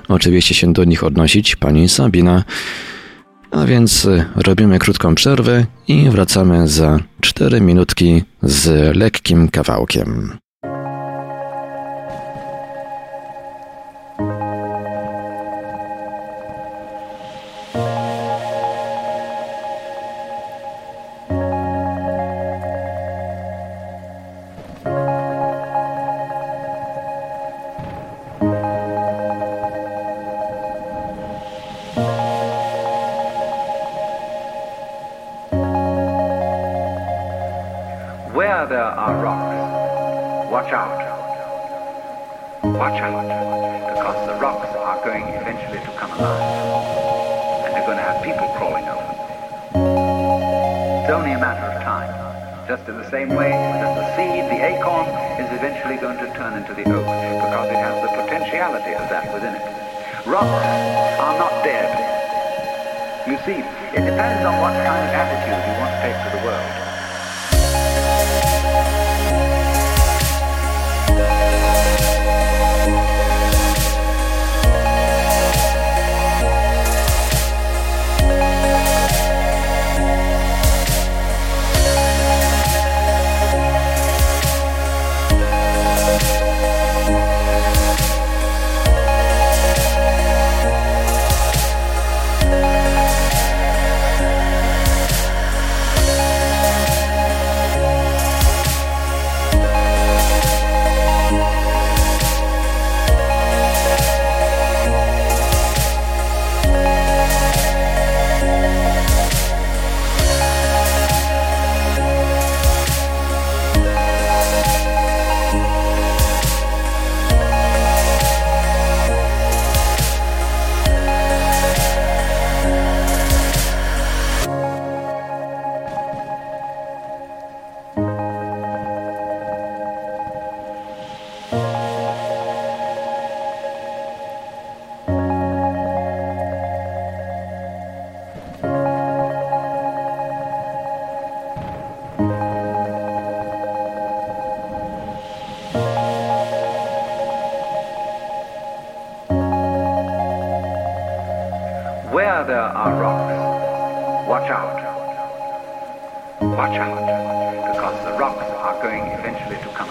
oczywiście 0.09 0.55
się 0.55 0.73
do 0.73 0.85
nich 0.85 1.05
odnosić 1.05 1.57
pani 1.57 1.89
Sabina. 1.89 2.45
A 3.51 3.65
więc 3.65 4.09
robimy 4.37 4.79
krótką 4.79 5.15
przerwę 5.15 5.67
i 5.89 6.11
wracamy 6.11 6.69
za 6.69 6.99
4 7.21 7.61
minutki 7.61 8.23
z 8.43 8.97
lekkim 8.97 9.49
kawałkiem. 9.49 10.40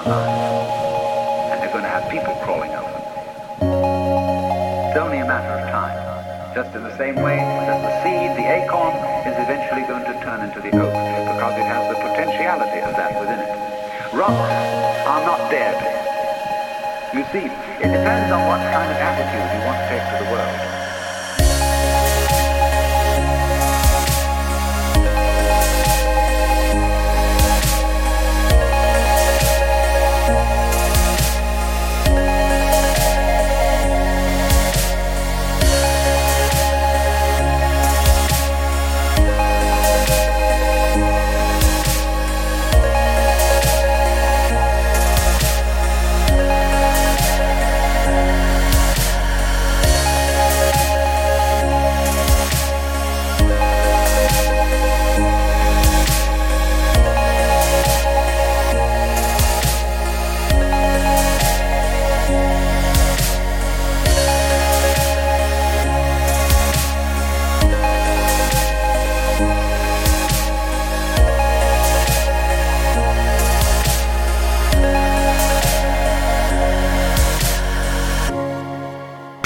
And 0.10 1.62
they're 1.62 1.70
going 1.72 1.86
to 1.86 1.94
have 1.94 2.10
people 2.10 2.34
crawling 2.42 2.74
over 2.74 2.90
them. 2.90 3.06
It's 4.90 4.98
only 4.98 5.20
a 5.20 5.28
matter 5.28 5.54
of 5.54 5.70
time. 5.70 5.98
Just 6.56 6.74
in 6.74 6.82
the 6.82 6.98
same 6.98 7.16
way 7.22 7.38
that 7.38 7.78
the 7.86 7.94
seed, 8.02 8.34
the 8.34 8.48
acorn, 8.50 8.98
is 9.30 9.38
eventually 9.38 9.86
going 9.86 10.06
to 10.10 10.16
turn 10.26 10.42
into 10.42 10.60
the 10.66 10.74
oak 10.74 10.90
because 10.90 11.54
it 11.62 11.68
has 11.70 11.84
the 11.94 11.98
potentiality 12.02 12.82
of 12.82 12.98
that 12.98 13.14
within 13.22 13.38
it. 13.38 13.54
Rocks 14.18 14.34
are 15.06 15.22
not 15.30 15.52
dead. 15.52 15.78
You 17.14 17.22
see, 17.30 17.46
it 17.46 17.90
depends 17.94 18.34
on 18.34 18.42
what 18.50 18.62
kind 18.74 18.90
of 18.90 18.98
attitude 18.98 19.46
you 19.54 19.62
want 19.66 19.78
to 19.78 19.86
take 19.94 20.06
to 20.10 20.26
the 20.26 20.32
world. 20.32 20.69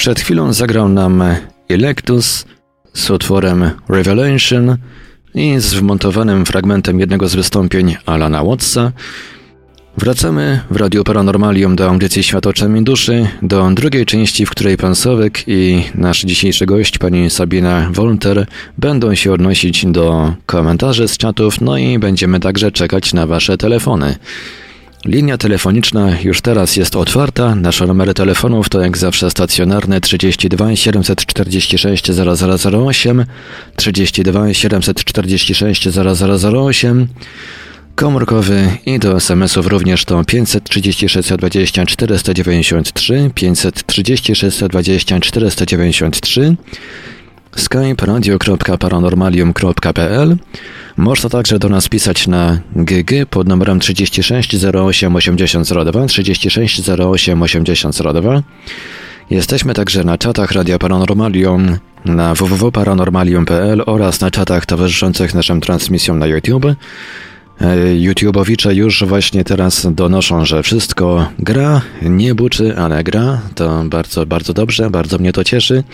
Przed 0.04 0.20
chwilą 0.20 0.52
zagrał 0.52 0.88
nam 0.88 1.22
Electus 1.68 2.44
z 2.94 3.10
utworem 3.10 3.70
Revelation 3.88 4.76
i 5.34 5.54
z 5.58 5.74
wmontowanym 5.74 6.46
fragmentem 6.46 7.00
jednego 7.00 7.28
z 7.28 7.34
wystąpień 7.34 7.96
Alana 8.06 8.44
Wattsa. 8.44 8.92
Wracamy 9.98 10.60
w 10.70 10.76
Radio 10.76 11.04
Paranormalium 11.04 11.76
do 11.76 11.90
audycji 11.90 12.22
Świat 12.22 12.46
oczami 12.46 12.84
duszy, 12.84 13.28
do 13.42 13.70
drugiej 13.70 14.06
części, 14.06 14.46
w 14.46 14.50
której 14.50 14.76
pan 14.76 14.94
Sowek 14.94 15.42
i 15.46 15.84
nasz 15.94 16.22
dzisiejszy 16.22 16.66
gość, 16.66 16.98
pani 16.98 17.30
Sabina 17.30 17.90
Wolter, 17.92 18.46
będą 18.78 19.14
się 19.14 19.32
odnosić 19.32 19.86
do 19.86 20.34
komentarzy 20.46 21.08
z 21.08 21.16
czatów, 21.16 21.60
no 21.60 21.78
i 21.78 21.98
będziemy 21.98 22.40
także 22.40 22.72
czekać 22.72 23.12
na 23.12 23.26
wasze 23.26 23.58
telefony. 23.58 24.16
Linia 25.04 25.38
telefoniczna 25.38 26.20
już 26.20 26.40
teraz 26.40 26.76
jest 26.76 26.96
otwarta. 26.96 27.54
Nasze 27.54 27.86
numery 27.86 28.14
telefonów 28.14 28.68
to 28.68 28.80
jak 28.80 28.98
zawsze 28.98 29.30
stacjonarne 29.30 30.00
32 30.00 30.76
746 30.76 32.10
0008, 32.10 33.24
32 33.76 34.54
746 34.54 35.88
0008, 35.88 37.08
komórkowy 37.94 38.76
i 38.86 38.98
do 38.98 39.16
SMS-ów 39.16 39.66
również 39.66 40.04
to 40.04 40.24
536 40.24 41.28
20 41.28 41.86
493, 41.86 43.30
536 43.34 44.64
20 44.64 45.20
493, 45.20 46.56
skype 47.56 48.06
radio.paranormalium.pl 48.06 50.36
można 50.96 51.30
także 51.30 51.58
do 51.58 51.68
nas 51.68 51.88
pisać 51.88 52.26
na 52.26 52.58
GG 52.76 53.26
pod 53.30 53.48
numerem 53.48 53.80
36 53.80 54.56
08 54.64 55.16
8002 55.16 56.06
36 56.06 56.88
08 56.88 57.42
8002. 57.42 58.42
Jesteśmy 59.30 59.74
także 59.74 60.04
na 60.04 60.18
czatach 60.18 60.52
Radia 60.52 60.78
Paranormalium 60.78 61.78
na 62.04 62.34
www.paranormalium.pl 62.34 63.82
oraz 63.86 64.20
na 64.20 64.30
czatach 64.30 64.66
towarzyszących 64.66 65.34
naszym 65.34 65.60
transmisjom 65.60 66.18
na 66.18 66.26
YouTube. 66.26 66.66
E, 67.60 67.96
YouTubeowicze 67.96 68.74
już 68.74 69.04
właśnie 69.04 69.44
teraz 69.44 69.86
donoszą, 69.94 70.44
że 70.44 70.62
wszystko 70.62 71.26
gra, 71.38 71.80
nie 72.02 72.34
buczy, 72.34 72.76
ale 72.76 73.04
gra. 73.04 73.40
To 73.54 73.84
bardzo, 73.84 74.26
bardzo 74.26 74.52
dobrze, 74.52 74.90
bardzo 74.90 75.18
mnie 75.18 75.32
to 75.32 75.44
cieszy. 75.44 75.84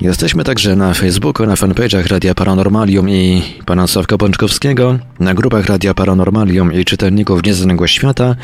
Jesteśmy 0.00 0.44
także 0.44 0.76
na 0.76 0.94
Facebooku, 0.94 1.46
na 1.46 1.54
fanpage'ach 1.54 2.06
Radia 2.06 2.34
Paranormalium 2.34 3.10
i 3.10 3.42
pana 3.66 3.86
Sławka 3.86 4.18
Pączkowskiego, 4.18 4.98
na 5.20 5.34
grupach 5.34 5.66
Radia 5.66 5.94
Paranormalium 5.94 6.72
i 6.72 6.84
czytelników 6.84 7.44
Nieznanego 7.44 7.86
Świata, 7.86 8.36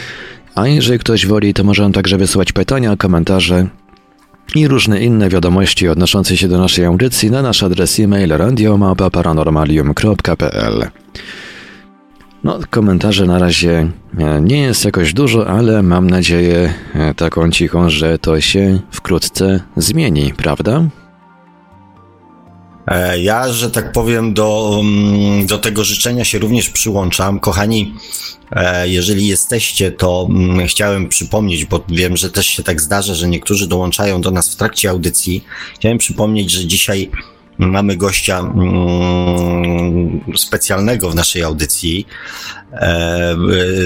a 0.55 0.67
jeżeli 0.67 0.99
ktoś 0.99 1.27
woli, 1.27 1.55
to 1.55 1.65
może 1.65 1.85
on 1.85 1.93
także 1.93 2.17
wysłać 2.17 2.53
pytania, 2.53 2.97
komentarze 2.97 3.67
i 4.55 4.69
różne 4.69 5.01
inne 5.01 5.29
wiadomości 5.29 5.89
odnoszące 5.89 6.37
się 6.37 6.49
do 6.49 6.59
naszej 6.59 6.85
audycji 6.85 7.31
na 7.31 7.43
nasz 7.43 7.63
adres 7.63 8.01
e-mail 8.01 8.31
radiomapa.paranormalium.pl 8.31 10.91
No, 12.45 12.59
komentarzy 12.71 13.27
na 13.27 13.39
razie 13.39 13.91
e, 14.19 14.41
nie 14.41 14.63
jest 14.63 14.85
jakoś 14.85 15.13
dużo, 15.13 15.49
ale 15.49 15.83
mam 15.83 16.11
nadzieję 16.11 16.75
e, 16.95 17.15
taką 17.15 17.51
cichą, 17.51 17.91
że 17.91 18.19
to 18.19 18.41
się 18.41 18.81
wkrótce 18.91 19.61
zmieni, 19.77 20.33
prawda? 20.37 20.85
E, 22.87 23.19
ja, 23.19 23.53
że 23.53 23.71
tak 23.71 23.93
powiem, 23.93 24.35
do, 24.35 24.81
mm, 24.81 25.47
do 25.47 25.59
tego 25.59 25.85
życzenia 25.85 26.25
się 26.25 26.39
również 26.39 26.71
przyłączam. 26.71 27.41
Kochani, 27.41 27.95
e, 28.53 28.89
jeżeli 28.89 29.27
jesteście, 29.27 29.93
to 29.93 30.27
mm, 30.31 30.67
chciałem 30.67 31.09
przypomnieć, 31.09 31.65
bo 31.65 31.85
wiem, 31.89 32.17
że 32.17 32.31
też 32.31 32.47
się 32.47 32.63
tak 32.63 32.81
zdarza, 32.81 33.15
że 33.15 33.29
niektórzy 33.29 33.67
dołączają 33.67 34.21
do 34.21 34.31
nas 34.31 34.53
w 34.53 34.57
trakcie 34.57 34.91
audycji. 34.91 35.45
Chciałem 35.75 35.99
przypomnieć, 35.99 36.51
że 36.51 36.67
dzisiaj 36.67 37.11
mamy 37.59 37.97
gościa 37.97 38.39
mm, 38.39 40.21
specjalnego 40.37 41.11
w 41.11 41.15
naszej 41.15 41.43
audycji. 41.43 42.07
E, 42.73 43.37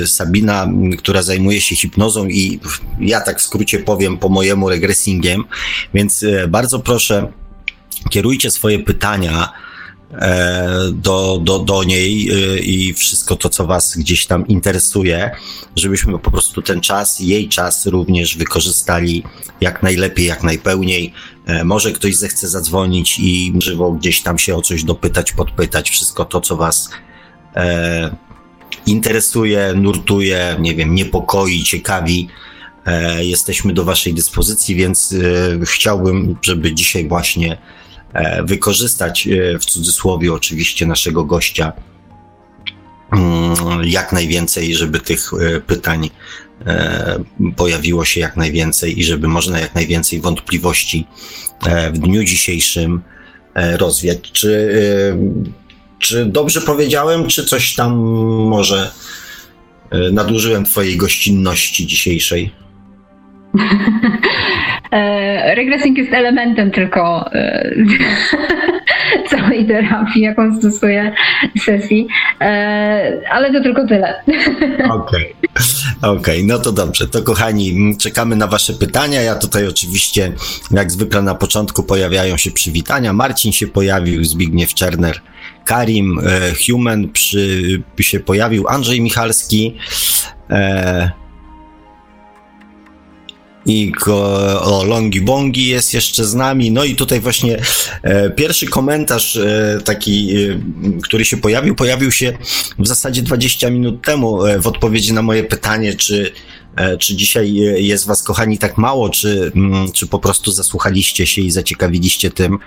Sabina, 0.07 0.69
która 0.99 1.23
zajmuje 1.23 1.61
się 1.61 1.77
hipnozą 1.77 2.27
i 2.27 2.61
ja 3.01 3.21
tak 3.21 3.39
w 3.39 3.43
skrócie 3.43 3.79
powiem 3.79 4.19
po 4.19 4.29
mojemu 4.29 4.69
regresingiem, 4.69 5.45
więc 5.95 6.25
bardzo 6.49 6.79
proszę 6.79 7.33
kierujcie 8.09 8.51
swoje 8.51 8.79
pytania 8.79 9.53
e, 10.13 10.91
do, 10.93 11.41
do, 11.43 11.59
do 11.59 11.85
niej 11.85 12.31
e, 12.31 12.59
i 12.59 12.95
wszystko 12.95 13.37
to, 13.37 13.49
co 13.49 13.67
Was 13.67 13.97
gdzieś 13.97 14.27
tam 14.27 14.47
interesuje, 14.47 15.31
żebyśmy 15.77 16.19
po 16.19 16.31
prostu 16.31 16.63
ten 16.63 16.81
czas, 16.81 17.21
jej 17.21 17.49
czas 17.49 17.87
również 17.87 18.37
wykorzystali 18.37 19.25
jak 19.61 19.83
najlepiej, 19.83 20.27
jak 20.27 20.43
najpełniej. 20.43 21.13
E, 21.47 21.65
może 21.65 21.93
ktoś 21.93 22.17
zechce 22.17 22.49
zadzwonić 22.49 23.19
i 23.19 23.55
żywo 23.63 23.93
gdzieś 23.93 24.23
tam 24.23 24.39
się 24.39 24.57
o 24.57 24.63
coś 24.63 24.85
dopytać, 24.85 25.33
podpytać, 25.33 25.91
wszystko 25.91 26.25
to, 26.25 26.41
co 26.41 26.57
Was 26.57 26.91
interesuje, 28.87 29.75
nurtuje, 29.77 30.57
nie 30.61 30.75
wiem, 30.75 30.95
niepokoi, 30.95 31.65
ciekawi. 31.65 32.29
Jesteśmy 33.19 33.73
do 33.73 33.85
Waszej 33.85 34.15
dyspozycji, 34.15 34.75
więc 34.75 35.15
chciałbym, 35.65 36.37
żeby 36.43 36.75
dzisiaj 36.75 37.09
właśnie 37.09 37.59
wykorzystać 38.45 39.27
e, 39.29 39.59
w 39.59 39.65
cudzysłowie 39.65 40.33
oczywiście 40.33 40.87
naszego 40.87 41.25
gościa 41.25 41.73
mm, 43.13 43.55
jak 43.85 44.13
najwięcej, 44.13 44.75
żeby 44.75 45.01
tych 45.01 45.31
e, 45.35 45.61
pytań 45.61 46.11
pojawiło 47.57 48.05
się 48.05 48.21
jak 48.21 48.37
najwięcej 48.37 49.01
i 49.01 49.05
żeby 49.05 49.29
można 49.29 49.61
jak 49.61 49.75
najwięcej 49.75 50.21
wątpliwości 50.21 51.07
w 51.93 51.99
dniu 51.99 52.25
dzisiejszym 52.25 53.03
rozwiać. 53.55 54.19
Czy, 54.33 54.71
czy 55.99 56.27
dobrze 56.27 56.61
powiedziałem, 56.61 57.27
czy 57.27 57.45
coś 57.45 57.75
tam 57.75 57.97
może 58.49 58.91
nadużyłem 60.13 60.65
Twojej 60.65 60.97
gościnności 60.97 61.87
dzisiejszej? 61.87 62.53
E, 64.91 65.55
regressing 65.55 65.99
jest 65.99 66.13
elementem 66.13 66.71
tylko 66.71 67.31
e, 67.33 67.71
całej 69.31 69.67
terapii, 69.67 70.23
jaką 70.23 70.59
stosuję 70.59 71.13
sesji, 71.65 72.09
e, 72.41 73.21
ale 73.31 73.53
to 73.53 73.63
tylko 73.63 73.87
tyle. 73.87 74.15
Okej, 74.91 75.35
okay. 76.03 76.11
okay. 76.11 76.43
no 76.45 76.59
to 76.59 76.73
dobrze. 76.73 77.09
To 77.09 77.23
kochani, 77.23 77.97
czekamy 77.99 78.37
na 78.37 78.47
Wasze 78.47 78.73
pytania. 78.73 79.23
Ja 79.23 79.35
tutaj 79.35 79.67
oczywiście, 79.67 80.33
jak 80.71 80.93
zwykle 80.93 81.23
na 81.23 81.35
początku 81.35 81.83
pojawiają 81.83 82.37
się 82.37 82.51
przywitania. 82.51 83.13
Marcin 83.13 83.53
się 83.53 83.67
pojawił, 83.67 84.25
Zbigniew 84.25 84.75
Czerner, 84.75 85.21
Karim, 85.65 86.21
Human 86.67 87.09
przy, 87.09 87.63
się 88.01 88.21
pojawił, 88.21 88.69
Andrzej 88.69 89.01
Michalski. 89.01 89.77
I 93.69 93.93
o 94.61 94.85
Longi 94.85 95.21
Bongi 95.21 95.69
jest 95.69 95.95
jeszcze 95.95 96.25
z 96.25 96.35
nami. 96.35 96.71
No 96.71 96.85
i 96.85 96.95
tutaj 96.95 97.21
właśnie 97.21 97.59
e, 98.03 98.31
pierwszy 98.31 98.67
komentarz 98.67 99.37
e, 99.37 99.81
taki, 99.85 100.37
e, 100.37 100.61
który 101.03 101.25
się 101.25 101.37
pojawił, 101.37 101.75
pojawił 101.75 102.13
się 102.13 102.39
w 102.79 102.87
zasadzie 102.87 103.23
20 103.23 103.71
minut 103.71 104.03
temu 104.03 104.39
w 104.59 104.67
odpowiedzi 104.67 105.13
na 105.13 105.23
moje 105.23 105.45
pytanie, 105.45 105.95
czy 105.95 106.33
czy 106.99 107.17
dzisiaj 107.17 107.55
jest 107.77 108.07
Was, 108.07 108.23
kochani, 108.23 108.59
tak 108.59 108.79
mało, 108.79 109.09
czy, 109.09 109.53
mm, 109.57 109.93
czy 109.93 110.07
po 110.07 110.19
prostu 110.19 110.53
zasłuchaliście 110.53 111.27
się 111.27 111.43
i 111.43 111.51
zaciekawiliście 111.51 112.31
tym, 112.31 112.59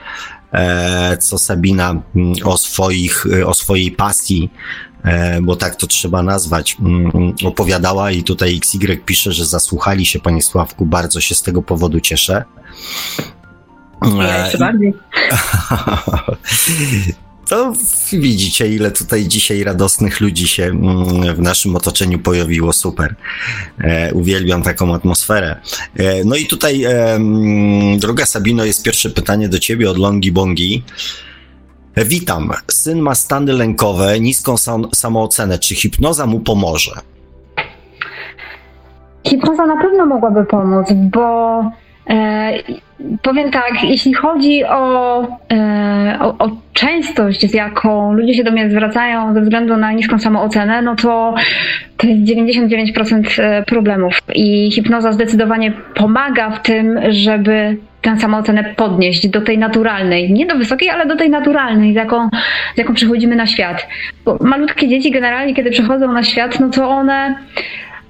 co 1.19 1.37
Sabina 1.37 2.01
mm, 2.15 2.33
o, 2.43 2.57
swoich, 2.57 3.25
o 3.45 3.53
swojej 3.53 3.91
pasji 3.91 4.49
bo 5.41 5.55
tak 5.55 5.75
to 5.75 5.87
trzeba 5.87 6.23
nazwać, 6.23 6.77
mm, 6.79 7.33
opowiadała 7.45 8.11
i 8.11 8.23
tutaj 8.23 8.57
XY 8.57 8.97
pisze, 9.05 9.33
że 9.33 9.45
zasłuchali 9.45 10.05
się 10.05 10.19
Panie 10.19 10.41
Sławku, 10.41 10.85
bardzo 10.85 11.21
się 11.21 11.35
z 11.35 11.41
tego 11.41 11.61
powodu 11.61 11.99
cieszę. 11.99 12.43
Ja 14.17 14.43
jeszcze 14.43 14.57
bardziej. 14.57 14.93
To 17.51 17.73
widzicie, 18.13 18.75
ile 18.75 18.91
tutaj 18.91 19.27
dzisiaj 19.27 19.63
radosnych 19.63 20.21
ludzi 20.21 20.47
się 20.47 20.63
mm, 20.63 21.35
w 21.35 21.39
naszym 21.39 21.75
otoczeniu 21.75 22.19
pojawiło. 22.19 22.73
Super. 22.73 23.15
E, 23.79 24.13
uwielbiam 24.13 24.63
taką 24.63 24.95
atmosferę. 24.95 25.55
E, 25.95 26.23
no 26.23 26.35
i 26.35 26.45
tutaj, 26.45 26.83
e, 26.83 27.13
mm, 27.13 27.99
droga 27.99 28.25
Sabino, 28.25 28.65
jest 28.65 28.83
pierwsze 28.83 29.09
pytanie 29.09 29.49
do 29.49 29.59
ciebie 29.59 29.89
od 29.89 29.97
Longi 29.97 30.31
Bongi. 30.31 30.83
Witam. 31.97 32.51
Syn 32.67 32.99
ma 32.99 33.15
stany 33.15 33.53
lękowe, 33.53 34.19
niską 34.19 34.57
sam 34.57 34.87
samoocenę. 34.95 35.59
Czy 35.59 35.75
hipnoza 35.75 36.25
mu 36.25 36.39
pomoże? 36.39 36.91
Hipnoza 39.27 39.65
na 39.65 39.81
pewno 39.81 40.05
mogłaby 40.05 40.45
pomóc, 40.45 40.87
bo 40.93 41.59
e, 42.09 42.51
powiem 43.21 43.51
tak, 43.51 43.83
jeśli 43.83 44.13
chodzi 44.13 44.63
o, 44.65 45.23
e, 45.51 46.17
o, 46.21 46.37
o, 46.37 46.49
częstość, 46.73 47.51
z 47.51 47.53
jaką 47.53 48.13
ludzie 48.13 48.33
się 48.33 48.43
do 48.43 48.51
mnie 48.51 48.69
zwracają 48.69 49.33
ze 49.33 49.41
względu 49.41 49.77
na 49.77 49.91
niską 49.91 50.19
samoocenę, 50.19 50.81
no 50.81 50.95
to 50.95 51.35
to 51.97 52.07
jest 52.07 52.21
99% 52.21 53.41
e, 53.41 53.63
problemów. 53.63 54.21
I 54.35 54.71
hipnoza 54.71 55.11
zdecydowanie 55.11 55.73
pomaga 55.95 56.49
w 56.49 56.61
tym, 56.61 56.99
żeby 57.09 57.77
tę 58.01 58.19
samoocenę 58.19 58.63
podnieść 58.63 59.27
do 59.27 59.41
tej 59.41 59.57
naturalnej. 59.57 60.33
Nie 60.33 60.45
do 60.45 60.55
wysokiej, 60.55 60.89
ale 60.89 61.05
do 61.05 61.15
tej 61.15 61.29
naturalnej, 61.29 61.93
z 61.93 61.95
jaką, 61.95 62.29
z 62.75 62.77
jaką 62.77 62.93
przychodzimy 62.93 63.35
na 63.35 63.47
świat. 63.47 63.87
Bo 64.25 64.37
malutkie 64.41 64.87
dzieci 64.87 65.11
generalnie, 65.11 65.53
kiedy 65.53 65.71
przychodzą 65.71 66.11
na 66.11 66.23
świat, 66.23 66.59
no 66.59 66.69
to 66.69 66.89
one 66.89 67.35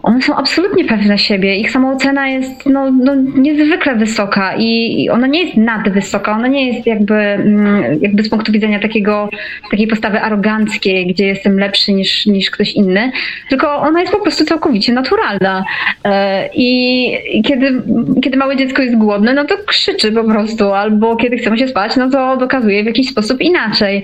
one 0.04 0.22
są 0.22 0.36
absolutnie 0.36 0.86
pewne 0.86 1.18
siebie. 1.18 1.56
Ich 1.56 1.72
samoocena 1.72 2.30
jest 2.30 2.66
no, 2.66 2.92
no, 2.92 3.16
niezwykle 3.16 3.96
wysoka 3.96 4.56
i 4.58 5.10
ona 5.10 5.28
nie 5.28 5.44
jest 5.44 5.58
nadwysoka, 5.58 6.32
ona 6.32 6.48
nie 6.48 6.68
jest 6.68 6.88
jakby, 6.88 7.16
mm, 7.16 8.02
jakby 8.02 8.24
z 8.24 8.30
punktu 8.30 8.52
widzenia 8.52 8.80
takiego, 8.80 9.30
takiej 9.72 9.88
postawy 9.88 10.22
aroganckiej, 10.22 11.08
gdzie 11.08 11.28
jestem 11.28 11.60
lepszy 11.60 11.94
niż, 11.94 12.26
niż 12.26 12.52
ktoś 12.52 12.74
inny, 12.74 13.12
tylko 13.50 13.76
ona 13.76 14.02
jest 14.02 14.14
po 14.14 14.20
prostu 14.20 14.46
całkowicie 14.46 14.94
naturalna. 14.94 15.64
E, 16.06 16.50
I 16.54 17.44
kiedy, 17.44 17.82
kiedy 18.24 18.38
małe 18.38 18.56
dziecko 18.56 18.82
jest 18.82 18.98
głodne, 18.98 19.34
no 19.34 19.46
to 19.46 19.56
krzyczy 19.68 20.12
po 20.12 20.24
prostu, 20.24 20.74
albo 20.74 21.16
kiedy 21.16 21.38
chcemy 21.38 21.58
się 21.58 21.68
spać, 21.68 21.96
no 21.96 22.10
to 22.10 22.38
dokazuje 22.38 22.84
w 22.84 22.86
jakiś 22.86 23.10
sposób 23.10 23.42
inaczej. 23.42 24.04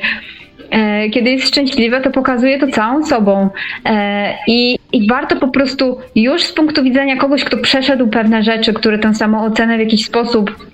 E, 0.72 1.10
kiedy 1.10 1.30
jest 1.30 1.48
szczęśliwe, 1.48 2.02
to 2.02 2.12
pokazuje 2.12 2.60
to 2.60 2.68
całą 2.68 3.06
sobą. 3.06 3.50
E, 3.86 4.34
I, 4.48 4.80
I 4.94 5.08
warto 5.08 5.36
po 5.36 5.48
prostu 5.48 5.98
już 6.16 6.44
z 6.44 6.54
punktu 6.54 6.84
widzenia 6.84 7.18
kogoś, 7.18 7.44
kto 7.44 7.58
przeszedł 7.58 8.08
pewne 8.08 8.44
rzeczy, 8.44 8.74
które 8.74 9.00
tę 9.00 9.16
samoocenę 9.16 9.78
w 9.78 9.80
jakiś 9.80 10.06
sposób 10.06 10.68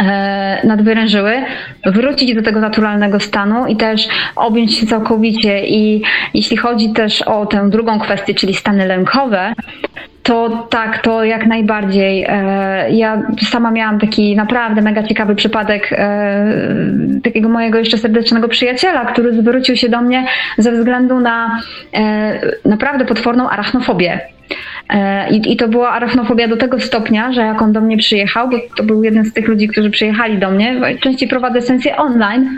e, 0.00 0.66
nadwyrężyły, 0.66 1.32
wrócić 1.86 2.34
do 2.34 2.42
tego 2.42 2.60
naturalnego 2.60 3.20
stanu 3.20 3.66
i 3.66 3.76
też 3.76 4.08
objąć 4.36 4.78
się 4.78 4.86
całkowicie. 4.86 5.66
I 5.66 6.02
jeśli 6.34 6.56
chodzi 6.56 6.92
też 6.92 7.22
o 7.22 7.46
tę 7.46 7.70
drugą 7.70 8.00
kwestię, 8.00 8.34
czyli 8.34 8.54
stany 8.54 8.86
lękowe, 8.86 9.52
to 10.22 10.66
tak, 10.70 11.02
to 11.02 11.24
jak 11.24 11.46
najbardziej. 11.46 12.24
E, 12.28 12.90
ja 12.90 13.22
sama 13.50 13.70
miałam 13.70 14.00
taki 14.00 14.36
naprawdę 14.36 14.82
mega 14.82 15.02
ciekawy 15.02 15.34
przypadek 15.34 15.92
e, 15.92 16.46
takiego 17.24 17.48
mojego 17.48 17.78
jeszcze 17.78 17.98
serdecznego 17.98 18.48
przyjaciela, 18.48 19.04
który 19.04 19.32
zwrócił 19.32 19.76
się 19.76 19.88
do 19.88 20.02
mnie 20.02 20.26
ze 20.58 20.72
względu 20.72 21.20
na 21.20 21.60
e, 21.94 22.40
naprawdę 22.64 23.04
potworną 23.04 23.50
arachnofobię. 23.50 24.20
I, 25.30 25.52
I, 25.52 25.56
to 25.56 25.68
była 25.68 25.90
arachnofobia 25.90 26.48
do 26.48 26.56
tego 26.56 26.80
stopnia, 26.80 27.32
że 27.32 27.40
jak 27.40 27.62
on 27.62 27.72
do 27.72 27.80
mnie 27.80 27.96
przyjechał, 27.96 28.48
bo 28.48 28.56
to 28.76 28.82
był 28.82 29.04
jeden 29.04 29.24
z 29.24 29.32
tych 29.32 29.48
ludzi, 29.48 29.68
którzy 29.68 29.90
przyjechali 29.90 30.38
do 30.38 30.50
mnie, 30.50 30.80
częściej 31.00 31.28
prowadzę 31.28 31.62
sesję 31.62 31.96
online, 31.96 32.56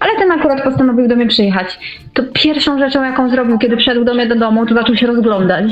ale 0.00 0.12
ten 0.18 0.32
akurat 0.32 0.62
postanowił 0.62 1.08
do 1.08 1.16
mnie 1.16 1.26
przyjechać. 1.26 1.78
To 2.14 2.22
pierwszą 2.32 2.78
rzeczą, 2.78 3.02
jaką 3.04 3.30
zrobił, 3.30 3.58
kiedy 3.58 3.76
wszedł 3.76 4.04
do 4.04 4.14
mnie 4.14 4.26
do 4.26 4.36
domu, 4.36 4.66
to 4.66 4.74
zaczął 4.74 4.96
się 4.96 5.06
rozglądać. 5.06 5.64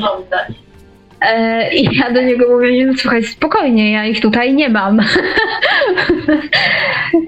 E, 1.21 1.73
I 1.73 1.97
ja 1.97 2.11
do 2.11 2.21
niego 2.21 2.45
mówię, 2.49 2.85
no 2.85 2.93
słuchaj, 2.97 3.23
spokojnie, 3.23 3.91
ja 3.91 4.05
ich 4.05 4.21
tutaj 4.21 4.53
nie 4.53 4.69
mam. 4.69 4.99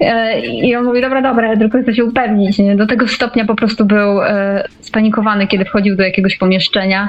E, 0.00 0.40
I 0.40 0.76
on 0.76 0.84
mówi, 0.84 1.00
dobra, 1.00 1.22
dobra, 1.22 1.56
tylko 1.56 1.82
chcę 1.82 1.94
się 1.94 2.04
upewnić. 2.04 2.58
Nie? 2.58 2.76
Do 2.76 2.86
tego 2.86 3.08
stopnia 3.08 3.44
po 3.44 3.54
prostu 3.54 3.84
był 3.84 4.22
e, 4.22 4.64
spanikowany, 4.80 5.46
kiedy 5.46 5.64
wchodził 5.64 5.96
do 5.96 6.02
jakiegoś 6.02 6.36
pomieszczenia, 6.36 7.08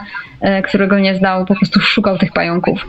którego 0.64 1.00
nie 1.00 1.16
znał, 1.16 1.46
po 1.46 1.56
prostu 1.56 1.80
szukał 1.80 2.18
tych 2.18 2.32
pająków. 2.32 2.86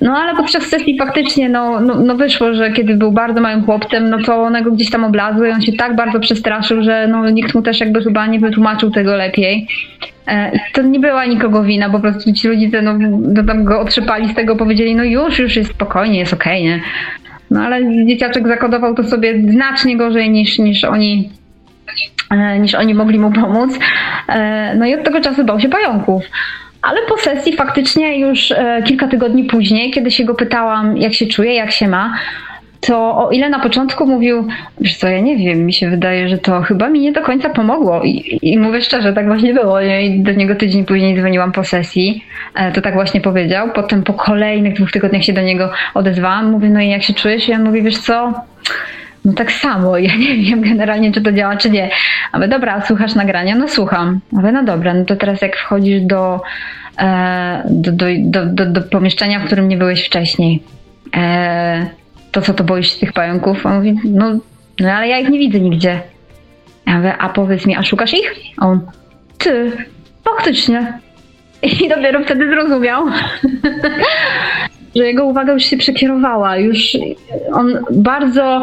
No 0.00 0.16
ale 0.16 0.36
podczas 0.36 0.62
sesji 0.62 0.98
faktycznie 0.98 1.48
no, 1.48 1.80
no, 1.80 1.94
no, 1.94 2.14
wyszło, 2.14 2.54
że 2.54 2.72
kiedy 2.72 2.94
był 2.94 3.12
bardzo 3.12 3.40
małym 3.40 3.64
chłopcem, 3.64 4.10
no 4.10 4.18
to 4.26 4.42
one 4.42 4.62
go 4.62 4.70
gdzieś 4.70 4.90
tam 4.90 5.04
oblazły 5.04 5.48
i 5.48 5.52
on 5.52 5.62
się 5.62 5.72
tak 5.72 5.96
bardzo 5.96 6.20
przestraszył, 6.20 6.82
że 6.82 7.08
no, 7.08 7.30
nikt 7.30 7.54
mu 7.54 7.62
też 7.62 7.80
jakby 7.80 8.02
chyba 8.02 8.26
nie 8.26 8.40
wytłumaczył 8.40 8.90
tego 8.90 9.16
lepiej. 9.16 9.68
E, 10.28 10.50
to 10.72 10.82
nie 10.82 11.00
była 11.00 11.24
nikogo 11.24 11.62
wina, 11.62 11.90
po 11.90 12.00
prostu 12.00 12.32
ci 12.32 12.48
rodzice 12.48 12.82
no, 12.82 12.98
no, 12.98 13.44
tam 13.44 13.64
go 13.64 13.80
otrzepali 13.80 14.28
z 14.28 14.34
tego, 14.34 14.56
powiedzieli, 14.56 14.94
no 14.94 15.04
już, 15.04 15.38
już 15.38 15.56
jest 15.56 15.70
spokojnie, 15.70 16.18
jest 16.18 16.32
okej, 16.32 16.62
okay, 16.62 16.76
nie? 16.76 16.82
No 17.50 17.60
ale 17.60 18.06
dzieciaczek 18.06 18.48
zakodował 18.48 18.94
to 18.94 19.04
sobie 19.04 19.42
znacznie 19.50 19.96
gorzej 19.96 20.30
niż, 20.30 20.58
niż 20.58 20.84
oni 20.84 21.30
e, 22.30 22.58
niż 22.58 22.74
oni 22.74 22.94
mogli 22.94 23.18
mu 23.18 23.32
pomóc. 23.32 23.78
E, 24.28 24.74
no 24.78 24.86
i 24.86 24.94
od 24.94 25.04
tego 25.04 25.20
czasu 25.20 25.44
bał 25.44 25.60
się 25.60 25.68
pająków. 25.68 26.24
Ale 26.82 27.00
po 27.08 27.16
sesji 27.16 27.56
faktycznie 27.56 28.18
już 28.20 28.54
kilka 28.84 29.08
tygodni 29.08 29.44
później, 29.44 29.90
kiedy 29.90 30.10
się 30.10 30.24
go 30.24 30.34
pytałam, 30.34 30.96
jak 30.96 31.14
się 31.14 31.26
czuje, 31.26 31.54
jak 31.54 31.70
się 31.70 31.88
ma, 31.88 32.14
to 32.86 33.26
o 33.26 33.30
ile 33.30 33.48
na 33.48 33.58
początku 33.58 34.06
mówił, 34.06 34.48
wiesz 34.80 34.96
co, 34.96 35.08
ja 35.08 35.20
nie 35.20 35.36
wiem, 35.36 35.66
mi 35.66 35.72
się 35.72 35.90
wydaje, 35.90 36.28
że 36.28 36.38
to 36.38 36.62
chyba 36.62 36.88
mi 36.88 37.00
nie 37.00 37.12
do 37.12 37.22
końca 37.22 37.50
pomogło. 37.50 38.02
I, 38.02 38.38
i 38.42 38.58
mówię 38.58 38.82
szczerze, 38.82 39.12
tak 39.12 39.26
właśnie 39.26 39.54
było. 39.54 39.80
I 39.80 40.20
do 40.20 40.32
niego 40.32 40.54
tydzień 40.54 40.84
później 40.84 41.18
dzwoniłam 41.18 41.52
po 41.52 41.64
sesji, 41.64 42.24
e, 42.54 42.72
to 42.72 42.80
tak 42.80 42.94
właśnie 42.94 43.20
powiedział. 43.20 43.68
Potem 43.74 44.02
po 44.02 44.14
kolejnych 44.14 44.74
dwóch 44.74 44.90
tygodniach 44.90 45.24
się 45.24 45.32
do 45.32 45.42
niego 45.42 45.70
odezwałam. 45.94 46.50
Mówię, 46.50 46.68
no 46.68 46.80
i 46.80 46.88
jak 46.88 47.02
się 47.02 47.14
czujesz? 47.14 47.48
I 47.48 47.54
on 47.54 47.64
mówi, 47.64 47.82
wiesz 47.82 47.98
co, 47.98 48.32
no 49.24 49.32
tak 49.32 49.52
samo, 49.52 49.98
ja 50.08 50.16
nie 50.16 50.36
wiem 50.36 50.60
generalnie, 50.60 51.12
czy 51.12 51.20
to 51.20 51.32
działa, 51.32 51.56
czy 51.56 51.70
nie. 51.70 51.90
A 52.32 52.38
my, 52.38 52.48
dobra, 52.48 52.80
słuchasz 52.80 53.14
nagrania? 53.14 53.54
No 53.54 53.68
słucham. 53.68 54.20
Mówię, 54.32 54.52
no 54.52 54.64
dobra, 54.64 54.94
no 54.94 55.04
to 55.04 55.16
teraz 55.16 55.42
jak 55.42 55.56
wchodzisz 55.56 56.00
do, 56.00 56.40
e, 56.98 57.62
do, 57.70 57.92
do, 57.92 58.46
do, 58.46 58.66
do, 58.66 58.82
pomieszczenia, 58.82 59.40
w 59.40 59.44
którym 59.44 59.68
nie 59.68 59.76
byłeś 59.76 60.06
wcześniej, 60.06 60.62
e, 61.16 61.86
to 62.36 62.42
co, 62.42 62.54
to 62.54 62.64
boisz 62.64 62.92
się 62.92 63.00
tych 63.00 63.12
pająków? 63.12 63.66
On 63.66 63.76
mówi, 63.76 63.94
no, 64.04 64.38
no 64.80 64.92
ale 64.92 65.08
ja 65.08 65.18
ich 65.18 65.28
nie 65.28 65.38
widzę 65.38 65.60
nigdzie. 65.60 66.00
Ja 66.86 66.96
mówię, 66.96 67.16
a 67.16 67.28
powiedz 67.28 67.66
mi, 67.66 67.76
a 67.76 67.82
szukasz 67.82 68.14
ich? 68.14 68.34
A 68.58 68.66
on, 68.66 68.80
ty, 69.38 69.72
faktycznie. 70.24 70.98
I 71.62 71.88
dopiero 71.88 72.24
wtedy 72.24 72.50
zrozumiał, 72.50 73.06
że 74.96 75.04
jego 75.04 75.24
uwaga 75.24 75.52
już 75.52 75.62
się 75.62 75.76
przekierowała. 75.76 76.56
Już 76.56 76.96
on 77.52 77.78
bardzo. 77.90 78.62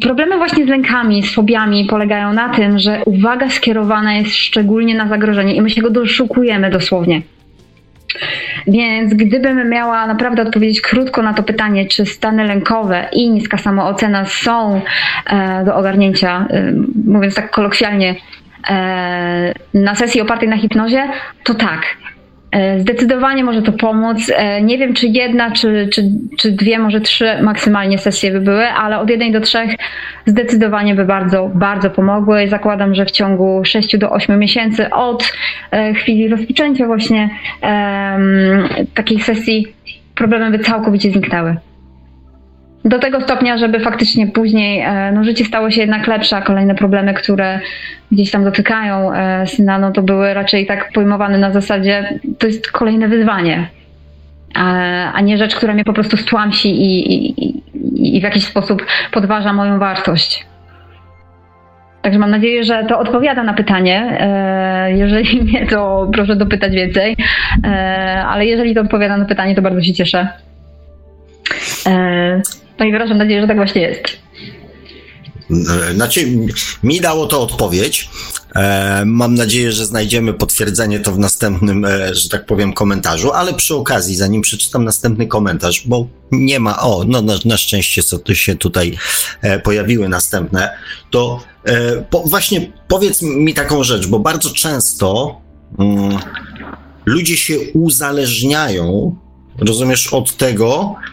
Problemy 0.00 0.36
właśnie 0.36 0.64
z 0.64 0.68
lękami, 0.68 1.22
z 1.22 1.34
fobiami 1.34 1.84
polegają 1.84 2.32
na 2.32 2.48
tym, 2.48 2.78
że 2.78 3.02
uwaga 3.06 3.50
skierowana 3.50 4.14
jest 4.14 4.34
szczególnie 4.34 4.94
na 4.94 5.08
zagrożenie 5.08 5.54
i 5.54 5.62
my 5.62 5.70
się 5.70 5.82
go 5.82 5.90
doszukujemy 5.90 6.70
dosłownie. 6.70 7.22
Więc 8.66 9.14
gdybym 9.14 9.68
miała 9.68 10.06
naprawdę 10.06 10.42
odpowiedzieć 10.42 10.80
krótko 10.80 11.22
na 11.22 11.34
to 11.34 11.42
pytanie, 11.42 11.86
czy 11.86 12.06
stany 12.06 12.44
lękowe 12.44 13.08
i 13.12 13.30
niska 13.30 13.58
samoocena 13.58 14.24
są 14.24 14.80
e, 15.26 15.64
do 15.64 15.76
ogarnięcia, 15.76 16.46
e, 16.50 16.72
mówiąc 17.04 17.34
tak 17.34 17.50
kolokwialnie, 17.50 18.14
e, 18.70 19.54
na 19.74 19.94
sesji 19.94 20.20
opartej 20.20 20.48
na 20.48 20.56
hipnozie, 20.56 21.08
to 21.44 21.54
tak. 21.54 21.82
E, 22.52 22.80
zdecydowanie 22.80 23.44
może 23.44 23.62
to 23.62 23.72
pomóc. 23.72 24.32
E, 24.36 24.62
nie 24.62 24.78
wiem, 24.78 24.94
czy 24.94 25.06
jedna, 25.06 25.50
czy, 25.50 25.88
czy, 25.92 26.02
czy 26.38 26.52
dwie, 26.52 26.78
może 26.78 27.00
trzy 27.00 27.42
maksymalnie 27.42 27.98
sesje 27.98 28.32
by 28.32 28.40
były, 28.40 28.66
ale 28.66 28.98
od 28.98 29.10
jednej 29.10 29.32
do 29.32 29.40
trzech 29.40 29.70
zdecydowanie 30.26 30.94
by 30.94 31.04
bardzo, 31.04 31.50
bardzo 31.54 31.90
pomogły. 31.90 32.48
Zakładam, 32.48 32.94
że 32.94 33.04
w 33.04 33.10
ciągu 33.10 33.64
6 33.64 33.96
do 33.96 34.10
8 34.10 34.38
miesięcy 34.38 34.90
od 34.90 35.32
e, 35.70 35.94
chwili 35.94 36.28
rozpoczęcia 36.28 36.86
właśnie 36.86 37.30
um, 37.62 39.22
sesji 39.22 39.66
problemy 40.14 40.58
by 40.58 40.64
całkowicie 40.64 41.10
zniknęły 41.10 41.56
do 42.84 42.98
tego 42.98 43.20
stopnia, 43.20 43.58
żeby 43.58 43.80
faktycznie 43.80 44.26
później 44.26 44.80
e, 44.80 45.12
no, 45.12 45.24
życie 45.24 45.44
stało 45.44 45.70
się 45.70 45.80
jednak 45.80 46.06
lepsze, 46.06 46.36
a 46.36 46.42
kolejne 46.42 46.74
problemy, 46.74 47.14
które 47.14 47.60
gdzieś 48.12 48.30
tam 48.30 48.44
dotykają 48.44 49.12
e, 49.12 49.46
syna, 49.46 49.78
no 49.78 49.92
to 49.92 50.02
były 50.02 50.34
raczej 50.34 50.66
tak 50.66 50.92
pojmowane 50.92 51.38
na 51.38 51.52
zasadzie, 51.52 52.18
to 52.38 52.46
jest 52.46 52.70
kolejne 52.70 53.08
wyzwanie, 53.08 53.66
a 55.14 55.20
nie 55.20 55.38
rzecz, 55.38 55.54
która 55.54 55.74
mnie 55.74 55.84
po 55.84 55.92
prostu 55.92 56.16
stłamsi 56.16 56.68
i, 56.68 57.22
i, 57.32 58.16
i 58.16 58.20
w 58.20 58.22
jakiś 58.22 58.44
sposób 58.44 58.86
podważa 59.12 59.52
moją 59.52 59.78
wartość. 59.78 60.46
Także 62.02 62.18
mam 62.18 62.30
nadzieję, 62.30 62.64
że 62.64 62.84
to 62.88 62.98
odpowiada 62.98 63.42
na 63.42 63.54
pytanie. 63.54 64.16
E, 64.20 64.92
jeżeli 64.92 65.44
nie, 65.52 65.66
to 65.66 66.10
proszę 66.12 66.36
dopytać 66.36 66.72
więcej. 66.72 67.16
Ale 68.26 68.46
jeżeli 68.46 68.74
to 68.74 68.80
odpowiada 68.80 69.16
na 69.16 69.24
pytanie, 69.24 69.54
to 69.54 69.62
bardzo 69.62 69.82
się 69.82 69.92
cieszę. 69.92 70.28
No 72.82 72.88
i 72.88 72.92
wyrażam 72.92 73.18
nadzieję, 73.18 73.40
że 73.40 73.46
tak 73.46 73.56
właśnie 73.56 73.82
jest. 73.82 74.02
Znaczy, 75.94 76.26
mi 76.82 77.00
dało 77.00 77.26
to 77.26 77.42
odpowiedź. 77.42 78.08
E, 78.54 79.02
mam 79.06 79.34
nadzieję, 79.34 79.72
że 79.72 79.86
znajdziemy 79.86 80.34
potwierdzenie 80.34 81.00
to 81.00 81.12
w 81.12 81.18
następnym, 81.18 81.84
e, 81.84 82.14
że 82.14 82.28
tak 82.28 82.46
powiem, 82.46 82.72
komentarzu, 82.72 83.32
ale 83.32 83.54
przy 83.54 83.74
okazji, 83.74 84.16
zanim 84.16 84.42
przeczytam 84.42 84.84
następny 84.84 85.26
komentarz, 85.26 85.82
bo 85.86 86.06
nie 86.32 86.60
ma, 86.60 86.78
o, 86.78 87.04
no 87.08 87.22
na, 87.22 87.34
na 87.44 87.56
szczęście 87.56 88.02
co 88.02 88.18
tu 88.18 88.34
się 88.34 88.56
tutaj 88.56 88.98
e, 89.42 89.58
pojawiły 89.58 90.08
następne, 90.08 90.70
to 91.10 91.44
po, 92.10 92.20
właśnie 92.20 92.72
powiedz 92.88 93.22
mi 93.22 93.54
taką 93.54 93.84
rzecz, 93.84 94.06
bo 94.06 94.18
bardzo 94.18 94.50
często 94.50 95.40
mm, 95.78 96.18
ludzie 97.06 97.36
się 97.36 97.54
uzależniają, 97.74 99.16
rozumiesz, 99.58 100.12
od 100.12 100.36
tego, 100.36 100.96
E, 100.96 101.11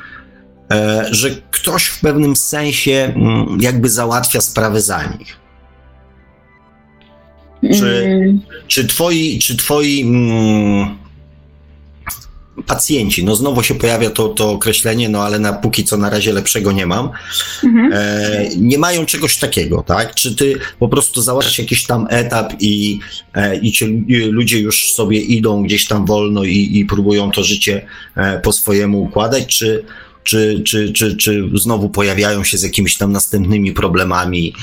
że 1.12 1.30
ktoś 1.52 1.86
w 1.86 2.00
pewnym 2.00 2.36
sensie 2.36 3.14
mm, 3.16 3.58
jakby 3.62 3.90
załatwia 3.90 4.42
sprawy 4.42 4.82
za 4.82 5.04
nich. 5.04 5.38
Czy, 7.74 8.06
mm. 8.06 8.40
czy 8.68 8.88
twoi, 8.88 9.40
czy 9.40 9.58
twoi 9.58 10.02
mm, 10.02 10.98
pacjenci, 12.66 13.24
no 13.24 13.36
znowu 13.36 13.64
się 13.64 13.76
pojawia 13.76 14.10
to, 14.10 14.30
to 14.30 14.52
określenie, 14.52 15.10
no 15.10 15.24
ale 15.24 15.40
na 15.40 15.54
póki 15.54 15.84
co 15.84 15.98
na 15.98 16.10
razie 16.10 16.34
lepszego 16.34 16.72
nie 16.72 16.86
mam, 16.86 17.10
mhm. 17.64 17.94
e, 17.94 18.50
nie 18.58 18.78
mają 18.78 19.06
czegoś 19.06 19.38
takiego, 19.38 19.84
tak? 19.88 20.16
Czy 20.16 20.36
ty 20.36 20.60
po 20.80 20.90
prostu 20.90 21.22
załatwiasz 21.22 21.60
jakiś 21.60 21.86
tam 21.86 22.08
etap 22.10 22.54
i, 22.60 23.00
e, 23.34 23.58
i 23.58 23.72
ci 23.72 24.06
ludzie 24.32 24.60
już 24.60 24.94
sobie 24.94 25.20
idą 25.20 25.64
gdzieś 25.64 25.88
tam 25.88 26.06
wolno 26.06 26.44
i, 26.44 26.70
i 26.78 26.86
próbują 26.86 27.32
to 27.32 27.44
życie 27.44 27.86
e, 28.16 28.40
po 28.40 28.54
swojemu 28.54 29.02
układać, 29.02 29.58
czy, 29.58 29.86
czy, 30.24 30.62
czy, 30.66 30.94
czy, 30.94 31.18
czy 31.18 31.50
znowu 31.54 31.90
pojawiają 31.90 32.44
się 32.44 32.58
z 32.58 32.64
jakimiś 32.64 32.98
tam 32.98 33.12
następnymi 33.12 33.72
problemami 33.72 34.54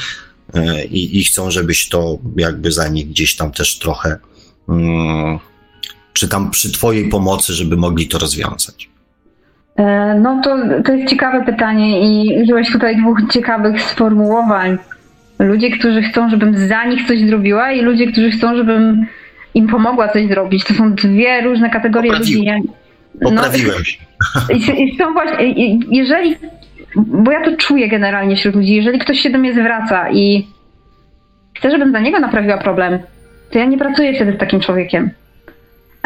e, 0.54 0.84
i, 0.84 1.18
i 1.18 1.24
chcą, 1.24 1.50
żebyś 1.50 1.88
to 1.88 2.18
jakby 2.36 2.72
za 2.72 2.88
nich 2.88 3.08
gdzieś 3.08 3.36
tam 3.36 3.52
też 3.52 3.78
trochę 3.78 4.16
mm, 4.68 5.38
przy 6.12 6.28
tam 6.28 6.50
przy 6.50 6.72
twojej 6.72 7.08
pomocy, 7.08 7.52
żeby 7.52 7.76
mogli 7.76 8.08
to 8.08 8.18
rozwiązać? 8.18 8.90
E, 9.76 10.14
no 10.22 10.40
to, 10.44 10.56
to 10.84 10.92
jest 10.92 11.10
ciekawe 11.10 11.44
pytanie 11.44 12.00
i 12.00 12.42
użyłeś 12.42 12.72
tutaj 12.72 12.96
dwóch 12.96 13.18
ciekawych 13.32 13.82
sformułowań. 13.82 14.78
Ludzie, 15.38 15.70
którzy 15.70 16.02
chcą, 16.02 16.30
żebym 16.30 16.68
za 16.68 16.84
nich 16.84 17.08
coś 17.08 17.20
zrobiła 17.20 17.72
i 17.72 17.82
ludzie, 17.82 18.12
którzy 18.12 18.30
chcą, 18.30 18.56
żebym 18.56 19.06
im 19.54 19.66
pomogła 19.66 20.08
coś 20.08 20.28
zrobić. 20.28 20.64
To 20.64 20.74
są 20.74 20.94
dwie 20.94 21.40
różne 21.40 21.70
kategorie 21.70 22.12
ludzi. 22.12 22.44
Poprawiłem 23.22 23.84
się. 23.84 23.98
I, 24.54 24.82
i 24.82 24.96
są 24.98 25.12
właśnie, 25.12 25.54
jeżeli, 25.90 26.36
bo 26.96 27.32
ja 27.32 27.44
to 27.44 27.56
czuję 27.56 27.88
generalnie 27.88 28.36
wśród 28.36 28.54
ludzi, 28.54 28.74
jeżeli 28.74 28.98
ktoś 28.98 29.20
się 29.20 29.30
do 29.30 29.38
mnie 29.38 29.52
zwraca 29.52 30.10
i 30.10 30.46
chce, 31.54 31.70
żebym 31.70 31.92
za 31.92 32.00
niego 32.00 32.20
naprawiła 32.20 32.58
problem, 32.58 32.98
to 33.50 33.58
ja 33.58 33.64
nie 33.64 33.78
pracuję 33.78 34.14
wtedy 34.14 34.32
z 34.32 34.38
takim 34.38 34.60
człowiekiem. 34.60 35.10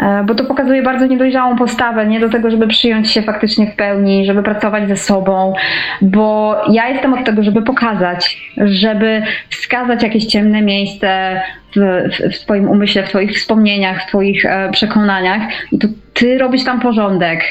E, 0.01 0.23
bo 0.23 0.35
to 0.35 0.43
pokazuje 0.43 0.83
bardzo 0.83 1.05
niedojrzałą 1.05 1.57
postawę, 1.57 2.05
nie 2.05 2.19
do 2.19 2.29
tego, 2.29 2.51
żeby 2.51 2.67
przyjąć 2.67 3.11
się 3.11 3.21
faktycznie 3.21 3.67
w 3.67 3.75
pełni, 3.75 4.25
żeby 4.25 4.43
pracować 4.43 4.87
ze 4.87 4.97
sobą, 4.97 5.53
bo 6.01 6.55
ja 6.71 6.89
jestem 6.89 7.13
od 7.13 7.25
tego, 7.25 7.43
żeby 7.43 7.61
pokazać, 7.61 8.51
żeby 8.57 9.21
wskazać 9.49 10.03
jakieś 10.03 10.25
ciemne 10.25 10.61
miejsce 10.61 11.41
w, 11.75 11.79
w, 11.79 12.35
w 12.35 12.39
Twoim 12.39 12.69
umyśle, 12.69 13.03
w 13.03 13.09
Twoich 13.09 13.31
wspomnieniach, 13.37 14.03
w 14.03 14.07
Twoich 14.07 14.45
e, 14.45 14.69
przekonaniach 14.71 15.41
i 15.71 15.79
to 15.79 15.87
Ty 16.21 16.37
robisz 16.37 16.63
tam 16.63 16.79
porządek. 16.79 17.41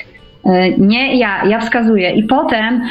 E, 0.46 0.70
nie 0.70 1.18
ja, 1.18 1.44
ja 1.46 1.60
wskazuję. 1.60 2.10
I 2.10 2.22
potem 2.22 2.82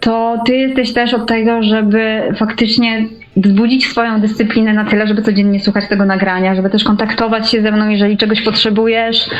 to 0.00 0.36
ty 0.46 0.56
jesteś 0.56 0.92
też 0.92 1.14
od 1.14 1.26
tego, 1.26 1.62
żeby 1.62 2.22
faktycznie 2.36 3.04
wzbudzić 3.36 3.86
swoją 3.86 4.20
dyscyplinę 4.20 4.72
na 4.72 4.84
tyle, 4.84 5.06
żeby 5.06 5.22
codziennie 5.22 5.60
słuchać 5.60 5.88
tego 5.88 6.04
nagrania, 6.04 6.54
żeby 6.54 6.70
też 6.70 6.84
kontaktować 6.84 7.50
się 7.50 7.62
ze 7.62 7.72
mną, 7.72 7.88
jeżeli 7.88 8.16
czegoś 8.16 8.42
potrzebujesz, 8.42 9.30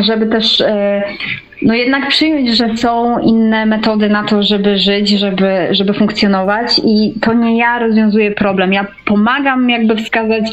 żeby 0.00 0.26
też 0.26 0.60
e, 0.60 1.02
no 1.62 1.74
jednak 1.74 2.08
przyjąć, 2.08 2.56
że 2.56 2.76
są 2.76 3.18
inne 3.18 3.66
metody 3.66 4.08
na 4.08 4.24
to, 4.24 4.42
żeby 4.42 4.78
żyć, 4.78 5.08
żeby, 5.08 5.68
żeby 5.70 5.94
funkcjonować 5.94 6.80
i 6.84 7.14
to 7.20 7.32
nie 7.32 7.58
ja 7.58 7.78
rozwiązuję 7.78 8.30
problem. 8.30 8.72
Ja 8.72 8.86
pomagam 9.04 9.70
jakby 9.70 9.96
wskazać, 9.96 10.44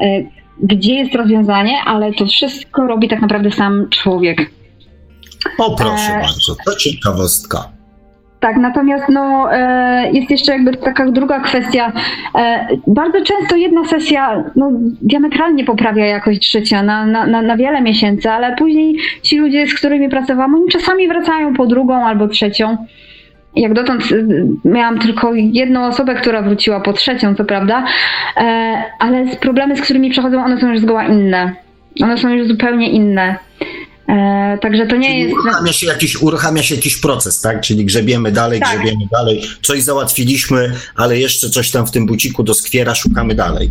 e, 0.00 0.39
gdzie 0.62 0.94
jest 0.94 1.14
rozwiązanie, 1.14 1.76
ale 1.86 2.12
to 2.12 2.26
wszystko 2.26 2.86
robi 2.86 3.08
tak 3.08 3.20
naprawdę 3.20 3.50
sam 3.50 3.88
człowiek. 3.90 4.50
O 5.58 5.76
proszę 5.76 6.12
e... 6.12 6.20
bardzo, 6.20 6.56
to 6.66 6.76
ciekawostka. 6.76 7.80
Tak, 8.40 8.56
natomiast 8.56 9.04
no, 9.08 9.52
e, 9.52 10.10
jest 10.12 10.30
jeszcze 10.30 10.52
jakby 10.52 10.76
taka 10.76 11.10
druga 11.10 11.40
kwestia. 11.40 11.92
E, 12.34 12.68
bardzo 12.86 13.24
często 13.24 13.56
jedna 13.56 13.84
sesja 13.84 14.44
no, 14.56 14.70
diametralnie 15.02 15.64
poprawia 15.64 16.06
jakość 16.06 16.50
życia 16.50 16.82
na, 16.82 17.06
na, 17.06 17.26
na, 17.26 17.42
na 17.42 17.56
wiele 17.56 17.80
miesięcy, 17.80 18.30
ale 18.30 18.56
później 18.56 18.96
ci 19.22 19.38
ludzie, 19.38 19.66
z 19.66 19.74
którymi 19.74 20.08
pracowałam, 20.08 20.54
oni 20.54 20.68
czasami 20.68 21.08
wracają 21.08 21.54
po 21.54 21.66
drugą 21.66 22.06
albo 22.06 22.28
trzecią. 22.28 22.76
Jak 23.56 23.74
dotąd 23.74 24.02
e, 24.02 24.68
miałam 24.68 24.98
tylko 24.98 25.34
jedną 25.34 25.86
osobę, 25.86 26.14
która 26.14 26.42
wróciła 26.42 26.80
po 26.80 26.92
trzecią, 26.92 27.34
co 27.34 27.44
prawda, 27.44 27.84
ale 28.98 29.36
problemy, 29.40 29.76
z 29.76 29.80
którymi 29.80 30.10
przechodzą, 30.10 30.44
one 30.44 30.60
są 30.60 30.72
już 30.72 30.80
zgoła 30.80 31.04
inne. 31.04 31.54
One 32.02 32.18
są 32.18 32.28
już 32.28 32.48
zupełnie 32.48 32.90
inne. 32.90 33.36
E, 34.10 34.58
także 34.62 34.86
to 34.86 34.96
nie 34.96 35.08
Czyli 35.08 35.20
jest. 35.20 35.32
Uruchamia 35.32 35.72
się, 35.72 35.86
jakiś, 35.86 36.22
uruchamia 36.22 36.62
się 36.62 36.74
jakiś 36.74 36.96
proces, 36.96 37.40
tak? 37.40 37.60
Czyli 37.60 37.84
grzebiemy 37.84 38.32
dalej, 38.32 38.60
tak. 38.60 38.68
grzebiemy 38.68 39.04
dalej. 39.12 39.42
Coś 39.62 39.82
załatwiliśmy, 39.82 40.72
ale 40.96 41.18
jeszcze 41.18 41.50
coś 41.50 41.70
tam 41.70 41.86
w 41.86 41.90
tym 41.90 42.06
buciku 42.06 42.42
doskwiera, 42.42 42.94
szukamy 42.94 43.34
dalej. 43.34 43.70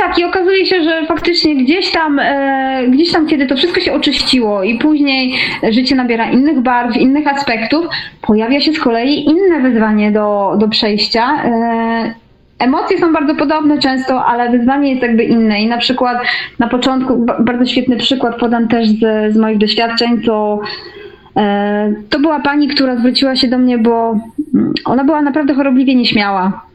Tak, 0.00 0.18
i 0.18 0.24
okazuje 0.24 0.66
się, 0.66 0.82
że 0.82 1.06
faktycznie 1.06 1.56
gdzieś 1.56 1.92
tam, 1.92 2.18
e, 2.18 2.84
gdzieś 2.88 3.12
tam, 3.12 3.26
kiedy 3.26 3.46
to 3.46 3.56
wszystko 3.56 3.80
się 3.80 3.92
oczyściło 3.92 4.62
i 4.62 4.78
później 4.78 5.34
życie 5.70 5.94
nabiera 5.94 6.30
innych 6.30 6.60
barw, 6.60 6.96
innych 6.96 7.26
aspektów, 7.26 7.86
pojawia 8.22 8.60
się 8.60 8.72
z 8.72 8.78
kolei 8.78 9.24
inne 9.24 9.60
wyzwanie 9.60 10.12
do, 10.12 10.54
do 10.58 10.68
przejścia. 10.68 11.44
E, 11.44 12.14
emocje 12.58 12.98
są 12.98 13.12
bardzo 13.12 13.34
podobne 13.34 13.78
często, 13.78 14.24
ale 14.24 14.50
wyzwanie 14.50 14.90
jest 14.90 15.02
jakby 15.02 15.24
inne. 15.24 15.62
I 15.62 15.66
na 15.66 15.78
przykład 15.78 16.18
na 16.58 16.68
początku, 16.68 17.26
bardzo 17.40 17.66
świetny 17.66 17.96
przykład 17.96 18.36
podam 18.36 18.68
też 18.68 18.88
z, 18.88 19.32
z 19.34 19.36
moich 19.36 19.58
doświadczeń, 19.58 20.22
to 20.22 20.60
e, 21.36 21.92
to 22.10 22.20
była 22.20 22.40
pani, 22.40 22.68
która 22.68 22.96
zwróciła 22.96 23.36
się 23.36 23.48
do 23.48 23.58
mnie, 23.58 23.78
bo 23.78 24.16
mm, 24.54 24.72
ona 24.84 25.04
była 25.04 25.22
naprawdę 25.22 25.54
chorobliwie 25.54 25.94
nieśmiała. 25.94 26.69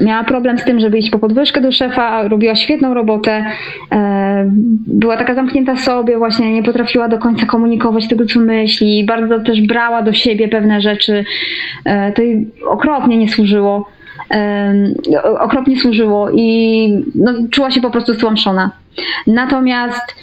Miała 0.00 0.24
problem 0.24 0.58
z 0.58 0.64
tym, 0.64 0.80
żeby 0.80 0.98
iść 0.98 1.10
po 1.10 1.18
podwyżkę 1.18 1.60
do 1.60 1.72
szefa, 1.72 2.28
robiła 2.28 2.54
świetną 2.54 2.94
robotę, 2.94 3.44
e, 3.92 4.50
była 4.86 5.16
taka 5.16 5.34
zamknięta 5.34 5.76
sobie, 5.76 6.18
właśnie 6.18 6.52
nie 6.52 6.62
potrafiła 6.62 7.08
do 7.08 7.18
końca 7.18 7.46
komunikować 7.46 8.08
tego, 8.08 8.26
co 8.26 8.40
myśli, 8.40 9.04
bardzo 9.04 9.40
też 9.40 9.60
brała 9.60 10.02
do 10.02 10.12
siebie 10.12 10.48
pewne 10.48 10.80
rzeczy. 10.80 11.24
E, 11.84 12.12
to 12.12 12.22
jej 12.22 12.48
okropnie 12.66 13.16
nie 13.16 13.28
służyło 13.28 13.88
okropnie 15.38 15.80
służyło 15.80 16.30
i 16.34 16.88
no, 17.14 17.32
czuła 17.50 17.70
się 17.70 17.80
po 17.80 17.90
prostu 17.90 18.14
stłamszona. 18.14 18.70
Natomiast 19.26 20.16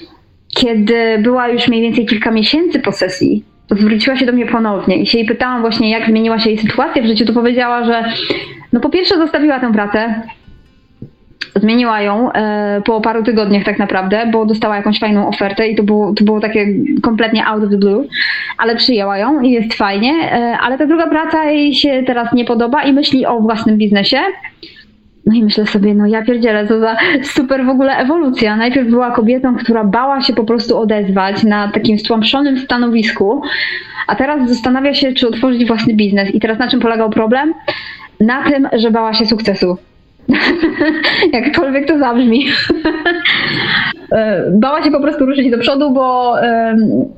kiedy 0.55 1.17
była 1.19 1.47
już 1.47 1.67
mniej 1.67 1.81
więcej 1.81 2.05
kilka 2.05 2.31
miesięcy 2.31 2.79
po 2.79 2.91
sesji, 2.91 3.43
zwróciła 3.71 4.15
się 4.17 4.25
do 4.25 4.34
mnie 4.34 4.45
ponownie 4.45 4.97
i 4.97 5.05
się 5.05 5.17
jej 5.17 5.27
pytałam 5.27 5.61
właśnie, 5.61 5.91
jak 5.91 6.07
zmieniła 6.07 6.39
się 6.39 6.49
jej 6.49 6.59
sytuacja 6.59 7.03
w 7.03 7.05
życiu, 7.05 7.25
to 7.25 7.34
powiedziała, 7.34 7.84
że 7.84 8.03
no 8.73 8.80
po 8.80 8.89
pierwsze 8.89 9.18
zostawiła 9.18 9.60
tę 9.60 9.73
pracę, 9.73 10.22
zmieniła 11.56 12.02
ją 12.02 12.31
e, 12.31 12.81
po 12.85 13.02
paru 13.02 13.23
tygodniach 13.23 13.64
tak 13.64 13.80
naprawdę, 13.80 14.30
bo 14.31 14.45
dostała 14.45 14.76
jakąś 14.76 14.99
fajną 14.99 15.27
ofertę 15.27 15.68
i 15.68 15.76
to 15.76 15.84
było, 15.84 16.14
to 16.14 16.23
było 16.23 16.39
takie 16.39 16.68
kompletnie 17.02 17.45
out 17.45 17.64
of 17.64 17.69
the 17.69 17.77
blue, 17.77 18.07
ale 18.57 18.76
przyjęła 18.76 19.18
ją 19.18 19.41
i 19.41 19.52
jest 19.52 19.73
fajnie, 19.73 20.14
e, 20.31 20.57
ale 20.61 20.77
ta 20.77 20.85
druga 20.85 21.07
praca 21.07 21.45
jej 21.45 21.76
się 21.76 22.03
teraz 22.07 22.34
nie 22.34 22.45
podoba 22.45 22.84
i 22.84 22.94
myśli 22.94 23.26
o 23.26 23.39
własnym 23.39 23.77
biznesie. 23.77 24.19
No 25.26 25.34
i 25.35 25.44
myślę 25.44 25.65
sobie, 25.65 25.94
no 25.94 26.07
ja 26.07 26.26
pierdzielę, 26.26 26.68
to 26.68 26.80
za 26.80 26.98
super 27.23 27.65
w 27.65 27.69
ogóle 27.69 27.98
ewolucja. 27.98 28.56
Najpierw 28.56 28.89
była 28.89 29.11
kobietą, 29.11 29.56
która 29.56 29.84
bała 29.84 30.22
się 30.22 30.34
po 30.34 30.44
prostu 30.44 30.77
odezwać 30.77 31.44
na 31.44 31.72
takim 31.72 31.99
stłamszonym 31.99 32.60
stanowisku, 32.60 33.41
a 34.07 34.15
teraz 34.15 34.49
zastanawia 34.49 34.94
się, 34.94 35.14
czy 35.14 35.27
otworzyć 35.27 35.65
własny 35.65 35.94
biznes. 35.94 36.35
I 36.35 36.39
teraz 36.39 36.60
na 36.60 36.68
czym 36.68 36.80
polegał 36.80 37.10
problem? 37.10 37.53
Na 38.19 38.44
tym, 38.44 38.69
że 38.73 38.91
bała 38.91 39.14
się 39.14 39.26
sukcesu. 39.26 39.77
Jakkolwiek 41.34 41.88
to 41.88 41.99
zabrzmi. 41.99 42.45
E, 44.11 44.52
bała 44.52 44.84
się 44.84 44.91
po 44.91 44.99
prostu 44.99 45.26
ruszyć 45.26 45.52
do 45.52 45.57
przodu, 45.57 45.91
bo, 45.91 46.35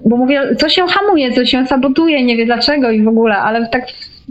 bo 0.05 0.17
mówię, 0.17 0.55
coś 0.57 0.73
się 0.73 0.87
hamuje, 0.87 1.31
coś 1.31 1.49
się 1.49 1.65
sabotuje, 1.65 2.23
nie 2.23 2.37
wie 2.37 2.45
dlaczego 2.45 2.91
i 2.91 3.03
w 3.03 3.07
ogóle, 3.07 3.37
ale 3.37 3.67
tak 3.67 3.83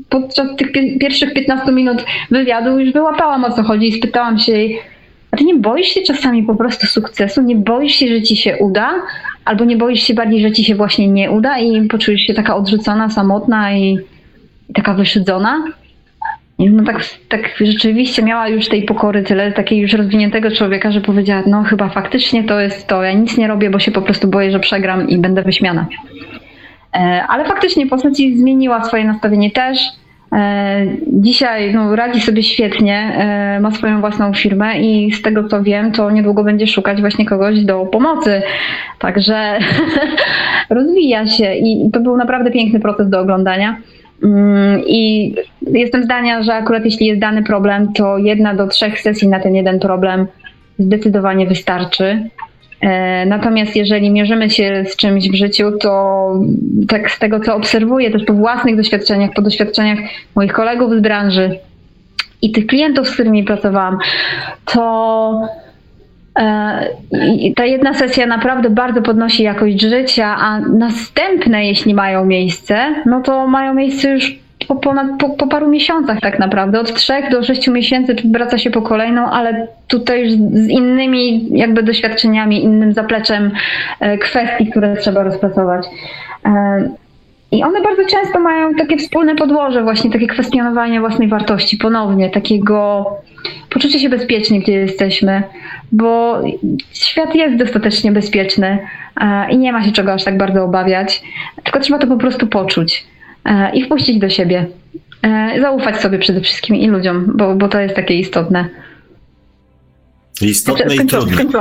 podczas 0.08 0.56
tych 0.56 0.72
pierwszych 1.00 1.34
15 1.34 1.72
minut 1.72 2.04
wywiadu 2.30 2.78
już 2.78 2.92
wyłapałam 2.92 3.44
o 3.44 3.52
co 3.52 3.62
chodzi 3.62 3.88
i 3.88 3.92
spytałam 3.92 4.38
się 4.38 4.52
jej, 4.52 4.80
a 5.30 5.36
ty 5.36 5.44
nie 5.44 5.54
boisz 5.54 5.88
się 5.88 6.02
czasami 6.02 6.42
po 6.42 6.54
prostu 6.54 6.86
sukcesu? 6.86 7.42
Nie 7.42 7.56
boisz 7.56 7.92
się, 7.92 8.08
że 8.08 8.22
ci 8.22 8.36
się 8.36 8.56
uda? 8.56 8.90
Albo 9.44 9.64
nie 9.64 9.76
boisz 9.76 10.02
się 10.02 10.14
bardziej, 10.14 10.40
że 10.40 10.52
ci 10.52 10.64
się 10.64 10.74
właśnie 10.74 11.08
nie 11.08 11.30
uda 11.30 11.58
i 11.58 11.88
poczujesz 11.88 12.20
się 12.20 12.34
taka 12.34 12.56
odrzucona, 12.56 13.10
samotna 13.10 13.72
i, 13.72 13.98
i 14.68 14.72
taka 14.74 14.94
wyszydzona? 14.94 15.64
No 16.58 16.84
tak, 16.84 17.04
tak 17.28 17.40
rzeczywiście 17.60 18.22
miała 18.22 18.48
już 18.48 18.68
tej 18.68 18.82
pokory 18.82 19.22
tyle, 19.22 19.52
takiej 19.52 19.78
już 19.78 19.92
rozwiniętego 19.92 20.50
człowieka, 20.50 20.90
że 20.90 21.00
powiedziała, 21.00 21.42
no 21.46 21.62
chyba 21.62 21.88
faktycznie 21.88 22.44
to 22.44 22.60
jest 22.60 22.86
to, 22.86 23.02
ja 23.02 23.12
nic 23.12 23.36
nie 23.38 23.48
robię, 23.48 23.70
bo 23.70 23.78
się 23.78 23.90
po 23.90 24.02
prostu 24.02 24.28
boję, 24.28 24.50
że 24.50 24.60
przegram 24.60 25.08
i 25.08 25.18
będę 25.18 25.42
wyśmiana. 25.42 25.86
E, 26.94 27.22
ale 27.28 27.44
faktycznie 27.44 27.86
postać 27.86 28.16
zmieniła 28.16 28.84
swoje 28.84 29.04
nastawienie 29.04 29.50
też. 29.50 29.78
E, 30.32 30.86
dzisiaj 31.06 31.74
no, 31.74 31.96
radzi 31.96 32.20
sobie 32.20 32.42
świetnie, 32.42 32.96
e, 32.96 33.60
ma 33.60 33.70
swoją 33.70 34.00
własną 34.00 34.34
firmę 34.34 34.80
i 34.80 35.12
z 35.12 35.22
tego 35.22 35.48
co 35.48 35.62
wiem, 35.62 35.92
to 35.92 36.10
niedługo 36.10 36.44
będzie 36.44 36.66
szukać 36.66 37.00
właśnie 37.00 37.26
kogoś 37.26 37.60
do 37.60 37.86
pomocy. 37.86 38.42
Także 38.98 39.58
rozwija 40.70 41.26
się 41.26 41.54
i 41.54 41.90
to 41.92 42.00
był 42.00 42.16
naprawdę 42.16 42.50
piękny 42.50 42.80
proces 42.80 43.10
do 43.10 43.20
oglądania. 43.20 43.76
Mm, 44.22 44.82
I 44.86 45.34
jestem 45.72 46.04
zdania, 46.04 46.42
że 46.42 46.54
akurat 46.54 46.84
jeśli 46.84 47.06
jest 47.06 47.20
dany 47.20 47.42
problem, 47.42 47.92
to 47.92 48.18
jedna 48.18 48.54
do 48.54 48.66
trzech 48.66 49.00
sesji 49.00 49.28
na 49.28 49.40
ten 49.40 49.54
jeden 49.54 49.78
problem 49.78 50.26
zdecydowanie 50.78 51.46
wystarczy. 51.46 52.28
Natomiast 53.26 53.76
jeżeli 53.76 54.10
mierzymy 54.10 54.50
się 54.50 54.84
z 54.88 54.96
czymś 54.96 55.28
w 55.28 55.34
życiu, 55.34 55.72
to 55.80 56.32
tak 56.88 57.10
z 57.10 57.18
tego, 57.18 57.40
co 57.40 57.56
obserwuję 57.56 58.10
też 58.10 58.24
po 58.24 58.32
własnych 58.32 58.76
doświadczeniach, 58.76 59.30
po 59.34 59.42
doświadczeniach 59.42 59.98
moich 60.34 60.52
kolegów 60.52 60.92
z 60.94 61.00
branży 61.00 61.58
i 62.42 62.52
tych 62.52 62.66
klientów, 62.66 63.08
z 63.08 63.14
którymi 63.14 63.44
pracowałam, 63.44 63.98
to 64.64 65.48
ta 67.56 67.64
jedna 67.64 67.94
sesja 67.94 68.26
naprawdę 68.26 68.70
bardzo 68.70 69.02
podnosi 69.02 69.42
jakość 69.42 69.80
życia, 69.80 70.36
a 70.38 70.60
następne, 70.60 71.66
jeśli 71.66 71.94
mają 71.94 72.24
miejsce, 72.24 72.94
no 73.06 73.20
to 73.20 73.46
mają 73.46 73.74
miejsce 73.74 74.10
już 74.10 74.38
po, 74.68 74.76
ponad, 74.76 75.06
po, 75.18 75.28
po, 75.30 75.46
paru 75.46 75.68
miesiącach 75.68 76.20
tak 76.20 76.38
naprawdę. 76.38 76.80
Od 76.80 76.94
trzech 76.94 77.30
do 77.30 77.42
sześciu 77.42 77.72
miesięcy 77.72 78.16
wraca 78.24 78.58
się 78.58 78.70
po 78.70 78.82
kolejną, 78.82 79.30
ale 79.30 79.66
tutaj 79.88 80.22
już 80.22 80.32
z 80.32 80.68
innymi 80.68 81.48
jakby 81.50 81.82
doświadczeniami, 81.82 82.64
innym 82.64 82.92
zapleczem 82.92 83.50
e, 84.00 84.18
kwestii, 84.18 84.66
które 84.66 84.96
trzeba 84.96 85.22
rozpracować. 85.22 85.86
E, 86.44 86.88
I 87.50 87.62
one 87.62 87.82
bardzo 87.82 88.04
często 88.04 88.40
mają 88.40 88.74
takie 88.74 88.96
wspólne 88.96 89.34
podłoże, 89.34 89.82
właśnie 89.82 90.10
takie 90.10 90.26
kwestionowanie 90.26 91.00
własnej 91.00 91.28
wartości 91.28 91.76
ponownie, 91.76 92.30
takiego 92.30 93.06
poczucie 93.70 93.98
się 93.98 94.08
bezpiecznie, 94.08 94.60
gdzie 94.60 94.72
jesteśmy, 94.72 95.42
bo 95.92 96.42
świat 96.92 97.34
jest 97.34 97.56
dostatecznie 97.56 98.12
bezpieczny 98.12 98.78
e, 99.20 99.50
i 99.50 99.58
nie 99.58 99.72
ma 99.72 99.84
się 99.84 99.92
czego 99.92 100.12
aż 100.12 100.24
tak 100.24 100.38
bardzo 100.38 100.64
obawiać, 100.64 101.22
tylko 101.64 101.80
trzeba 101.80 101.98
to 101.98 102.06
po 102.06 102.16
prostu 102.16 102.46
poczuć. 102.46 103.06
E, 103.44 103.70
i 103.74 103.84
wpuścić 103.84 104.18
do 104.18 104.28
siebie. 104.28 104.66
E, 105.22 105.60
zaufać 105.60 106.00
sobie 106.00 106.18
przede 106.18 106.40
wszystkim 106.40 106.76
i 106.76 106.86
ludziom, 106.86 107.32
bo, 107.36 107.54
bo 107.54 107.68
to 107.68 107.80
jest 107.80 107.96
takie 107.96 108.14
istotne. 108.14 108.68
Istotne 110.40 110.94
i 110.94 111.06
trudne. 111.06 111.44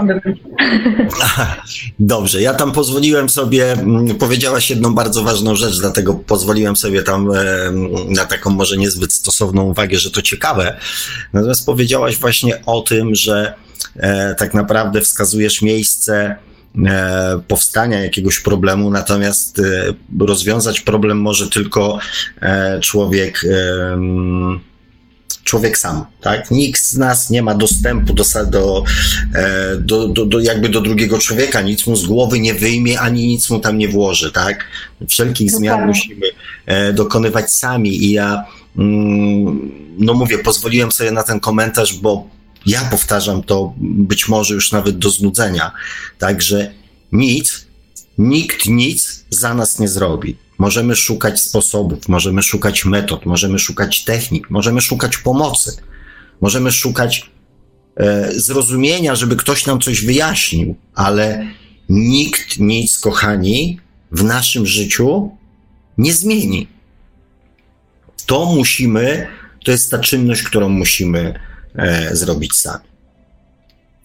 Dobrze, 2.00 2.42
ja 2.42 2.54
tam 2.54 2.72
pozwoliłem 2.72 3.30
sobie, 3.30 3.72
mm, 3.72 4.16
powiedziałaś 4.16 4.70
jedną 4.70 4.96
bardzo 4.96 5.24
ważną 5.24 5.56
rzecz, 5.56 5.80
dlatego 5.80 6.14
pozwoliłem 6.14 6.76
sobie 6.76 7.04
tam 7.04 7.30
na 8.10 8.26
taką 8.26 8.50
może 8.50 8.78
niezbyt 8.78 9.14
stosowną 9.14 9.64
uwagę, 9.64 10.00
że 10.00 10.12
to 10.12 10.22
ciekawe. 10.22 10.78
Natomiast 11.34 11.66
powiedziałaś 11.66 12.18
właśnie 12.18 12.66
o 12.66 12.82
tym, 12.82 13.16
że 13.16 13.54
e, 13.96 14.36
tak 14.36 14.54
naprawdę 14.54 15.02
wskazujesz 15.02 15.62
miejsce, 15.62 16.36
E, 16.86 17.42
powstania 17.48 18.04
jakiegoś 18.04 18.40
problemu, 18.40 18.92
natomiast 18.92 19.60
e, 19.60 19.94
rozwiązać 20.20 20.82
problem 20.82 21.22
może 21.22 21.50
tylko 21.50 22.00
człowiek 22.82 23.42
człowiek 25.48 25.78
sam, 25.78 26.06
tak? 26.22 26.52
Nikt 26.52 26.84
z 26.84 26.98
nas 26.98 27.30
nie 27.30 27.42
ma 27.42 27.56
dostępu 27.56 28.14
do, 28.14 28.24
do, 28.48 28.84
do, 29.80 30.08
do, 30.08 30.26
do, 30.26 30.40
jakby 30.40 30.70
do 30.70 30.82
drugiego 30.82 31.20
człowieka, 31.20 31.62
nic 31.62 31.88
mu 31.88 31.96
z 31.96 32.06
głowy 32.06 32.40
nie 32.40 32.54
wyjmie, 32.54 33.00
ani 33.00 33.28
nic 33.28 33.50
mu 33.50 33.60
tam 33.60 33.78
nie 33.78 33.90
włoży, 33.90 34.32
tak? 34.32 34.66
Wszelkich 35.08 35.52
zmian 35.52 35.88
musimy 35.88 36.26
dokonywać 36.94 37.54
sami 37.54 38.06
i 38.06 38.12
ja, 38.12 38.44
mm, 38.78 39.72
no 40.00 40.14
mówię, 40.14 40.38
pozwoliłem 40.38 40.92
sobie 40.92 41.12
na 41.12 41.24
ten 41.24 41.40
komentarz, 41.40 41.94
bo 41.94 42.28
ja 42.66 42.82
powtarzam 42.82 43.44
to 43.44 43.74
być 43.80 44.28
może 44.28 44.54
już 44.54 44.72
nawet 44.72 44.98
do 44.98 45.10
znudzenia. 45.10 45.72
Także 46.20 46.72
nic, 47.12 47.66
nikt 48.18 48.66
nic 48.66 49.26
za 49.30 49.54
nas 49.54 49.80
nie 49.80 49.88
zrobi. 49.88 50.47
Możemy 50.58 50.96
szukać 50.96 51.42
sposobów, 51.42 52.08
możemy 52.08 52.44
szukać 52.44 52.86
metod, 52.86 53.26
możemy 53.26 53.60
szukać 53.60 54.04
technik, 54.04 54.50
możemy 54.50 54.82
szukać 54.82 55.18
pomocy, 55.18 55.78
możemy 56.42 56.72
szukać 56.72 57.32
e, 57.96 58.32
zrozumienia, 58.32 59.16
żeby 59.16 59.36
ktoś 59.36 59.66
nam 59.66 59.80
coś 59.80 60.06
wyjaśnił, 60.06 60.76
ale 60.96 61.48
nikt 61.90 62.60
nic, 62.60 63.00
kochani, 63.00 63.80
w 64.12 64.24
naszym 64.24 64.66
życiu 64.66 65.32
nie 65.98 66.14
zmieni. 66.14 66.68
To 68.26 68.46
musimy, 68.46 69.28
to 69.66 69.72
jest 69.72 69.92
ta 69.92 70.00
czynność, 70.00 70.44
którą 70.44 70.70
musimy 70.70 71.40
e, 71.76 72.16
zrobić 72.16 72.54
sami. 72.54 72.84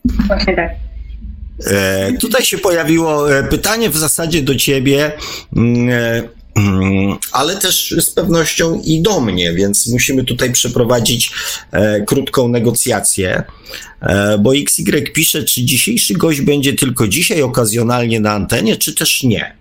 Właśnie 0.05 0.57
tak. 0.57 0.71
E, 1.67 2.13
tutaj 2.13 2.45
się 2.45 2.59
pojawiło 2.59 3.39
e, 3.39 3.43
pytanie 3.43 3.91
w 3.91 3.97
zasadzie 3.97 4.43
do 4.43 4.55
ciebie, 4.55 5.13
mm, 5.57 5.89
e, 5.91 6.42
ale 7.33 7.57
też 7.57 7.95
z 7.99 8.11
pewnością 8.11 8.81
i 8.85 9.03
do 9.03 9.21
mnie, 9.21 9.53
więc 9.53 9.87
musimy 9.87 10.25
tutaj 10.25 10.53
przeprowadzić 10.53 11.31
krótką 12.07 12.49
negocjację, 12.49 13.43
bo 14.39 14.57
XY 14.57 15.03
pisze, 15.03 15.45
czy 15.45 15.65
dzisiejszy 15.65 16.15
gość 16.15 16.41
będzie 16.41 16.73
tylko 16.73 17.09
dzisiaj 17.09 17.43
okazjonalnie 17.43 18.21
na 18.21 18.33
antenie, 18.33 18.77
czy 18.77 18.95
też 18.95 19.23
nie. 19.23 19.57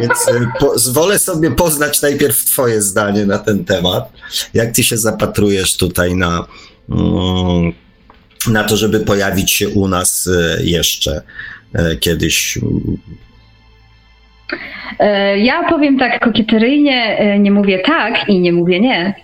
Więc 0.00 0.26
pozwolę 0.60 1.18
sobie 1.18 1.50
poznać 1.50 2.02
najpierw 2.02 2.44
Twoje 2.44 2.82
zdanie 2.82 3.26
na 3.26 3.38
ten 3.38 3.64
temat. 3.64 4.12
Jak 4.54 4.72
Ty 4.72 4.84
się 4.84 4.96
zapatrujesz 4.96 5.76
tutaj 5.76 6.14
na, 6.14 6.46
mm, 6.90 7.72
na 8.46 8.64
to, 8.64 8.76
żeby 8.76 9.00
pojawić 9.00 9.52
się 9.52 9.68
u 9.68 9.88
nas 9.88 10.26
e, 10.26 10.64
jeszcze 10.64 11.22
e, 11.72 11.96
kiedyś 11.96 12.58
E, 12.58 13.25
ja 15.36 15.62
powiem 15.68 15.98
tak 15.98 16.20
kokieteryjnie, 16.24 17.18
e, 17.18 17.38
nie 17.38 17.50
mówię 17.50 17.78
tak 17.78 18.28
i 18.28 18.40
nie 18.40 18.52
mówię 18.52 18.80
nie. 18.80 19.14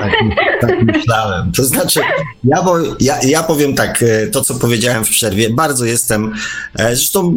Tak, 0.00 0.12
tak 0.60 0.82
myślałem. 0.82 1.52
To 1.52 1.64
znaczy, 1.64 2.00
ja, 2.44 2.62
bo, 2.62 2.76
ja, 3.00 3.18
ja 3.22 3.42
powiem 3.42 3.74
tak, 3.74 4.02
e, 4.02 4.26
to 4.26 4.44
co 4.44 4.54
powiedziałem 4.54 5.04
w 5.04 5.10
przerwie, 5.10 5.50
bardzo 5.50 5.84
jestem, 5.84 6.34
zresztą 6.78 7.36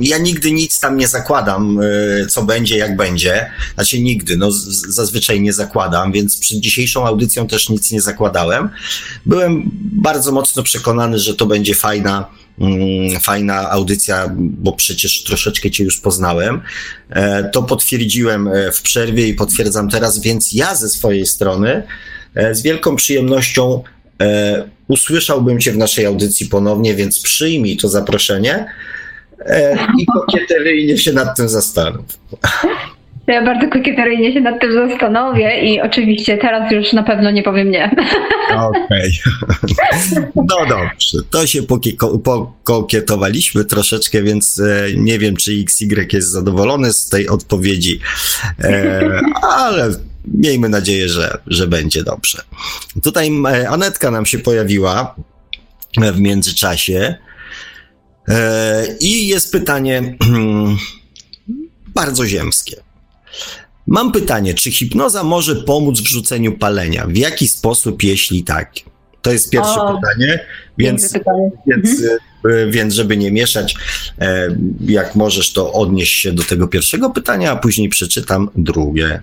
ja 0.00 0.18
nigdy 0.18 0.52
nic 0.52 0.80
tam 0.80 0.96
nie 0.96 1.08
zakładam, 1.08 1.80
co 2.28 2.42
będzie, 2.42 2.78
jak 2.78 2.96
będzie. 2.96 3.50
Znaczy 3.74 4.00
nigdy, 4.00 4.36
no 4.36 4.50
zazwyczaj 4.88 5.40
nie 5.40 5.52
zakładam, 5.52 6.12
więc 6.12 6.40
przed 6.40 6.58
dzisiejszą 6.58 7.06
audycją 7.06 7.46
też 7.46 7.68
nic 7.68 7.92
nie 7.92 8.00
zakładałem. 8.00 8.68
Byłem 9.26 9.70
bardzo 9.92 10.32
mocno 10.32 10.62
przekonany, 10.62 11.18
że 11.18 11.34
to 11.34 11.46
będzie 11.46 11.74
fajna 11.74 12.26
Mm, 12.28 12.47
fajna 13.20 13.70
audycja, 13.70 14.30
bo 14.36 14.72
przecież 14.72 15.22
troszeczkę 15.22 15.70
Cię 15.70 15.84
już 15.84 16.00
poznałem. 16.00 16.60
E, 17.10 17.50
to 17.50 17.62
potwierdziłem 17.62 18.48
e, 18.48 18.72
w 18.72 18.82
przerwie 18.82 19.26
i 19.28 19.34
potwierdzam 19.34 19.90
teraz, 19.90 20.20
więc 20.20 20.52
ja 20.52 20.74
ze 20.74 20.88
swojej 20.88 21.26
strony 21.26 21.82
e, 22.34 22.54
z 22.54 22.62
wielką 22.62 22.96
przyjemnością 22.96 23.82
usłyszałbym 24.88 25.60
Cię 25.60 25.72
w 25.72 25.76
naszej 25.76 26.06
audycji 26.06 26.46
ponownie, 26.46 26.94
więc 26.94 27.22
przyjmij 27.22 27.76
to 27.76 27.88
zaproszenie 27.88 28.66
i 29.98 30.06
kokieteryjnie 30.06 30.98
się 31.04 31.12
nad 31.12 31.36
tym 31.36 31.48
zastanów. 31.48 32.04
Ja 33.28 33.44
bardzo 33.44 33.68
kokieteryjnie 33.68 34.32
się 34.32 34.40
nad 34.40 34.60
tym 34.60 34.72
zastanowię 34.72 35.60
i 35.60 35.80
oczywiście 35.80 36.38
teraz 36.38 36.72
już 36.72 36.92
na 36.92 37.02
pewno 37.02 37.30
nie 37.30 37.42
powiem 37.42 37.70
nie. 37.70 37.96
Okej. 38.56 39.12
Okay. 39.26 40.32
No 40.34 40.66
dobrze, 40.68 41.18
to 41.30 41.46
się 41.46 41.62
pokokietowaliśmy 41.62 43.64
troszeczkę, 43.64 44.22
więc 44.22 44.60
e, 44.60 44.86
nie 44.96 45.18
wiem, 45.18 45.36
czy 45.36 45.52
XY 45.52 46.06
jest 46.12 46.28
zadowolony 46.28 46.92
z 46.92 47.08
tej 47.08 47.28
odpowiedzi, 47.28 48.00
e, 48.60 49.20
ale 49.42 49.90
miejmy 50.34 50.68
nadzieję, 50.68 51.08
że, 51.08 51.38
że 51.46 51.66
będzie 51.66 52.04
dobrze. 52.04 52.42
Tutaj 53.02 53.30
e, 53.46 53.68
Anetka 53.68 54.10
nam 54.10 54.26
się 54.26 54.38
pojawiła 54.38 55.14
w 55.96 56.20
międzyczasie 56.20 57.14
i 59.00 59.28
jest 59.28 59.52
pytanie 59.52 60.16
bardzo 61.94 62.26
ziemskie. 62.26 62.87
Mam 63.86 64.12
pytanie, 64.12 64.54
czy 64.54 64.70
hipnoza 64.70 65.24
może 65.24 65.56
pomóc 65.56 66.00
w 66.00 66.06
rzuceniu 66.06 66.58
palenia? 66.58 67.06
W 67.06 67.16
jaki 67.16 67.48
sposób, 67.48 68.02
jeśli 68.02 68.44
tak? 68.44 68.72
To 69.22 69.32
jest 69.32 69.50
pierwsze 69.50 69.80
o, 69.82 69.96
pytanie, 69.96 70.46
więc, 70.78 71.12
pytanie. 71.12 71.50
Więc, 71.66 71.90
mhm. 71.90 72.18
E, 72.44 72.70
więc 72.70 72.94
żeby 72.94 73.16
nie 73.16 73.32
mieszać, 73.32 73.74
e, 74.18 74.56
jak 74.80 75.14
możesz, 75.14 75.52
to 75.52 75.72
odnieść 75.72 76.22
się 76.22 76.32
do 76.32 76.42
tego 76.42 76.68
pierwszego 76.68 77.10
pytania, 77.10 77.52
a 77.52 77.56
później 77.56 77.88
przeczytam 77.88 78.50
drugie. 78.56 79.22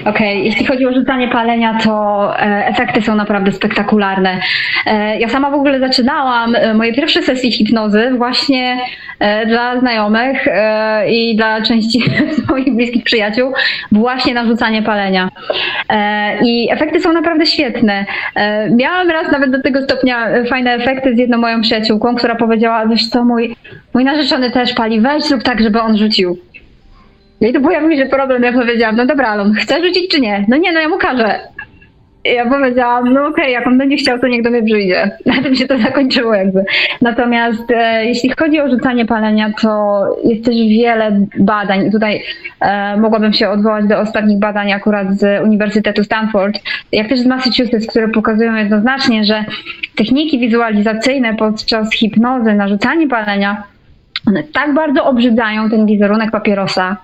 Okej, 0.00 0.10
okay. 0.10 0.44
jeśli 0.44 0.66
chodzi 0.66 0.86
o 0.86 0.92
rzucanie 0.92 1.28
palenia, 1.28 1.78
to 1.84 2.34
e, 2.40 2.66
efekty 2.66 3.02
są 3.02 3.14
naprawdę 3.14 3.52
spektakularne. 3.52 4.40
E, 4.86 5.18
ja 5.18 5.28
sama 5.28 5.50
w 5.50 5.54
ogóle 5.54 5.80
zaczynałam 5.80 6.54
e, 6.54 6.74
moje 6.74 6.92
pierwsze 6.94 7.22
sesje 7.22 7.52
hipnozy 7.52 8.10
właśnie 8.16 8.78
dla 9.46 9.80
znajomych 9.80 10.48
i 11.08 11.36
dla 11.36 11.62
części 11.62 12.02
moich 12.50 12.76
bliskich 12.76 13.04
przyjaciół, 13.04 13.52
właśnie 13.92 14.34
na 14.34 14.44
rzucanie 14.44 14.82
palenia. 14.82 15.28
I 16.44 16.68
efekty 16.72 17.00
są 17.00 17.12
naprawdę 17.12 17.46
świetne. 17.46 18.04
Miałam 18.70 19.10
raz 19.10 19.32
nawet 19.32 19.50
do 19.50 19.62
tego 19.62 19.82
stopnia 19.82 20.28
fajne 20.50 20.72
efekty 20.72 21.14
z 21.16 21.18
jedną 21.18 21.38
moją 21.38 21.60
przyjaciółką, 21.60 22.16
która 22.16 22.34
powiedziała, 22.34 22.86
wiesz 22.86 23.08
co, 23.08 23.24
mój, 23.24 23.56
mój 23.94 24.04
narzeczony 24.04 24.50
też 24.50 24.74
pali, 24.74 25.00
weź 25.00 25.30
lub 25.30 25.42
tak, 25.42 25.60
żeby 25.62 25.80
on 25.80 25.98
rzucił. 25.98 26.38
No 27.40 27.48
i 27.48 27.52
tu 27.52 27.60
pojawił 27.60 27.98
się 27.98 28.06
problem, 28.06 28.42
ja 28.42 28.52
powiedziałam, 28.52 28.96
no 28.96 29.06
dobra, 29.06 29.28
ale 29.28 29.42
on 29.42 29.54
chce 29.54 29.82
rzucić 29.82 30.08
czy 30.08 30.20
nie? 30.20 30.44
No 30.48 30.56
nie, 30.56 30.72
no 30.72 30.80
ja 30.80 30.88
mu 30.88 30.98
każę. 30.98 31.40
ja 32.24 32.50
powiedziałam, 32.50 33.12
no 33.12 33.20
okej, 33.20 33.32
okay, 33.32 33.50
jak 33.50 33.66
on 33.66 33.78
będzie 33.78 33.96
chciał, 33.96 34.18
to 34.18 34.26
niech 34.26 34.42
do 34.42 34.50
mnie 34.50 34.62
przyjdzie. 34.62 35.10
Na 35.26 35.42
tym 35.42 35.54
się 35.54 35.66
to 35.66 35.78
zakończyło 35.78 36.34
jakby. 36.34 36.64
Natomiast 37.02 37.70
e, 37.70 38.06
jeśli 38.06 38.30
chodzi 38.38 38.60
o 38.60 38.68
rzucanie 38.68 39.06
palenia, 39.06 39.52
to 39.60 40.02
jest 40.24 40.44
też 40.44 40.54
wiele 40.54 41.20
badań. 41.38 41.90
Tutaj 41.90 42.22
e, 42.60 42.96
mogłabym 42.96 43.32
się 43.32 43.48
odwołać 43.48 43.86
do 43.86 43.98
ostatnich 43.98 44.38
badań 44.38 44.72
akurat 44.72 45.12
z 45.12 45.42
Uniwersytetu 45.44 46.04
Stanford, 46.04 46.60
jak 46.92 47.08
też 47.08 47.20
z 47.20 47.26
Massachusetts, 47.26 47.86
które 47.86 48.08
pokazują 48.08 48.54
jednoznacznie, 48.54 49.24
że 49.24 49.44
techniki 49.96 50.38
wizualizacyjne 50.38 51.36
podczas 51.36 51.92
hipnozy 51.92 52.54
na 52.54 52.68
rzucanie 52.68 53.08
palenia, 53.08 53.62
one 54.26 54.42
tak 54.42 54.74
bardzo 54.74 55.04
obrzydzają 55.04 55.70
ten 55.70 55.86
wizerunek 55.86 56.30
papierosa, 56.30 56.96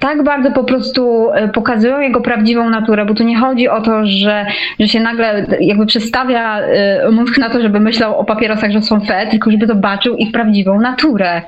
tak 0.00 0.22
bardzo 0.24 0.50
po 0.50 0.64
prostu 0.64 1.30
e, 1.30 1.48
pokazują 1.48 2.00
jego 2.00 2.20
prawdziwą 2.20 2.70
naturę, 2.70 3.04
bo 3.04 3.14
tu 3.14 3.24
nie 3.24 3.38
chodzi 3.38 3.68
o 3.68 3.80
to, 3.80 4.06
że, 4.06 4.46
że 4.80 4.88
się 4.88 5.00
nagle 5.00 5.46
jakby 5.60 5.86
przestawia 5.86 6.60
e, 6.60 7.10
mózg 7.10 7.38
na 7.38 7.50
to, 7.50 7.62
żeby 7.62 7.80
myślał 7.80 8.18
o 8.18 8.24
papierosach, 8.24 8.70
że 8.70 8.82
są 8.82 9.00
fe, 9.00 9.26
tylko 9.30 9.50
żeby 9.50 9.66
zobaczył 9.66 10.16
ich 10.16 10.32
prawdziwą 10.32 10.80
naturę. 10.80 11.42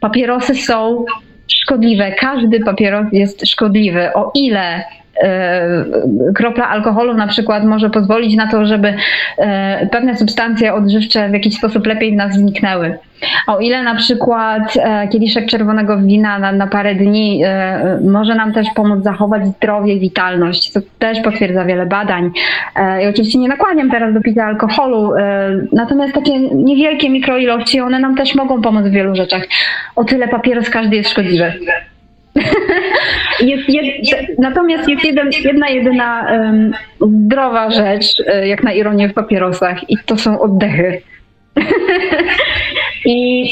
Papierosy 0.00 0.54
są 0.54 1.04
szkodliwe. 1.48 2.12
Każdy 2.12 2.60
papieros 2.60 3.06
jest 3.12 3.46
szkodliwy. 3.46 4.12
O 4.14 4.30
ile 4.34 4.84
kropla 6.34 6.68
alkoholu 6.68 7.14
na 7.14 7.26
przykład 7.26 7.64
może 7.64 7.90
pozwolić 7.90 8.36
na 8.36 8.50
to, 8.50 8.66
żeby 8.66 8.94
pewne 9.90 10.16
substancje 10.16 10.74
odżywcze 10.74 11.28
w 11.28 11.32
jakiś 11.32 11.56
sposób 11.56 11.86
lepiej 11.86 12.12
w 12.12 12.16
nas 12.16 12.34
zniknęły. 12.34 12.98
O 13.46 13.58
ile 13.58 13.82
na 13.82 13.94
przykład 13.94 14.76
e, 14.76 15.08
kieliszek 15.08 15.46
czerwonego 15.46 15.98
wina 15.98 16.38
na, 16.38 16.52
na 16.52 16.66
parę 16.66 16.94
dni 16.94 17.42
e, 17.44 17.98
może 18.04 18.34
nam 18.34 18.52
też 18.52 18.66
pomóc 18.74 19.04
zachować 19.04 19.46
zdrowie 19.46 19.98
witalność, 19.98 20.70
co 20.70 20.80
też 20.98 21.20
potwierdza 21.20 21.64
wiele 21.64 21.86
badań. 21.86 22.30
E, 22.76 23.04
I 23.04 23.06
oczywiście 23.06 23.38
nie 23.38 23.48
nakłaniam 23.48 23.90
teraz 23.90 24.14
do 24.14 24.20
picia 24.20 24.44
alkoholu, 24.44 25.12
natomiast 25.72 26.14
takie 26.14 26.38
niewielkie 26.40 27.10
mikroilości, 27.10 27.80
one 27.80 27.98
nam 27.98 28.16
też 28.16 28.34
mogą 28.34 28.62
pomóc 28.62 28.84
w 28.86 28.90
wielu 28.90 29.14
rzeczach. 29.14 29.42
O 29.96 30.04
tyle 30.04 30.28
papieros 30.28 30.70
każdy 30.70 30.96
jest 30.96 31.10
szkodliwy. 31.10 31.52
Jest 33.40 33.68
natomiast 34.38 34.88
jest 34.88 35.04
jeden, 35.04 35.30
jedna 35.44 35.68
jedyna 35.68 36.26
um, 36.30 36.72
zdrowa 37.00 37.70
rzecz, 37.70 38.06
jak 38.44 38.62
na 38.62 38.72
ironię 38.72 39.08
w 39.08 39.14
papierosach, 39.14 39.90
i 39.90 39.96
to 40.06 40.16
są 40.16 40.40
oddechy. 40.40 41.02
I 43.04 43.48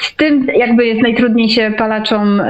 z 0.00 0.16
tym 0.16 0.46
jakby 0.56 0.86
jest 0.86 1.02
najtrudniej 1.02 1.48
się 1.48 1.72
palaczom 1.78 2.42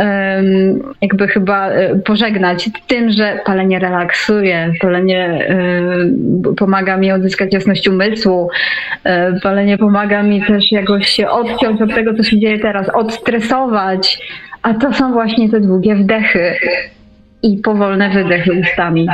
jakby 1.02 1.28
chyba 1.28 1.68
e, 1.68 1.98
pożegnać. 1.98 2.70
Tym, 2.86 3.10
że 3.10 3.40
palenie 3.44 3.78
relaksuje, 3.78 4.72
palenie 4.80 5.46
pomaga 6.56 6.96
mi 6.96 7.12
odzyskać 7.12 7.54
jasność 7.54 7.88
umysłu, 7.88 8.48
palenie 9.42 9.78
pomaga 9.78 10.22
mi 10.22 10.42
też 10.42 10.72
jakoś 10.72 11.08
się 11.08 11.28
odciąć 11.28 11.82
od 11.82 11.94
tego, 11.94 12.14
co 12.14 12.22
się 12.22 12.38
dzieje 12.38 12.58
teraz, 12.58 12.88
odstresować, 12.88 14.18
a 14.62 14.74
to 14.74 14.92
są 14.92 15.12
właśnie 15.12 15.48
te 15.48 15.60
długie 15.60 15.94
wdechy 15.94 16.54
i 17.42 17.56
powolne 17.56 18.10
wydechy 18.10 18.52
ustami. 18.52 19.08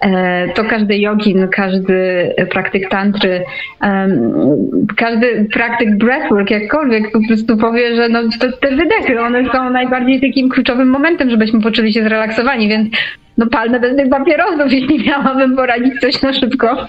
E, 0.00 0.48
to 0.54 0.64
każdy 0.64 0.98
jogin, 0.98 1.48
każdy 1.48 2.34
praktyk 2.50 2.88
tantry, 2.88 3.44
każdy 4.96 5.48
praktyk 5.52 5.98
breathwork, 5.98 6.50
jakkolwiek 6.50 7.12
po 7.12 7.18
prostu 7.28 7.56
powie, 7.56 7.96
że 7.96 8.08
no, 8.08 8.20
to, 8.40 8.52
te 8.52 8.76
wydechy, 8.76 9.20
one 9.20 9.52
są 9.52 9.70
najbardziej 9.70 10.20
takim 10.20 10.48
kluczowym 10.48 10.90
momentem, 10.90 11.30
żebyśmy 11.30 11.60
poczuli 11.60 11.92
się 11.92 12.02
zrelaksowani, 12.02 12.68
więc 12.68 12.88
no 13.38 13.46
palmy 13.46 13.80
bez 13.80 13.96
tych 13.96 14.08
papierosów, 14.08 14.72
jeśli 14.72 15.06
miałabym 15.06 15.56
poradzić 15.56 16.00
coś 16.00 16.22
na 16.22 16.32
szybko. 16.32 16.76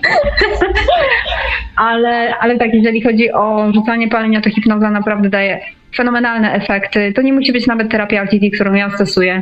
ale, 1.90 2.34
ale 2.40 2.58
tak, 2.58 2.74
jeżeli 2.74 3.02
chodzi 3.02 3.32
o 3.32 3.72
rzucanie 3.74 4.08
palenia, 4.08 4.42
to 4.42 4.50
hipnoza 4.50 4.90
naprawdę 4.90 5.30
daje 5.30 5.60
fenomenalne 5.96 6.54
efekty. 6.54 7.14
To 7.16 7.22
nie 7.22 7.34
musi 7.34 7.52
być 7.52 7.68
nawet 7.68 7.92
terapia 7.92 8.22
RTD, 8.22 8.50
którą 8.50 8.74
ja 8.74 8.90
stosuję 8.90 9.42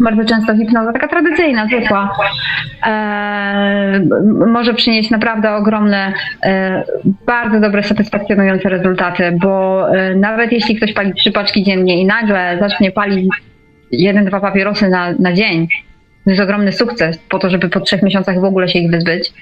bardzo 0.00 0.24
często 0.24 0.56
hipnoza, 0.56 0.92
taka 0.92 1.08
tradycyjna, 1.08 1.66
zwykła, 1.66 2.16
e, 2.86 4.00
może 4.52 4.74
przynieść 4.74 5.10
naprawdę 5.10 5.54
ogromne, 5.54 6.12
e, 6.42 6.84
bardzo 7.26 7.60
dobre, 7.60 7.82
satysfakcjonujące 7.82 8.68
rezultaty, 8.68 9.38
bo 9.40 9.86
e, 9.96 10.14
nawet 10.14 10.52
jeśli 10.52 10.76
ktoś 10.76 10.92
pali 10.92 11.14
trzy 11.14 11.32
paczki 11.32 11.62
dziennie 11.62 12.00
i 12.00 12.06
nagle 12.06 12.56
zacznie 12.60 12.90
palić 12.90 13.28
jeden, 13.92 14.24
dwa 14.24 14.40
papierosy 14.40 14.88
na, 14.88 15.12
na 15.12 15.32
dzień, 15.32 15.68
to 16.24 16.30
jest 16.30 16.42
ogromny 16.42 16.72
sukces 16.72 17.18
po 17.18 17.38
to, 17.38 17.50
żeby 17.50 17.68
po 17.68 17.80
trzech 17.80 18.02
miesiącach 18.02 18.40
w 18.40 18.44
ogóle 18.44 18.68
się 18.68 18.78
ich 18.78 18.90
wyzbyć, 18.90 19.32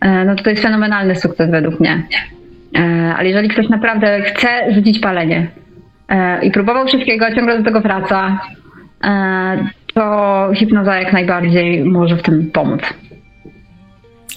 e, 0.00 0.24
no 0.24 0.34
to 0.34 0.44
to 0.44 0.50
jest 0.50 0.62
fenomenalny 0.62 1.16
sukces 1.16 1.50
według 1.50 1.80
mnie. 1.80 2.02
E, 2.78 3.14
ale 3.18 3.28
jeżeli 3.28 3.48
ktoś 3.48 3.68
naprawdę 3.68 4.22
chce 4.22 4.72
rzucić 4.74 4.98
palenie 4.98 5.46
e, 6.08 6.44
i 6.44 6.50
próbował 6.50 6.86
wszystkiego, 6.86 7.34
ciągle 7.34 7.58
do 7.58 7.64
tego 7.64 7.80
wraca, 7.80 8.40
to 9.94 10.50
hipnoza 10.54 10.96
jak 10.96 11.12
najbardziej 11.12 11.84
może 11.84 12.16
w 12.16 12.22
tym 12.22 12.50
pomóc. 12.50 12.80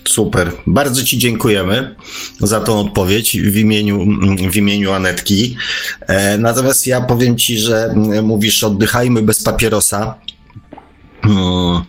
Super. 0.07 0.52
Bardzo 0.68 1.03
Ci 1.03 1.18
dziękujemy 1.18 1.95
za 2.40 2.61
tą 2.61 2.80
odpowiedź 2.80 3.41
w 3.41 3.57
imieniu, 3.57 4.06
w 4.52 4.56
imieniu 4.56 4.91
Anetki. 4.91 5.57
E, 6.02 6.38
natomiast 6.38 6.88
ja 6.88 7.02
powiem 7.02 7.38
Ci, 7.38 7.60
że 7.60 7.94
mówisz 8.23 8.64
oddychajmy 8.64 9.22
bez 9.22 9.44
papierosa. 9.44 10.15
Hmm. 11.22 11.84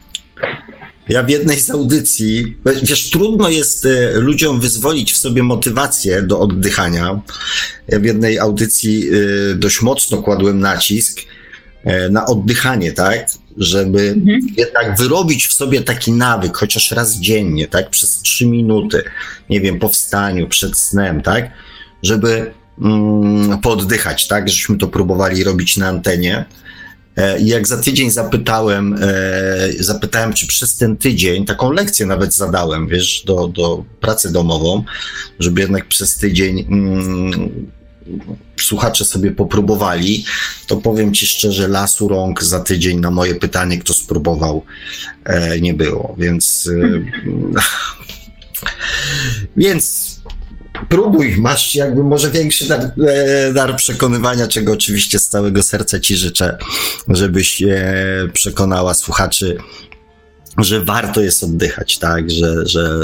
Ja 1.08 1.22
w 1.22 1.28
jednej 1.28 1.60
z 1.60 1.70
audycji, 1.70 2.56
wiesz, 2.82 3.10
trudno 3.10 3.48
jest 3.48 3.86
e, 3.86 4.12
ludziom 4.14 4.60
wyzwolić 4.60 5.12
w 5.12 5.16
sobie 5.16 5.42
motywację 5.42 6.22
do 6.22 6.40
oddychania. 6.40 7.20
Ja 7.88 8.00
w 8.00 8.04
jednej 8.04 8.38
audycji 8.38 9.10
dość 9.54 9.82
mocno 9.82 10.22
kładłem 10.22 10.60
nacisk 10.60 11.20
E, 11.20 11.33
na 12.10 12.26
oddychanie, 12.26 12.92
tak? 12.92 13.26
Żeby 13.56 14.00
mhm. 14.00 14.40
jednak 14.56 14.98
wyrobić 14.98 15.46
w 15.46 15.52
sobie 15.52 15.80
taki 15.80 16.12
nawyk, 16.12 16.56
chociaż 16.56 16.90
raz 16.90 17.16
dziennie, 17.16 17.68
tak? 17.68 17.90
Przez 17.90 18.20
trzy 18.22 18.46
minuty, 18.46 19.02
nie 19.50 19.60
wiem, 19.60 19.78
po 19.78 19.88
wstaniu, 19.88 20.48
przed 20.48 20.78
snem, 20.78 21.22
tak? 21.22 21.50
Żeby 22.02 22.52
mm, 22.80 23.60
poddychać, 23.60 24.28
tak? 24.28 24.48
Żeśmy 24.48 24.78
to 24.78 24.88
próbowali 24.88 25.44
robić 25.44 25.76
na 25.76 25.88
antenie. 25.88 26.44
E, 27.16 27.40
I 27.40 27.46
jak 27.46 27.66
za 27.66 27.76
tydzień 27.76 28.10
zapytałem, 28.10 28.98
e, 29.00 29.72
zapytałem, 29.78 30.32
czy 30.32 30.46
przez 30.46 30.76
ten 30.76 30.96
tydzień, 30.96 31.44
taką 31.44 31.72
lekcję 31.72 32.06
nawet 32.06 32.34
zadałem, 32.34 32.88
wiesz, 32.88 33.22
do, 33.26 33.48
do 33.48 33.84
pracy 34.00 34.32
domową, 34.32 34.84
żeby 35.38 35.60
jednak 35.60 35.88
przez 35.88 36.16
tydzień 36.16 36.66
mm, 36.70 37.70
słuchacze 38.60 39.04
sobie 39.04 39.30
popróbowali, 39.30 40.24
to 40.66 40.76
powiem 40.76 41.14
Ci 41.14 41.26
szczerze, 41.26 41.68
lasu 41.68 42.08
rąk 42.08 42.42
za 42.42 42.60
tydzień 42.60 43.00
na 43.00 43.10
moje 43.10 43.34
pytanie, 43.34 43.78
kto 43.78 43.94
spróbował, 43.94 44.64
e, 45.24 45.60
nie 45.60 45.74
było, 45.74 46.14
więc. 46.18 46.70
E, 46.72 47.04
więc 49.56 50.14
próbuj, 50.88 51.36
masz 51.36 51.74
jakby 51.74 52.04
może 52.04 52.30
większy 52.30 52.68
dar, 52.68 52.92
e, 53.08 53.52
dar, 53.52 53.76
przekonywania, 53.76 54.48
czego 54.48 54.72
oczywiście 54.72 55.18
z 55.18 55.28
całego 55.28 55.62
serca 55.62 56.00
Ci 56.00 56.16
życzę, 56.16 56.58
żebyś 57.08 57.62
przekonała 58.32 58.94
słuchaczy 58.94 59.56
że 60.58 60.80
warto 60.80 61.20
jest 61.20 61.44
oddychać, 61.44 61.98
tak, 61.98 62.30
że, 62.30 62.66
że 62.66 63.00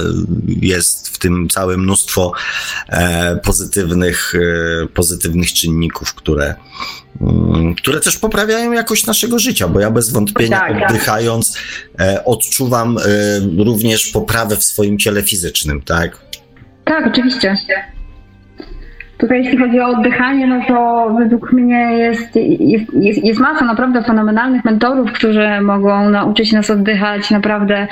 jest 0.46 1.08
w 1.08 1.18
tym 1.18 1.48
całe 1.48 1.76
mnóstwo 1.76 2.32
e, 2.88 3.36
pozytywnych, 3.36 4.34
e, 4.84 4.86
pozytywnych 4.86 5.52
czynników, 5.52 6.14
które, 6.14 6.54
mm, 7.20 7.74
które 7.74 8.00
też 8.00 8.16
poprawiają 8.16 8.72
jakość 8.72 9.06
naszego 9.06 9.38
życia, 9.38 9.68
bo 9.68 9.80
ja 9.80 9.90
bez 9.90 10.10
wątpienia 10.10 10.58
tak, 10.58 10.72
tak. 10.72 10.90
oddychając 10.90 11.56
e, 12.00 12.24
odczuwam 12.24 12.98
e, 12.98 13.02
również 13.64 14.06
poprawę 14.06 14.56
w 14.56 14.64
swoim 14.64 14.98
ciele 14.98 15.22
fizycznym, 15.22 15.82
tak? 15.82 16.20
Tak, 16.84 17.06
oczywiście. 17.06 17.56
Tutaj 19.20 19.44
jeśli 19.44 19.58
chodzi 19.58 19.80
o 19.80 19.88
oddychanie, 19.88 20.46
no 20.46 20.60
to 20.68 21.10
według 21.18 21.52
mnie 21.52 21.92
jest, 21.98 22.36
jest, 22.58 22.94
jest, 22.94 23.24
jest 23.24 23.40
masa 23.40 23.64
naprawdę 23.64 24.02
fenomenalnych 24.02 24.64
mentorów, 24.64 25.12
którzy 25.12 25.60
mogą 25.60 26.10
nauczyć 26.10 26.52
nas 26.52 26.70
oddychać 26.70 27.30
naprawdę 27.30 27.86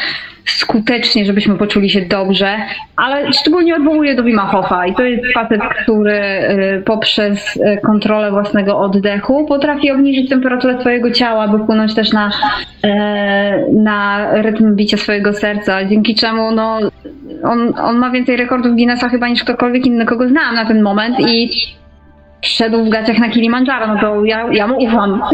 skutecznie, 0.45 1.25
żebyśmy 1.25 1.59
poczuli 1.59 1.91
się 1.91 2.01
dobrze, 2.01 2.57
ale 2.97 3.33
szczególnie 3.33 3.77
odwołuję 3.77 4.15
do 4.15 4.23
Wima 4.23 4.47
Hofa 4.47 4.87
i 4.87 4.95
to 4.95 5.03
jest 5.03 5.33
facet, 5.35 5.61
który 5.83 6.13
y, 6.13 6.83
poprzez 6.85 7.57
y, 7.57 7.81
kontrolę 7.83 8.31
własnego 8.31 8.79
oddechu 8.79 9.47
potrafi 9.47 9.91
obniżyć 9.91 10.29
temperaturę 10.31 10.81
swojego 10.81 11.11
ciała, 11.11 11.49
by 11.49 11.59
wpłynąć 11.59 11.95
też 11.95 12.13
na, 12.13 12.31
y, 12.31 12.91
na 13.73 14.27
rytm 14.43 14.77
bicia 14.77 14.97
swojego 14.97 15.33
serca, 15.33 15.85
dzięki 15.85 16.15
czemu 16.15 16.51
no, 16.51 16.79
on, 17.43 17.75
on 17.79 17.99
ma 17.99 18.11
więcej 18.11 18.37
rekordów 18.37 18.73
Guinnessa 18.73 19.09
chyba 19.09 19.29
niż 19.29 19.45
ktokolwiek 19.45 19.87
inny, 19.87 20.07
kogo 20.07 20.29
znam 20.29 20.55
na 20.55 20.67
ten 20.67 20.83
moment 20.83 21.18
i 21.21 21.51
szedł 22.43 22.85
w 22.85 22.89
gaciach 22.89 23.19
na 23.19 23.29
Kilimandżaro, 23.29 23.87
no 23.87 24.01
to 24.01 24.25
ja, 24.25 24.53
ja 24.53 24.67
mu 24.67 24.79
ufam. 24.79 25.23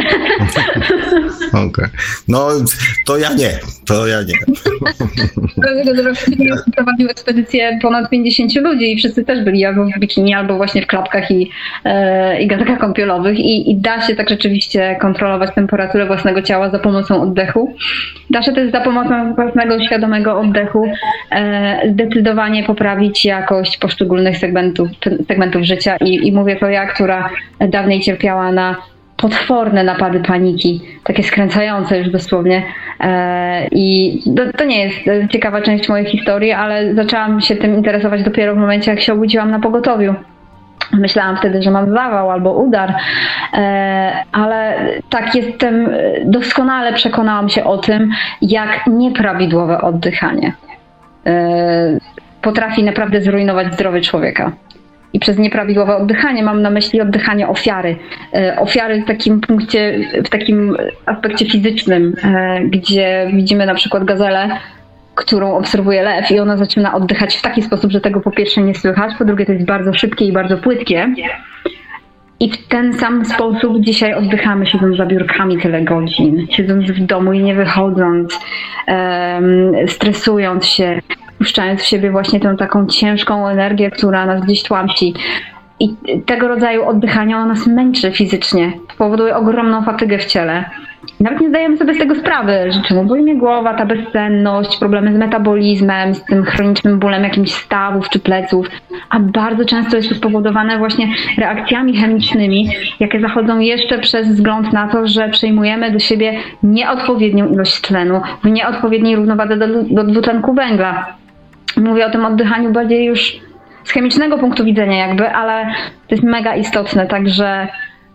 Okay. 1.55 1.89
No, 2.29 2.49
to 3.07 3.19
ja 3.19 3.35
nie, 3.35 3.59
to 3.87 4.07
ja 4.07 4.19
nie. 4.23 4.35
prowadził 6.77 7.09
ekspedycję 7.11 7.79
ponad 7.83 8.11
50 8.11 8.55
ludzi 8.55 8.93
i 8.93 8.97
wszyscy 8.97 9.25
też 9.25 9.45
byli 9.45 9.65
albo 9.65 9.85
w 9.85 9.99
bikini, 9.99 10.35
albo 10.35 10.57
właśnie 10.57 10.83
w 10.83 10.87
klapkach 10.87 11.31
i, 11.31 11.51
e, 11.85 12.43
i 12.43 12.47
gatakach 12.47 12.79
kąpielowych 12.79 13.39
I, 13.39 13.71
i 13.71 13.77
da 13.77 14.01
się 14.01 14.15
tak 14.15 14.29
rzeczywiście 14.29 14.97
kontrolować 15.01 15.55
temperaturę 15.55 16.07
własnego 16.07 16.43
ciała 16.43 16.71
za 16.71 16.79
pomocą 16.79 17.23
oddechu. 17.23 17.77
Da 18.31 18.43
się 18.43 18.53
też 18.53 18.73
za 18.73 18.81
pomocą 18.81 19.35
własnego 19.35 19.85
świadomego 19.85 20.41
oddechu 20.41 20.87
e, 21.31 21.91
zdecydowanie 21.93 22.63
poprawić 22.63 23.25
jakość 23.25 23.79
poszczególnych 23.79 24.39
segmentów, 24.39 24.89
segmentów 25.29 25.63
życia 25.63 25.97
i, 25.97 26.29
i 26.29 26.33
mówię 26.33 26.57
to 26.57 26.69
ja, 26.69 26.87
która 26.87 27.31
dawniej 27.61 28.01
cierpiała 28.01 28.53
na 28.53 28.77
potworne 29.17 29.85
napady 29.85 30.21
paniki, 30.21 30.81
takie 31.05 31.23
skręcające 31.23 31.99
już 31.99 32.11
dosłownie. 32.11 32.63
E, 33.01 33.69
I 33.71 34.19
to, 34.37 34.59
to, 34.59 34.65
nie 34.65 34.85
jest 34.85 35.31
ciekawa 35.31 35.61
część 35.61 35.89
mojej 35.89 36.07
historii, 36.07 36.53
ale 36.53 36.95
zaczęłam 36.95 37.41
się 37.41 37.57
tym 37.57 37.75
interesować 37.75 38.23
dopiero 38.23 38.55
w 38.55 38.59
momencie, 38.59 38.91
jak 38.91 39.01
się 39.01 39.13
obudziłam 39.13 39.51
na 39.51 39.61
pogotowiu. 39.61 40.15
Myślałam 40.93 41.37
wtedy, 41.37 41.63
że 41.63 41.71
mam 41.71 41.91
zawał 41.91 42.31
albo 42.31 42.53
udar, 42.53 42.95
e, 43.55 44.13
ale 44.33 44.77
tak 45.11 45.35
jestem, 45.35 45.89
doskonale 46.25 46.93
przekonałam 46.93 47.49
się 47.49 47.65
o 47.65 47.79
tym, 47.79 48.11
jak 48.43 48.87
nieprawidłowe 48.87 49.81
oddychanie 49.81 50.53
e, 51.27 51.99
potrafi 52.43 52.85
naprawdę 52.85 53.21
zrujnować 53.21 53.75
zdrowie 53.75 54.01
człowieka 54.01 54.53
i 55.15 55.19
przez 55.19 55.39
nieprawidłowe 55.39 55.97
oddychanie 55.97 56.43
mam 56.43 56.63
na 56.63 56.71
myśli 56.71 57.01
oddychanie 57.01 57.49
ofiary. 57.49 57.97
E, 58.35 58.57
ofiary 58.59 59.03
w 59.03 59.07
takim 59.07 59.41
punkcie, 59.41 60.01
w 60.25 60.29
takim 60.29 60.77
aspekcie 61.07 61.47
fizycznym, 61.47 62.15
e, 62.25 62.61
gdzie 62.61 63.31
widzimy 63.33 63.67
na 63.67 63.75
przykład 63.75 64.05
gazelę, 64.05 64.49
którą 65.15 65.57
obserwuje 65.57 66.03
lew 66.03 66.31
i 66.31 66.41
ona 66.41 66.57
zaczyna 66.57 66.95
oddychać 66.95 67.37
w 67.37 67.43
taki 67.43 67.63
sposób, 67.63 67.91
że 67.91 68.01
tego 68.01 68.21
po 68.21 68.31
pierwsze 68.31 68.63
nie 68.63 68.75
słychać, 68.75 69.15
po 69.19 69.25
drugie 69.25 69.47
to 69.47 69.53
jest 69.53 69.67
bardzo 69.67 69.95
szybkie 69.95 70.25
i 70.25 70.33
bardzo 70.33 70.57
płytkie. 70.57 71.15
I 72.41 72.51
w 72.51 72.69
ten 72.69 72.93
sam 72.93 73.25
sposób 73.25 73.81
dzisiaj 73.81 74.15
oddychamy, 74.15 74.67
siedząc 74.67 74.97
za 74.97 75.07
biurkami 75.07 75.59
tyle 75.59 75.83
godzin, 75.83 76.47
siedząc 76.51 76.91
w 76.91 77.07
domu 77.07 77.33
i 77.33 77.43
nie 77.43 77.55
wychodząc, 77.55 78.39
um, 78.89 79.73
stresując 79.89 80.67
się, 80.67 81.01
wpuszczając 81.35 81.81
w 81.81 81.87
siebie 81.87 82.11
właśnie 82.11 82.41
tę 82.41 82.57
taką 82.59 82.87
ciężką 82.87 83.49
energię, 83.49 83.91
która 83.91 84.27
nas 84.27 84.45
gdzieś 84.45 84.63
tłamsi. 84.63 85.15
I 85.81 85.95
tego 86.27 86.49
rodzaju 86.49 86.85
oddychanie 86.85 87.37
ono 87.37 87.47
nas 87.47 87.67
męczy 87.67 88.13
fizycznie, 88.13 88.73
powoduje 88.99 89.37
ogromną 89.37 89.85
fatygę 89.85 90.19
w 90.19 90.25
ciele. 90.25 90.65
Nawet 91.21 91.41
nie 91.41 91.49
zdajemy 91.49 91.77
sobie 91.77 91.95
z 91.95 91.99
tego 91.99 92.15
sprawy, 92.15 92.53
że 92.71 92.83
czemu 92.83 93.05
boli 93.05 93.23
mnie 93.23 93.37
głowa, 93.37 93.75
ta 93.75 93.87
bezsenność, 93.87 94.77
problemy 94.77 95.15
z 95.15 95.19
metabolizmem, 95.19 96.15
z 96.15 96.25
tym 96.25 96.45
chronicznym 96.45 96.99
bólem 96.99 97.23
jakimś 97.23 97.53
stawów 97.53 98.09
czy 98.09 98.21
pleców, 98.21 98.67
a 99.11 99.21
bardzo 99.21 99.65
często 99.65 99.97
jest 99.97 100.09
to 100.09 100.15
spowodowane 100.15 100.79
właśnie 100.79 101.09
reakcjami 101.39 101.97
chemicznymi, 101.97 102.69
jakie 103.01 103.21
zachodzą 103.21 103.59
jeszcze 103.59 103.99
przez 103.99 104.29
wzgląd 104.29 104.73
na 104.73 104.89
to, 104.89 105.07
że 105.07 105.29
przejmujemy 105.29 105.91
do 105.91 105.99
siebie 105.99 106.35
nieodpowiednią 106.63 107.49
ilość 107.49 107.81
tlenu 107.81 108.21
w 108.45 108.49
nieodpowiedniej 108.49 109.17
równowadze 109.17 109.57
do, 109.57 109.67
do 109.83 110.05
dwutlenku 110.05 110.55
węgla. 110.55 111.24
Mówię 111.77 112.07
o 112.07 112.11
tym 112.11 112.25
oddychaniu 112.25 112.73
bardziej 112.73 113.05
już 113.05 113.41
z 113.85 113.91
chemicznego 113.91 114.39
punktu 114.39 114.65
widzenia 114.65 115.07
jakby, 115.07 115.29
ale 115.29 115.67
to 116.09 116.15
jest 116.15 116.23
mega 116.23 116.57
istotne, 116.57 117.07
także 117.07 117.69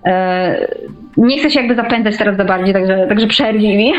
e, 0.06 0.68
nie 1.18 1.40
chcę 1.40 1.52
się 1.52 1.60
jakby 1.60 1.76
zapędzać 1.76 2.18
teraz 2.18 2.38
za 2.38 2.46
bardziej, 2.46 2.74
także, 2.74 3.08
także 3.10 3.28
przerwij 3.28 3.78
mi. 3.78 3.94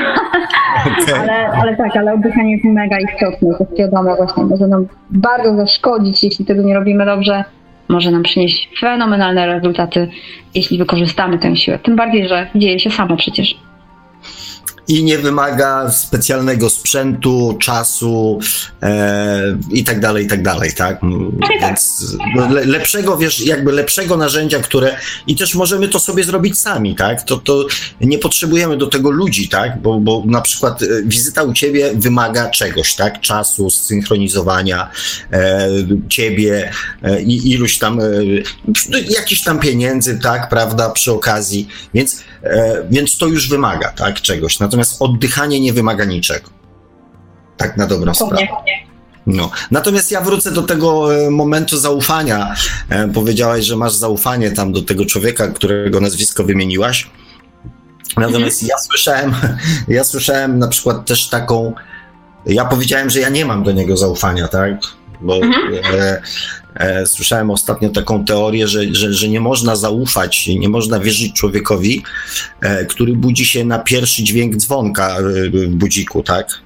Okay. 1.02 1.20
ale, 1.20 1.48
ale 1.48 1.76
tak, 1.76 1.96
ale 1.96 2.14
oddychanie 2.14 2.52
jest 2.52 2.64
mega 2.64 2.98
istotne, 2.98 3.48
to 3.58 3.64
jest 3.64 3.78
wiadomo 3.78 4.16
właśnie, 4.16 4.44
może 4.44 4.66
nam 4.66 4.86
bardzo 5.10 5.56
zaszkodzić, 5.56 6.24
jeśli 6.24 6.44
tego 6.44 6.62
nie 6.62 6.74
robimy 6.74 7.04
dobrze, 7.04 7.44
może 7.88 8.10
nam 8.10 8.22
przynieść 8.22 8.70
fenomenalne 8.80 9.46
rezultaty, 9.46 10.08
jeśli 10.54 10.78
wykorzystamy 10.78 11.38
tę 11.38 11.56
siłę. 11.56 11.78
Tym 11.78 11.96
bardziej, 11.96 12.28
że 12.28 12.46
dzieje 12.54 12.78
się 12.78 12.90
samo 12.90 13.16
przecież 13.16 13.56
i 14.90 15.04
nie 15.04 15.18
wymaga 15.18 15.90
specjalnego 15.90 16.70
sprzętu, 16.70 17.56
czasu 17.60 18.38
e, 18.82 19.58
i 19.70 19.84
tak 19.84 20.00
dalej, 20.00 20.24
i 20.24 20.28
tak 20.28 20.42
dalej, 20.42 20.72
tak? 20.72 21.00
Więc 21.60 22.04
le, 22.50 22.64
lepszego, 22.64 23.16
wiesz, 23.18 23.40
jakby 23.40 23.72
lepszego 23.72 24.16
narzędzia, 24.16 24.60
które 24.60 24.96
i 25.26 25.36
też 25.36 25.54
możemy 25.54 25.88
to 25.88 26.00
sobie 26.00 26.24
zrobić 26.24 26.58
sami, 26.58 26.94
tak? 26.94 27.22
To, 27.22 27.36
to 27.36 27.66
nie 28.00 28.18
potrzebujemy 28.18 28.76
do 28.76 28.86
tego 28.86 29.10
ludzi, 29.10 29.48
tak? 29.48 29.82
Bo, 29.82 30.00
bo 30.00 30.22
na 30.26 30.40
przykład 30.40 30.82
e, 30.82 30.86
wizyta 31.04 31.42
u 31.42 31.52
ciebie 31.52 31.90
wymaga 31.94 32.50
czegoś, 32.50 32.94
tak? 32.94 33.20
Czasu, 33.20 33.70
synchronizowania 33.70 34.90
e, 35.32 35.68
ciebie 36.08 36.70
e, 37.02 37.22
i 37.22 37.50
iluś 37.50 37.78
tam, 37.78 38.00
e, 38.00 38.04
jakichś 39.10 39.42
tam 39.42 39.58
pieniędzy, 39.60 40.18
tak? 40.18 40.48
Prawda? 40.48 40.90
Przy 40.90 41.12
okazji, 41.12 41.68
więc, 41.94 42.22
e, 42.42 42.86
więc 42.90 43.18
to 43.18 43.26
już 43.26 43.48
wymaga, 43.48 43.88
tak? 43.88 44.20
Czegoś. 44.20 44.58
Natomiast 44.58 44.79
Natomiast 44.80 45.02
oddychanie 45.02 45.60
nie 45.60 45.72
wymaga 45.72 46.04
niczego. 46.04 46.50
Tak 47.56 47.76
na 47.76 47.86
dobrą 47.86 48.14
sprawę. 48.14 48.46
No. 49.26 49.50
Natomiast 49.70 50.10
ja 50.10 50.20
wrócę 50.20 50.50
do 50.50 50.62
tego 50.62 51.14
e, 51.14 51.30
momentu 51.30 51.78
zaufania. 51.78 52.54
E, 52.88 53.08
powiedziałaś, 53.08 53.64
że 53.64 53.76
masz 53.76 53.94
zaufanie 53.94 54.50
tam 54.50 54.72
do 54.72 54.82
tego 54.82 55.06
człowieka, 55.06 55.48
którego 55.48 56.00
nazwisko 56.00 56.44
wymieniłaś. 56.44 57.10
Natomiast 58.16 58.62
ja 58.62 58.78
słyszałem, 58.78 59.34
ja 59.88 60.04
słyszałem 60.04 60.58
na 60.58 60.68
przykład 60.68 61.06
też 61.06 61.28
taką, 61.28 61.74
ja 62.46 62.64
powiedziałem, 62.64 63.10
że 63.10 63.20
ja 63.20 63.28
nie 63.28 63.44
mam 63.44 63.62
do 63.62 63.72
niego 63.72 63.96
zaufania, 63.96 64.48
tak? 64.48 64.72
Bo 65.20 65.36
mhm. 65.36 65.74
E, 65.94 66.22
słyszałem 67.06 67.50
ostatnio 67.50 67.88
taką 67.88 68.24
teorię, 68.24 68.68
że, 68.68 68.94
że, 68.94 69.14
że 69.14 69.28
nie 69.28 69.40
można 69.40 69.76
zaufać, 69.76 70.46
nie 70.46 70.68
można 70.68 71.00
wierzyć 71.00 71.32
człowiekowi, 71.32 72.02
e, 72.60 72.84
który 72.84 73.12
budzi 73.12 73.46
się 73.46 73.64
na 73.64 73.78
pierwszy 73.78 74.24
dźwięk 74.24 74.56
dzwonka 74.56 75.16
e, 75.18 75.22
w 75.50 75.68
budziku, 75.68 76.22
tak? 76.22 76.60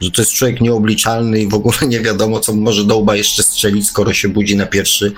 Że 0.00 0.10
to 0.10 0.22
jest 0.22 0.32
człowiek 0.32 0.60
nieobliczalny 0.60 1.40
i 1.40 1.48
w 1.48 1.54
ogóle 1.54 1.76
nie 1.88 2.00
wiadomo, 2.00 2.40
co 2.40 2.54
może 2.54 2.84
do 2.84 2.96
łba 2.96 3.16
jeszcze 3.16 3.42
strzelić, 3.42 3.86
skoro 3.86 4.12
się 4.12 4.28
budzi 4.28 4.56
na 4.56 4.66
pierwszy 4.66 5.12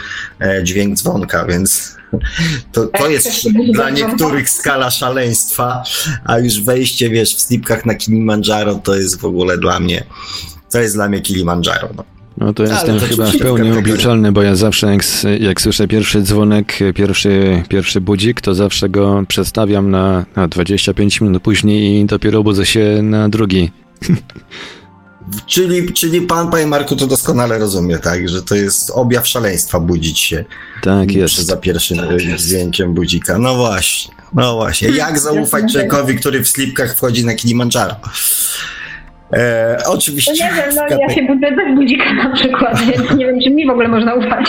dźwięk 0.62 0.98
dzwonka, 0.98 1.44
więc 1.44 1.96
to, 2.72 2.86
to 2.86 3.08
jest 3.08 3.48
dla 3.72 3.90
niektórych 3.90 4.50
skala 4.50 4.90
szaleństwa, 4.90 5.82
a 6.24 6.38
już 6.38 6.60
wejście, 6.60 7.10
wiesz, 7.10 7.36
w 7.36 7.40
slipkach 7.40 7.86
na 7.86 7.94
Kilimandżaro 7.94 8.74
to 8.74 8.94
jest 8.94 9.20
w 9.20 9.24
ogóle 9.24 9.58
dla 9.58 9.80
mnie, 9.80 10.04
to 10.70 10.80
jest 10.80 10.94
dla 10.94 11.08
mnie 11.08 11.20
Kilimandżaro, 11.20 11.88
no. 11.96 12.17
No 12.40 12.54
to 12.54 12.62
jestem 12.62 13.00
to 13.00 13.06
chyba 13.06 13.26
w 13.26 13.38
pełni 13.38 13.72
obliczalny, 13.72 14.32
bo 14.32 14.42
ja 14.42 14.54
zawsze 14.54 14.86
jak, 14.86 15.02
jak, 15.40 15.60
słyszę 15.60 15.88
pierwszy 15.88 16.22
dzwonek, 16.22 16.78
pierwszy, 16.94 17.62
pierwszy 17.68 18.00
budzik, 18.00 18.40
to 18.40 18.54
zawsze 18.54 18.88
go 18.88 19.24
przestawiam 19.28 19.90
na, 19.90 20.26
na 20.36 20.48
25 20.48 21.20
minut 21.20 21.42
później 21.42 22.00
i 22.00 22.04
dopiero 22.04 22.42
budzę 22.42 22.66
się 22.66 23.02
na 23.02 23.28
drugi. 23.28 23.70
Czyli, 25.46 25.92
czyli 25.92 26.20
pan, 26.20 26.50
panie 26.50 26.66
Marku, 26.66 26.96
to 26.96 27.06
doskonale 27.06 27.58
rozumie, 27.58 27.98
tak? 27.98 28.28
Że 28.28 28.42
to 28.42 28.54
jest 28.54 28.90
objaw 28.90 29.26
szaleństwa 29.26 29.80
budzić 29.80 30.18
się. 30.18 30.44
Tak 30.82 31.12
jest. 31.12 31.34
Za 31.34 31.56
pierwszym 31.56 31.98
dźwiękiem 32.36 32.94
budzika. 32.94 33.38
No 33.38 33.54
właśnie, 33.54 34.14
no 34.34 34.54
właśnie. 34.54 34.88
Jak 34.88 35.18
zaufać 35.18 35.72
człowiekowi, 35.72 36.16
który 36.16 36.44
w 36.44 36.48
slipkach 36.48 36.96
wchodzi 36.96 37.24
na 37.24 37.34
Kilimandżaro? 37.34 37.96
E, 39.32 39.78
oczywiście. 39.86 40.32
No 40.40 40.50
nie 40.50 40.62
wiem, 40.62 40.74
no 40.74 40.96
ja 40.96 41.14
się 41.14 41.22
budzę 41.22 41.52
bez 41.52 41.74
budzika 41.74 42.14
na 42.14 42.34
przykład, 42.34 42.80
więc 42.90 43.10
nie 43.10 43.26
wiem, 43.26 43.40
czy 43.40 43.50
mi 43.50 43.66
w 43.66 43.70
ogóle 43.70 43.88
można 43.88 44.14
ufać. 44.14 44.46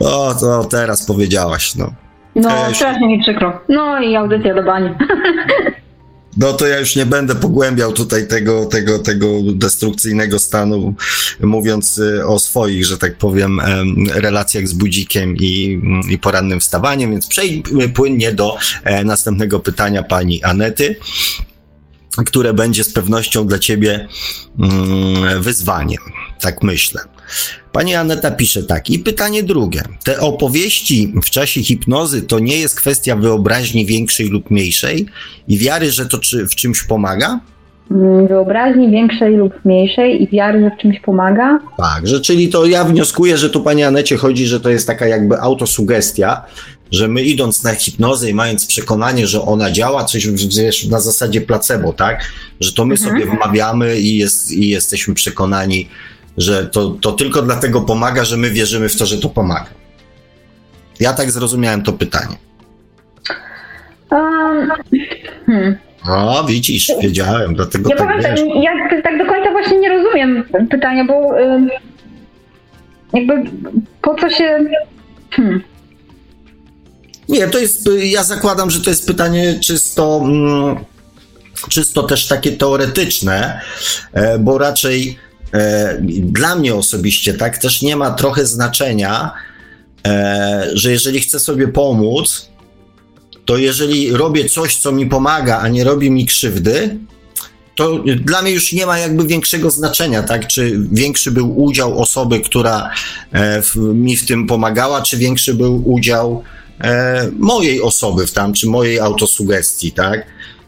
O, 0.00 0.34
to 0.40 0.64
teraz 0.64 1.06
powiedziałaś, 1.06 1.74
no. 1.74 1.92
No, 2.34 2.50
strasznie 2.74 3.08
mi 3.08 3.22
przykro. 3.22 3.60
No 3.68 4.00
i 4.00 4.16
audycja 4.16 4.54
do 4.54 4.62
bani. 4.62 4.90
No 6.36 6.52
to 6.52 6.66
ja 6.66 6.78
już 6.78 6.96
nie 6.96 7.06
będę 7.06 7.34
pogłębiał 7.34 7.92
tutaj 7.92 8.28
tego, 8.28 8.66
tego, 8.66 8.98
tego 8.98 9.26
destrukcyjnego 9.54 10.38
stanu, 10.38 10.94
mówiąc 11.40 11.98
y, 11.98 12.26
o 12.26 12.38
swoich, 12.38 12.84
że 12.84 12.98
tak 12.98 13.16
powiem, 13.16 13.60
relacjach 14.14 14.68
z 14.68 14.72
budzikiem 14.72 15.36
i, 15.36 15.80
i 16.10 16.18
porannym 16.18 16.60
wstawaniem, 16.60 17.10
więc 17.10 17.26
przejdźmy 17.26 17.88
płynnie 17.88 18.32
do 18.32 18.56
e, 18.84 19.04
następnego 19.04 19.60
pytania 19.60 20.02
pani 20.02 20.42
Anety 20.42 20.96
które 22.24 22.54
będzie 22.54 22.84
z 22.84 22.92
pewnością 22.92 23.46
dla 23.46 23.58
ciebie 23.58 24.08
mm, 24.58 25.42
wyzwaniem. 25.42 26.02
Tak 26.40 26.62
myślę. 26.62 27.00
Pani 27.72 27.94
Aneta 27.94 28.30
pisze 28.30 28.62
tak. 28.62 28.90
I 28.90 28.98
pytanie 28.98 29.42
drugie. 29.42 29.82
Te 30.04 30.20
opowieści 30.20 31.12
w 31.22 31.30
czasie 31.30 31.62
hipnozy 31.62 32.22
to 32.22 32.38
nie 32.38 32.58
jest 32.58 32.76
kwestia 32.76 33.16
wyobraźni 33.16 33.86
większej 33.86 34.28
lub 34.28 34.50
mniejszej 34.50 35.06
i 35.48 35.58
wiary, 35.58 35.90
że 35.90 36.06
to 36.06 36.18
czy, 36.18 36.46
w 36.46 36.54
czymś 36.54 36.82
pomaga? 36.82 37.40
mm, 37.90 38.26
wyobraźni 38.26 38.90
większej 38.90 39.36
lub 39.36 39.64
mniejszej 39.64 40.22
i 40.22 40.28
wiary, 40.28 40.60
że 40.60 40.70
w 40.70 40.80
czymś 40.80 41.00
pomaga. 41.00 41.58
Tak, 41.76 42.06
że 42.06 42.20
czyli 42.20 42.48
to 42.48 42.66
ja 42.66 42.84
wnioskuję, 42.84 43.36
że 43.36 43.50
tu 43.50 43.60
pani 43.60 43.84
Anecie 43.84 44.16
chodzi, 44.16 44.46
że 44.46 44.60
to 44.60 44.70
jest 44.70 44.86
taka 44.86 45.06
jakby 45.06 45.40
autosugestia, 45.40 46.44
że 46.90 47.08
my 47.08 47.22
idąc 47.22 47.64
na 47.64 47.74
hipnozę 47.74 48.30
i 48.30 48.34
mając 48.34 48.66
przekonanie, 48.66 49.26
że 49.26 49.42
ona 49.42 49.70
działa, 49.70 50.04
coś 50.04 50.26
wiesz, 50.58 50.86
na 50.86 51.00
zasadzie 51.00 51.40
placebo, 51.40 51.92
tak? 51.92 52.20
Że 52.60 52.72
to 52.72 52.84
my 52.86 52.94
mhm. 52.94 53.10
sobie 53.10 53.26
wmawiamy 53.36 54.00
i, 54.00 54.16
jest, 54.16 54.52
i 54.52 54.68
jesteśmy 54.68 55.14
przekonani, 55.14 55.88
że 56.36 56.66
to, 56.66 56.90
to 56.90 57.12
tylko 57.12 57.42
dlatego 57.42 57.80
pomaga, 57.80 58.24
że 58.24 58.36
my 58.36 58.50
wierzymy 58.50 58.88
w 58.88 58.96
to, 58.96 59.06
że 59.06 59.18
to 59.18 59.28
pomaga. 59.28 59.70
Ja 61.00 61.12
tak 61.12 61.30
zrozumiałem 61.30 61.82
to 61.82 61.92
pytanie. 61.92 62.36
Um, 64.10 64.70
hmm. 65.46 65.76
O, 66.08 66.44
widzisz, 66.44 66.92
wiedziałem, 67.02 67.54
dlatego 67.54 67.90
ja 67.90 67.96
tak 67.96 68.06
powiem, 68.06 68.22
wiesz. 68.22 68.40
Ja 68.62 68.70
tak 69.02 69.18
do 69.18 69.26
końca 69.26 69.50
właśnie 69.50 69.78
nie 69.78 69.88
rozumiem 69.88 70.44
pytania, 70.70 71.04
bo 71.04 71.34
jakby 73.12 73.50
po 74.02 74.14
co 74.14 74.30
się... 74.30 74.58
Hmm. 75.30 75.62
Nie, 77.28 77.48
to 77.48 77.58
jest, 77.58 77.88
ja 78.02 78.24
zakładam, 78.24 78.70
że 78.70 78.80
to 78.80 78.90
jest 78.90 79.06
pytanie 79.06 79.60
czysto, 79.60 80.20
mm, 80.24 80.76
czysto 81.68 82.02
też 82.02 82.26
takie 82.26 82.52
teoretyczne, 82.52 83.60
e, 84.12 84.38
bo 84.38 84.58
raczej 84.58 85.18
e, 85.52 85.98
dla 86.20 86.56
mnie 86.56 86.74
osobiście, 86.74 87.34
tak, 87.34 87.58
też 87.58 87.82
nie 87.82 87.96
ma 87.96 88.10
trochę 88.10 88.46
znaczenia, 88.46 89.32
e, 90.06 90.70
że 90.72 90.92
jeżeli 90.92 91.20
chcę 91.20 91.38
sobie 91.38 91.68
pomóc, 91.68 92.48
to 93.44 93.56
jeżeli 93.56 94.12
robię 94.12 94.48
coś, 94.48 94.76
co 94.76 94.92
mi 94.92 95.06
pomaga, 95.06 95.58
a 95.58 95.68
nie 95.68 95.84
robi 95.84 96.10
mi 96.10 96.26
krzywdy, 96.26 96.98
to 97.74 97.98
dla 98.24 98.42
mnie 98.42 98.50
już 98.50 98.72
nie 98.72 98.86
ma 98.86 98.98
jakby 98.98 99.26
większego 99.26 99.70
znaczenia, 99.70 100.22
tak? 100.22 100.46
Czy 100.46 100.80
większy 100.92 101.30
był 101.30 101.60
udział 101.62 101.98
osoby, 101.98 102.40
która 102.40 102.90
w, 103.62 103.76
mi 103.76 104.16
w 104.16 104.26
tym 104.26 104.46
pomagała, 104.46 105.02
czy 105.02 105.16
większy 105.16 105.54
był 105.54 105.92
udział 105.92 106.42
e, 106.80 107.30
mojej 107.38 107.82
osoby 107.82 108.26
w 108.26 108.32
tam, 108.32 108.52
czy 108.52 108.66
mojej 108.66 109.00
autosugestii, 109.00 109.92
tak? 109.92 110.26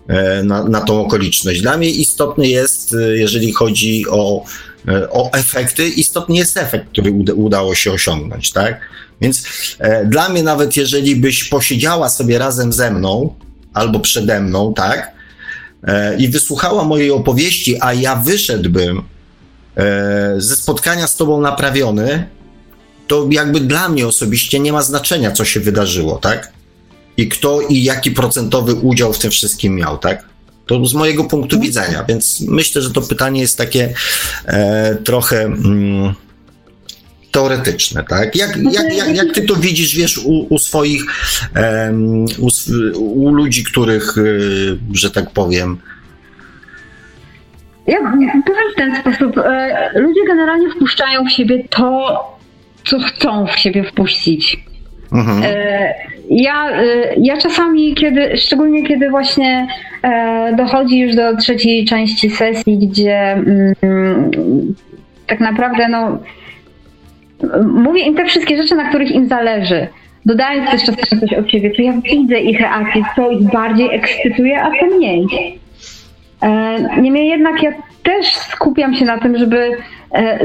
E, 0.09 0.43
na, 0.43 0.65
na 0.65 0.81
tą 0.81 1.01
okoliczność. 1.01 1.61
Dla 1.61 1.77
mnie 1.77 1.91
istotny 1.91 2.49
jest, 2.49 2.95
e, 2.95 3.17
jeżeli 3.17 3.53
chodzi 3.53 4.05
o, 4.11 4.45
e, 4.89 5.11
o 5.11 5.33
efekty, 5.33 5.89
istotny 5.89 6.37
jest 6.37 6.57
efekt, 6.57 6.89
który 6.89 7.11
uda, 7.11 7.33
udało 7.33 7.75
się 7.75 7.93
osiągnąć, 7.93 8.53
tak? 8.53 8.81
Więc 9.21 9.45
e, 9.79 10.07
dla 10.07 10.29
mnie 10.29 10.43
nawet 10.43 10.77
jeżeli 10.77 11.17
byś 11.17 11.45
posiedziała 11.45 12.09
sobie 12.09 12.39
razem 12.39 12.73
ze 12.73 12.91
mną 12.91 13.35
albo 13.75 14.01
przede 14.01 14.41
mną, 14.41 14.75
tak? 14.75 15.13
E, 15.85 16.17
I 16.17 16.29
wysłuchała 16.29 16.85
mojej 16.85 17.11
opowieści, 17.11 17.77
a 17.81 17.95
ja 17.95 18.17
wyszedłbym 18.17 19.03
ze 20.37 20.57
spotkania 20.57 21.07
z 21.07 21.17
tobą 21.17 21.41
naprawiony, 21.41 22.27
to 23.09 23.29
jakby 23.31 23.61
dla 23.61 23.89
mnie 23.89 24.07
osobiście 24.07 24.61
nie 24.61 24.73
ma 24.73 24.83
znaczenia, 24.83 25.31
co 25.31 25.45
się 25.45 25.61
wydarzyło, 25.61 26.19
tak? 26.19 26.53
I 27.17 27.29
kto 27.29 27.61
i 27.61 27.83
jaki 27.83 28.11
procentowy 28.11 28.75
udział 28.75 29.13
w 29.13 29.19
tym 29.19 29.31
wszystkim 29.31 29.75
miał, 29.75 29.99
tak? 29.99 30.25
To 30.67 30.87
z 30.87 30.95
mojego 30.95 31.25
punktu 31.25 31.57
mhm. 31.57 31.63
widzenia, 31.63 32.05
więc 32.09 32.41
myślę, 32.41 32.83
że 32.83 32.91
to 32.91 33.01
pytanie 33.01 33.41
jest 33.41 33.59
takie 33.59 33.95
e, 34.47 34.97
trochę 35.05 35.45
mm, 35.45 36.15
teoretyczne, 37.31 38.05
tak? 38.05 38.37
Jak, 38.37 38.57
no 38.57 38.71
jak, 38.71 38.95
jak, 38.95 39.17
jak 39.17 39.35
ty 39.35 39.43
to 39.43 39.57
widzisz, 39.57 39.97
wiesz, 39.97 40.19
u, 40.19 40.55
u 40.55 40.59
swoich, 40.59 41.03
um, 41.57 42.25
u, 42.25 42.49
u, 42.99 43.33
ludzi, 43.33 43.65
których, 43.65 44.19
y, 44.19 44.79
że 44.93 45.11
tak 45.11 45.31
powiem, 45.31 45.79
ja 47.89 47.99
powiem 48.47 48.73
w 48.73 48.77
ten 48.77 49.01
sposób. 49.01 49.39
E, 49.39 50.01
ludzie 50.01 50.21
generalnie 50.27 50.71
wpuszczają 50.71 51.25
w 51.25 51.33
siebie 51.33 51.65
to, 51.71 52.38
co 52.89 52.98
chcą 52.98 53.47
w 53.47 53.59
siebie 53.59 53.85
wpuścić. 53.85 54.56
Mhm. 55.12 55.43
E, 55.43 55.94
ja, 56.31 56.70
e, 56.70 56.85
ja 57.19 57.36
czasami, 57.36 57.94
kiedy, 57.94 58.36
szczególnie 58.36 58.86
kiedy 58.86 59.10
właśnie 59.10 59.66
e, 60.02 60.52
dochodzi 60.56 60.98
już 60.98 61.15
do 61.15 61.36
trzeciej 61.36 61.85
części 61.85 62.31
sesji, 62.31 62.78
gdzie 62.78 63.32
mm, 63.32 63.74
tak 65.27 65.40
naprawdę 65.40 65.89
no, 65.89 66.19
mówię 67.65 68.02
im 68.02 68.15
te 68.15 68.24
wszystkie 68.24 68.56
rzeczy, 68.56 68.74
na 68.74 68.89
których 68.89 69.10
im 69.10 69.28
zależy. 69.28 69.86
Dodając 70.27 70.70
też 70.70 70.85
czasami 70.85 71.20
coś 71.20 71.32
od 71.32 71.51
siebie, 71.51 71.70
to 71.70 71.82
ja 71.82 71.93
widzę 71.93 72.40
ich 72.40 72.60
reakcje, 72.60 73.02
co 73.16 73.31
ich 73.31 73.52
bardziej 73.52 73.94
ekscytuje, 73.94 74.62
a 74.62 74.70
co 74.70 74.97
mniej. 74.97 75.27
Niemniej 77.01 77.28
jednak 77.28 77.62
ja 77.62 77.73
też 78.02 78.36
skupiam 78.36 78.94
się 78.94 79.05
na 79.05 79.19
tym, 79.19 79.39
żeby 79.39 79.70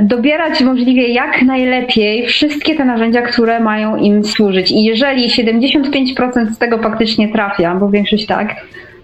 dobierać 0.01 0.61
możliwie 0.61 1.07
jak 1.07 1.41
najlepiej 1.41 2.27
wszystkie 2.27 2.75
te 2.75 2.85
narzędzia, 2.85 3.21
które 3.21 3.59
mają 3.59 3.95
im 3.95 4.23
służyć. 4.23 4.71
I 4.71 4.83
jeżeli 4.83 5.29
75% 5.29 6.51
z 6.51 6.57
tego 6.57 6.77
faktycznie 6.77 7.29
trafia, 7.29 7.75
bo 7.75 7.89
większość 7.89 8.25
tak, 8.25 8.55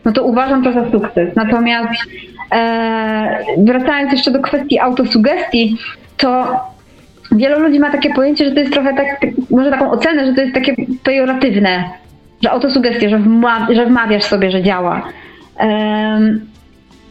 no 0.05 0.11
to 0.11 0.23
uważam 0.23 0.63
to 0.63 0.73
za 0.73 0.91
sukces. 0.91 1.35
Natomiast 1.35 1.93
e, 2.51 3.45
wracając 3.57 4.11
jeszcze 4.11 4.31
do 4.31 4.39
kwestii 4.39 4.79
autosugestii, 4.79 5.77
to 6.17 6.59
wielu 7.31 7.59
ludzi 7.59 7.79
ma 7.79 7.91
takie 7.91 8.13
pojęcie, 8.13 8.45
że 8.45 8.51
to 8.51 8.59
jest 8.59 8.73
trochę 8.73 8.93
tak, 8.93 9.19
tak 9.21 9.29
może 9.49 9.71
taką 9.71 9.91
ocenę, 9.91 10.25
że 10.25 10.33
to 10.33 10.41
jest 10.41 10.53
takie 10.53 10.75
pejoratywne, 11.03 11.83
że 12.43 12.51
autosugestia, 12.51 13.09
że, 13.09 13.17
wma, 13.17 13.67
że 13.71 13.85
wmawiasz 13.85 14.23
sobie, 14.23 14.51
że 14.51 14.63
działa. 14.63 15.07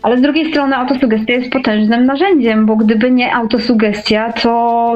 Ale 0.03 0.19
z 0.19 0.21
drugiej 0.21 0.51
strony 0.51 0.77
autosugestia 0.77 1.33
jest 1.33 1.53
potężnym 1.53 2.07
narzędziem, 2.07 2.67
bo 2.67 2.77
gdyby 2.77 3.11
nie 3.11 3.35
autosugestia, 3.35 4.33
to 4.33 4.51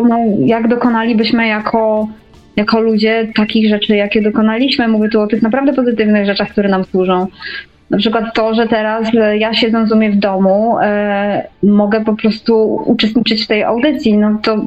no, 0.09 0.19
jak 0.39 0.69
dokonalibyśmy 0.69 1.47
jako, 1.47 2.09
jako 2.57 2.81
ludzie 2.81 3.29
takich 3.35 3.69
rzeczy, 3.69 3.97
jakie 3.97 4.23
dokonaliśmy? 4.23 4.89
Mówię 4.89 5.09
tu 5.09 5.21
o 5.21 5.27
tych 5.27 5.43
naprawdę 5.43 5.73
pozytywnych 5.73 6.27
rzeczach, 6.27 6.49
które 6.49 6.69
nam 6.69 6.85
służą. 6.85 7.27
Na 7.91 7.99
przykład 7.99 8.35
to, 8.35 8.55
że 8.55 8.69
teraz 8.69 9.15
e, 9.15 9.39
ja 9.39 9.55
siedząc 9.55 9.93
u 9.93 9.97
mnie 9.97 10.11
w 10.11 10.17
domu, 10.17 10.79
e, 10.83 11.47
mogę 11.63 12.05
po 12.05 12.17
prostu 12.17 12.75
uczestniczyć 12.87 13.45
w 13.45 13.47
tej 13.47 13.63
audycji, 13.63 14.19
no 14.19 14.39
to 14.43 14.67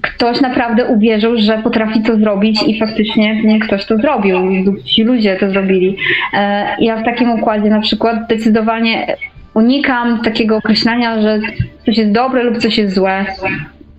ktoś 0.00 0.40
naprawdę 0.40 0.84
uwierzył, 0.84 1.38
że 1.38 1.58
potrafi 1.58 2.02
to 2.02 2.16
zrobić 2.16 2.62
i 2.66 2.78
faktycznie 2.78 3.42
nie 3.42 3.60
ktoś 3.60 3.86
to 3.86 3.96
zrobił, 3.96 4.36
ci 4.84 5.04
ludzie 5.04 5.36
to 5.36 5.50
zrobili. 5.50 5.96
E, 6.34 6.66
ja 6.80 6.96
w 6.96 7.04
takim 7.04 7.30
układzie 7.30 7.70
na 7.70 7.80
przykład 7.80 8.24
zdecydowanie 8.24 9.16
unikam 9.58 10.20
takiego 10.22 10.56
określania, 10.56 11.22
że 11.22 11.38
coś 11.86 11.98
jest 11.98 12.12
dobre 12.12 12.42
lub 12.42 12.58
coś 12.58 12.78
jest 12.78 12.94
złe. 12.94 13.24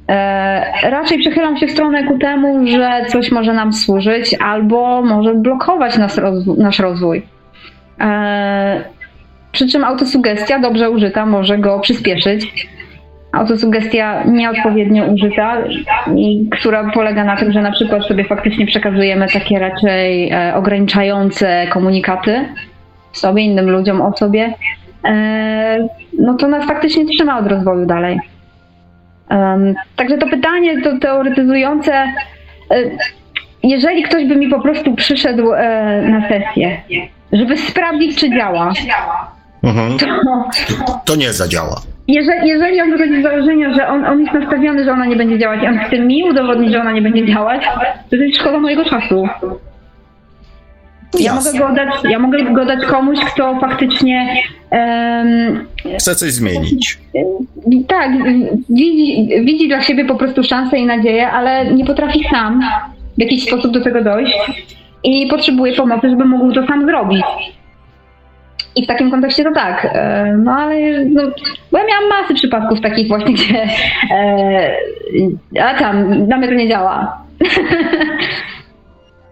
E, 0.09 0.89
raczej 0.89 1.19
przechylam 1.19 1.57
się 1.57 1.67
w 1.67 1.71
stronę 1.71 2.03
ku 2.03 2.17
temu, 2.17 2.67
że 2.67 3.05
coś 3.07 3.31
może 3.31 3.53
nam 3.53 3.73
służyć 3.73 4.35
albo 4.43 5.01
może 5.01 5.35
blokować 5.35 5.97
nas 5.97 6.21
nasz 6.57 6.79
rozwój. 6.79 7.21
E, 7.99 8.83
przy 9.51 9.67
czym 9.67 9.83
autosugestia 9.83 10.59
dobrze 10.59 10.89
użyta 10.89 11.25
może 11.25 11.57
go 11.57 11.79
przyspieszyć. 11.79 12.69
Autosugestia 13.31 14.23
nieodpowiednio 14.23 15.05
użyta, 15.05 15.57
która 16.51 16.91
polega 16.93 17.23
na 17.23 17.35
tym, 17.35 17.51
że 17.51 17.61
na 17.61 17.71
przykład 17.71 18.03
sobie 18.03 18.23
faktycznie 18.23 18.65
przekazujemy 18.65 19.27
takie 19.33 19.59
raczej 19.59 20.29
e, 20.31 20.55
ograniczające 20.55 21.67
komunikaty 21.67 22.45
sobie, 23.11 23.43
innym 23.43 23.69
ludziom 23.69 24.01
o 24.01 24.17
sobie, 24.17 24.53
no 26.19 26.33
to 26.33 26.47
nas 26.47 26.65
faktycznie 26.65 27.05
trzyma 27.05 27.39
od 27.39 27.47
rozwoju 27.47 27.85
dalej. 27.85 28.19
Także 29.95 30.17
to 30.17 30.27
pytanie 30.27 30.81
to 30.81 30.97
teoretyzujące, 30.99 31.93
e, 31.93 32.83
jeżeli 33.63 34.03
ktoś 34.03 34.25
by 34.25 34.35
mi 34.35 34.49
po 34.49 34.61
prostu 34.61 34.95
przyszedł 34.95 35.53
e, 35.53 36.01
na 36.01 36.29
sesję, 36.29 36.81
żeby 37.31 37.57
sprawdzić, 37.57 38.19
czy 38.19 38.29
działa, 38.29 38.73
mhm. 39.63 39.97
to, 39.97 40.05
to 41.05 41.15
nie 41.15 41.33
zadziała. 41.33 41.75
Jeżeli, 42.07 42.47
jeżeli 42.47 42.81
on 42.81 42.91
wychodzi 42.91 43.19
z 43.19 43.23
założenia, 43.23 43.73
że 43.73 43.87
on, 43.87 44.05
on 44.05 44.19
jest 44.19 44.33
nastawiony, 44.33 44.83
że 44.83 44.91
ona 44.91 45.05
nie 45.05 45.15
będzie 45.15 45.39
działać, 45.39 45.63
i 45.63 45.67
on 45.67 45.79
chce 45.79 45.99
mi 45.99 46.23
udowodnić, 46.23 46.71
że 46.71 46.81
ona 46.81 46.91
nie 46.91 47.01
będzie 47.01 47.25
działać, 47.25 47.61
to 48.09 48.15
jest 48.15 48.39
szkoda 48.39 48.59
mojego 48.59 48.85
czasu. 48.85 49.27
Ja 51.19 51.35
mogę, 51.35 51.53
go 51.59 51.73
dać, 51.73 51.89
ja 52.09 52.19
mogę 52.19 52.43
go 52.43 52.65
dać 52.65 52.85
komuś, 52.85 53.19
kto 53.19 53.59
faktycznie 53.59 54.43
um, 54.71 55.67
chce 55.97 56.15
coś 56.15 56.31
zmienić. 56.31 56.99
Tak, 57.87 58.11
widzi, 58.69 59.29
widzi 59.45 59.67
dla 59.67 59.81
siebie 59.81 60.05
po 60.05 60.15
prostu 60.15 60.43
szansę 60.43 60.77
i 60.77 60.85
nadzieję, 60.85 61.29
ale 61.29 61.73
nie 61.73 61.85
potrafi 61.85 62.23
sam 62.31 62.61
w 63.17 63.21
jakiś 63.21 63.43
sposób 63.43 63.73
do 63.73 63.81
tego 63.81 64.03
dojść 64.03 64.37
i 65.03 65.27
potrzebuje 65.27 65.73
pomocy, 65.73 66.09
żeby 66.09 66.25
mógł 66.25 66.53
to 66.53 66.67
sam 66.67 66.85
zrobić. 66.85 67.25
I 68.75 68.83
w 68.83 68.87
takim 68.87 69.11
kontekście 69.11 69.43
to 69.43 69.51
tak. 69.51 69.85
E, 69.93 70.37
no 70.43 70.51
ale 70.51 71.05
no, 71.05 71.21
bo 71.71 71.77
ja 71.77 71.83
miałam 71.85 72.09
masy 72.09 72.33
przypadków 72.33 72.81
takich 72.81 73.07
właśnie, 73.07 73.33
gdzie 73.37 73.67
e, 74.11 74.71
a 75.61 75.73
tam, 75.79 76.27
na 76.27 76.37
mnie 76.37 76.47
to 76.47 76.53
nie 76.53 76.69
działa. 76.69 77.17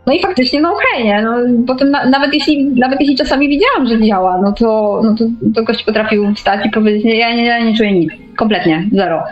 No 0.07 0.13
i 0.13 0.21
faktycznie, 0.21 0.61
no 0.61 0.73
okej, 0.73 0.87
okay, 0.93 1.03
nie? 1.03 1.21
No, 1.21 1.35
potem 1.67 1.91
na, 1.91 2.05
nawet, 2.05 2.33
jeśli, 2.33 2.65
nawet 2.65 2.99
jeśli 2.99 3.15
czasami 3.15 3.49
widziałam, 3.49 3.87
że 3.87 4.07
działa, 4.07 4.41
no 4.41 4.51
to, 4.51 5.01
no 5.03 5.15
to, 5.15 5.25
to 5.55 5.63
gość 5.63 5.83
potrafił 5.83 6.33
wstać 6.35 6.65
i 6.65 6.69
powiedzieć, 6.69 7.03
nie, 7.03 7.15
ja, 7.17 7.35
nie, 7.35 7.45
ja 7.45 7.59
nie 7.59 7.77
czuję 7.77 7.91
nic, 7.91 8.11
kompletnie, 8.37 8.87
zero. 8.91 9.23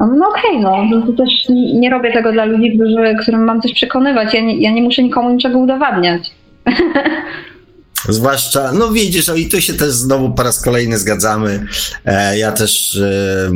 no, 0.00 0.06
no 0.18 0.28
okej, 0.28 0.64
okay, 0.64 0.88
no, 0.90 1.06
to 1.06 1.12
też 1.12 1.48
nie 1.74 1.90
robię 1.90 2.12
tego 2.12 2.32
dla 2.32 2.44
ludzi, 2.44 2.78
którzy, 2.78 3.16
którym 3.20 3.44
mam 3.44 3.60
coś 3.60 3.74
przekonywać, 3.74 4.34
ja 4.34 4.40
nie, 4.40 4.56
ja 4.56 4.70
nie 4.70 4.82
muszę 4.82 5.02
nikomu 5.02 5.30
niczego 5.30 5.58
udowadniać. 5.58 6.30
Zwłaszcza, 8.08 8.72
no 8.72 8.92
widzisz, 8.92 9.26
no 9.26 9.34
i 9.34 9.48
tu 9.48 9.60
się 9.60 9.74
też 9.74 9.92
znowu 9.92 10.34
po 10.34 10.42
raz 10.42 10.60
kolejny 10.60 10.98
zgadzamy. 10.98 11.66
E, 12.04 12.38
ja 12.38 12.52
też 12.52 12.96
e, 12.96 13.50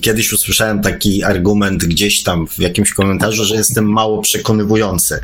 kiedyś 0.00 0.32
usłyszałem 0.32 0.82
taki 0.82 1.24
argument 1.24 1.84
gdzieś 1.84 2.22
tam 2.22 2.46
w 2.46 2.58
jakimś 2.58 2.92
komentarzu, 2.92 3.44
że 3.44 3.54
jestem 3.54 3.84
mało 3.84 4.22
przekonywujący. 4.22 5.20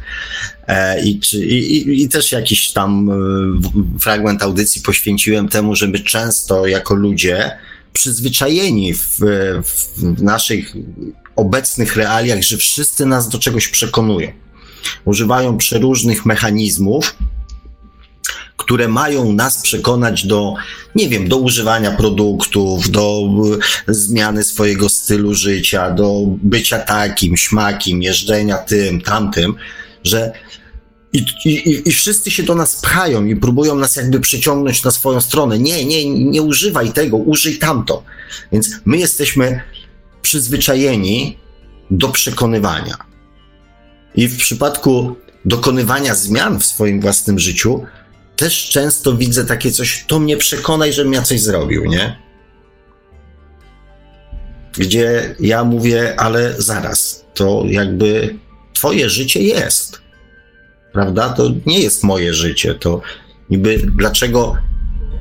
E, 0.66 1.04
I, 1.04 1.20
czy, 1.20 1.46
i, 1.46 2.02
I 2.02 2.08
też 2.08 2.32
jakiś 2.32 2.72
tam 2.72 3.10
e, 3.10 3.98
fragment 4.00 4.42
audycji 4.42 4.82
poświęciłem 4.82 5.48
temu, 5.48 5.76
żeby 5.76 6.00
często 6.00 6.66
jako 6.66 6.94
ludzie 6.94 7.58
przyzwyczajeni 7.92 8.94
w, 8.94 9.18
w 9.96 10.22
naszych 10.22 10.74
obecnych 11.36 11.96
realiach, 11.96 12.42
że 12.42 12.56
wszyscy 12.56 13.06
nas 13.06 13.28
do 13.28 13.38
czegoś 13.38 13.68
przekonują. 13.68 14.32
Używają 15.04 15.58
przeróżnych 15.58 16.26
mechanizmów, 16.26 17.16
które 18.64 18.88
mają 18.88 19.32
nas 19.32 19.62
przekonać 19.62 20.26
do, 20.26 20.54
nie 20.94 21.08
wiem, 21.08 21.28
do 21.28 21.36
używania 21.36 21.90
produktów, 21.90 22.90
do 22.90 23.28
e, 23.88 23.94
zmiany 23.94 24.44
swojego 24.44 24.88
stylu 24.88 25.34
życia, 25.34 25.90
do 25.90 26.22
bycia 26.26 26.78
takim, 26.78 27.36
śmakim, 27.36 28.02
jeżdżenia 28.02 28.58
tym, 28.58 29.00
tamtym, 29.00 29.54
że 30.04 30.32
i, 31.12 31.24
i, 31.44 31.88
I 31.88 31.92
wszyscy 31.92 32.30
się 32.30 32.42
do 32.42 32.54
nas 32.54 32.80
pchają 32.80 33.24
i 33.24 33.36
próbują 33.36 33.74
nas 33.74 33.96
jakby 33.96 34.20
przyciągnąć 34.20 34.84
na 34.84 34.90
swoją 34.90 35.20
stronę. 35.20 35.58
Nie, 35.58 35.84
nie, 35.84 36.10
nie 36.10 36.42
używaj 36.42 36.92
tego, 36.92 37.16
użyj 37.16 37.58
tamto. 37.58 38.02
Więc 38.52 38.70
my 38.84 38.96
jesteśmy 38.96 39.60
przyzwyczajeni 40.22 41.38
do 41.90 42.08
przekonywania. 42.08 42.96
I 44.14 44.28
w 44.28 44.38
przypadku 44.38 45.16
dokonywania 45.44 46.14
zmian 46.14 46.60
w 46.60 46.66
swoim 46.66 47.00
własnym 47.00 47.38
życiu, 47.38 47.82
też 48.36 48.68
często 48.68 49.16
widzę 49.16 49.44
takie 49.44 49.72
coś, 49.72 50.04
to 50.06 50.18
mnie 50.18 50.36
przekonaj, 50.36 50.92
żebym 50.92 51.12
ja 51.12 51.22
coś 51.22 51.40
zrobił, 51.40 51.84
nie? 51.84 52.16
Gdzie 54.78 55.34
ja 55.40 55.64
mówię, 55.64 56.20
ale 56.20 56.54
zaraz, 56.58 57.24
to 57.34 57.64
jakby 57.66 58.34
twoje 58.72 59.10
życie 59.10 59.42
jest, 59.42 60.02
prawda? 60.92 61.28
To 61.28 61.50
nie 61.66 61.80
jest 61.80 62.04
moje 62.04 62.34
życie, 62.34 62.74
to 62.74 63.02
niby 63.50 63.78
dlaczego 63.78 64.56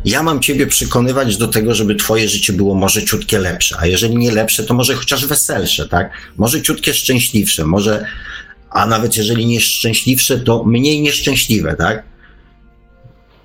ja 0.06 0.24
mam 0.24 0.40
ciebie 0.40 0.68
przekonywać 0.68 1.38
do 1.38 1.48
tego, 1.48 1.76
żeby 1.76 1.96
twoje 1.96 2.30
życie 2.30 2.54
było 2.54 2.76
może 2.76 3.04
ciutkie 3.04 3.40
lepsze, 3.40 3.76
a 3.80 3.86
jeżeli 3.86 4.16
nie 4.16 4.32
lepsze, 4.32 4.64
to 4.64 4.74
może 4.74 4.96
chociaż 4.96 5.26
weselsze, 5.26 5.88
tak? 5.88 6.12
Może 6.38 6.62
ciutkie 6.62 6.94
szczęśliwsze, 6.94 7.66
może, 7.66 8.06
a 8.70 8.86
nawet 8.86 9.18
jeżeli 9.18 9.46
nie 9.46 9.62
szczęśliwsze, 9.62 10.40
to 10.40 10.64
mniej 10.64 11.02
nieszczęśliwe, 11.02 11.76
tak? 11.76 12.13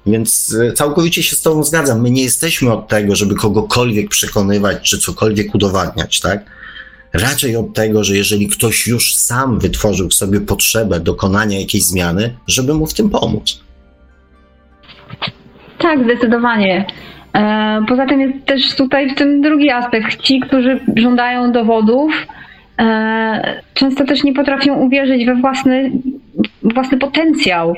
Więc 0.06 0.56
e, 0.60 0.72
całkowicie 0.72 1.22
się 1.22 1.36
z 1.36 1.42
Tobą 1.42 1.64
zgadzam. 1.64 2.00
My 2.00 2.10
nie 2.10 2.22
jesteśmy 2.22 2.72
od 2.72 2.88
tego, 2.88 3.16
żeby 3.16 3.34
kogokolwiek 3.34 4.08
przekonywać 4.08 4.90
czy 4.90 4.98
cokolwiek 4.98 5.54
udowadniać, 5.54 6.20
tak? 6.20 6.44
Raczej 7.12 7.56
od 7.56 7.74
tego, 7.74 8.04
że 8.04 8.16
jeżeli 8.16 8.48
ktoś 8.48 8.86
już 8.86 9.14
sam 9.14 9.58
wytworzył 9.58 10.10
sobie 10.10 10.40
potrzebę 10.40 11.00
dokonania 11.00 11.60
jakiejś 11.60 11.84
zmiany, 11.84 12.34
żeby 12.46 12.74
mu 12.74 12.86
w 12.86 12.94
tym 12.94 13.10
pomóc. 13.10 13.60
Tak, 15.78 16.04
zdecydowanie. 16.04 16.86
E, 17.34 17.80
poza 17.88 18.06
tym 18.06 18.20
jest 18.20 18.46
też 18.46 18.76
tutaj 18.76 19.10
w 19.10 19.14
tym 19.14 19.40
drugi 19.40 19.70
aspekt. 19.70 20.22
Ci, 20.22 20.40
którzy 20.40 20.80
żądają 20.96 21.52
dowodów, 21.52 22.12
e, 22.78 23.62
często 23.74 24.04
też 24.04 24.24
nie 24.24 24.34
potrafią 24.34 24.74
uwierzyć 24.74 25.26
we 25.26 25.34
własny, 25.34 25.90
własny 26.62 26.98
potencjał 26.98 27.74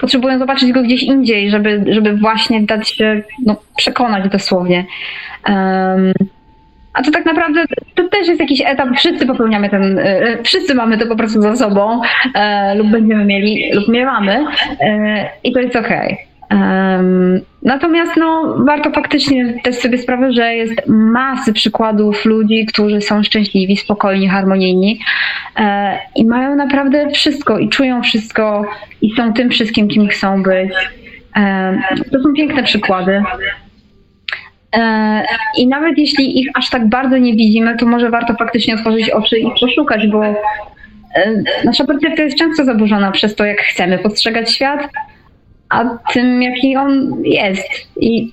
potrzebują 0.00 0.38
zobaczyć 0.38 0.72
go 0.72 0.82
gdzieś 0.82 1.02
indziej, 1.02 1.50
żeby, 1.50 1.84
żeby 1.88 2.16
właśnie 2.16 2.62
dać 2.62 2.88
się 2.88 3.22
no, 3.46 3.56
przekonać 3.76 4.30
dosłownie. 4.30 4.84
Um, 5.48 6.12
a 6.92 7.02
to 7.02 7.10
tak 7.10 7.26
naprawdę 7.26 7.64
to 7.94 8.08
też 8.08 8.28
jest 8.28 8.40
jakiś 8.40 8.62
etap, 8.66 8.88
wszyscy 8.96 9.26
popełniamy 9.26 9.70
ten, 9.70 9.98
e, 9.98 10.42
wszyscy 10.42 10.74
mamy 10.74 10.98
to 10.98 11.06
po 11.06 11.16
prostu 11.16 11.42
za 11.42 11.56
sobą 11.56 12.00
e, 12.34 12.74
lub 12.74 12.86
będziemy 12.86 13.24
mieli, 13.24 13.72
lub 13.74 13.88
miewamy 13.88 14.46
e, 14.80 15.30
i 15.44 15.52
to 15.52 15.60
jest 15.60 15.76
okej. 15.76 16.18
Okay. 16.48 17.49
Natomiast 17.62 18.16
no, 18.16 18.56
warto 18.58 18.90
faktycznie 18.90 19.54
zdać 19.60 19.80
sobie 19.80 19.98
sprawę, 19.98 20.32
że 20.32 20.54
jest 20.54 20.74
masy 20.86 21.52
przykładów 21.52 22.24
ludzi, 22.24 22.66
którzy 22.66 23.00
są 23.00 23.22
szczęśliwi, 23.22 23.76
spokojni, 23.76 24.28
harmonijni 24.28 25.00
e, 25.58 25.98
i 26.16 26.24
mają 26.24 26.56
naprawdę 26.56 27.10
wszystko 27.10 27.58
i 27.58 27.68
czują 27.68 28.02
wszystko 28.02 28.64
i 29.02 29.14
są 29.16 29.32
tym 29.32 29.50
wszystkim, 29.50 29.88
kim 29.88 30.08
chcą 30.08 30.42
być. 30.42 30.72
To 32.12 32.22
są 32.22 32.32
piękne 32.36 32.62
przykłady. 32.62 33.22
E, 34.76 35.22
I 35.56 35.68
nawet 35.68 35.98
jeśli 35.98 36.40
ich 36.40 36.48
aż 36.54 36.70
tak 36.70 36.88
bardzo 36.88 37.18
nie 37.18 37.32
widzimy, 37.32 37.76
to 37.76 37.86
może 37.86 38.10
warto 38.10 38.34
faktycznie 38.34 38.74
otworzyć 38.74 39.10
oczy 39.10 39.38
i 39.38 39.50
poszukać, 39.60 40.06
bo 40.06 40.24
e, 40.24 40.34
nasza 41.64 41.84
percepcja 41.84 42.24
jest 42.24 42.38
często 42.38 42.64
zaburzona 42.64 43.10
przez 43.10 43.34
to, 43.34 43.44
jak 43.44 43.60
chcemy 43.60 43.98
postrzegać 43.98 44.54
świat, 44.54 44.88
a 45.70 45.84
tym, 46.12 46.42
jaki 46.42 46.76
on 46.76 47.22
jest. 47.24 47.68
I 47.96 48.32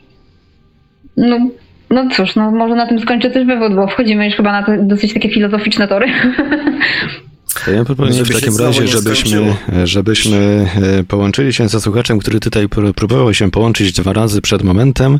no, 1.18 1.50
no 1.90 2.10
cóż, 2.16 2.36
no 2.36 2.52
może 2.52 2.76
na 2.76 2.88
tym 2.88 3.00
skończę 3.00 3.30
też 3.30 3.48
wywód, 3.48 3.76
bo 3.76 3.88
wchodzimy 3.88 4.26
już 4.26 4.36
chyba 4.36 4.52
na 4.52 4.64
te 4.64 4.78
dosyć 4.78 5.14
takie 5.14 5.30
filozoficzne 5.30 5.88
tory. 5.88 6.08
Ja 7.74 7.86
proponuję 7.86 8.24
w 8.24 8.34
takim 8.34 8.58
razie, 8.58 8.88
żebyśmy, 8.88 9.56
żebyśmy 9.84 10.68
e, 11.00 11.04
połączyli 11.04 11.54
się 11.54 11.70
ze 11.70 11.82
słuchaczem, 11.82 12.20
który 12.20 12.40
tutaj 12.40 12.68
próbował 12.96 13.34
się 13.34 13.52
połączyć 13.52 13.94
dwa 13.94 14.14
razy 14.14 14.42
przed 14.42 14.64
momentem. 14.64 15.20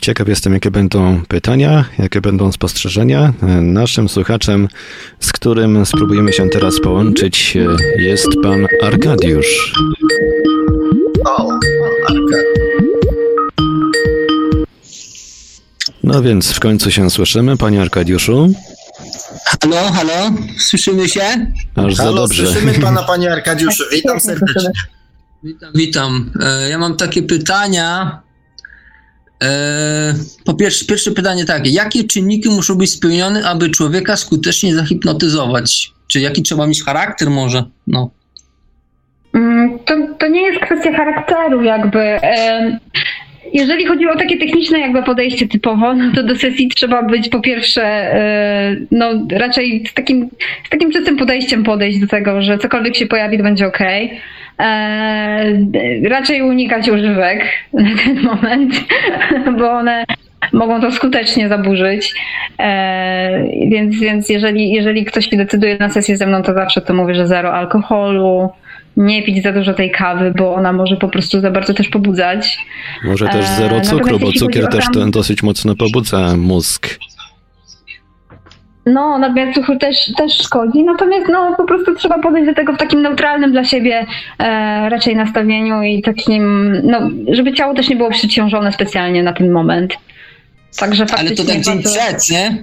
Ciekaw 0.00 0.28
jestem, 0.28 0.52
jakie 0.52 0.70
będą 0.70 1.22
pytania, 1.28 1.84
jakie 1.98 2.20
będą 2.20 2.52
spostrzeżenia. 2.52 3.32
Naszym 3.62 4.08
słuchaczem, 4.08 4.68
z 5.20 5.32
którym 5.32 5.86
spróbujemy 5.86 6.32
się 6.32 6.48
teraz 6.48 6.80
połączyć, 6.80 7.56
e, 7.56 8.02
jest 8.02 8.28
pan 8.42 8.66
Arkadiusz. 8.82 9.72
O, 11.24 11.58
No 16.02 16.22
więc 16.22 16.52
w 16.52 16.60
końcu 16.60 16.90
się 16.90 17.10
słyszymy, 17.10 17.56
panie 17.56 17.82
Arkadiuszu. 17.82 18.52
Halo, 19.44 19.92
halo, 19.92 20.32
słyszymy 20.58 21.08
się? 21.08 21.46
Aż 21.74 21.96
halo, 21.96 22.12
za 22.12 22.12
dobrze. 22.12 22.46
Słyszymy 22.46 22.74
pana, 22.84 23.02
panie 23.02 23.32
Arkadiuszu. 23.32 23.84
Witam 23.92 24.20
serdecznie. 24.20 24.70
Witam, 25.42 25.70
witam. 25.74 26.30
E, 26.40 26.68
ja 26.68 26.78
mam 26.78 26.96
takie 26.96 27.22
pytania. 27.22 28.20
E, 29.42 30.14
po 30.44 30.54
pierwsze, 30.54 30.84
pierwsze 30.84 31.10
pytanie 31.10 31.44
takie. 31.44 31.70
Jakie 31.70 32.04
czynniki 32.04 32.48
muszą 32.48 32.74
być 32.74 32.90
spełnione, 32.90 33.48
aby 33.48 33.70
człowieka 33.70 34.16
skutecznie 34.16 34.74
zahipnotyzować? 34.74 35.92
Czy 36.08 36.20
jaki 36.20 36.42
trzeba 36.42 36.66
mieć 36.66 36.82
charakter 36.82 37.30
może? 37.30 37.64
No. 37.86 38.10
Mm, 39.34 39.78
to, 39.78 39.94
to 40.18 40.28
nie 40.28 40.42
jest 40.42 40.60
kwestia 40.60 40.92
charakteru, 40.92 41.62
jakby. 41.62 42.20
Jeżeli 43.52 43.86
chodzi 43.86 44.06
o 44.06 44.16
takie 44.16 44.38
techniczne 44.38 44.78
jakby 44.78 45.02
podejście 45.02 45.48
typowo, 45.48 45.94
no 45.94 46.14
to 46.14 46.22
do 46.22 46.36
sesji 46.36 46.68
trzeba 46.68 47.02
być 47.02 47.28
po 47.28 47.40
pierwsze, 47.40 47.82
e, 47.84 48.76
no 48.90 49.26
raczej 49.30 49.84
z 49.90 49.94
takim, 49.94 50.30
z 50.66 50.70
takim 50.70 50.92
czystym 50.92 51.16
podejściem 51.16 51.64
podejść 51.64 52.00
do 52.00 52.06
tego, 52.06 52.42
że 52.42 52.58
cokolwiek 52.58 52.96
się 52.96 53.06
pojawi, 53.06 53.36
to 53.36 53.42
będzie 53.42 53.66
ok. 54.58 54.66
Raczej 56.10 56.42
unikać 56.42 56.88
używek 56.88 57.44
na 57.72 57.96
ten 58.04 58.22
moment, 58.22 58.74
bo 59.58 59.70
one 59.70 60.04
mogą 60.52 60.80
to 60.80 60.92
skutecznie 60.92 61.48
zaburzyć. 61.48 62.14
E, 62.58 63.44
więc, 63.68 64.00
więc 64.00 64.28
jeżeli, 64.28 64.72
jeżeli 64.72 65.04
ktoś 65.04 65.30
się 65.30 65.36
decyduje 65.36 65.76
na 65.78 65.90
sesję 65.90 66.16
ze 66.16 66.26
mną, 66.26 66.42
to 66.42 66.54
zawsze 66.54 66.80
to 66.80 66.94
mówię, 66.94 67.14
że 67.14 67.26
zero 67.26 67.52
alkoholu, 67.52 68.50
nie 68.96 69.22
pić 69.22 69.42
za 69.42 69.52
dużo 69.52 69.74
tej 69.74 69.90
kawy, 69.90 70.32
bo 70.36 70.54
ona 70.54 70.72
może 70.72 70.96
po 70.96 71.08
prostu 71.08 71.40
za 71.40 71.50
bardzo 71.50 71.74
też 71.74 71.88
pobudzać. 71.88 72.58
Może 73.04 73.28
też 73.28 73.46
zero 73.46 73.76
e, 73.76 73.80
cukru, 73.80 74.18
bo 74.18 74.32
cukier 74.32 74.68
też 74.68 74.84
ten 74.94 75.10
dosyć 75.10 75.42
mocno 75.42 75.76
pobudza 75.76 76.36
mózg. 76.36 76.98
No, 78.86 79.18
nadmiar 79.18 79.54
cukru 79.54 79.78
też, 79.78 80.12
też 80.16 80.38
szkodzi, 80.38 80.84
natomiast 80.84 81.26
no, 81.32 81.54
po 81.56 81.64
prostu 81.64 81.94
trzeba 81.94 82.18
podejść 82.18 82.48
do 82.48 82.54
tego 82.54 82.72
w 82.72 82.78
takim 82.78 83.02
neutralnym 83.02 83.52
dla 83.52 83.64
siebie 83.64 84.06
e, 84.38 84.88
raczej 84.88 85.16
nastawieniu 85.16 85.82
i 85.82 86.02
takim, 86.02 86.72
no, 86.84 87.10
żeby 87.28 87.52
ciało 87.52 87.74
też 87.74 87.88
nie 87.88 87.96
było 87.96 88.10
przeciążone 88.10 88.72
specjalnie 88.72 89.22
na 89.22 89.32
ten 89.32 89.50
moment. 89.50 89.94
Także 90.78 91.06
faktycznie... 91.06 91.28
Ale 91.28 91.36
to 91.36 91.44
tak 91.44 91.60
dzień 91.60 91.82
przed, 91.82 92.30
nie? 92.30 92.62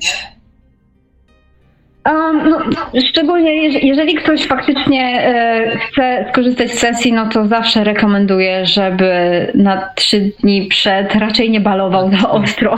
Um, 2.05 2.49
no, 2.49 2.59
szczególnie 3.01 3.67
jeżeli 3.67 4.15
ktoś 4.15 4.47
faktycznie 4.47 5.21
e, 5.25 5.77
chce 5.77 6.25
skorzystać 6.31 6.71
z 6.71 6.79
sesji, 6.79 7.13
no 7.13 7.29
to 7.29 7.47
zawsze 7.47 7.83
rekomenduję, 7.83 8.65
żeby 8.65 9.11
na 9.55 9.89
trzy 9.95 10.31
dni 10.41 10.67
przed 10.67 11.15
raczej 11.15 11.51
nie 11.51 11.59
balował 11.59 12.11
za 12.11 12.29
ostro. 12.29 12.75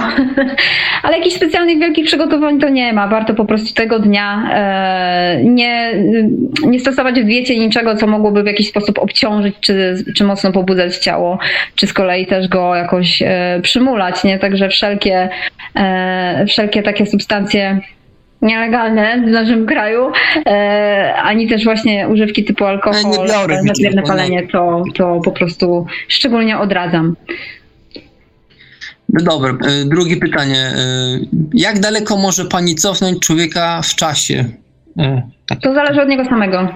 Ale 1.04 1.18
jakichś 1.18 1.36
specjalnych 1.36 1.80
wielkich 1.80 2.06
przygotowań 2.06 2.60
to 2.60 2.70
nie 2.70 2.94
ma. 2.94 3.08
Warto 3.08 3.34
po 3.34 3.45
prostu 3.45 3.74
tego 3.74 4.00
dnia 4.00 4.50
e, 4.54 5.44
nie, 5.44 5.94
nie 6.66 6.80
stosować 6.80 7.22
w 7.22 7.26
diecie 7.26 7.60
niczego, 7.60 7.95
co 7.95 8.08
mogłoby 8.08 8.44
w 8.44 8.48
jakiś 8.48 8.70
sposób 8.70 9.00
obciążyć, 9.00 9.56
czy, 9.62 9.95
czy 10.16 10.24
mocno 10.24 10.52
pobudzać 10.52 10.98
ciało, 10.98 11.40
czy 11.76 11.88
z 11.88 11.94
kolei 11.94 12.26
też 12.26 12.48
go 12.48 12.76
jakoś 12.76 13.22
e, 13.22 13.60
przymulać. 13.62 14.24
Nie? 14.24 14.40
Także 14.40 14.70
wszelkie, 14.70 15.30
wszelkie 16.48 16.84
takie 16.84 17.06
substancje 17.06 17.82
nielegalne 18.44 19.22
w 19.22 19.32
naszym 19.32 19.65
kraju, 19.65 20.11
e, 20.45 21.14
ani 21.24 21.48
też 21.48 21.64
właśnie 21.64 22.07
używki 22.07 22.44
typu 22.44 22.65
alkohol, 22.65 23.28
nadmierne 23.65 24.02
palenie, 24.02 24.48
to, 24.48 24.84
to 24.95 25.22
po 25.26 25.32
prostu 25.32 25.86
szczególnie 26.07 26.60
odradzam. 26.60 27.15
No 29.10 29.24
dobra, 29.24 29.52
e, 29.52 29.86
drugie 29.86 30.18
pytanie. 30.18 30.57
E, 30.57 30.76
jak 31.53 31.80
daleko 31.80 32.18
może 32.18 32.45
pani 32.45 32.76
cofnąć 32.76 33.20
człowieka 33.20 33.82
w 33.82 33.95
czasie? 33.95 34.45
E, 34.99 35.22
tak. 35.48 35.60
To 35.60 35.74
zależy 35.74 36.02
od 36.02 36.10
niego 36.10 36.26
samego. 36.26 36.68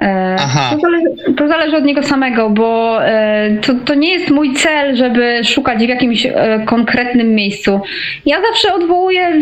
E. 0.00 0.36
To 0.70 0.78
zależy, 0.80 1.34
to 1.36 1.48
zależy, 1.48 1.76
od 1.76 1.84
niego 1.84 2.02
samego, 2.02 2.50
bo 2.50 2.98
e, 3.06 3.56
to, 3.56 3.74
to 3.74 3.94
nie 3.94 4.12
jest 4.12 4.30
mój 4.30 4.54
cel, 4.54 4.96
żeby 4.96 5.40
szukać 5.44 5.78
w 5.78 5.88
jakimś 5.88 6.26
e, 6.26 6.62
konkretnym 6.66 7.34
miejscu. 7.34 7.80
Ja 8.26 8.36
zawsze 8.42 8.74
odwołuję, 8.74 9.40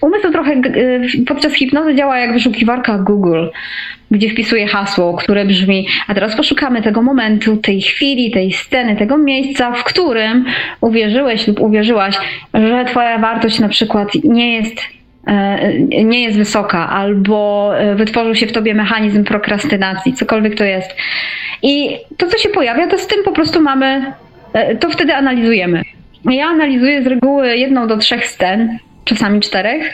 umysł 0.00 0.32
trochę 0.32 0.60
podczas 1.26 1.52
hipnozy 1.52 1.94
działa 1.94 2.18
jak 2.18 2.32
wyszukiwarka 2.32 2.98
Google, 2.98 3.46
gdzie 4.10 4.30
wpisuję 4.30 4.66
hasło, 4.66 5.14
które 5.16 5.44
brzmi, 5.44 5.86
a 6.08 6.14
teraz 6.14 6.36
poszukamy 6.36 6.82
tego 6.82 7.02
momentu, 7.02 7.56
tej 7.56 7.82
chwili, 7.82 8.30
tej 8.30 8.52
sceny, 8.52 8.96
tego 8.96 9.18
miejsca, 9.18 9.72
w 9.72 9.84
którym 9.84 10.44
uwierzyłeś 10.80 11.48
lub 11.48 11.60
uwierzyłaś, 11.60 12.18
że 12.54 12.84
twoja 12.84 13.18
wartość 13.18 13.58
na 13.58 13.68
przykład 13.68 14.08
nie 14.24 14.56
jest 14.56 14.76
E, 14.76 15.01
nie 16.04 16.22
jest 16.22 16.38
wysoka, 16.38 16.88
albo 16.88 17.70
e, 17.78 17.94
wytworzył 17.94 18.34
się 18.34 18.46
w 18.46 18.52
tobie 18.52 18.74
mechanizm 18.74 19.24
prokrastynacji, 19.24 20.14
cokolwiek 20.14 20.54
to 20.54 20.64
jest. 20.64 20.90
I 21.62 21.98
to, 22.16 22.26
co 22.26 22.38
się 22.38 22.48
pojawia, 22.48 22.86
to 22.86 22.98
z 22.98 23.06
tym 23.06 23.24
po 23.24 23.32
prostu 23.32 23.60
mamy, 23.60 24.12
e, 24.52 24.76
to 24.76 24.90
wtedy 24.90 25.14
analizujemy. 25.14 25.82
Ja 26.24 26.46
analizuję 26.46 27.02
z 27.02 27.06
reguły 27.06 27.56
jedną 27.56 27.86
do 27.86 27.96
trzech 27.96 28.26
scen, 28.26 28.78
czasami 29.04 29.40
czterech. 29.40 29.92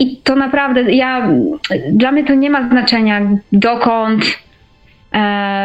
I 0.00 0.16
to 0.16 0.36
naprawdę, 0.36 0.82
ja, 0.82 1.28
dla 1.92 2.12
mnie 2.12 2.24
to 2.24 2.34
nie 2.34 2.50
ma 2.50 2.68
znaczenia, 2.68 3.20
dokąd, 3.52 4.24
E, 4.24 4.47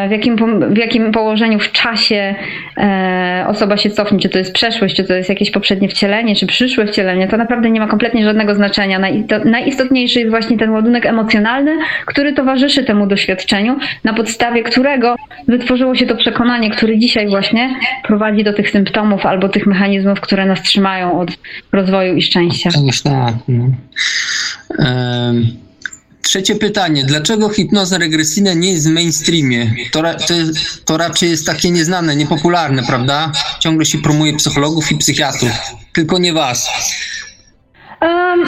w 0.07 0.11
jakim, 0.11 0.35
w 0.73 0.77
jakim 0.77 1.11
położeniu 1.11 1.59
w 1.59 1.71
czasie 1.71 2.35
e, 2.77 3.45
osoba 3.47 3.77
się 3.77 3.89
cofnie, 3.89 4.19
czy 4.19 4.29
to 4.29 4.37
jest 4.37 4.53
przeszłość, 4.53 4.95
czy 4.95 5.03
to 5.03 5.13
jest 5.13 5.29
jakieś 5.29 5.51
poprzednie 5.51 5.89
wcielenie, 5.89 6.35
czy 6.35 6.47
przyszłe 6.47 6.87
wcielenie, 6.87 7.27
to 7.27 7.37
naprawdę 7.37 7.69
nie 7.69 7.79
ma 7.79 7.87
kompletnie 7.87 8.23
żadnego 8.23 8.55
znaczenia. 8.55 8.99
Najistotniejszy 9.45 10.19
jest 10.19 10.31
właśnie 10.31 10.57
ten 10.57 10.69
ładunek 10.69 11.05
emocjonalny, 11.05 11.77
który 12.05 12.33
towarzyszy 12.33 12.83
temu 12.83 13.07
doświadczeniu, 13.07 13.77
na 14.03 14.13
podstawie 14.13 14.63
którego 14.63 15.15
wytworzyło 15.47 15.95
się 15.95 16.05
to 16.05 16.15
przekonanie, 16.15 16.71
które 16.71 16.97
dzisiaj 16.97 17.27
właśnie 17.27 17.75
prowadzi 18.03 18.43
do 18.43 18.53
tych 18.53 18.69
symptomów 18.69 19.25
albo 19.25 19.49
tych 19.49 19.67
mechanizmów, 19.67 20.21
które 20.21 20.45
nas 20.45 20.61
trzymają 20.61 21.19
od 21.19 21.31
rozwoju 21.71 22.15
i 22.15 22.21
szczęścia. 22.21 22.69
Tak. 23.03 23.33
No. 23.47 23.65
Um. 24.79 25.63
Trzecie 26.23 26.55
pytanie. 26.55 27.03
Dlaczego 27.03 27.49
hipnoza 27.49 27.97
regresyjna 27.97 28.53
nie 28.53 28.71
jest 28.71 28.89
w 28.89 28.91
mainstreamie? 28.91 29.75
To, 29.91 30.01
to, 30.01 30.33
to, 30.85 30.97
raczej 30.97 31.29
jest 31.29 31.45
takie 31.45 31.71
nieznane, 31.71 32.15
niepopularne, 32.15 32.83
prawda? 32.83 33.31
Ciągle 33.59 33.85
się 33.85 33.97
promuje 33.97 34.35
psychologów 34.35 34.91
i 34.91 34.97
psychiatrów. 34.97 35.51
Tylko 35.93 36.17
nie 36.17 36.33
was. 36.33 36.69
Um, 38.01 38.45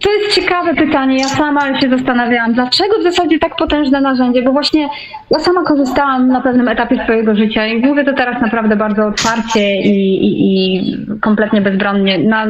to 0.00 0.12
jest 0.12 0.34
ciekawe 0.34 0.74
pytanie. 0.74 1.18
Ja 1.18 1.28
sama 1.28 1.80
się 1.80 1.88
zastanawiałam, 1.88 2.52
dlaczego 2.52 2.98
w 2.98 3.02
zasadzie 3.02 3.38
tak 3.38 3.56
potężne 3.56 4.00
narzędzie, 4.00 4.42
bo 4.42 4.52
właśnie 4.52 4.88
ja 5.30 5.38
sama 5.38 5.62
korzystałam 5.62 6.28
na 6.28 6.40
pewnym 6.40 6.68
etapie 6.68 7.04
swojego 7.04 7.36
życia 7.36 7.66
i 7.66 7.86
mówię 7.86 8.04
to 8.04 8.12
teraz 8.12 8.42
naprawdę 8.42 8.76
bardzo 8.76 9.06
otwarcie 9.06 9.80
i, 9.80 10.24
i, 10.26 10.76
i 10.76 10.96
kompletnie 11.20 11.60
bezbronnie. 11.60 12.18
Na, 12.18 12.46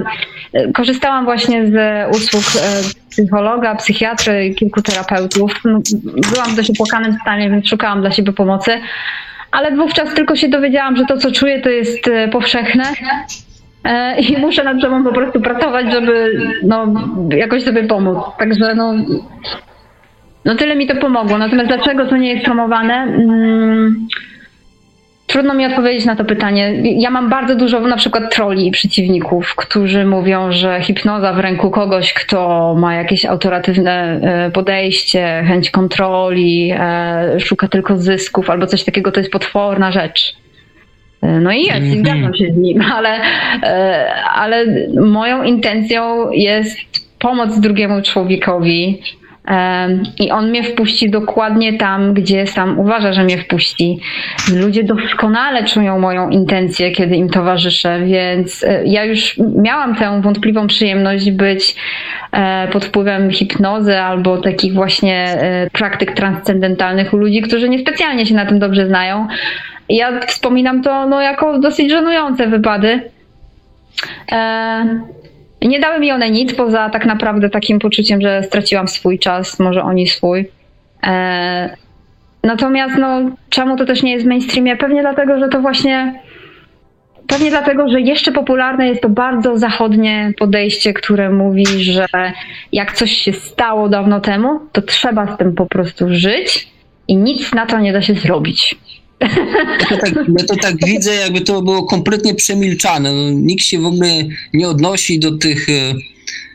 korzystałam 0.75 1.25
właśnie 1.25 1.67
z 1.67 1.77
usług 2.17 2.43
e, 2.43 2.83
psychologa, 3.11 3.75
psychiatry, 3.75 4.55
kilku 4.55 4.83
terapeutów. 4.83 5.63
Byłam 6.33 6.51
w 6.51 6.57
dość 6.57 6.71
opłakanym 6.71 7.17
stanie, 7.23 7.51
więc 7.51 7.69
szukałam 7.69 8.01
dla 8.01 8.11
siebie 8.11 8.33
pomocy. 8.33 8.81
Ale 9.53 9.77
wówczas 9.77 10.15
tylko 10.15 10.37
się 10.37 10.49
dowiedziałam, 10.49 10.97
że 10.97 11.05
to, 11.05 11.17
co 11.17 11.33
czuję, 11.33 11.61
to 11.61 11.69
jest 11.69 12.09
e, 12.09 12.29
powszechne 12.29 12.85
i 14.29 14.39
muszę 14.39 14.65
nad 14.65 14.81
sobą 14.81 15.05
po 15.05 15.13
prostu 15.13 15.41
pracować, 15.41 15.93
żeby 15.93 16.41
no, 16.63 16.87
jakoś 17.37 17.63
sobie 17.63 17.85
pomóc. 17.85 18.19
Także 18.39 18.75
no, 18.75 18.95
no 20.45 20.55
tyle 20.55 20.77
mi 20.77 20.87
to 20.87 20.97
pomogło. 20.97 21.39
Natomiast 21.39 21.69
dlaczego 21.69 22.07
to 22.07 22.17
nie 22.17 22.33
jest 22.33 22.45
promowane? 22.45 22.95
Hmm, 22.95 24.07
trudno 25.27 25.55
mi 25.55 25.67
odpowiedzieć 25.67 26.05
na 26.05 26.17
to 26.17 26.25
pytanie. 26.25 26.75
Ja 26.83 27.11
mam 27.11 27.29
bardzo 27.29 27.57
dużo 27.57 27.81
na 27.81 27.97
przykład 27.97 28.35
troli 28.35 28.67
i 28.67 28.71
przeciwników, 28.71 29.55
którzy 29.57 30.05
mówią, 30.05 30.53
że 30.53 30.81
hipnoza 30.83 31.33
w 31.33 31.39
ręku 31.39 31.71
kogoś, 31.71 32.13
kto 32.13 32.75
ma 32.79 32.95
jakieś 32.95 33.25
autoratywne 33.25 34.21
e, 34.23 34.51
podejście, 34.51 35.45
chęć 35.47 35.71
kontroli, 35.71 36.73
e, 36.79 37.41
szuka 37.41 37.69
tylko 37.69 37.97
zysków 37.97 38.51
albo 38.51 38.67
coś 38.67 38.85
takiego, 38.85 39.13
to 39.13 39.21
jest 39.21 39.33
potworna 39.33 39.93
rzecz. 39.93 40.37
E, 41.23 41.41
no 41.41 41.53
i 41.53 41.63
jest, 41.63 41.77
mm 41.77 41.99
zgadzam 41.99 42.35
się 42.35 42.53
z 42.53 42.57
nim, 42.57 42.83
ale, 42.97 43.21
e, 43.63 44.15
ale 44.25 44.65
moją 45.01 45.43
intencją 45.43 46.31
jest 46.31 46.79
pomoc 47.19 47.61
drugiemu 47.61 48.03
człowiekowi, 48.03 49.03
e, 49.49 49.89
i 50.21 50.31
on 50.31 50.51
mnie 50.51 50.63
wpuści 50.63 51.11
dokładnie 51.11 51.79
tam, 51.79 52.15
gdzie 52.15 52.47
sam 52.47 52.79
uważa, 52.79 53.13
że 53.13 53.25
mnie 53.25 53.39
wpuści. 53.39 53.99
Ludzie 54.55 54.85
doskonale 54.85 55.65
czują 55.65 55.99
moją 55.99 56.31
intencję, 56.31 56.91
kiedy 56.91 57.17
im 57.17 57.31
towarzyszę, 57.31 58.01
więc 58.07 58.65
ja 58.85 59.05
już 59.05 59.39
miałam 59.63 59.95
tę 59.95 60.21
wątpliwą 60.23 60.67
przyjemność 60.67 61.31
być 61.31 61.77
pod 62.73 62.85
wpływem 62.85 63.31
hipnozy 63.31 63.99
albo 63.99 64.39
takich 64.39 64.73
właśnie 64.73 65.39
praktyk 65.73 66.13
transcendentalnych 66.13 67.15
u 67.15 67.17
ludzi, 67.17 67.43
którzy 67.43 67.69
niespecjalnie 67.69 68.27
się 68.27 68.35
na 68.35 68.47
tym 68.47 68.59
dobrze 68.59 68.87
znają, 68.87 69.27
ja 69.89 70.21
wspominam 70.21 70.83
to 70.83 71.07
no, 71.07 71.21
jako 71.21 71.59
dosyć 71.59 71.91
żenujące 71.91 72.47
wypady. 72.47 73.11
E, 74.33 75.01
nie 75.63 75.81
dały 75.81 76.01
mi 76.01 76.13
one 76.13 76.31
nic 76.31 76.55
poza 76.55 76.91
tak 76.91 77.07
naprawdę 77.07 77.51
takim 77.51 77.79
poczuciem, 77.79 78.21
że 78.21 78.43
straciłam 78.43 78.89
swój 78.89 79.19
czas, 79.19 79.59
może 79.59 79.83
oni 79.83 80.07
swój. 80.07 80.49
E, 81.07 81.77
natomiast 82.43 82.97
no, 82.99 83.21
czemu 83.51 83.77
to 83.77 83.87
też 83.87 84.03
nie 84.03 84.13
jest 84.13 84.25
w 84.25 84.29
mainstreamie? 84.29 84.77
Pewnie 84.77 85.01
dlatego, 85.01 85.39
że 85.39 85.49
to 85.49 85.61
właśnie 85.61 86.21
Pewnie 87.27 87.51
dlatego, 87.51 87.89
że 87.89 88.01
jeszcze 88.01 88.33
popularne 88.33 88.89
jest 88.89 89.03
to 89.03 89.09
bardzo 89.09 89.59
zachodnie 89.59 90.33
podejście, 90.39 90.93
które 90.93 91.31
mówi, 91.31 91.67
że 91.67 92.07
jak 92.73 92.93
coś 92.93 93.13
się 93.13 93.33
stało 93.33 93.89
dawno 93.89 94.21
temu, 94.21 94.61
to 94.73 94.83
trzeba 94.83 95.35
z 95.35 95.39
tym 95.39 95.55
po 95.55 95.67
prostu 95.67 96.07
żyć 96.09 96.69
i 97.09 97.17
nic 97.17 97.55
na 97.55 97.67
to 97.67 97.81
nie 97.81 97.93
da 97.93 98.03
się 98.03 98.15
zrobić. 98.15 98.77
Ja 99.21 99.89
to, 99.89 99.97
tak, 99.97 100.15
ja 100.39 100.45
to 100.45 100.57
tak 100.57 100.87
widzę, 100.87 101.15
jakby 101.15 101.41
to 101.41 101.63
było 101.63 101.83
kompletnie 101.83 102.35
przemilczane. 102.35 103.13
No, 103.13 103.31
nikt 103.31 103.65
się 103.65 103.79
w 103.79 103.87
ogóle 103.87 104.09
nie 104.53 104.69
odnosi 104.69 105.19
do 105.19 105.39
tych 105.39 105.69
e, 105.69 105.95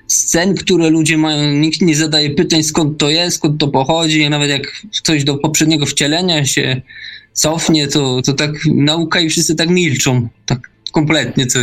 scen, 0.07 0.55
które 0.55 0.89
ludzie 0.89 1.17
mają. 1.17 1.53
Nikt 1.53 1.81
nie 1.81 1.95
zadaje 1.95 2.29
pytań, 2.29 2.63
skąd 2.63 2.97
to 2.97 3.09
jest, 3.09 3.37
skąd 3.37 3.59
to 3.59 3.67
pochodzi. 3.67 4.29
Nawet 4.29 4.49
jak 4.49 4.81
ktoś 4.97 5.23
do 5.23 5.37
poprzedniego 5.37 5.85
wcielenia 5.85 6.45
się 6.45 6.81
cofnie, 7.33 7.87
to, 7.87 8.21
to 8.21 8.33
tak 8.33 8.51
nauka 8.65 9.19
i 9.19 9.29
wszyscy 9.29 9.55
tak 9.55 9.69
milczą. 9.69 10.27
Tak 10.45 10.69
kompletnie. 10.91 11.47
Co, 11.47 11.59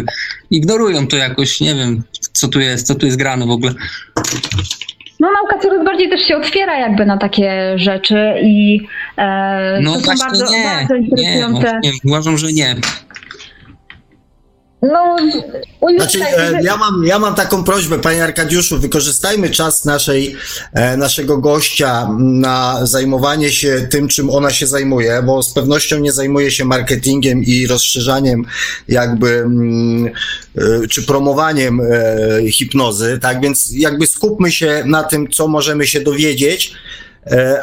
ignorują 0.51 1.07
to 1.07 1.17
jakoś. 1.17 1.61
Nie 1.61 1.75
wiem, 1.75 2.03
co 2.33 2.49
tu 2.49 2.61
jest, 2.61 2.87
co 2.87 2.95
tu 2.95 3.07
jest 3.07 3.19
grane 3.19 3.47
w 3.47 3.51
ogóle 3.51 3.75
no 5.21 5.29
nauka 5.33 5.59
coraz 5.59 5.85
bardziej 5.85 6.11
też 6.11 6.21
się 6.21 6.37
otwiera 6.37 6.79
jakby 6.79 7.07
na 7.07 7.17
takie 7.17 7.79
rzeczy 7.79 8.35
i 8.43 8.81
e, 9.17 9.81
no 9.83 9.95
to 9.95 10.01
są 10.01 10.27
bardzo, 10.29 10.53
nie, 10.53 10.65
bardzo 10.65 10.95
interesujące. 10.95 11.81
Nie, 11.83 11.91
uważam, 12.05 12.39
że 12.39 12.53
nie. 12.53 12.77
No, 14.83 15.17
znaczy, 15.97 16.25
e, 16.25 16.63
ja, 16.63 16.77
mam, 16.77 17.05
ja 17.05 17.19
mam 17.19 17.35
taką 17.35 17.65
prośbę, 17.65 17.99
panie 17.99 18.25
Arkadiuszu, 18.25 18.79
wykorzystajmy 18.79 19.51
czas 19.51 19.85
naszej, 19.85 20.37
e, 20.73 20.97
naszego 20.97 21.39
gościa 21.39 22.09
na 22.19 22.87
zajmowanie 22.87 23.51
się 23.51 23.87
tym, 23.91 24.09
czym 24.09 24.31
ona 24.31 24.51
się 24.51 24.67
zajmuje, 24.67 25.23
bo 25.27 25.43
z 25.43 25.53
pewnością 25.55 25.99
nie 25.99 26.13
zajmuje 26.13 26.51
się 26.51 26.65
marketingiem 26.65 27.45
i 27.45 27.67
rozszerzaniem 27.67 28.45
jakby, 28.89 29.29
mm, 29.29 30.07
e, 30.07 30.89
czy 30.89 31.03
promowaniem 31.03 31.81
hipnozy, 32.51 33.19
tak, 33.23 33.41
więc 33.41 33.73
jakby 33.73 34.07
skupmy 34.07 34.53
się 34.53 34.83
na 34.87 35.03
tym, 35.03 35.29
co 35.31 35.49
możemy 35.49 35.87
się 35.87 36.01
dowiedzieć, 36.01 36.75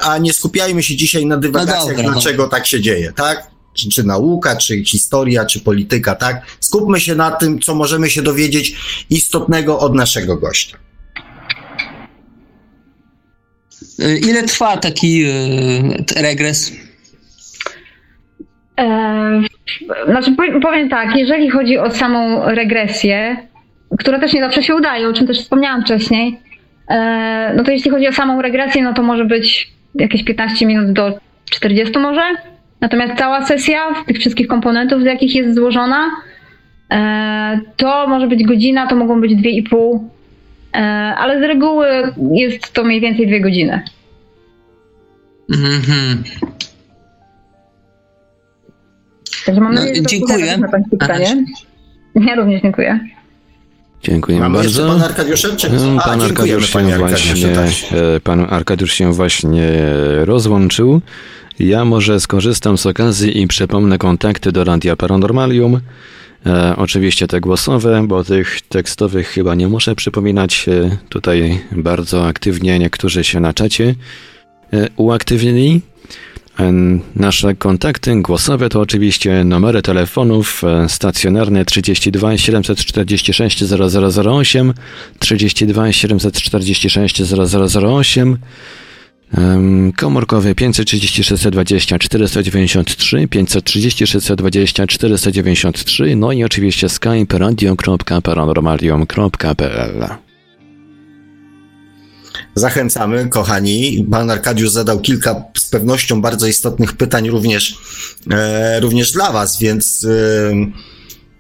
a 0.02 0.18
nie 0.18 0.34
skupiajmy 0.34 0.84
się 0.84 0.96
dzisiaj 0.96 1.26
na 1.26 1.38
dywagacjach, 1.38 1.98
no 1.98 2.12
dlaczego 2.12 2.48
tak 2.48 2.66
się 2.68 2.82
dzieje, 2.82 3.14
tak? 3.16 3.55
Czy, 3.76 3.90
czy 3.90 4.04
nauka, 4.04 4.56
czy 4.56 4.84
historia, 4.84 5.46
czy 5.46 5.60
polityka, 5.60 6.16
tak? 6.16 6.42
Skupmy 6.60 7.00
się 7.00 7.16
na 7.16 7.32
tym, 7.32 7.60
co 7.60 7.76
możemy 7.76 8.10
się 8.10 8.22
dowiedzieć 8.22 8.76
istotnego 9.10 9.80
od 9.80 9.96
naszego 9.96 10.38
gościa. 10.38 10.78
Y, 14.00 14.18
ile 14.18 14.44
trwa 14.44 14.78
taki 14.78 15.26
y, 15.26 16.22
regres? 16.22 16.72
E, 18.80 19.42
znaczy, 20.08 20.36
powiem 20.62 20.90
tak, 20.90 21.16
jeżeli 21.16 21.50
chodzi 21.50 21.78
o 21.78 21.92
samą 21.92 22.46
regresję, 22.46 23.38
która 24.00 24.20
też 24.20 24.34
nie 24.34 24.42
zawsze 24.42 24.64
się 24.64 24.76
udaje, 24.76 25.08
o 25.08 25.14
czym 25.14 25.28
też 25.28 25.42
wspomniałam 25.42 25.82
wcześniej, 25.82 26.40
e, 26.90 27.54
no 27.58 27.64
to 27.64 27.72
jeśli 27.72 27.92
chodzi 27.92 28.08
o 28.08 28.14
samą 28.14 28.42
regresję, 28.42 28.84
no 28.84 28.94
to 28.94 29.04
może 29.04 29.26
być 29.26 29.72
jakieś 29.96 30.24
15 30.24 30.66
minut 30.66 30.92
do 30.92 31.20
40 31.50 32.00
może. 32.00 32.22
Natomiast 32.86 33.14
cała 33.18 33.46
sesja, 33.46 33.80
tych 34.08 34.18
wszystkich 34.18 34.48
komponentów, 34.48 35.02
z 35.02 35.06
jakich 35.06 35.36
jest 35.36 35.56
złożona, 35.56 36.10
e, 36.92 37.60
to 37.78 38.08
może 38.08 38.28
być 38.28 38.44
godzina, 38.44 38.88
to 38.88 38.96
mogą 38.96 39.22
być 39.22 39.36
dwie 39.36 39.50
i 39.52 39.64
pół, 39.64 40.10
e, 40.74 40.78
ale 41.18 41.40
z 41.40 41.44
reguły 41.44 41.88
jest 42.32 42.74
to 42.74 42.84
mniej 42.84 43.02
więcej 43.02 43.28
dwie 43.28 43.42
godziny. 43.42 43.82
Mhm. 45.50 46.24
Także 49.46 49.62
mam 49.62 49.74
no, 49.74 49.82
nadzieję, 49.82 49.96
że 49.96 50.02
dziękuję. 50.02 50.58
na 50.58 50.68
pytanie. 50.92 51.46
Ja 52.16 52.36
również 52.36 52.62
dziękuję. 52.62 53.00
Dziękuję 54.04 54.40
Mamy 54.40 54.58
bardzo. 54.58 54.88
Pan 54.88 55.02
Arkadiusz 55.02 55.44
no, 55.44 56.02
pan, 56.06 56.22
Arkadiusz 56.22 56.70
się 56.70 56.98
właśnie, 56.98 57.48
tak. 57.48 57.70
E, 58.16 58.20
pan 58.20 58.46
Arkadiusz 58.50 58.94
się 58.94 59.14
właśnie 59.14 59.72
rozłączył. 60.26 61.02
Ja 61.60 61.86
może 61.86 62.20
skorzystam 62.20 62.78
z 62.78 62.86
okazji 62.86 63.42
i 63.42 63.48
przypomnę 63.48 63.98
kontakty 63.98 64.52
do 64.52 64.64
Radia 64.64 64.96
Paranormalium. 64.96 65.80
E, 66.46 66.76
oczywiście 66.78 67.28
te 67.28 67.42
głosowe, 67.42 68.06
bo 68.08 68.24
tych 68.24 68.62
tekstowych 68.62 69.28
chyba 69.28 69.56
nie 69.56 69.68
muszę 69.68 69.96
przypominać. 69.96 70.66
E, 70.70 70.98
tutaj 71.10 71.60
bardzo 71.72 72.28
aktywnie 72.28 72.80
niektórzy 72.80 73.24
się 73.24 73.40
na 73.40 73.54
czacie 73.54 73.96
e, 74.74 74.90
uaktywnili. 74.96 75.82
E, 76.60 76.74
nasze 77.16 77.56
kontakty 77.56 78.22
głosowe 78.22 78.70
to 78.70 78.80
oczywiście 78.80 79.44
numery 79.44 79.82
telefonów 79.82 80.64
e, 80.64 80.90
stacjonarne 80.90 81.66
32 81.66 82.38
746 82.38 83.64
0008, 83.64 84.74
32 85.20 85.92
746 85.92 87.22
0008, 87.22 88.38
Komórkowy 89.98 90.56
536 90.56 91.50
20 91.50 92.00
493, 92.00 93.28
536 93.28 94.28
20 94.38 94.88
493, 94.88 96.16
no 96.16 96.32
i 96.32 96.44
oczywiście 96.44 96.90
skype 96.90 97.38
radio.paranormalium.pl. 97.38 100.08
Zachęcamy, 102.56 103.30
kochani. 103.30 104.08
Pan 104.12 104.32
Arkadiusz 104.32 104.70
zadał 104.70 105.00
kilka 105.00 105.44
z 105.58 105.70
pewnością 105.70 106.22
bardzo 106.22 106.48
istotnych 106.48 106.94
pytań 106.94 107.30
również, 107.30 107.78
e, 108.32 108.80
również 108.80 109.12
dla 109.12 109.32
Was, 109.32 109.60
więc 109.60 110.04
e, 110.04 110.10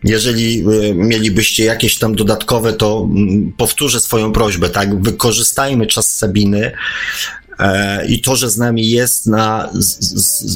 jeżeli 0.03 0.59
e, 0.59 0.63
mielibyście 0.93 1.65
jakieś 1.65 1.97
tam 1.97 2.15
dodatkowe, 2.15 2.73
to 2.73 3.09
m, 3.11 3.53
powtórzę 3.57 3.99
swoją 3.99 4.31
prośbę, 4.31 4.69
tak? 4.69 5.01
Wykorzystajmy 5.01 5.87
czas 5.87 6.17
Sabiny 6.17 6.71
i 8.07 8.21
to, 8.21 8.35
że 8.35 8.49
z 8.49 8.57
nami 8.57 8.89
jest 8.89 9.27
na 9.27 9.69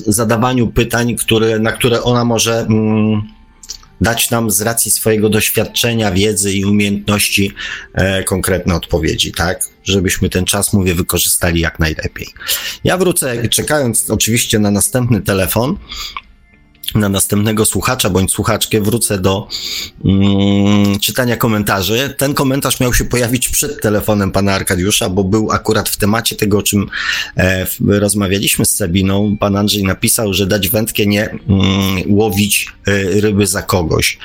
zadawaniu 0.08 0.68
pytań, 0.68 1.16
które, 1.16 1.60
na 1.60 1.72
które 1.72 2.04
ona 2.04 2.26
może 2.26 2.60
mm, 2.60 3.22
dać 4.02 4.30
nam 4.32 4.52
z 4.52 4.62
racji 4.62 4.92
swojego 4.92 5.30
doświadczenia, 5.30 6.12
wiedzy 6.12 6.54
i 6.54 6.66
umiejętności 6.66 7.54
e, 7.94 8.24
konkretne 8.24 8.76
odpowiedzi, 8.76 9.32
tak? 9.32 9.60
Żebyśmy 9.84 10.30
ten 10.30 10.46
czas, 10.46 10.74
mówię, 10.74 10.96
wykorzystali 10.96 11.62
jak 11.62 11.80
najlepiej. 11.80 12.28
Ja 12.84 12.98
wrócę, 12.98 13.48
czekając 13.50 14.10
oczywiście 14.10 14.60
na 14.60 14.72
następny 14.72 15.22
telefon, 15.22 15.78
na 16.96 17.10
następnego 17.10 17.66
słuchacza 17.66 18.10
bądź 18.10 18.32
słuchaczkę 18.32 18.82
wrócę 18.82 19.20
do 19.20 19.48
mm, 20.06 21.00
czytania 21.00 21.38
komentarzy. 21.38 22.14
Ten 22.18 22.34
komentarz 22.34 22.80
miał 22.80 22.94
się 22.94 23.06
pojawić 23.06 23.50
przed 23.50 23.82
telefonem 23.82 24.32
pana 24.32 24.54
Arkadiusza, 24.54 25.10
bo 25.10 25.24
był 25.24 25.52
akurat 25.52 25.90
w 25.90 25.98
temacie 25.98 26.36
tego, 26.36 26.58
o 26.58 26.64
czym 26.64 26.90
e, 27.38 27.68
rozmawialiśmy 27.88 28.66
z 28.66 28.76
Sabiną. 28.76 29.38
Pan 29.40 29.56
Andrzej 29.56 29.84
napisał, 29.84 30.34
że 30.34 30.48
dać 30.48 30.70
wędkę 30.70 31.06
nie 31.06 31.30
mm, 31.30 31.40
łowić 32.08 32.68
e, 32.88 33.22
ryby 33.22 33.48
za 33.48 33.62
kogoś. 33.62 34.18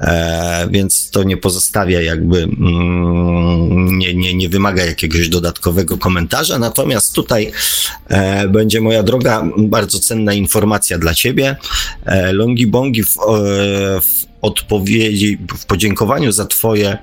E, 0.00 0.68
więc 0.70 1.10
to 1.10 1.22
nie 1.22 1.36
pozostawia 1.36 2.00
jakby, 2.00 2.42
mm, 2.42 3.98
nie, 3.98 4.14
nie, 4.14 4.34
nie 4.34 4.48
wymaga 4.48 4.84
jakiegoś 4.84 5.28
dodatkowego 5.28 5.98
komentarza. 5.98 6.58
Natomiast 6.58 7.14
tutaj 7.14 7.52
e, 8.08 8.48
będzie 8.48 8.80
moja 8.80 9.02
droga 9.02 9.44
bardzo 9.58 9.98
cenna 9.98 10.32
informacja 10.32 10.98
dla 10.98 11.14
ciebie. 11.14 11.56
E, 12.04 12.32
Longi 12.32 12.66
Bongi 12.66 13.02
w, 13.04 13.16
e, 13.18 13.20
w 14.00 14.26
odpowiedzi, 14.42 15.38
w 15.58 15.66
podziękowaniu 15.66 16.32
za 16.32 16.46
Twoje 16.46 16.98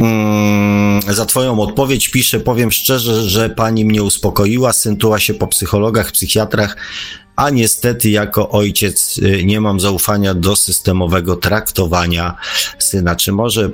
mm, 0.00 1.02
za 1.08 1.26
Twoją 1.26 1.60
odpowiedź 1.60 2.08
pisze, 2.08 2.40
powiem 2.40 2.70
szczerze, 2.70 3.28
że 3.28 3.50
pani 3.50 3.84
mnie 3.84 4.02
uspokoiła, 4.02 4.72
syntuła 4.72 5.18
się 5.18 5.34
po 5.34 5.46
psychologach, 5.46 6.12
psychiatrach, 6.12 6.76
a 7.36 7.50
niestety 7.50 8.10
jako 8.10 8.50
ojciec 8.50 9.18
y, 9.18 9.44
nie 9.44 9.60
mam 9.60 9.80
zaufania 9.80 10.34
do 10.34 10.56
systemowego 10.56 11.36
traktowania 11.36 12.36
syna. 12.78 13.16
Czy 13.16 13.32
może, 13.32 13.70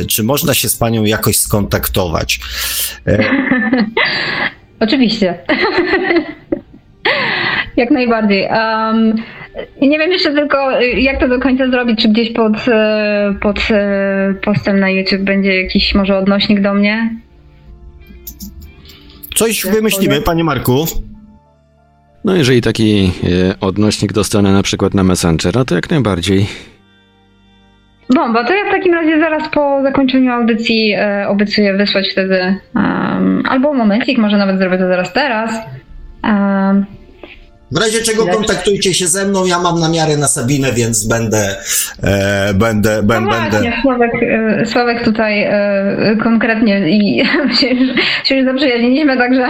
e, 0.00 0.04
czy 0.04 0.22
można 0.22 0.54
się 0.54 0.68
z 0.68 0.76
panią 0.76 1.04
jakoś 1.04 1.38
skontaktować? 1.38 2.40
Oczywiście. 4.80 5.38
Jak 7.76 7.90
najbardziej. 7.90 8.48
Um, 8.48 9.14
nie 9.82 9.98
wiem 9.98 10.10
jeszcze 10.10 10.32
tylko, 10.32 10.70
jak 10.80 11.20
to 11.20 11.28
do 11.28 11.38
końca 11.38 11.70
zrobić, 11.70 12.02
czy 12.02 12.08
gdzieś 12.08 12.32
pod, 12.32 12.68
e, 12.68 13.34
pod 13.40 13.58
e, 13.70 14.34
postem 14.44 14.80
na 14.80 14.90
YouTube 14.90 15.20
będzie 15.20 15.62
jakiś 15.62 15.94
może 15.94 16.18
odnośnik 16.18 16.60
do 16.60 16.74
mnie? 16.74 17.10
Coś 19.34 19.66
wymyślimy, 19.66 20.22
panie 20.22 20.44
Marku. 20.44 20.84
No 22.24 22.34
jeżeli 22.34 22.60
taki 22.60 23.12
odnośnik 23.60 24.12
dostanę 24.12 24.52
na 24.52 24.62
przykład 24.62 24.94
na 24.94 25.04
Messengera, 25.04 25.64
to 25.64 25.74
jak 25.74 25.90
najbardziej. 25.90 26.46
Bomba, 28.14 28.44
to 28.44 28.54
ja 28.54 28.64
w 28.64 28.70
takim 28.70 28.94
razie 28.94 29.20
zaraz 29.20 29.48
po 29.48 29.82
zakończeniu 29.82 30.32
audycji 30.32 30.92
e, 30.92 31.28
obiecuję 31.28 31.76
wysłać 31.76 32.08
wtedy 32.12 32.56
um, 32.74 33.42
albo 33.48 33.74
momencik, 33.74 34.18
może 34.18 34.36
nawet 34.36 34.58
zrobię 34.58 34.78
to 34.78 34.88
zaraz 34.88 35.12
teraz. 35.12 35.50
Um, 36.24 36.86
w 37.70 37.76
razie 37.76 38.02
czego 38.02 38.26
kontaktujcie 38.26 38.94
się 38.94 39.08
ze 39.08 39.24
mną, 39.24 39.46
ja 39.46 39.58
mam 39.58 39.80
namiary 39.80 40.16
na 40.16 40.28
Sabinę, 40.28 40.72
więc 40.72 41.06
będę, 41.06 41.56
e, 42.02 42.54
będę, 42.54 43.02
ben, 43.02 43.24
no 43.24 43.30
będę. 43.30 43.50
Właśnie, 43.50 43.78
Sławek, 43.82 44.10
e, 44.22 44.66
Sławek 44.66 45.04
tutaj 45.04 45.42
e, 45.42 46.16
konkretnie 46.22 46.90
i 46.90 47.24
się, 47.60 47.68
się 48.24 48.36
już 48.36 48.44
zaprzyjaźniliśmy, 48.44 49.16
także, 49.16 49.48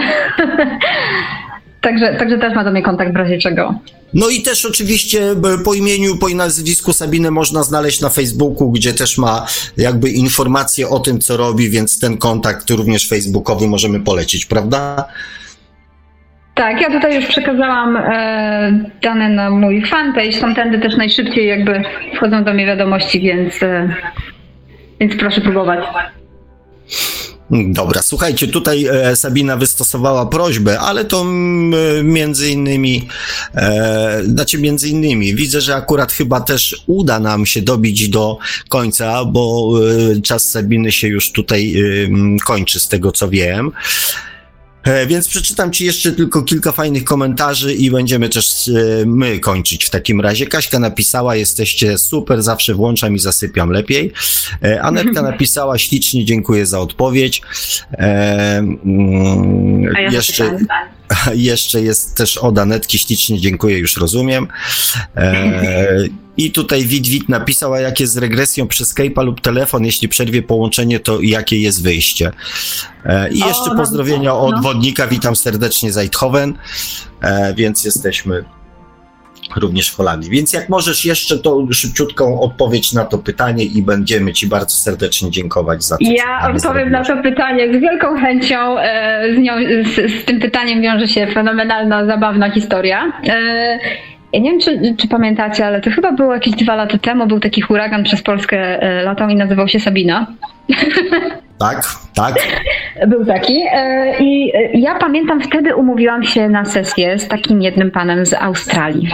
także, 1.81 2.15
także 2.19 2.37
też 2.37 2.55
ma 2.55 2.63
do 2.63 2.71
mnie 2.71 2.81
kontakt 2.81 3.13
w 3.13 3.15
razie 3.15 3.37
czego. 3.37 3.79
No 4.13 4.29
i 4.29 4.41
też 4.41 4.65
oczywiście 4.65 5.35
po 5.65 5.73
imieniu, 5.73 6.17
po 6.17 6.29
nazwisku 6.29 6.93
Sabiny 6.93 7.31
można 7.31 7.63
znaleźć 7.63 8.01
na 8.01 8.09
Facebooku, 8.09 8.71
gdzie 8.71 8.93
też 8.93 9.17
ma 9.17 9.45
jakby 9.77 10.09
informacje 10.09 10.89
o 10.89 10.99
tym, 10.99 11.19
co 11.19 11.37
robi, 11.37 11.69
więc 11.69 11.99
ten 11.99 12.17
kontakt 12.17 12.69
również 12.69 13.07
facebookowy 13.07 13.67
możemy 13.67 13.99
polecić, 13.99 14.45
prawda? 14.45 15.05
Tak, 16.57 16.81
ja 16.81 16.91
tutaj 16.91 17.15
już 17.15 17.25
przekazałam 17.25 17.97
e, 17.97 18.89
dane 19.01 19.29
na 19.29 19.49
mój 19.49 19.85
fanpage. 19.85 20.39
Tamtędy 20.41 20.79
też 20.79 20.97
najszybciej 20.97 21.47
jakby 21.47 21.83
wchodzą 22.15 22.43
do 22.43 22.53
mnie 22.53 22.65
wiadomości, 22.65 23.21
więc, 23.21 23.63
e, 23.63 23.93
więc 24.99 25.15
proszę 25.15 25.41
próbować. 25.41 25.79
Dobra, 27.51 28.01
słuchajcie, 28.01 28.47
tutaj 28.47 28.85
e, 28.85 29.15
Sabina 29.15 29.57
wystosowała 29.57 30.25
prośbę, 30.25 30.79
ale 30.79 31.05
to 31.05 31.25
między 32.03 32.49
innymi, 32.49 33.07
e, 33.55 34.21
znaczy 34.23 34.57
między 34.57 34.89
innymi, 34.89 35.35
widzę, 35.35 35.61
że 35.61 35.75
akurat 35.75 36.11
chyba 36.11 36.41
też 36.41 36.83
uda 36.87 37.19
nam 37.19 37.45
się 37.45 37.61
dobić 37.61 38.09
do 38.09 38.37
końca, 38.69 39.25
bo 39.25 39.71
e, 40.17 40.21
czas 40.21 40.51
Sabiny 40.51 40.91
się 40.91 41.07
już 41.07 41.31
tutaj 41.31 41.75
e, 41.75 42.45
kończy 42.45 42.79
z 42.79 42.87
tego 42.87 43.11
co 43.11 43.29
wiem. 43.29 43.71
E, 44.87 45.07
Więc 45.07 45.27
przeczytam 45.27 45.71
Ci 45.71 45.85
jeszcze 45.85 46.11
tylko 46.11 46.41
kilka 46.41 46.71
fajnych 46.71 47.03
komentarzy 47.03 47.73
i 47.73 47.91
będziemy 47.91 48.29
też 48.29 48.67
e, 48.67 48.71
my 49.05 49.39
kończyć 49.39 49.85
w 49.85 49.89
takim 49.89 50.21
razie. 50.21 50.45
Kaśka 50.45 50.79
napisała, 50.79 51.35
jesteście 51.35 51.97
super, 51.97 52.43
zawsze 52.43 52.73
włączam 52.73 53.15
i 53.15 53.19
zasypiam 53.19 53.69
lepiej. 53.69 54.13
E, 54.63 54.81
Anetka 54.81 55.21
napisała, 55.31 55.77
ślicznie 55.77 56.25
dziękuję 56.25 56.65
za 56.65 56.79
odpowiedź. 56.79 57.41
Mm, 57.97 58.77
A 59.95 59.99
ja 59.99 60.11
jeszcze, 60.11 60.57
jeszcze 61.33 61.81
jest 61.81 62.15
też 62.15 62.37
od 62.37 62.59
Anetki, 62.59 62.99
ślicznie 62.99 63.39
dziękuję, 63.39 63.77
już 63.77 63.97
rozumiem. 63.97 64.47
E, 65.17 66.26
I 66.37 66.51
tutaj 66.51 66.85
Wit 66.85 67.29
napisał, 67.29 67.73
a 67.73 67.79
jak 67.79 67.99
jest 67.99 68.13
z 68.13 68.17
regresją 68.17 68.67
przez 68.67 68.95
Skype'a 68.95 69.25
lub 69.25 69.41
telefon, 69.41 69.85
jeśli 69.85 70.09
przerwie 70.09 70.41
połączenie, 70.41 70.99
to 70.99 71.21
jakie 71.21 71.59
jest 71.61 71.83
wyjście? 71.83 72.31
E, 73.05 73.29
I 73.29 73.39
jeszcze 73.39 73.71
O, 73.71 73.73
no, 73.73 73.75
pozdrowienia 73.75 74.33
od 74.33 74.51
no. 74.51 74.61
wodnika, 74.61 75.07
witam 75.07 75.35
serdecznie 75.35 75.91
z 75.91 75.97
Eindhoven, 75.97 76.53
e, 77.21 77.53
więc 77.53 77.85
jesteśmy 77.85 78.43
również 79.55 79.89
w 79.89 79.95
Holandii. 79.95 80.31
Więc 80.31 80.53
jak 80.53 80.69
możesz 80.69 81.05
jeszcze 81.05 81.39
to 81.39 81.67
szybciutką 81.71 82.41
odpowiedź 82.41 82.93
na 82.93 83.05
to 83.05 83.17
pytanie 83.17 83.63
i 83.63 83.81
będziemy 83.81 84.33
Ci 84.33 84.47
bardzo 84.47 84.77
serdecznie 84.77 85.31
dziękować 85.31 85.83
za 85.83 85.97
to. 85.97 86.03
Ja 86.03 86.51
odpowiem 86.55 86.91
na 86.91 87.05
to 87.05 87.17
pytanie 87.17 87.73
z 87.73 87.81
wielką 87.81 88.17
chęcią. 88.19 88.79
e, 88.79 89.35
Z, 89.35 89.37
nią, 89.39 89.53
z, 89.85 90.11
z 90.21 90.25
tym 90.25 90.39
pytaniem 90.39 90.81
wiąże 90.81 91.07
się 91.07 91.27
fenomenalna, 91.33 92.05
zabawna 92.05 92.51
historia. 92.51 93.11
Ja 94.33 94.39
nie 94.39 94.51
wiem, 94.51 94.59
czy, 94.59 94.95
czy 94.97 95.07
pamiętacie, 95.07 95.65
ale 95.65 95.81
to 95.81 95.89
chyba 95.89 96.11
było 96.11 96.33
jakieś 96.33 96.55
dwa 96.55 96.75
lata 96.75 96.97
temu. 96.97 97.27
Był 97.27 97.39
taki 97.39 97.61
huragan 97.61 98.03
przez 98.03 98.21
Polskę 98.21 98.81
e, 98.81 99.03
latał 99.03 99.29
i 99.29 99.35
nazywał 99.35 99.67
się 99.67 99.79
Sabina. 99.79 100.27
Tak, 101.59 101.81
tak. 102.15 102.35
Był 103.07 103.25
taki. 103.25 103.63
e, 103.71 104.19
I 104.19 104.51
e, 104.55 104.71
ja 104.73 104.95
pamiętam, 104.95 105.41
wtedy 105.41 105.75
umówiłam 105.75 106.23
się 106.23 106.49
na 106.49 106.65
sesję 106.65 107.19
z 107.19 107.27
takim 107.27 107.61
jednym 107.61 107.91
panem 107.91 108.25
z 108.25 108.33
Australii. 108.33 109.09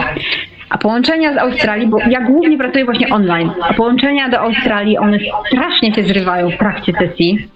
A 0.70 0.78
połączenia 0.78 1.34
z 1.34 1.36
Australii, 1.36 1.86
bo 1.86 1.98
ja 2.10 2.20
głównie 2.20 2.58
pracuję 2.58 2.84
właśnie 2.84 3.08
online, 3.08 3.50
a 3.62 3.74
połączenia 3.74 4.28
do 4.28 4.40
Australii, 4.40 4.98
one 4.98 5.18
strasznie 5.46 5.94
się 5.94 6.02
zrywają 6.02 6.50
w 6.50 6.58
trakcie 6.58 6.92
sesji. 6.92 7.48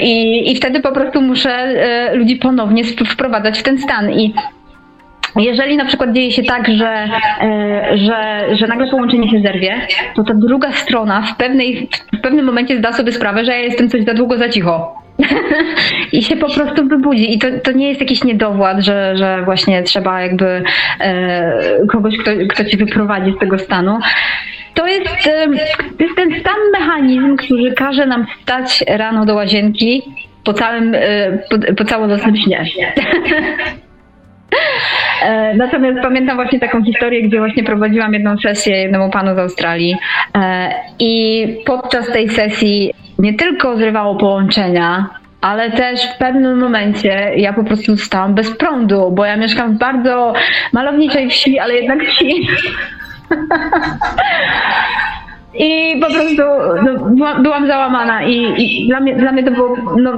I, 0.00 0.52
I 0.52 0.56
wtedy 0.56 0.80
po 0.80 0.92
prostu 0.92 1.22
muszę 1.22 1.74
ludzi 2.14 2.36
ponownie 2.36 2.84
wprowadzać 2.84 3.58
w 3.58 3.62
ten 3.62 3.78
stan. 3.78 4.12
I 4.12 4.34
jeżeli 5.36 5.76
na 5.76 5.84
przykład 5.84 6.12
dzieje 6.12 6.32
się 6.32 6.42
tak, 6.42 6.68
że, 6.68 7.08
e, 7.40 7.98
że, 7.98 8.46
że 8.56 8.66
nagle 8.66 8.90
połączenie 8.90 9.30
się 9.30 9.40
zerwie, 9.40 9.80
to 10.14 10.24
ta 10.24 10.34
druga 10.34 10.72
strona 10.72 11.22
w, 11.22 11.36
pewnej, 11.36 11.88
w 12.18 12.20
pewnym 12.20 12.44
momencie 12.44 12.78
zda 12.78 12.92
sobie 12.92 13.12
sprawę, 13.12 13.44
że 13.44 13.52
ja 13.52 13.58
jestem 13.58 13.90
coś 13.90 14.04
za 14.04 14.14
długo 14.14 14.38
za 14.38 14.48
cicho. 14.48 15.06
I 16.12 16.22
się 16.22 16.36
po 16.36 16.54
prostu 16.54 16.88
wybudzi. 16.88 17.34
I 17.34 17.38
to, 17.38 17.46
to 17.64 17.72
nie 17.72 17.88
jest 17.88 18.00
jakiś 18.00 18.24
niedowład, 18.24 18.80
że, 18.80 19.16
że 19.16 19.42
właśnie 19.44 19.82
trzeba 19.82 20.20
jakby 20.20 20.62
e, 21.00 21.86
kogoś, 21.92 22.18
kto, 22.18 22.30
kto 22.48 22.64
cię 22.64 22.76
wyprowadzi 22.76 23.32
z 23.32 23.38
tego 23.38 23.58
stanu. 23.58 23.98
To 24.74 24.86
jest, 24.86 25.26
e, 25.26 25.46
to 25.98 26.04
jest 26.04 26.16
ten 26.16 26.30
sam 26.30 26.56
mechanizm, 26.72 27.36
który 27.36 27.72
każe 27.72 28.06
nam 28.06 28.26
wstać 28.26 28.84
rano 28.88 29.26
do 29.26 29.34
łazienki 29.34 30.02
po 30.44 30.52
całym, 30.52 30.94
e, 30.94 31.38
po, 31.50 31.74
po 31.76 31.84
całonocnym 31.84 32.36
śnie. 32.36 32.66
E, 35.22 35.54
Natomiast 35.54 35.98
pamiętam 36.02 36.36
właśnie 36.36 36.60
taką 36.60 36.84
historię, 36.84 37.22
gdzie 37.22 37.38
właśnie 37.38 37.64
prowadziłam 37.64 38.12
jedną 38.12 38.38
sesję 38.38 38.76
jednemu 38.76 39.10
panu 39.10 39.34
z 39.34 39.38
Australii 39.38 39.96
e, 40.34 40.70
i 40.98 41.46
podczas 41.66 42.12
tej 42.12 42.28
sesji 42.28 42.92
nie 43.18 43.34
tylko 43.34 43.76
zrywało 43.76 44.14
połączenia, 44.14 45.06
ale 45.40 45.70
też 45.70 46.00
w 46.06 46.18
pewnym 46.18 46.58
momencie 46.58 47.32
ja 47.36 47.52
po 47.52 47.64
prostu 47.64 47.96
zostałam 47.96 48.34
bez 48.34 48.56
prądu, 48.56 49.10
bo 49.10 49.24
ja 49.24 49.36
mieszkam 49.36 49.74
w 49.74 49.78
bardzo 49.78 50.34
malowniczej 50.72 51.30
wsi, 51.30 51.58
ale 51.58 51.74
jednak 51.74 52.04
wsi. 52.04 52.48
I 55.58 56.00
po 56.00 56.06
prostu 56.06 56.42
no, 56.84 57.10
byłam, 57.10 57.42
byłam 57.42 57.66
załamana 57.66 58.24
i, 58.24 58.54
i 58.58 58.88
dla, 58.88 59.00
mnie, 59.00 59.16
dla 59.16 59.32
mnie 59.32 59.44
to 59.44 59.50
było 59.50 59.76
no, 59.98 60.12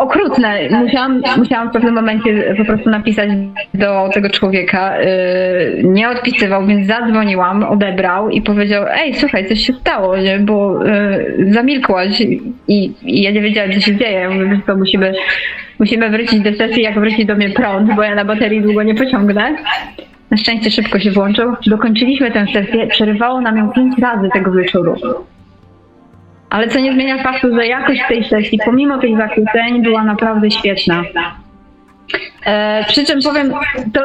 okrutne. 0.00 0.68
Musiałam, 0.84 1.22
musiałam 1.38 1.68
w 1.68 1.72
pewnym 1.72 1.94
momencie 1.94 2.54
po 2.58 2.64
prostu 2.64 2.90
napisać 2.90 3.30
do 3.74 4.08
tego 4.14 4.30
człowieka. 4.30 5.00
Yy, 5.00 5.82
nie 5.84 6.08
odpisywał, 6.08 6.66
więc 6.66 6.86
zadzwoniłam, 6.86 7.64
odebrał 7.64 8.30
i 8.30 8.42
powiedział, 8.42 8.84
ej, 8.90 9.14
słuchaj, 9.14 9.48
coś 9.48 9.60
się 9.60 9.72
stało, 9.72 10.16
nie? 10.16 10.38
bo 10.38 10.84
yy, 10.84 11.52
zamilkłaś 11.52 12.20
i, 12.20 12.92
i 13.06 13.22
ja 13.22 13.30
nie 13.30 13.40
wiedziałam, 13.40 13.72
co 13.72 13.80
się 13.80 13.96
dzieje. 13.96 14.20
Ja 14.20 14.30
Mówię, 14.30 14.60
co, 14.66 14.76
musimy, 14.76 15.12
musimy 15.78 16.10
wrócić 16.10 16.40
do 16.40 16.52
sesji, 16.52 16.82
jak 16.82 17.00
wróci 17.00 17.26
do 17.26 17.34
mnie 17.34 17.50
prąd, 17.50 17.94
bo 17.94 18.02
ja 18.02 18.14
na 18.14 18.24
baterii 18.24 18.62
długo 18.62 18.82
nie 18.82 18.94
pociągnę. 18.94 19.56
Na 20.30 20.36
szczęście 20.36 20.70
szybko 20.70 20.98
się 20.98 21.10
włączył. 21.10 21.54
Dokończyliśmy 21.66 22.30
tę 22.30 22.46
sesję. 22.52 22.86
Przerywało 22.86 23.40
nam 23.40 23.56
ją 23.56 23.72
pięć 23.72 23.98
razy 23.98 24.28
tego 24.32 24.52
wieczoru. 24.52 24.94
Ale 26.50 26.68
co 26.68 26.80
nie 26.80 26.92
zmienia 26.92 27.22
faktu, 27.22 27.54
że 27.54 27.66
jakość 27.66 28.00
tej 28.08 28.24
sesji, 28.24 28.58
pomimo 28.64 28.98
tych 28.98 29.16
zakłóceń, 29.16 29.82
była 29.82 30.04
naprawdę 30.04 30.50
świetna. 30.50 31.02
E, 32.46 32.84
przy 32.88 33.04
czym 33.04 33.22
powiem, 33.22 33.52
to, 33.94 34.00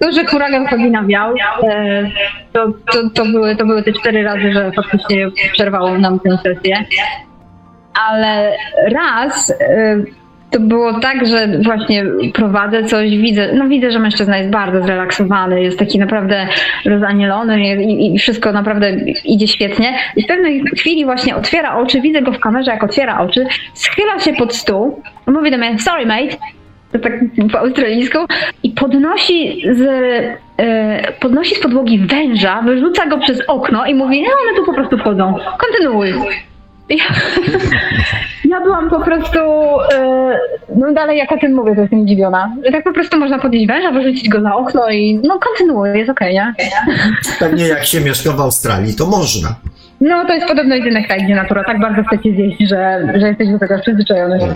to 0.00 0.12
że 0.12 0.24
huragan 0.24 0.68
Sabina 0.68 1.04
wiał, 1.04 1.34
e, 1.62 2.10
to, 2.52 2.72
to, 2.92 3.10
to, 3.14 3.24
były, 3.24 3.56
to 3.56 3.66
były 3.66 3.82
te 3.82 3.92
cztery 3.92 4.22
razy, 4.22 4.52
że 4.52 4.72
faktycznie 4.72 5.30
przerwało 5.52 5.98
nam 5.98 6.20
tę 6.20 6.38
sesję. 6.42 6.84
Ale 8.08 8.52
raz 8.92 9.50
e, 9.50 9.96
to 10.50 10.60
było 10.60 11.00
tak, 11.00 11.26
że 11.26 11.48
właśnie 11.62 12.04
prowadzę 12.34 12.84
coś, 12.84 13.10
widzę, 13.10 13.52
no 13.54 13.68
widzę, 13.68 13.90
że 13.90 13.98
mężczyzna 13.98 14.38
jest 14.38 14.50
bardzo 14.50 14.82
zrelaksowany, 14.82 15.62
jest 15.62 15.78
taki 15.78 15.98
naprawdę 15.98 16.48
rozanielony 16.86 17.84
i, 17.84 18.14
i 18.14 18.18
wszystko 18.18 18.52
naprawdę 18.52 18.92
idzie 19.24 19.48
świetnie. 19.48 19.94
I 20.16 20.22
w 20.22 20.26
pewnej 20.26 20.62
chwili 20.76 21.04
właśnie 21.04 21.36
otwiera 21.36 21.76
oczy, 21.76 22.00
widzę 22.00 22.22
go 22.22 22.32
w 22.32 22.40
kamerze, 22.40 22.70
jak 22.70 22.84
otwiera 22.84 23.20
oczy, 23.20 23.46
schyla 23.74 24.18
się 24.18 24.32
pod 24.32 24.54
stół, 24.54 25.02
mówi 25.26 25.50
do 25.50 25.58
mnie, 25.58 25.78
sorry 25.78 26.06
mate, 26.06 26.36
to 26.92 26.98
tak 26.98 27.12
po 27.52 27.58
australijsku, 27.58 28.18
i 28.62 28.70
podnosi 28.70 29.62
z, 29.72 29.82
e, 30.58 31.12
podnosi 31.20 31.54
z 31.54 31.60
podłogi 31.60 31.98
węża, 31.98 32.62
wyrzuca 32.62 33.06
go 33.06 33.18
przez 33.18 33.42
okno 33.48 33.86
i 33.86 33.94
mówi, 33.94 34.22
no 34.22 34.28
one 34.28 34.58
tu 34.58 34.64
po 34.64 34.72
prostu 34.72 34.98
wchodzą, 34.98 35.34
kontynuuj. 35.58 36.12
Ja, 36.88 37.04
ja 38.44 38.60
byłam 38.60 38.90
po 38.90 39.00
prostu, 39.00 39.38
e, 39.92 40.38
no 40.76 40.92
dalej 40.92 41.18
jak 41.18 41.32
o 41.32 41.38
tym 41.38 41.54
mówię, 41.54 41.74
to 41.74 41.80
jestem 41.80 42.02
zdziwiona. 42.02 42.56
Że 42.64 42.72
Tak 42.72 42.84
po 42.84 42.92
prostu 42.92 43.18
można 43.18 43.38
podnieść 43.38 43.66
węża, 43.66 43.90
wyrzucić 43.90 44.28
go 44.28 44.40
za 44.40 44.56
okno 44.56 44.90
i 44.90 45.20
no 45.24 45.38
kontynuuj, 45.38 45.98
jest 45.98 46.10
okej, 46.10 46.34
nie? 46.34 46.54
Pewnie 47.38 47.68
jak 47.68 47.84
się 47.84 48.00
mieszka 48.00 48.32
w 48.32 48.40
Australii, 48.40 48.96
to 48.96 49.06
można. 49.06 49.54
No 50.00 50.24
to 50.24 50.34
jest 50.34 50.46
podobno 50.46 50.74
jedyny 50.74 51.04
kraj, 51.04 51.24
gdzie 51.24 51.34
natura 51.34 51.64
tak 51.64 51.80
bardzo 51.80 52.02
chce 52.04 52.18
cię 52.18 52.32
zjeść, 52.32 52.58
że, 52.60 53.12
że 53.20 53.28
jesteś 53.28 53.48
do 53.48 53.58
tego 53.58 53.78
przyzwyczajony. 53.78 54.38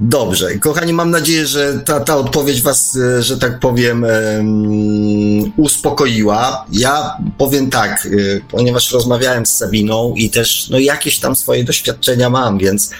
Dobrze, 0.00 0.58
kochani, 0.58 0.92
mam 0.92 1.10
nadzieję, 1.10 1.46
że 1.46 1.80
ta, 1.84 2.00
ta 2.00 2.16
odpowiedź 2.16 2.62
Was, 2.62 2.96
e, 2.96 3.22
że 3.22 3.38
tak 3.38 3.60
powiem, 3.60 4.04
em, 4.04 5.52
uspokoiła. 5.56 6.66
Ja 6.72 7.16
powiem 7.38 7.70
tak, 7.70 8.06
e, 8.06 8.40
ponieważ 8.50 8.92
rozmawiałem 8.92 9.46
z 9.46 9.56
Sabiną 9.56 10.14
i 10.16 10.30
też 10.30 10.68
no, 10.70 10.78
jakieś 10.78 11.18
tam 11.18 11.36
swoje 11.36 11.64
doświadczenia 11.64 12.30
mam, 12.30 12.58
więc 12.58 12.90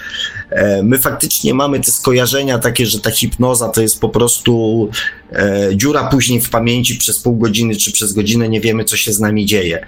e, 0.49 0.83
my 0.83 0.99
faktycznie 0.99 1.53
mamy 1.53 1.79
te 1.79 1.91
skojarzenia 1.91 2.59
takie, 2.59 2.85
że 2.85 2.99
ta 2.99 3.11
hipnoza 3.11 3.69
to 3.69 3.81
jest 3.81 3.99
po 3.99 4.09
prostu 4.09 4.89
dziura 5.73 6.03
później 6.03 6.41
w 6.41 6.49
pamięci 6.49 6.95
przez 6.95 7.19
pół 7.19 7.37
godziny 7.37 7.75
czy 7.75 7.91
przez 7.91 8.13
godzinę 8.13 8.49
nie 8.49 8.61
wiemy, 8.61 8.85
co 8.85 8.97
się 8.97 9.13
z 9.13 9.19
nami 9.19 9.45
dzieje. 9.45 9.85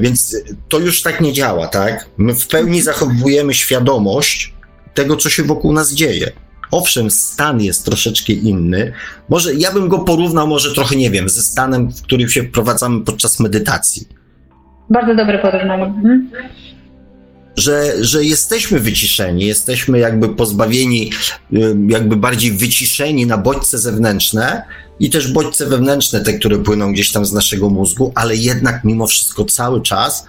Więc 0.00 0.36
to 0.68 0.78
już 0.78 1.02
tak 1.02 1.20
nie 1.20 1.32
działa, 1.32 1.68
tak? 1.68 2.08
My 2.16 2.34
w 2.34 2.46
pełni 2.46 2.82
zachowujemy 2.82 3.54
świadomość, 3.54 4.55
tego, 4.96 5.16
co 5.16 5.30
się 5.30 5.42
wokół 5.42 5.72
nas 5.72 5.94
dzieje. 5.94 6.32
Owszem, 6.70 7.10
stan 7.10 7.62
jest 7.62 7.84
troszeczkę 7.84 8.32
inny. 8.32 8.92
Może 9.28 9.54
ja 9.54 9.72
bym 9.72 9.88
go 9.88 9.98
porównał, 9.98 10.48
może 10.48 10.74
trochę 10.74 10.96
nie 10.96 11.10
wiem, 11.10 11.28
ze 11.28 11.42
stanem, 11.42 11.92
w 11.92 12.02
którym 12.02 12.28
się 12.28 12.42
wprowadzamy 12.42 13.04
podczas 13.04 13.40
medytacji. 13.40 14.08
Bardzo 14.90 15.14
dobre 15.14 15.38
porównanie. 15.38 15.84
Mhm. 15.84 16.28
że, 17.56 18.04
że 18.04 18.24
jesteśmy 18.24 18.80
wyciszeni, 18.80 19.46
jesteśmy 19.46 19.98
jakby 19.98 20.28
pozbawieni, 20.28 21.10
jakby 21.88 22.16
bardziej 22.16 22.52
wyciszeni 22.52 23.26
na 23.26 23.38
bodźce 23.38 23.78
zewnętrzne 23.78 24.62
i 25.00 25.10
też 25.10 25.32
bodźce 25.32 25.66
wewnętrzne, 25.66 26.20
te, 26.20 26.32
które 26.32 26.58
płyną 26.58 26.92
gdzieś 26.92 27.12
tam 27.12 27.26
z 27.26 27.32
naszego 27.32 27.70
mózgu, 27.70 28.12
ale 28.14 28.36
jednak 28.36 28.84
mimo 28.84 29.06
wszystko 29.06 29.44
cały 29.44 29.82
czas 29.82 30.26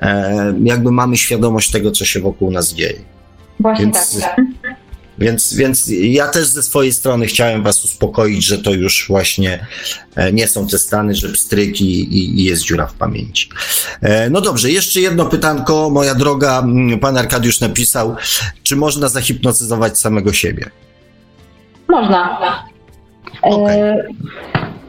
e, 0.00 0.54
jakby 0.64 0.92
mamy 0.92 1.16
świadomość 1.16 1.70
tego, 1.70 1.90
co 1.90 2.04
się 2.04 2.20
wokół 2.20 2.50
nas 2.50 2.74
dzieje. 2.74 2.98
Właśnie 3.62 3.84
Więc, 3.84 4.20
tak. 4.20 4.40
Więc, 5.18 5.54
więc 5.54 5.90
ja 6.00 6.28
też 6.28 6.46
ze 6.46 6.62
swojej 6.62 6.92
strony 6.92 7.26
chciałem 7.26 7.62
Was 7.62 7.84
uspokoić, 7.84 8.44
że 8.44 8.58
to 8.58 8.70
już 8.70 9.06
właśnie 9.08 9.66
e, 10.16 10.32
nie 10.32 10.48
są 10.48 10.66
te 10.66 10.78
stany, 10.78 11.14
że 11.14 11.28
pstryki 11.28 12.00
i, 12.00 12.40
i 12.40 12.44
jest 12.44 12.62
dziura 12.62 12.86
w 12.86 12.94
pamięci. 12.94 13.48
E, 14.00 14.30
no 14.30 14.40
dobrze, 14.40 14.70
jeszcze 14.70 15.00
jedno 15.00 15.26
pytanko, 15.26 15.90
moja 15.90 16.14
droga. 16.14 16.64
Pan 17.00 17.16
Arkadiusz 17.16 17.60
napisał, 17.60 18.16
czy 18.62 18.76
można 18.76 19.08
zahipnotyzować 19.08 19.98
samego 19.98 20.32
siebie? 20.32 20.70
Można. 21.88 22.38
Okay. 23.42 23.74
E, 23.74 24.04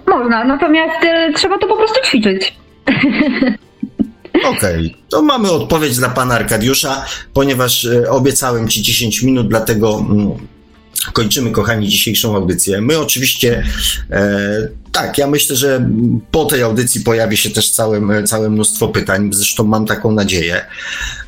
można, 0.07 0.43
natomiast 0.43 1.03
e, 1.03 1.33
trzeba 1.33 1.57
to 1.57 1.67
po 1.67 1.77
prostu 1.77 1.99
ćwiczyć. 2.05 2.55
Okej, 4.33 4.87
okay. 4.87 4.91
to 5.09 5.21
mamy 5.21 5.51
odpowiedź 5.51 5.95
dla 5.97 6.09
pana 6.09 6.35
Arkadiusza, 6.35 7.05
ponieważ 7.33 7.85
e, 7.85 8.09
obiecałem 8.09 8.67
ci 8.67 8.81
10 8.81 9.23
minut, 9.23 9.47
dlatego 9.47 9.99
mm, 9.99 10.47
kończymy, 11.13 11.51
kochani, 11.51 11.87
dzisiejszą 11.87 12.35
audycję. 12.35 12.81
My 12.81 12.99
oczywiście, 12.99 13.63
e, 14.11 14.67
tak, 14.93 15.17
ja 15.17 15.27
myślę, 15.27 15.55
że 15.55 15.89
po 16.31 16.45
tej 16.45 16.61
audycji 16.61 17.01
pojawi 17.01 17.37
się 17.37 17.49
też 17.49 17.69
całe, 17.69 18.23
całe 18.23 18.49
mnóstwo 18.49 18.87
pytań, 18.87 19.29
zresztą 19.33 19.63
mam 19.63 19.85
taką 19.85 20.11
nadzieję. 20.11 20.65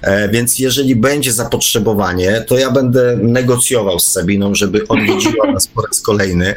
E, 0.02 0.30
więc 0.30 0.60
jeżeli 0.60 0.96
będzie 0.96 1.34
zapotrzebowanie, 1.34 2.44
to 2.48 2.58
ja 2.58 2.72
będę 2.72 3.18
negocjował 3.22 4.00
z 4.00 4.12
Sabiną, 4.12 4.56
żeby 4.56 4.88
odwiedziła 4.88 5.52
nas 5.54 5.68
po 5.68 5.82
raz 5.82 6.02
kolejny, 6.02 6.56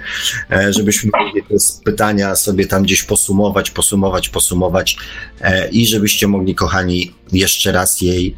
e, 0.51 0.73
żebyśmy 0.73 1.11
mogli 1.20 1.43
te 1.43 1.55
pytania 1.85 2.36
sobie 2.36 2.66
tam 2.66 2.82
gdzieś 2.82 3.03
posumować, 3.03 3.70
posumować, 3.70 4.28
posumować 4.28 4.97
e, 5.40 5.69
i 5.69 5.86
żebyście 5.86 6.28
mogli, 6.28 6.55
kochani, 6.55 7.15
jeszcze 7.32 7.73
raz 7.73 8.01
jej 8.01 8.35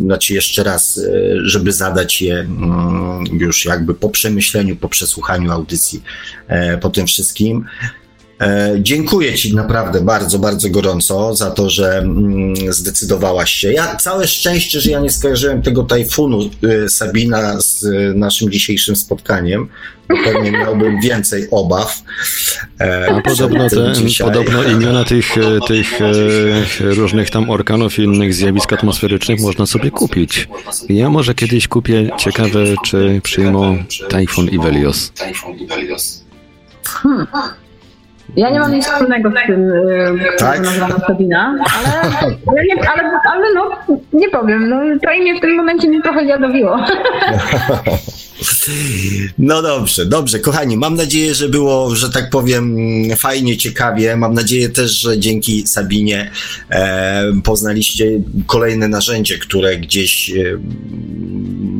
znaczy 0.00 0.34
jeszcze 0.34 0.62
raz, 0.62 0.98
e, 0.98 1.10
żeby 1.44 1.72
zadać 1.72 2.22
je 2.22 2.38
mm, 2.38 3.24
już 3.32 3.64
jakby 3.64 3.94
po 3.94 4.08
przemyśleniu, 4.08 4.76
po 4.76 4.88
przesłuchaniu 4.88 5.52
audycji, 5.52 6.02
e, 6.48 6.78
po 6.78 6.90
tym 6.90 7.06
wszystkim. 7.06 7.64
Dziękuję 8.78 9.34
Ci 9.34 9.54
naprawdę 9.54 10.00
bardzo, 10.00 10.38
bardzo 10.38 10.70
gorąco 10.70 11.36
za 11.36 11.50
to, 11.50 11.70
że 11.70 11.98
mm, 11.98 12.54
zdecydowałaś 12.72 13.50
się. 13.50 13.72
Ja 13.72 13.96
całe 13.96 14.28
szczęście, 14.28 14.80
że 14.80 14.90
ja 14.90 15.00
nie 15.00 15.10
skojarzyłem 15.10 15.62
tego 15.62 15.82
tajfunu 15.82 16.50
Sabina 16.88 17.60
z 17.60 17.84
naszym 18.14 18.50
dzisiejszym 18.50 18.96
spotkaniem, 18.96 19.68
pewnie 20.24 20.52
miałbym 20.62 21.00
więcej 21.00 21.48
obaw. 21.50 22.02
E, 22.80 23.08
A 23.10 23.20
podobno, 23.22 23.70
te, 23.70 23.92
podobno 24.24 24.64
imiona 24.64 25.04
tych, 25.04 25.38
e, 25.38 25.58
tych 25.66 26.00
e, 26.00 26.14
różnych 26.80 27.30
tam 27.30 27.50
orkanów 27.50 27.98
i 27.98 28.02
innych 28.02 28.34
zjawisk 28.34 28.72
atmosferycznych 28.72 29.40
można 29.40 29.66
sobie 29.66 29.90
kupić. 29.90 30.48
Ja 30.88 31.10
może 31.10 31.34
kiedyś 31.34 31.68
kupię, 31.68 32.10
ciekawe 32.18 32.64
czy 32.84 33.20
przyjmą 33.22 33.84
Tajfun 34.08 34.48
i 34.48 34.58
Velios. 34.58 35.12
Hmm. 36.84 37.26
Ja 38.36 38.50
nie 38.50 38.60
mam 38.60 38.72
nic 38.72 38.86
wspólnego 38.86 39.30
z 39.30 39.46
tym, 39.46 39.72
tak? 40.38 40.60
nazywam 40.60 41.00
Sabina, 41.06 41.54
ale, 41.78 42.12
ale, 42.46 42.64
nie, 42.64 42.90
ale, 42.90 43.10
ale 43.32 43.54
no, 43.54 43.70
nie 44.12 44.28
powiem, 44.28 44.68
no, 44.68 44.80
to 45.02 45.12
imię 45.12 45.34
w 45.34 45.40
tym 45.40 45.56
momencie 45.56 45.88
mnie 45.88 46.02
trochę 46.02 46.24
zjadowiło. 46.24 46.76
No 49.38 49.62
dobrze, 49.62 50.06
dobrze, 50.06 50.38
kochani, 50.38 50.76
mam 50.76 50.94
nadzieję, 50.94 51.34
że 51.34 51.48
było, 51.48 51.94
że 51.96 52.10
tak 52.10 52.30
powiem, 52.30 52.76
fajnie, 53.16 53.56
ciekawie. 53.56 54.16
Mam 54.16 54.34
nadzieję 54.34 54.68
też, 54.68 54.90
że 54.90 55.18
dzięki 55.18 55.66
Sabinie 55.66 56.30
e, 56.70 57.24
poznaliście 57.44 58.22
kolejne 58.46 58.88
narzędzie, 58.88 59.38
które 59.38 59.76
gdzieś 59.76 60.30
e, 60.30 60.58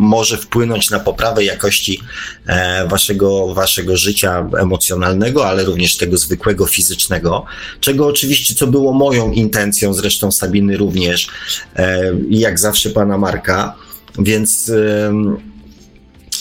może 0.01 0.37
wpłynąć 0.37 0.91
na 0.91 1.01
poprawę 1.01 1.45
jakości 1.45 2.01
e, 2.47 2.89
waszego, 2.89 3.55
waszego 3.55 3.97
życia 3.97 4.49
emocjonalnego, 4.59 5.49
ale 5.49 5.65
również 5.65 5.97
tego 5.97 6.19
zwykłego 6.19 6.67
fizycznego, 6.67 7.45
czego 7.81 8.07
oczywiście, 8.07 8.55
co 8.55 8.67
było 8.67 8.93
moją 8.93 9.33
intencją, 9.33 9.95
zresztą 9.95 10.33
Sabiny 10.33 10.77
również, 10.77 11.29
e, 11.77 12.15
i 12.29 12.39
jak 12.39 12.59
zawsze 12.59 12.91
pana 12.91 13.19
Marka, 13.19 13.75
więc 14.19 14.73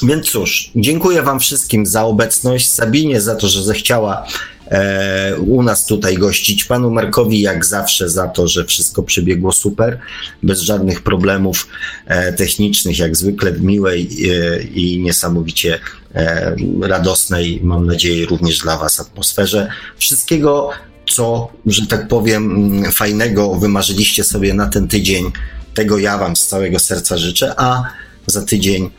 więc 0.04 0.30
cóż, 0.30 0.72
dziękuję 0.76 1.22
Wam 1.22 1.40
wszystkim 1.40 1.86
za 1.86 2.04
obecność, 2.04 2.72
Sabinie 2.72 3.22
za 3.22 3.36
to, 3.36 3.48
że 3.48 3.64
zechciała 3.64 4.28
e, 4.68 5.36
u 5.38 5.64
nas 5.64 5.86
tutaj 5.86 6.18
gościć, 6.18 6.64
Panu 6.64 6.92
Markowi 6.92 7.42
jak 7.42 7.66
zawsze 7.66 8.10
za 8.10 8.28
to, 8.28 8.48
że 8.48 8.66
wszystko 8.66 9.04
przebiegło 9.04 9.52
super, 9.52 10.00
bez 10.44 10.62
żadnych 10.62 11.04
problemów 11.04 11.68
e, 12.06 12.34
technicznych, 12.34 13.00
jak 13.00 13.18
zwykle 13.18 13.52
miłej 13.52 14.10
e, 14.32 14.64
i 14.64 15.00
niesamowicie 15.00 15.80
e, 16.16 16.56
radosnej, 16.82 17.60
mam 17.64 17.86
nadzieję 17.86 18.26
również 18.26 18.60
dla 18.60 18.78
Was 18.78 19.00
atmosferze. 19.00 19.68
Wszystkiego, 19.98 20.70
co, 21.10 21.52
że 21.66 21.88
tak 21.88 22.08
powiem, 22.08 22.84
fajnego 22.92 23.56
wymarzyliście 23.56 24.24
sobie 24.24 24.54
na 24.54 24.68
ten 24.68 24.88
tydzień, 24.88 25.32
tego 25.74 25.98
ja 25.98 26.18
Wam 26.18 26.36
z 26.36 26.48
całego 26.48 26.80
serca 26.80 27.18
życzę, 27.18 27.54
a 27.58 27.84
za 28.28 28.46
tydzień 28.46 28.90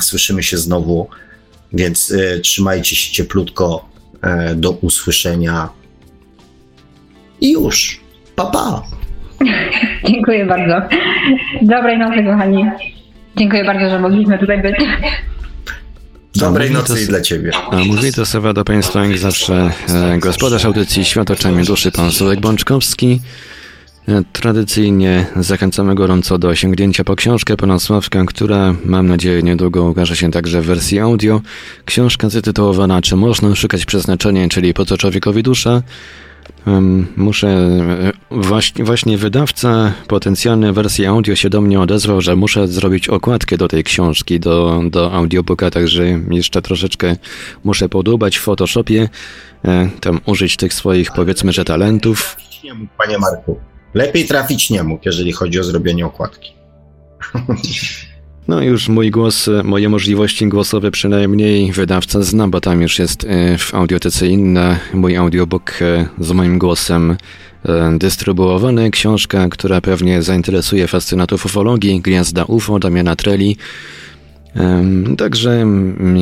słyszymy 0.00 0.42
się 0.42 0.58
znowu, 0.58 1.08
więc 1.72 2.10
y, 2.10 2.40
trzymajcie 2.42 2.96
się 2.96 3.12
cieplutko. 3.12 3.88
Y, 4.52 4.54
do 4.54 4.70
usłyszenia. 4.70 5.68
I 7.40 7.52
już. 7.52 8.00
Pa, 8.36 8.46
pa. 8.46 8.82
Dziękuję 10.10 10.46
bardzo. 10.46 10.96
Dobrej 11.62 11.98
nocy, 11.98 12.24
kochani. 12.24 12.64
Dziękuję 13.36 13.64
bardzo, 13.64 13.90
że 13.90 13.98
mogliśmy 13.98 14.38
tutaj 14.38 14.62
być. 14.62 14.74
Dobrej 16.36 16.70
nocy 16.70 16.94
to, 16.94 17.00
i 17.00 17.06
dla 17.06 17.20
Ciebie. 17.20 17.50
A 17.70 17.76
mówi 17.76 18.12
to 18.12 18.26
Sowa 18.26 18.52
do 18.52 18.64
Państwa 18.64 19.06
jak 19.06 19.18
zawsze 19.18 19.70
e, 19.88 20.18
gospodarz 20.18 20.64
audycji 20.64 21.04
Świat 21.04 21.30
oczami 21.30 21.64
duszy, 21.64 21.92
pan 21.92 22.12
Sławek 22.12 22.40
Bączkowski. 22.40 23.20
Tradycyjnie 24.32 25.26
zachęcamy 25.36 25.94
gorąco 25.94 26.38
do 26.38 26.54
sięgnięcia 26.54 27.04
po 27.04 27.16
książkę 27.16 27.56
pana 27.56 27.78
Sławka, 27.78 28.24
która 28.24 28.74
mam 28.84 29.06
nadzieję 29.06 29.42
niedługo 29.42 29.84
ukaże 29.84 30.16
się 30.16 30.30
także 30.30 30.62
w 30.62 30.66
wersji 30.66 30.98
audio. 30.98 31.40
Książka 31.84 32.28
zatytułowana 32.28 33.02
Czy 33.02 33.16
można 33.16 33.54
szukać 33.54 33.84
przeznaczenia, 33.84 34.48
czyli 34.48 34.74
po 34.74 34.84
co 34.84 34.96
człowiekowi 34.96 35.42
dusza? 35.42 35.82
Muszę, 37.16 37.48
e, 37.48 38.12
właśnie, 38.30 38.84
właśnie 38.84 39.18
wydawca 39.18 39.92
potencjalny 40.06 40.72
wersji 40.72 41.06
audio 41.06 41.36
się 41.36 41.50
do 41.50 41.60
mnie 41.60 41.80
odezwał, 41.80 42.20
że 42.20 42.36
muszę 42.36 42.68
zrobić 42.68 43.08
okładkę 43.08 43.56
do 43.56 43.68
tej 43.68 43.84
książki, 43.84 44.40
do, 44.40 44.82
do 44.90 45.12
audiobooka, 45.12 45.70
także 45.70 46.20
jeszcze 46.30 46.62
troszeczkę 46.62 47.16
muszę 47.64 47.88
podłubać 47.88 48.38
w 48.38 48.42
Photoshopie, 48.42 49.08
e, 49.64 49.88
tam 50.00 50.20
użyć 50.26 50.56
tych 50.56 50.74
swoich 50.74 51.12
powiedzmy, 51.12 51.52
że 51.52 51.64
talentów. 51.64 52.36
Panie 52.98 53.18
Marku. 53.18 53.67
Lepiej 53.94 54.26
trafić 54.26 54.70
nie 54.70 54.82
mógł, 54.82 55.02
jeżeli 55.06 55.32
chodzi 55.32 55.60
o 55.60 55.64
zrobienie 55.64 56.06
okładki. 56.06 56.52
No 58.48 58.62
już 58.62 58.88
mój 58.88 59.10
głos, 59.10 59.50
moje 59.64 59.88
możliwości 59.88 60.46
głosowe 60.46 60.90
przynajmniej 60.90 61.72
wydawca 61.72 62.22
zna, 62.22 62.48
bo 62.48 62.60
tam 62.60 62.82
już 62.82 62.98
jest 62.98 63.24
e, 63.24 63.58
w 63.58 63.74
audiotece 63.74 64.26
inna 64.26 64.78
mój 64.94 65.16
audiobook 65.16 65.82
e, 65.82 66.08
z 66.18 66.32
moim 66.32 66.58
głosem 66.58 67.16
e, 67.64 67.98
dystrybuowany. 67.98 68.90
Książka, 68.90 69.48
która 69.48 69.80
pewnie 69.80 70.22
zainteresuje 70.22 70.86
fascynatów 70.86 71.46
ufologii, 71.46 72.00
Gwiazda 72.00 72.44
UFO 72.44 72.78
Damiana 72.78 73.16
Treli. 73.16 73.56
Także 75.18 75.66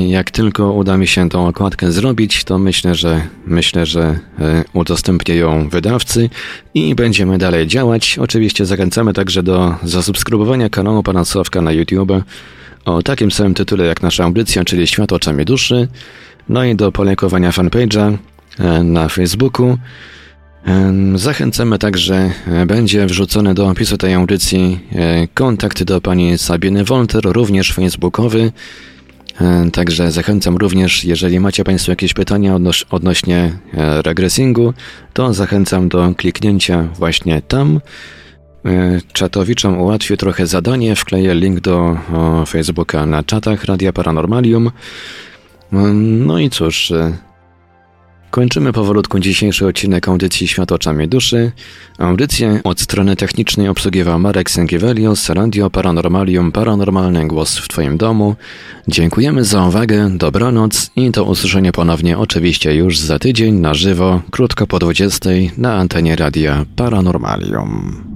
jak 0.08 0.30
tylko 0.30 0.72
uda 0.72 0.96
mi 0.96 1.06
się 1.06 1.28
tą 1.28 1.48
okładkę 1.48 1.92
zrobić, 1.92 2.44
to 2.44 2.58
myślę, 2.58 2.94
że 2.94 3.22
myślę, 3.46 3.86
że 3.86 4.18
e, 4.38 4.64
udostępnię 4.72 5.34
ją 5.34 5.68
wydawcy 5.68 6.30
i 6.74 6.94
będziemy 6.94 7.38
dalej 7.38 7.66
działać. 7.66 8.18
Oczywiście 8.18 8.66
zachęcamy 8.66 9.12
także 9.12 9.42
do 9.42 9.74
zasubskrybowania 9.82 10.70
kanału 10.70 11.02
Pana 11.02 11.24
Sławka 11.24 11.62
na 11.62 11.72
YouTube 11.72 12.12
o 12.84 13.02
takim 13.02 13.30
samym 13.30 13.54
tytule 13.54 13.86
jak 13.86 14.02
nasza 14.02 14.24
audycja, 14.24 14.64
czyli 14.64 14.86
Świat 14.86 15.12
oczami 15.12 15.44
duszy, 15.44 15.88
no 16.48 16.64
i 16.64 16.76
do 16.76 16.92
polajkowania 16.92 17.50
fanpage'a 17.50 18.16
e, 18.58 18.82
na 18.82 19.08
Facebooku. 19.08 19.78
Zachęcamy 21.14 21.78
także, 21.78 22.30
e, 22.46 22.66
będzie 22.66 23.06
wrzucony 23.06 23.54
do 23.54 23.68
opisu 23.68 23.96
tej 23.96 24.14
audycji 24.14 24.80
e, 24.92 25.28
kontakt 25.34 25.82
do 25.82 26.00
pani 26.00 26.38
Sabiny 26.38 26.84
Wolter, 26.84 27.22
również 27.24 27.72
facebookowy. 27.72 28.52
E, 29.40 29.70
także 29.70 30.12
zachęcam 30.12 30.56
również, 30.56 31.04
jeżeli 31.04 31.40
macie 31.40 31.64
Państwo 31.64 31.92
jakieś 31.92 32.14
pytania 32.14 32.54
odnoś 32.54 32.82
odnośnie 32.82 33.52
regresingu, 34.04 34.74
to 35.12 35.34
zachęcam 35.34 35.88
do 35.88 36.14
kliknięcia 36.16 36.82
właśnie 36.82 37.42
tam. 37.42 37.80
czatowiczom 39.12 39.78
ułatwię 39.78 40.16
trochę 40.16 40.46
zadanie. 40.46 40.96
Wkleję 40.96 41.34
link 41.34 41.60
do 41.60 41.98
Facebooka 42.48 43.06
na 43.06 43.22
czatach 43.22 43.64
Radia 43.64 43.92
Paranormalium. 43.92 44.70
No 46.26 46.38
i 46.38 46.50
cóż, 46.50 46.92
Kończymy 48.36 48.72
powolutku 48.72 49.18
dzisiejszy 49.18 49.66
odcinek 49.66 50.08
audycji 50.08 50.48
Świat 50.48 50.72
oczami 50.72 51.08
duszy. 51.08 51.52
Audycję 51.98 52.60
od 52.64 52.80
strony 52.80 53.16
technicznej 53.16 53.68
obsługiwał 53.68 54.18
Marek 54.18 54.50
Sękiewelios, 54.50 55.28
Radio 55.28 55.70
Paranormalium, 55.70 56.52
Paranormalny 56.52 57.26
Głos 57.26 57.58
w 57.58 57.68
Twoim 57.68 57.96
domu. 57.96 58.36
Dziękujemy 58.88 59.44
za 59.44 59.66
uwagę, 59.66 60.10
dobranoc 60.10 60.90
i 60.96 61.10
do 61.10 61.24
usłyszenia 61.24 61.72
ponownie 61.72 62.18
oczywiście 62.18 62.74
już 62.74 62.98
za 62.98 63.18
tydzień 63.18 63.54
na 63.54 63.74
żywo, 63.74 64.22
krótko 64.30 64.66
po 64.66 64.78
20 64.78 65.30
na 65.58 65.74
antenie 65.74 66.16
Radia 66.16 66.64
Paranormalium. 66.76 68.15